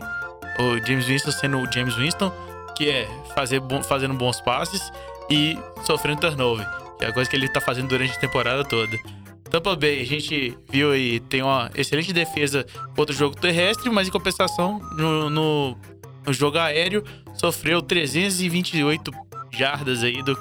O 0.60 0.86
James 0.86 1.06
Winston 1.06 1.32
sendo 1.32 1.58
o 1.58 1.72
James 1.72 1.96
Winston, 1.96 2.32
que 2.76 2.90
é 2.90 3.08
fazer 3.34 3.60
bom, 3.60 3.84
fazendo 3.84 4.14
bons 4.14 4.40
passes 4.42 4.82
e 5.30 5.58
sofrendo 5.86 6.22
turnover 6.22 6.66
que 6.98 7.06
é 7.06 7.10
a 7.10 7.14
coisa 7.14 7.30
que 7.30 7.36
ele 7.36 7.48
tá 7.48 7.62
fazendo 7.62 7.88
durante 7.90 8.14
a 8.14 8.20
temporada 8.20 8.64
toda. 8.64 8.98
Tampa 9.50 9.76
Bay, 9.76 10.02
a 10.02 10.06
gente 10.06 10.58
viu 10.70 10.92
aí, 10.92 11.20
tem 11.20 11.42
uma 11.42 11.70
excelente 11.76 12.12
defesa 12.12 12.66
contra 12.96 13.14
o 13.14 13.18
jogo 13.18 13.36
terrestre, 13.40 13.90
mas 13.90 14.08
em 14.08 14.12
compensação, 14.12 14.80
no, 14.98 15.30
no, 15.30 15.78
no 16.26 16.34
jogo 16.34 16.58
aéreo, 16.58 17.04
sofreu 17.34 17.82
328 17.82 19.12
jardas 19.52 20.04
aí 20.04 20.22
do, 20.24 20.38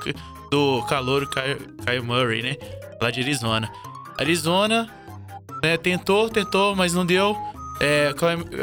do 0.50 0.82
calor 0.88 1.28
Kyle, 1.28 2.02
Murray, 2.02 2.42
né? 2.42 2.56
Lá 3.00 3.10
de 3.10 3.20
Arizona. 3.20 3.70
Arizona, 4.18 4.88
né, 5.62 5.76
tentou, 5.76 6.28
tentou, 6.28 6.74
mas 6.74 6.94
não 6.94 7.04
deu. 7.04 7.36
É, 7.80 8.14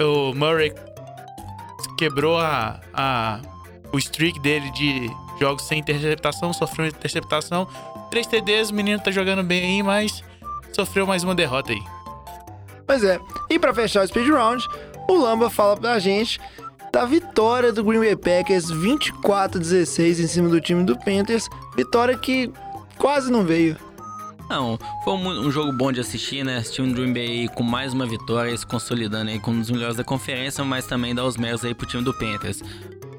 o 0.04 0.34
Murray 0.34 0.74
quebrou 1.98 2.38
a, 2.40 2.80
a, 2.94 3.40
o 3.92 3.98
streak 3.98 4.40
dele 4.40 4.72
de 4.72 5.10
jogos 5.40 5.64
sem 5.64 5.80
interceptação, 5.80 6.54
sofreu 6.54 6.88
interceptação. 6.88 7.68
3 8.10 8.28
TDs, 8.28 8.70
o 8.70 8.74
menino 8.74 9.00
tá 9.00 9.12
jogando 9.12 9.44
bem 9.44 9.64
aí, 9.64 9.84
mas 9.84 10.24
sofreu 10.74 11.06
mais 11.06 11.24
uma 11.24 11.36
derrota 11.36 11.72
aí. 11.72 11.82
Pois 12.86 13.04
é, 13.04 13.20
e 13.50 13.58
para 13.58 13.74
fechar 13.74 14.04
o 14.04 14.08
speed 14.08 14.30
round, 14.30 14.66
o 15.08 15.14
Lamba 15.14 15.50
fala 15.50 15.78
pra 15.78 16.00
gente 16.00 16.40
da 16.92 17.06
vitória 17.06 17.72
do 17.72 17.84
Green 17.84 18.00
Bay 18.00 18.16
Packers 18.16 18.70
24 18.70 19.58
a 19.58 19.62
16 19.62 20.20
em 20.20 20.28
cima 20.28 20.50
do 20.50 20.60
time 20.60 20.84
do 20.84 20.98
Panthers, 20.98 21.48
vitória 21.76 22.18
que 22.18 22.52
quase 22.98 23.32
não 23.32 23.44
veio. 23.44 23.78
Não, 24.50 24.78
foi 25.06 25.14
um, 25.14 25.48
um, 25.48 25.52
jogo 25.52 25.72
bom 25.72 25.94
de 25.94 26.02
assistir, 26.02 26.44
né? 26.44 26.58
Assistir 26.58 26.82
um 26.82 26.92
Dream 26.92 27.14
Bay 27.14 27.48
com 27.56 27.64
mais 27.64 27.94
uma 27.94 28.06
vitória, 28.06 28.56
se 28.58 28.66
consolidando 28.66 29.32
aí 29.32 29.40
como 29.40 29.56
um 29.56 29.60
dos 29.62 29.72
melhores 29.72 29.96
da 29.96 30.04
conferência, 30.04 30.62
mas 30.66 30.86
também 30.86 31.16
dá 31.16 31.24
os 31.24 31.38
méritos 31.38 31.64
aí 31.64 31.74
pro 31.74 31.88
time 31.88 32.04
do 32.04 32.14
Panthers 32.14 32.62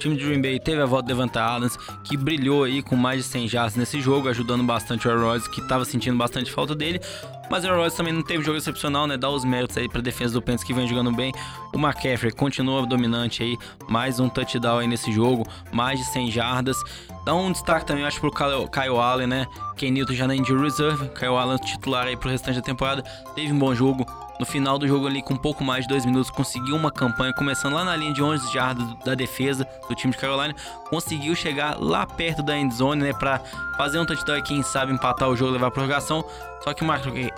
time 0.02 0.16
de 0.16 0.24
Green 0.24 0.42
Bay 0.42 0.58
teve 0.58 0.82
a 0.82 0.86
volta 0.86 1.06
de 1.06 1.08
Devante 1.08 1.38
Adams, 1.38 1.78
que 2.02 2.16
brilhou 2.16 2.64
aí 2.64 2.82
com 2.82 2.96
mais 2.96 3.18
de 3.18 3.22
100 3.24 3.48
jardas 3.48 3.76
nesse 3.76 4.00
jogo, 4.00 4.28
ajudando 4.28 4.64
bastante 4.64 5.06
o 5.06 5.10
Aaron 5.10 5.26
Rodgers, 5.26 5.46
que 5.48 5.60
estava 5.60 5.84
sentindo 5.84 6.16
bastante 6.16 6.50
falta 6.50 6.74
dele. 6.74 7.00
Mas 7.48 7.62
o 7.62 7.68
Aaron 7.68 7.78
Rodgers 7.78 7.94
também 7.94 8.12
não 8.12 8.22
teve 8.22 8.42
jogo 8.42 8.58
excepcional, 8.58 9.06
né? 9.06 9.16
Dá 9.16 9.30
os 9.30 9.44
méritos 9.44 9.76
aí 9.76 9.88
para 9.88 10.00
defesa 10.00 10.34
do 10.34 10.42
Panthers 10.42 10.64
que 10.64 10.74
vem 10.74 10.88
jogando 10.88 11.12
bem. 11.12 11.32
O 11.72 11.78
McCaffrey 11.78 12.32
continua 12.32 12.84
dominante 12.84 13.44
aí, 13.44 13.56
mais 13.88 14.18
um 14.18 14.28
touchdown 14.28 14.78
aí 14.78 14.88
nesse 14.88 15.12
jogo, 15.12 15.46
mais 15.70 16.00
de 16.00 16.06
100 16.06 16.30
jardas. 16.32 16.76
Dá 17.24 17.34
um 17.34 17.52
destaque 17.52 17.86
também, 17.86 18.04
acho, 18.04 18.20
pro 18.20 18.32
Kyle 18.32 18.98
Allen, 18.98 19.28
né? 19.28 19.46
Ken 19.76 19.92
Newton 19.92 20.14
já 20.14 20.26
na 20.26 20.34
injury 20.34 20.64
reserve, 20.64 21.08
Kyle 21.10 21.36
Allen 21.36 21.58
titular 21.58 22.06
aí 22.06 22.16
pro 22.16 22.28
restante 22.28 22.56
da 22.56 22.62
temporada. 22.62 23.02
Teve 23.36 23.52
um 23.52 23.58
bom 23.58 23.72
jogo, 23.72 24.04
no 24.42 24.46
final 24.46 24.76
do 24.76 24.88
jogo 24.88 25.06
ali 25.06 25.22
com 25.22 25.34
um 25.34 25.38
pouco 25.38 25.62
mais 25.62 25.84
de 25.84 25.88
dois 25.88 26.04
minutos 26.04 26.28
conseguiu 26.28 26.74
uma 26.74 26.90
campanha 26.90 27.32
começando 27.32 27.74
lá 27.74 27.84
na 27.84 27.94
linha 27.94 28.12
de 28.12 28.20
11 28.20 28.52
jardas 28.52 28.84
da 29.04 29.14
defesa 29.14 29.64
do 29.88 29.94
time 29.94 30.12
de 30.12 30.18
Carolina, 30.18 30.52
conseguiu 30.90 31.32
chegar 31.36 31.78
lá 31.78 32.04
perto 32.04 32.42
da 32.42 32.58
end 32.58 32.74
zone, 32.74 33.04
né, 33.04 33.12
para 33.12 33.38
fazer 33.76 34.00
um 34.00 34.04
touchdown 34.04 34.38
e 34.38 34.42
quem 34.42 34.60
sabe 34.60 34.92
empatar 34.92 35.28
o 35.28 35.36
jogo, 35.36 35.52
levar 35.52 35.68
a 35.68 35.70
prorrogação. 35.70 36.24
Só 36.64 36.74
que 36.74 36.82
o 36.82 36.88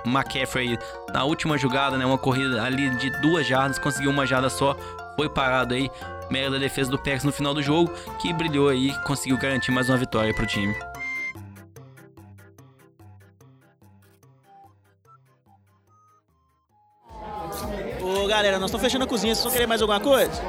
McCaffrey 0.06 0.78
na 1.12 1.24
última 1.24 1.58
jogada, 1.58 1.98
né, 1.98 2.06
uma 2.06 2.16
corrida 2.16 2.62
ali 2.62 2.88
de 2.96 3.10
duas 3.20 3.46
jardas, 3.46 3.78
conseguiu 3.78 4.10
uma 4.10 4.24
jarda 4.24 4.48
só, 4.48 4.74
foi 5.14 5.28
parado 5.28 5.74
aí 5.74 5.90
mérito 6.30 6.52
da 6.52 6.58
defesa 6.58 6.90
do 6.90 6.96
Packers 6.96 7.24
no 7.24 7.32
final 7.32 7.52
do 7.52 7.62
jogo, 7.62 7.92
que 8.18 8.32
brilhou 8.32 8.70
aí, 8.70 8.94
conseguiu 9.04 9.36
garantir 9.36 9.70
mais 9.70 9.90
uma 9.90 9.98
vitória 9.98 10.32
pro 10.32 10.46
time. 10.46 10.74
Galera, 18.36 18.58
nós 18.58 18.68
estamos 18.68 18.84
fechando 18.84 19.04
a 19.04 19.06
cozinha. 19.06 19.32
Vocês 19.32 19.44
vão 19.44 19.52
querer 19.52 19.66
mais 19.66 19.80
alguma 19.80 20.00
coisa? 20.00 20.42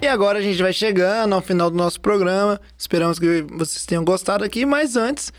E 0.00 0.06
agora 0.06 0.38
a 0.38 0.42
gente 0.42 0.62
vai 0.62 0.72
chegando 0.72 1.34
ao 1.34 1.40
final 1.40 1.68
do 1.68 1.76
nosso 1.76 2.00
programa. 2.00 2.60
Esperamos 2.76 3.18
que 3.18 3.42
vocês 3.50 3.84
tenham 3.84 4.04
gostado 4.04 4.44
aqui, 4.44 4.64
mas 4.64 4.94
antes 4.94 5.32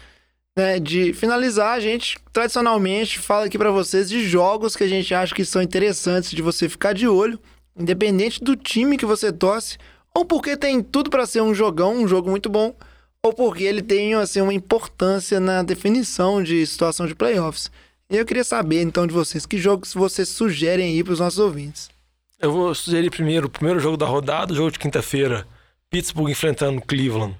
né, 0.57 0.77
de 0.77 1.13
finalizar, 1.13 1.73
a 1.73 1.79
gente 1.79 2.17
tradicionalmente 2.33 3.17
fala 3.17 3.45
aqui 3.45 3.57
para 3.57 3.71
vocês 3.71 4.09
de 4.09 4.27
jogos 4.27 4.75
que 4.75 4.83
a 4.83 4.89
gente 4.89 5.13
acha 5.13 5.33
que 5.33 5.45
são 5.45 5.61
interessantes 5.61 6.31
de 6.31 6.41
você 6.41 6.67
ficar 6.67 6.91
de 6.91 7.07
olho, 7.07 7.39
independente 7.77 8.43
do 8.43 8.57
time 8.57 8.97
que 8.97 9.05
você 9.05 9.31
torce, 9.31 9.77
ou 10.13 10.25
porque 10.25 10.57
tem 10.57 10.83
tudo 10.83 11.09
para 11.09 11.25
ser 11.25 11.41
um 11.41 11.53
jogão, 11.53 11.95
um 11.95 12.07
jogo 12.09 12.29
muito 12.29 12.49
bom, 12.49 12.75
ou 13.23 13.31
porque 13.31 13.63
ele 13.63 13.81
tem 13.81 14.15
assim 14.15 14.41
uma 14.41 14.53
importância 14.53 15.39
na 15.39 15.63
definição 15.63 16.43
de 16.43 16.65
situação 16.67 17.07
de 17.07 17.15
playoffs. 17.15 17.71
E 18.11 18.17
eu 18.17 18.25
queria 18.25 18.43
saber 18.43 18.81
então 18.81 19.05
de 19.05 19.13
vocês 19.13 19.45
que 19.45 19.59
jogos 19.59 19.93
vocês 19.93 20.29
sugerem 20.29 20.93
aí 20.93 21.03
para 21.03 21.13
os 21.13 21.19
nossos 21.19 21.37
ouvintes. 21.37 21.91
Eu 22.39 22.51
vou 22.51 22.73
sugerir 22.73 23.11
primeiro 23.11 23.45
o 23.45 23.49
primeiro 23.49 23.79
jogo 23.79 23.97
da 23.97 24.07
rodada, 24.07 24.51
o 24.51 24.55
jogo 24.55 24.71
de 24.71 24.79
quinta-feira, 24.79 25.45
Pittsburgh 25.91 26.31
enfrentando 26.31 26.81
Cleveland. 26.81 27.35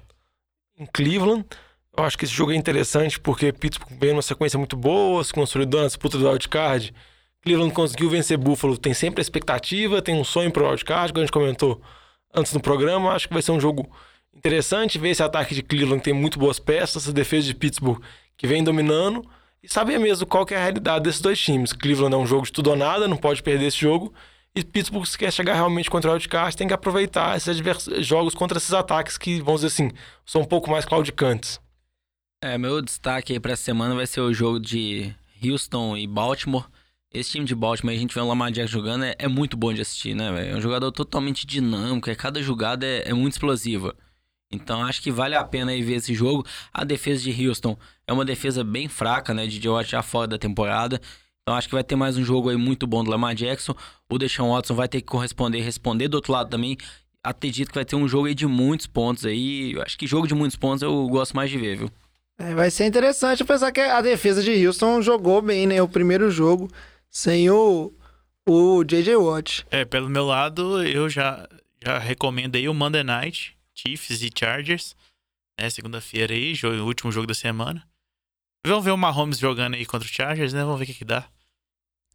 Em 0.78 0.86
Cleveland, 0.86 1.44
eu 1.96 2.04
acho 2.04 2.16
que 2.16 2.24
esse 2.24 2.32
jogo 2.32 2.52
é 2.52 2.54
interessante 2.54 3.18
porque 3.18 3.52
Pittsburgh 3.52 3.98
veio 3.98 4.12
numa 4.12 4.22
sequência 4.22 4.56
muito 4.56 4.76
boa, 4.76 5.24
se 5.24 5.32
consolidou 5.32 5.80
na 5.80 5.88
disputa 5.88 6.16
do 6.16 6.28
wildcard. 6.28 6.94
Cleveland 7.42 7.74
conseguiu 7.74 8.08
vencer 8.08 8.38
Buffalo, 8.38 8.78
tem 8.78 8.94
sempre 8.94 9.20
a 9.20 9.22
expectativa, 9.22 10.00
tem 10.00 10.14
um 10.14 10.22
sonho 10.22 10.52
pro 10.52 10.68
wildcard, 10.68 11.12
como 11.12 11.22
a 11.22 11.26
gente 11.26 11.32
comentou 11.32 11.82
antes 12.32 12.52
no 12.52 12.60
programa. 12.60 13.10
Acho 13.10 13.26
que 13.26 13.34
vai 13.34 13.42
ser 13.42 13.50
um 13.50 13.60
jogo 13.60 13.90
interessante 14.32 14.98
ver 14.98 15.10
esse 15.10 15.22
ataque 15.22 15.52
de 15.52 15.64
Cleveland, 15.64 15.98
que 15.98 16.04
tem 16.04 16.14
muito 16.14 16.38
boas 16.38 16.60
peças, 16.60 17.02
essa 17.02 17.12
defesa 17.12 17.48
de 17.48 17.56
Pittsburgh 17.56 18.00
que 18.36 18.46
vem 18.46 18.62
dominando. 18.62 19.28
E 19.62 19.68
saber 19.68 19.98
mesmo 19.98 20.26
qual 20.26 20.46
que 20.46 20.54
é 20.54 20.56
a 20.56 20.62
realidade 20.62 21.04
desses 21.04 21.20
dois 21.20 21.38
times. 21.38 21.72
Cleveland 21.72 22.14
é 22.14 22.18
um 22.18 22.26
jogo 22.26 22.46
de 22.46 22.52
tudo 22.52 22.70
ou 22.70 22.76
nada, 22.76 23.06
não 23.06 23.16
pode 23.16 23.42
perder 23.42 23.66
esse 23.66 23.78
jogo. 23.78 24.12
E 24.54 24.64
Pittsburgh, 24.64 25.06
se 25.06 25.16
quer 25.16 25.32
chegar 25.32 25.54
realmente 25.54 25.90
contra 25.90 26.10
o 26.10 26.12
wildcard, 26.12 26.56
tem 26.56 26.66
que 26.66 26.74
aproveitar 26.74 27.36
esses 27.36 27.56
jogos 28.04 28.34
contra 28.34 28.58
esses 28.58 28.72
ataques 28.72 29.16
que, 29.16 29.40
vamos 29.40 29.60
dizer 29.60 29.68
assim, 29.68 29.92
são 30.26 30.40
um 30.40 30.46
pouco 30.46 30.70
mais 30.70 30.84
claudicantes. 30.84 31.60
É, 32.42 32.56
meu 32.56 32.80
destaque 32.80 33.34
aí 33.34 33.38
pra 33.38 33.54
semana 33.54 33.94
vai 33.94 34.06
ser 34.06 34.22
o 34.22 34.32
jogo 34.32 34.58
de 34.58 35.14
Houston 35.44 35.96
e 35.96 36.06
Baltimore. 36.06 36.66
Esse 37.12 37.32
time 37.32 37.44
de 37.44 37.54
Baltimore, 37.54 37.94
a 37.94 37.98
gente 37.98 38.14
vê 38.14 38.20
o 38.20 38.26
Lamar 38.26 38.50
Jackson 38.50 38.72
jogando, 38.72 39.04
é, 39.04 39.14
é 39.18 39.28
muito 39.28 39.56
bom 39.56 39.72
de 39.74 39.82
assistir, 39.82 40.14
né, 40.14 40.32
velho? 40.32 40.54
É 40.54 40.56
um 40.56 40.60
jogador 40.60 40.90
totalmente 40.90 41.46
dinâmico, 41.46 42.08
é, 42.08 42.14
cada 42.14 42.42
jogada 42.42 42.86
é, 42.86 43.10
é 43.10 43.12
muito 43.12 43.34
explosiva. 43.34 43.94
Então 44.50 44.82
acho 44.82 45.00
que 45.00 45.12
vale 45.12 45.34
a 45.36 45.44
pena 45.44 45.70
aí 45.70 45.82
ver 45.82 45.94
esse 45.94 46.12
jogo. 46.14 46.44
A 46.72 46.84
defesa 46.84 47.22
de 47.22 47.48
Houston 47.48 47.78
é 48.06 48.12
uma 48.12 48.24
defesa 48.24 48.64
bem 48.64 48.88
fraca, 48.88 49.32
né? 49.32 49.46
De 49.46 49.68
Watt 49.68 49.90
já 49.90 50.02
fora 50.02 50.26
da 50.26 50.38
temporada. 50.38 51.00
Então 51.42 51.56
acho 51.56 51.68
que 51.68 51.74
vai 51.74 51.84
ter 51.84 51.96
mais 51.96 52.16
um 52.16 52.24
jogo 52.24 52.50
aí 52.50 52.56
muito 52.56 52.86
bom 52.86 53.04
do 53.04 53.10
Lamar 53.10 53.34
Jackson. 53.34 53.74
O 54.10 54.18
Deshaun 54.18 54.52
Watson 54.52 54.74
vai 54.74 54.88
ter 54.88 55.00
que 55.00 55.06
corresponder, 55.06 55.60
responder 55.60 56.08
do 56.08 56.14
outro 56.14 56.32
lado 56.32 56.50
também. 56.50 56.76
Acredito 57.22 57.68
que 57.68 57.74
vai 57.74 57.84
ter 57.84 57.96
um 57.96 58.08
jogo 58.08 58.26
aí 58.26 58.34
de 58.34 58.46
muitos 58.46 58.86
pontos 58.86 59.24
aí. 59.24 59.72
Eu 59.72 59.82
acho 59.82 59.96
que 59.96 60.06
jogo 60.06 60.26
de 60.26 60.34
muitos 60.34 60.56
pontos 60.56 60.82
eu 60.82 61.06
gosto 61.08 61.36
mais 61.36 61.50
de 61.50 61.58
ver, 61.58 61.76
viu? 61.76 61.90
É, 62.38 62.54
vai 62.54 62.70
ser 62.70 62.86
interessante, 62.86 63.42
apesar 63.42 63.70
que 63.70 63.80
a 63.80 64.00
defesa 64.00 64.42
de 64.42 64.66
Houston 64.66 65.02
jogou 65.02 65.42
bem, 65.42 65.66
né? 65.66 65.82
O 65.82 65.88
primeiro 65.88 66.30
jogo 66.30 66.68
sem 67.10 67.50
o, 67.50 67.92
o 68.48 68.82
J.J. 68.82 69.16
Watt. 69.16 69.66
É, 69.70 69.84
pelo 69.84 70.08
meu 70.08 70.24
lado, 70.24 70.82
eu 70.82 71.08
já, 71.08 71.46
já 71.84 71.98
recomendo 71.98 72.56
aí 72.56 72.66
o 72.68 72.72
Monday 72.72 73.04
Night, 73.04 73.54
Chiefs 73.80 74.22
e 74.22 74.30
Chargers, 74.36 74.94
né? 75.58 75.70
Segunda-feira 75.70 76.34
aí, 76.34 76.54
jogo, 76.54 76.76
o 76.76 76.86
último 76.86 77.10
jogo 77.10 77.26
da 77.26 77.34
semana. 77.34 77.82
Vamos 78.66 78.84
ver 78.84 78.90
o 78.90 78.96
Mahomes 78.96 79.38
jogando 79.38 79.74
aí 79.74 79.86
contra 79.86 80.06
o 80.06 80.10
Chargers, 80.10 80.52
né? 80.52 80.62
Vamos 80.62 80.78
ver 80.78 80.84
o 80.84 80.86
que, 80.86 80.94
que 80.94 81.04
dá. 81.04 81.26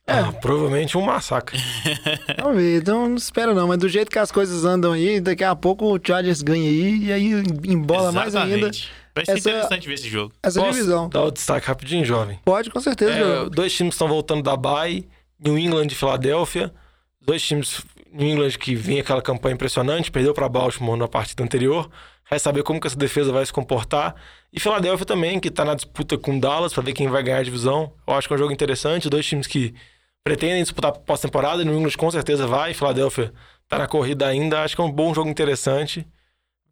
É, 0.08 0.20
ah, 0.20 0.32
provavelmente 0.32 0.96
um 0.96 1.02
massacre. 1.02 1.60
Vamos 2.40 2.58
ver, 2.58 2.80
então 2.80 3.10
não 3.10 3.16
espero 3.16 3.56
não, 3.56 3.68
mas 3.68 3.80
do 3.80 3.90
jeito 3.90 4.12
que 4.12 4.20
as 4.20 4.32
coisas 4.32 4.64
andam 4.64 4.92
aí, 4.92 5.20
daqui 5.20 5.44
a 5.44 5.56
pouco 5.56 5.92
o 5.92 6.00
Chargers 6.00 6.44
ganha 6.44 6.70
aí 6.70 7.06
e 7.06 7.12
aí 7.12 7.32
embola 7.68 8.12
mais 8.12 8.36
ainda. 8.36 8.70
Vai 9.16 9.26
ser 9.26 9.32
essa, 9.32 9.50
interessante 9.50 9.88
ver 9.88 9.94
esse 9.96 10.08
jogo. 10.08 10.32
Essa 10.44 10.60
Posso 10.60 10.74
divisão. 10.74 11.10
Dar 11.10 11.24
o 11.24 11.32
destaque 11.32 11.66
rapidinho, 11.66 12.06
jovem. 12.06 12.40
Pode, 12.46 12.70
com 12.70 12.80
certeza. 12.80 13.14
É, 13.14 13.50
dois 13.50 13.74
times 13.74 13.96
estão 13.96 14.08
voltando 14.08 14.44
da 14.44 14.56
Bay, 14.56 15.08
New 15.40 15.58
England 15.58 15.88
e 15.88 15.96
Filadélfia. 15.96 16.72
Dois 17.20 17.42
times, 17.42 17.82
New 18.16 18.30
England 18.30 18.52
que 18.52 18.74
vinha 18.74 19.02
aquela 19.02 19.22
campanha 19.22 19.56
impressionante, 19.56 20.10
perdeu 20.10 20.34
para 20.34 20.48
Baltimore 20.48 20.98
na 20.98 21.08
partida 21.08 21.44
anterior. 21.44 21.90
Vai 22.30 22.40
saber 22.40 22.64
como 22.64 22.80
que 22.80 22.88
essa 22.88 22.96
defesa 22.96 23.32
vai 23.32 23.46
se 23.46 23.52
comportar. 23.52 24.16
E 24.54 24.60
Filadélfia 24.60 25.06
também, 25.06 25.40
que 25.40 25.50
está 25.50 25.66
na 25.66 25.76
disputa 25.76 26.18
com 26.18 26.40
Dallas 26.40 26.74
para 26.74 26.82
ver 26.82 26.94
quem 26.94 27.08
vai 27.10 27.22
ganhar 27.22 27.40
a 27.40 27.44
divisão. 27.44 27.92
Eu 28.08 28.14
acho 28.14 28.28
que 28.28 28.34
é 28.34 28.36
um 28.36 28.40
jogo 28.40 28.54
interessante. 28.54 29.10
Dois 29.10 29.26
times 29.26 29.48
que 29.48 29.76
pretendem 30.24 30.64
disputar 30.64 30.94
pós-temporada. 30.94 31.64
New 31.64 31.78
England 31.78 31.92
com 31.98 32.10
certeza 32.10 32.48
vai. 32.48 32.74
Filadélfia 32.74 33.34
está 33.64 33.78
na 33.78 33.86
corrida 33.88 34.26
ainda. 34.26 34.64
Acho 34.64 34.76
que 34.76 34.82
é 34.82 34.86
um 34.86 34.92
bom 34.92 35.14
jogo 35.14 35.30
interessante. 35.30 36.08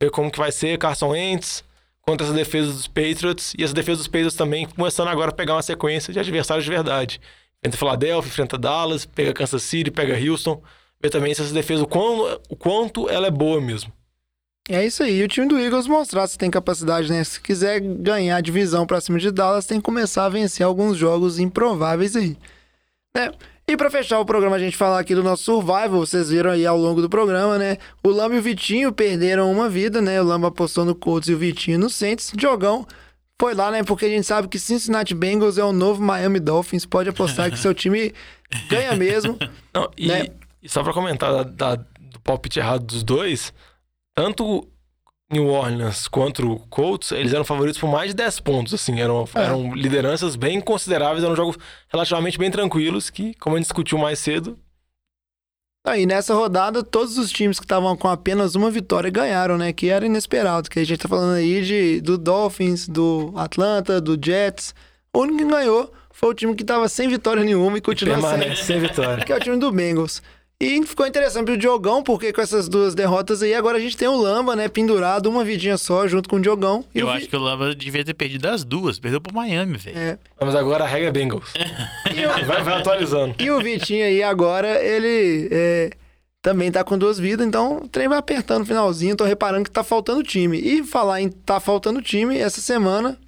Ver 0.01 0.09
como 0.09 0.31
que 0.31 0.39
vai 0.39 0.51
ser. 0.51 0.77
Carson 0.77 1.09
Wentz 1.09 1.63
contra 2.01 2.25
essa 2.25 2.35
defesa 2.35 2.71
dos 2.71 2.87
Patriots. 2.87 3.53
E 3.57 3.63
essa 3.63 3.73
defesa 3.73 3.97
dos 3.97 4.07
Patriots 4.07 4.35
também 4.35 4.65
começando 4.65 5.09
agora 5.09 5.29
a 5.29 5.33
pegar 5.33 5.55
uma 5.55 5.61
sequência 5.61 6.13
de 6.13 6.19
adversários 6.19 6.63
de 6.63 6.71
verdade. 6.71 7.19
Enfrenta 7.59 7.77
Filadélfia, 7.77 8.29
enfrenta 8.29 8.57
Dallas, 8.57 9.05
pega 9.05 9.33
Kansas 9.33 9.61
City, 9.61 9.91
pega 9.91 10.17
Houston. 10.17 10.61
Ver 11.04 11.10
também 11.10 11.34
se 11.34 11.41
essa 11.41 11.54
defesa, 11.54 11.84
o 11.84 11.88
quanto, 11.88 12.41
o 12.49 12.56
quanto 12.56 13.10
ela 13.10 13.28
é 13.28 13.32
boa 13.32 13.60
mesmo. 13.60 13.91
É 14.70 14.86
isso 14.86 15.04
aí. 15.04 15.20
E 15.20 15.24
o 15.24 15.28
time 15.28 15.45
do 15.45 15.60
Eagles 15.60 15.88
mostrar 15.88 16.26
se 16.28 16.38
tem 16.38 16.49
capacidade, 16.49 17.12
né? 17.12 17.22
Se 17.26 17.41
quiser 17.41 17.82
ganhar 17.82 18.38
a 18.38 18.41
divisão 18.41 18.88
pra 18.88 19.01
cima 19.01 19.20
de 19.20 19.30
Dallas, 19.30 19.66
tem 19.66 19.80
que 19.80 19.84
começar 19.84 20.26
a 20.26 20.30
vencer 20.30 20.66
alguns 20.66 20.97
jogos 20.97 21.38
improváveis 21.38 22.16
aí. 22.16 22.38
Né? 23.14 23.32
E 23.68 23.76
para 23.76 23.89
fechar 23.89 24.20
o 24.20 24.26
programa, 24.26 24.56
a 24.56 24.60
gente 24.60 24.78
falar 24.78 24.99
aqui 24.99 25.14
do 25.14 25.22
nosso 25.22 25.43
Survival, 25.43 25.89
vocês 25.89 26.30
viram 26.30 26.51
aí 26.51 26.66
ao 26.66 26.78
longo 26.78 27.01
do 27.01 27.10
programa, 27.10 27.58
né? 27.58 27.78
O 28.01 28.10
Lamba 28.10 28.36
e 28.36 28.39
o 28.39 28.41
Vitinho 28.41 28.93
perderam 28.93 29.51
uma 29.51 29.68
vida, 29.70 30.01
né? 30.01 30.22
O 30.22 30.26
Lamba 30.26 30.47
apostou 30.47 30.86
no 30.86 30.95
Colts 30.95 31.28
e 31.28 31.34
o 31.34 31.38
Vitinho 31.38 31.80
no 31.80 31.89
Saints. 31.89 32.32
Jogão 32.39 32.88
foi 33.39 33.54
lá, 33.54 33.70
né? 33.72 33.84
Porque 33.84 34.06
a 34.06 34.10
gente 34.10 34.26
sabe 34.26 34.47
que 34.47 34.58
Cincinnati 34.58 35.14
Bengals 35.14 35.58
é 35.58 35.64
o 35.64 35.74
novo 35.74 36.01
Miami 36.01 36.39
Dolphins. 36.39 36.86
Pode 36.86 37.10
apostar 37.10 37.51
que 37.51 37.60
seu 37.60 37.74
time 37.74 38.14
ganha 38.70 38.95
mesmo. 38.95 39.38
Não, 39.74 39.89
e, 39.97 40.08
né? 40.08 40.28
E 40.64 40.70
só 40.70 40.82
para 40.82 40.93
comentar 40.93 41.32
da, 41.32 41.43
da, 41.43 41.76
do 41.76 42.20
palpite 42.24 42.57
errado 42.57 42.86
dos 42.86 43.03
dois, 43.03 43.53
tanto 44.16 44.66
New 45.30 45.47
Orleans 45.47 46.07
contra 46.07 46.45
o 46.45 46.57
Colts, 46.68 47.11
eles 47.11 47.34
eram 47.34 47.43
favoritos 47.43 47.80
por 47.80 47.89
mais 47.89 48.11
de 48.11 48.16
10 48.16 48.39
pontos, 48.39 48.74
assim, 48.74 49.01
eram, 49.01 49.28
é. 49.36 49.43
eram 49.43 49.74
lideranças 49.74 50.36
bem 50.38 50.61
consideráveis, 50.61 51.24
eram 51.24 51.36
jogos 51.36 51.57
relativamente 51.89 52.38
bem 52.38 52.49
tranquilos, 52.49 53.09
que, 53.09 53.34
como 53.36 53.55
a 53.55 53.59
gente 53.59 53.66
discutiu 53.66 53.97
mais 53.97 54.20
cedo... 54.20 54.57
Aí, 55.86 56.05
nessa 56.05 56.34
rodada, 56.34 56.82
todos 56.82 57.18
os 57.18 57.30
times 57.30 57.59
que 57.59 57.66
estavam 57.66 57.97
com 57.97 58.07
apenas 58.07 58.55
uma 58.55 58.72
vitória 58.72 59.09
ganharam, 59.09 59.57
né? 59.57 59.74
Que 59.74 59.89
era 59.89 60.05
inesperado, 60.05 60.70
que 60.70 60.80
a 60.80 60.86
gente 60.86 60.97
tá 60.97 61.09
falando 61.09 61.34
aí 61.34 61.61
de, 61.61 61.99
do 61.99 62.18
Dolphins, 62.18 62.88
do 62.88 63.34
Atlanta, 63.36 63.99
do 63.99 64.18
Jets. 64.18 64.74
O 65.14 65.20
único 65.20 65.39
que 65.39 65.45
ganhou 65.45 65.91
foi 66.09 66.30
o 66.30 66.34
time 66.34 66.55
que 66.55 66.64
tava 66.64 66.88
sem 66.88 67.09
vitória 67.09 67.43
nenhuma 67.43 67.78
e 67.78 67.82
continua 67.82 68.18
sem, 68.22 68.55
sem 68.55 68.80
vitória. 68.80 69.26
Que 69.28 69.34
é 69.34 69.36
o 69.36 69.39
time 69.41 69.57
do 69.57 69.74
Bengals. 69.74 70.22
E 70.64 70.86
ficou 70.86 71.05
interessante 71.05 71.45
pro 71.45 71.57
Diogão, 71.57 72.01
porque 72.01 72.32
com 72.32 72.39
essas 72.39 72.70
duas 72.70 72.95
derrotas 72.95 73.43
aí, 73.43 73.53
agora 73.53 73.78
a 73.78 73.82
gente 73.82 73.97
tem 73.97 74.07
o 74.07 74.16
Lamba, 74.16 74.55
né, 74.55 74.70
pendurado, 74.70 75.30
uma 75.30 75.43
vidinha 75.43 75.78
só, 75.78 76.07
junto 76.07 76.30
com 76.30 76.38
o 76.38 76.41
Diogão. 76.41 76.86
Eu, 76.95 77.09
acho 77.09 77.28
que 77.28 77.36
o 77.36 77.39
Lamba 77.39 77.76
devia 77.76 78.05
ter 78.05 78.14
perdido 78.14 78.47
as 78.47 78.64
duas, 78.64 78.97
perdeu 78.97 79.20
pro 79.20 79.36
Miami, 79.36 79.78
velho. 79.78 79.97
É. 79.97 80.18
Mas 80.39 80.55
agora 80.55 80.86
a 80.86 80.88
regra 80.88 81.09
é 81.09 81.11
Bengals. 81.11 81.51
vai, 82.47 82.64
vai, 82.64 82.80
atualizando. 82.80 83.36
E 83.39 83.51
o 83.51 83.59
Vitinho 83.59 84.05
aí, 84.05 84.24
agora, 84.24 84.82
ele 84.82 85.49
é, 85.51 85.91
também 86.41 86.72
tá 86.72 86.82
com 86.82 86.97
duas 86.97 87.20
vidas, 87.20 87.45
então 87.45 87.80
o 87.84 87.88
trem 87.89 88.07
vai 88.07 88.18
apertando 88.18 88.59
no 88.59 88.66
finalzinho, 88.66 89.18
tô 89.18 89.26
reparando 89.26 89.66
que 89.66 89.72
tá 89.72 89.84
faltando 89.84 90.24
time. 90.24 90.57
E 90.59 90.82
falar 90.82 91.20
em 91.20 91.30
tá 91.30 91.59
faltando 91.59 92.01
time, 92.01 92.37
essa 92.37 92.62
semana, 92.62 93.20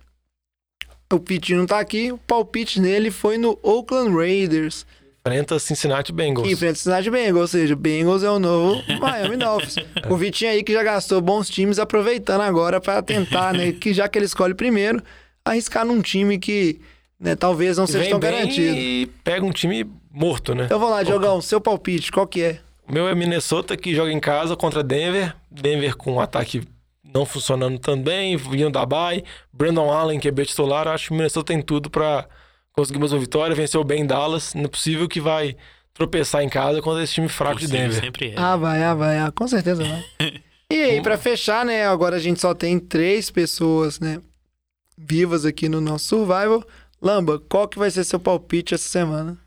o 1.11 1.17
Vitinho 1.17 1.59
não 1.59 1.65
tá 1.65 1.79
aqui, 1.79 2.13
o 2.13 2.17
palpite 2.17 2.79
nele 2.79 3.11
foi 3.11 3.37
no 3.37 3.59
Oakland 3.61 4.15
Raiders 4.15 4.85
enfrenta 5.25 5.57
Cincinnati 5.57 6.11
Bengals. 6.11 6.47
enfrenta 6.47 6.75
Cincinnati 6.75 7.09
Bengals, 7.09 7.41
ou 7.41 7.47
seja, 7.47 7.75
Bengals 7.75 8.23
é 8.23 8.29
o 8.29 8.37
novo 8.37 8.81
Miami 9.01 9.37
Dolphins. 9.37 9.75
O 10.07 10.15
Vitinho 10.15 10.51
aí 10.51 10.63
que 10.63 10.71
já 10.71 10.83
gastou 10.83 11.19
bons 11.19 11.49
times, 11.49 11.79
aproveitando 11.79 12.41
agora 12.41 12.79
para 12.79 13.01
tentar, 13.01 13.53
né, 13.53 13.71
que 13.71 13.93
já 13.93 14.07
que 14.07 14.19
ele 14.19 14.25
escolhe 14.25 14.53
primeiro, 14.53 15.01
arriscar 15.43 15.83
num 15.83 15.99
time 16.01 16.37
que, 16.37 16.79
né, 17.19 17.35
talvez 17.35 17.77
não 17.77 17.87
seja 17.87 18.09
tão 18.11 18.19
garantido. 18.19 18.75
E 18.75 19.07
pega 19.23 19.43
um 19.43 19.51
time 19.51 19.89
morto, 20.11 20.53
né? 20.53 20.65
Então 20.65 20.79
vamos 20.79 20.93
lá, 20.93 21.03
Diogão, 21.03 21.41
seu 21.41 21.59
palpite, 21.59 22.11
qual 22.11 22.27
que 22.27 22.43
é? 22.43 22.59
O 22.87 22.93
meu 22.93 23.07
é 23.07 23.15
Minnesota 23.15 23.75
que 23.75 23.95
joga 23.95 24.11
em 24.11 24.19
casa 24.19 24.55
contra 24.55 24.83
Denver. 24.83 25.35
Denver 25.49 25.95
com 25.97 26.13
um 26.13 26.19
ataque 26.19 26.61
não 27.03 27.25
funcionando 27.25 27.79
também, 27.79 28.37
vindo 28.37 28.69
da 28.69 28.85
bye. 28.85 29.23
Brandon 29.51 29.89
Allen, 29.89 30.19
que 30.19 30.27
é 30.27 30.31
titular, 30.31 30.87
acho 30.87 31.07
que 31.07 31.13
o 31.13 31.15
Minnesota 31.15 31.53
tem 31.53 31.61
tudo 31.61 31.89
para 31.89 32.27
conseguimos 32.77 33.11
uma 33.13 33.19
vitória, 33.19 33.55
venceu 33.55 33.83
bem 33.83 34.05
Dallas. 34.05 34.53
Não 34.53 34.65
é 34.65 34.67
possível 34.67 35.07
que 35.07 35.21
vai 35.21 35.55
tropeçar 35.93 36.41
em 36.43 36.49
casa 36.49 36.81
contra 36.81 37.03
esse 37.03 37.13
time 37.13 37.29
fraco 37.29 37.55
de 37.59 37.65
Possível 37.67 37.87
Denver. 37.87 38.03
sempre 38.03 38.29
é. 38.31 38.33
Ah, 38.37 38.55
vai, 38.57 38.83
ah, 38.83 38.93
vai, 38.93 39.17
ah, 39.19 39.31
com 39.31 39.47
certeza 39.47 39.83
vai. 39.83 40.05
E 40.67 40.81
aí, 40.81 41.01
pra 41.01 41.15
fechar, 41.15 41.63
né? 41.63 41.85
Agora 41.87 42.15
a 42.15 42.19
gente 42.19 42.41
só 42.41 42.51
tem 42.55 42.79
três 42.79 43.29
pessoas, 43.29 43.99
né? 43.99 44.19
Vivas 44.97 45.45
aqui 45.45 45.69
no 45.69 45.79
nosso 45.79 46.05
Survival. 46.05 46.63
Lamba, 46.99 47.39
qual 47.47 47.67
que 47.67 47.77
vai 47.77 47.91
ser 47.91 48.03
seu 48.03 48.19
palpite 48.19 48.73
essa 48.73 48.89
semana? 48.89 49.37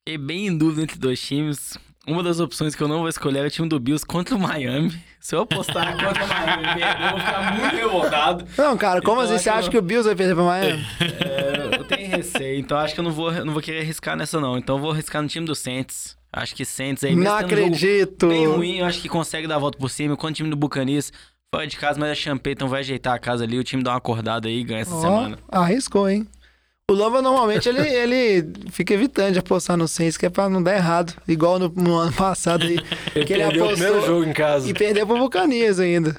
Fiquei 0.00 0.18
bem 0.18 0.48
em 0.48 0.58
dúvida 0.58 0.82
entre 0.82 0.98
dois 0.98 1.20
times. 1.20 1.78
Uma 2.08 2.24
das 2.24 2.40
opções 2.40 2.74
que 2.74 2.82
eu 2.82 2.88
não 2.88 2.98
vou 2.98 3.08
escolher 3.08 3.44
é 3.44 3.46
o 3.46 3.50
time 3.50 3.68
do 3.68 3.78
Bills 3.78 4.04
contra 4.04 4.34
o 4.34 4.38
Miami. 4.38 4.92
Se 5.20 5.36
eu 5.36 5.42
apostar 5.42 5.92
contra 5.92 6.24
o 6.24 6.28
Miami, 6.28 6.82
eu 6.82 7.10
vou 7.10 7.20
ficar 7.20 7.54
muito 7.60 7.76
revoltado. 7.76 8.46
Não, 8.58 8.76
cara, 8.76 9.00
como 9.00 9.22
Então, 9.22 9.32
assim? 9.36 9.44
Você 9.44 9.50
que 9.50 9.56
acha 9.56 9.68
eu- 9.68 9.70
que 9.70 9.78
o 9.78 9.82
Bills 9.82 10.06
vai 10.08 10.16
perder 10.16 10.34
pra 10.34 10.44
Miami? 10.44 10.84
É, 11.24 11.65
receio, 12.16 12.58
então 12.58 12.78
acho 12.78 12.94
que 12.94 13.00
eu 13.00 13.04
não 13.04 13.12
vou, 13.12 13.32
não 13.44 13.52
vou 13.52 13.62
querer 13.62 13.80
arriscar 13.80 14.16
nessa, 14.16 14.40
não. 14.40 14.56
Então 14.58 14.76
eu 14.76 14.80
vou 14.82 14.90
arriscar 14.92 15.22
no 15.22 15.28
time 15.28 15.46
do 15.46 15.54
Saints. 15.54 16.16
Acho 16.32 16.54
que 16.54 16.64
Saints 16.64 17.02
aí 17.02 17.16
Não 17.16 17.32
um 17.32 17.36
acredito. 17.36 18.28
Bem 18.28 18.46
ruim, 18.46 18.78
eu 18.78 18.86
acho 18.86 19.00
que 19.00 19.08
consegue 19.08 19.46
dar 19.46 19.56
a 19.56 19.58
volta 19.58 19.78
por 19.78 19.88
cima. 19.88 20.14
Enquanto 20.14 20.34
o 20.34 20.36
time 20.36 20.50
do 20.50 20.56
Buccaneers 20.56 21.10
fora 21.54 21.66
de 21.66 21.76
casa, 21.76 21.98
mas 21.98 22.10
a 22.10 22.14
Champeyton 22.14 22.68
vai 22.68 22.80
ajeitar 22.80 23.14
a 23.14 23.18
casa 23.18 23.44
ali. 23.44 23.58
O 23.58 23.64
time 23.64 23.82
dá 23.82 23.92
uma 23.92 23.96
acordada 23.98 24.48
aí 24.48 24.60
e 24.60 24.64
ganha 24.64 24.80
essa 24.82 24.94
Ó, 24.94 25.00
semana. 25.00 25.38
arriscou, 25.48 26.08
hein? 26.08 26.26
O 26.90 26.94
Lamba 26.94 27.20
normalmente 27.22 27.68
ele, 27.68 27.80
ele 27.88 28.52
fica 28.70 28.94
evitando 28.94 29.32
de 29.32 29.38
apostar 29.38 29.76
no 29.76 29.88
Saints, 29.88 30.16
que 30.16 30.26
é 30.26 30.30
pra 30.30 30.48
não 30.48 30.62
dar 30.62 30.76
errado. 30.76 31.14
Igual 31.26 31.58
no, 31.58 31.68
no 31.68 31.96
ano 31.96 32.12
passado 32.12 32.64
aí. 32.64 32.78
Ele 33.14 33.32
ele 33.32 33.42
perdeu 33.44 33.64
o 33.64 33.68
primeiro 33.70 34.06
jogo 34.06 34.24
em 34.24 34.32
casa. 34.32 34.68
e 34.68 34.74
perdeu 34.74 35.06
pro 35.06 35.18
Bucanias 35.18 35.80
ainda. 35.80 36.16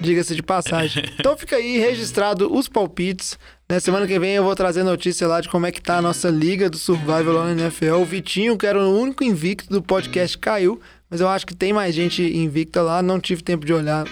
Diga-se 0.00 0.34
de 0.34 0.42
passagem. 0.42 1.04
Então 1.18 1.36
fica 1.36 1.56
aí 1.56 1.78
registrado 1.78 2.54
os 2.54 2.68
palpites. 2.68 3.38
Na 3.68 3.80
semana 3.80 4.06
que 4.06 4.16
vem 4.16 4.36
eu 4.36 4.44
vou 4.44 4.54
trazer 4.54 4.84
notícia 4.84 5.26
lá 5.26 5.40
de 5.40 5.48
como 5.48 5.66
é 5.66 5.72
que 5.72 5.82
tá 5.82 5.96
a 5.96 6.02
nossa 6.02 6.28
liga 6.30 6.70
do 6.70 6.78
Survival 6.78 7.34
lá 7.34 7.44
na 7.46 7.62
NFL. 7.62 7.94
O 7.94 8.04
Vitinho, 8.04 8.56
que 8.56 8.64
era 8.64 8.78
o 8.78 8.96
único 8.96 9.24
invicto 9.24 9.68
do 9.68 9.82
podcast, 9.82 10.38
caiu. 10.38 10.80
Mas 11.10 11.20
eu 11.20 11.28
acho 11.28 11.44
que 11.44 11.54
tem 11.54 11.72
mais 11.72 11.92
gente 11.92 12.22
invicta 12.22 12.80
lá. 12.80 13.02
Não 13.02 13.18
tive 13.18 13.42
tempo 13.42 13.66
de 13.66 13.72
olhar 13.72 14.06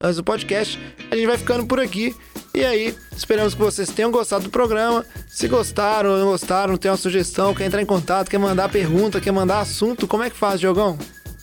antes 0.00 0.16
do 0.16 0.22
podcast. 0.22 0.78
A 1.10 1.16
gente 1.16 1.26
vai 1.26 1.36
ficando 1.36 1.66
por 1.66 1.80
aqui. 1.80 2.14
E 2.54 2.64
aí, 2.64 2.94
esperamos 3.16 3.54
que 3.54 3.60
vocês 3.60 3.90
tenham 3.90 4.12
gostado 4.12 4.44
do 4.44 4.50
programa. 4.50 5.04
Se 5.26 5.48
gostaram 5.48 6.10
ou 6.10 6.18
não 6.18 6.26
gostaram, 6.26 6.76
tem 6.76 6.88
uma 6.88 6.96
sugestão, 6.96 7.52
quer 7.52 7.64
entrar 7.64 7.82
em 7.82 7.86
contato, 7.86 8.30
quer 8.30 8.38
mandar 8.38 8.68
pergunta, 8.68 9.20
quer 9.20 9.32
mandar 9.32 9.58
assunto, 9.58 10.06
como 10.06 10.22
é 10.22 10.30
que 10.30 10.36
faz, 10.36 10.60
Diogão? 10.60 10.96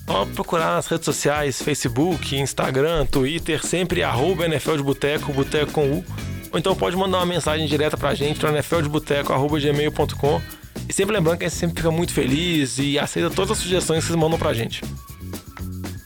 Só 0.05 0.25
procurar 0.25 0.75
nas 0.75 0.87
redes 0.87 1.03
sociais, 1.03 1.61
Facebook, 1.61 2.33
Instagram, 2.33 3.05
Twitter, 3.07 3.61
sempre 3.61 4.03
arroba 4.03 4.45
NFL 4.45 4.77
de 4.77 4.83
Boteco, 4.83 5.33
Boteco 5.33 5.73
com 5.73 5.91
U. 5.91 6.05
Ou 6.51 6.59
então 6.59 6.75
pode 6.75 6.95
mandar 6.95 7.19
uma 7.19 7.25
mensagem 7.25 7.65
direta 7.65 7.95
pra 7.97 8.13
gente 8.13 8.39
para 8.39 8.51
nfldeboteco.gmail.com. 8.51 10.41
E 10.87 10.93
sempre 10.93 11.15
lembrando 11.15 11.37
que 11.37 11.45
a 11.45 11.47
gente 11.49 11.57
sempre 11.57 11.77
fica 11.77 11.91
muito 11.91 12.13
feliz 12.13 12.77
e 12.77 12.99
aceita 12.99 13.29
todas 13.29 13.51
as 13.51 13.57
sugestões 13.57 13.99
que 14.03 14.07
vocês 14.07 14.19
mandam 14.19 14.37
pra 14.37 14.53
gente. 14.53 14.81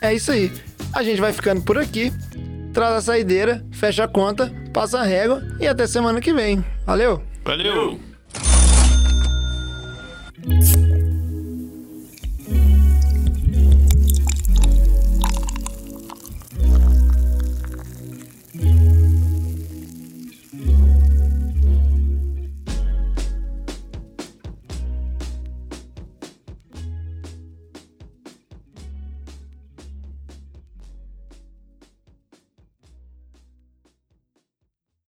É 0.01 0.13
isso 0.13 0.31
aí. 0.31 0.51
A 0.93 1.01
gente 1.03 1.19
vai 1.19 1.33
ficando 1.33 1.61
por 1.61 1.77
aqui. 1.77 2.13
Traz 2.73 2.93
a 2.93 3.01
saideira, 3.01 3.65
fecha 3.71 4.03
a 4.03 4.07
conta, 4.07 4.53
passa 4.73 4.99
a 4.99 5.03
régua 5.03 5.41
e 5.59 5.67
até 5.67 5.87
semana 5.87 6.19
que 6.19 6.33
vem. 6.33 6.63
Valeu! 6.85 7.23
Valeu! 7.45 7.97
Valeu! 10.43 10.84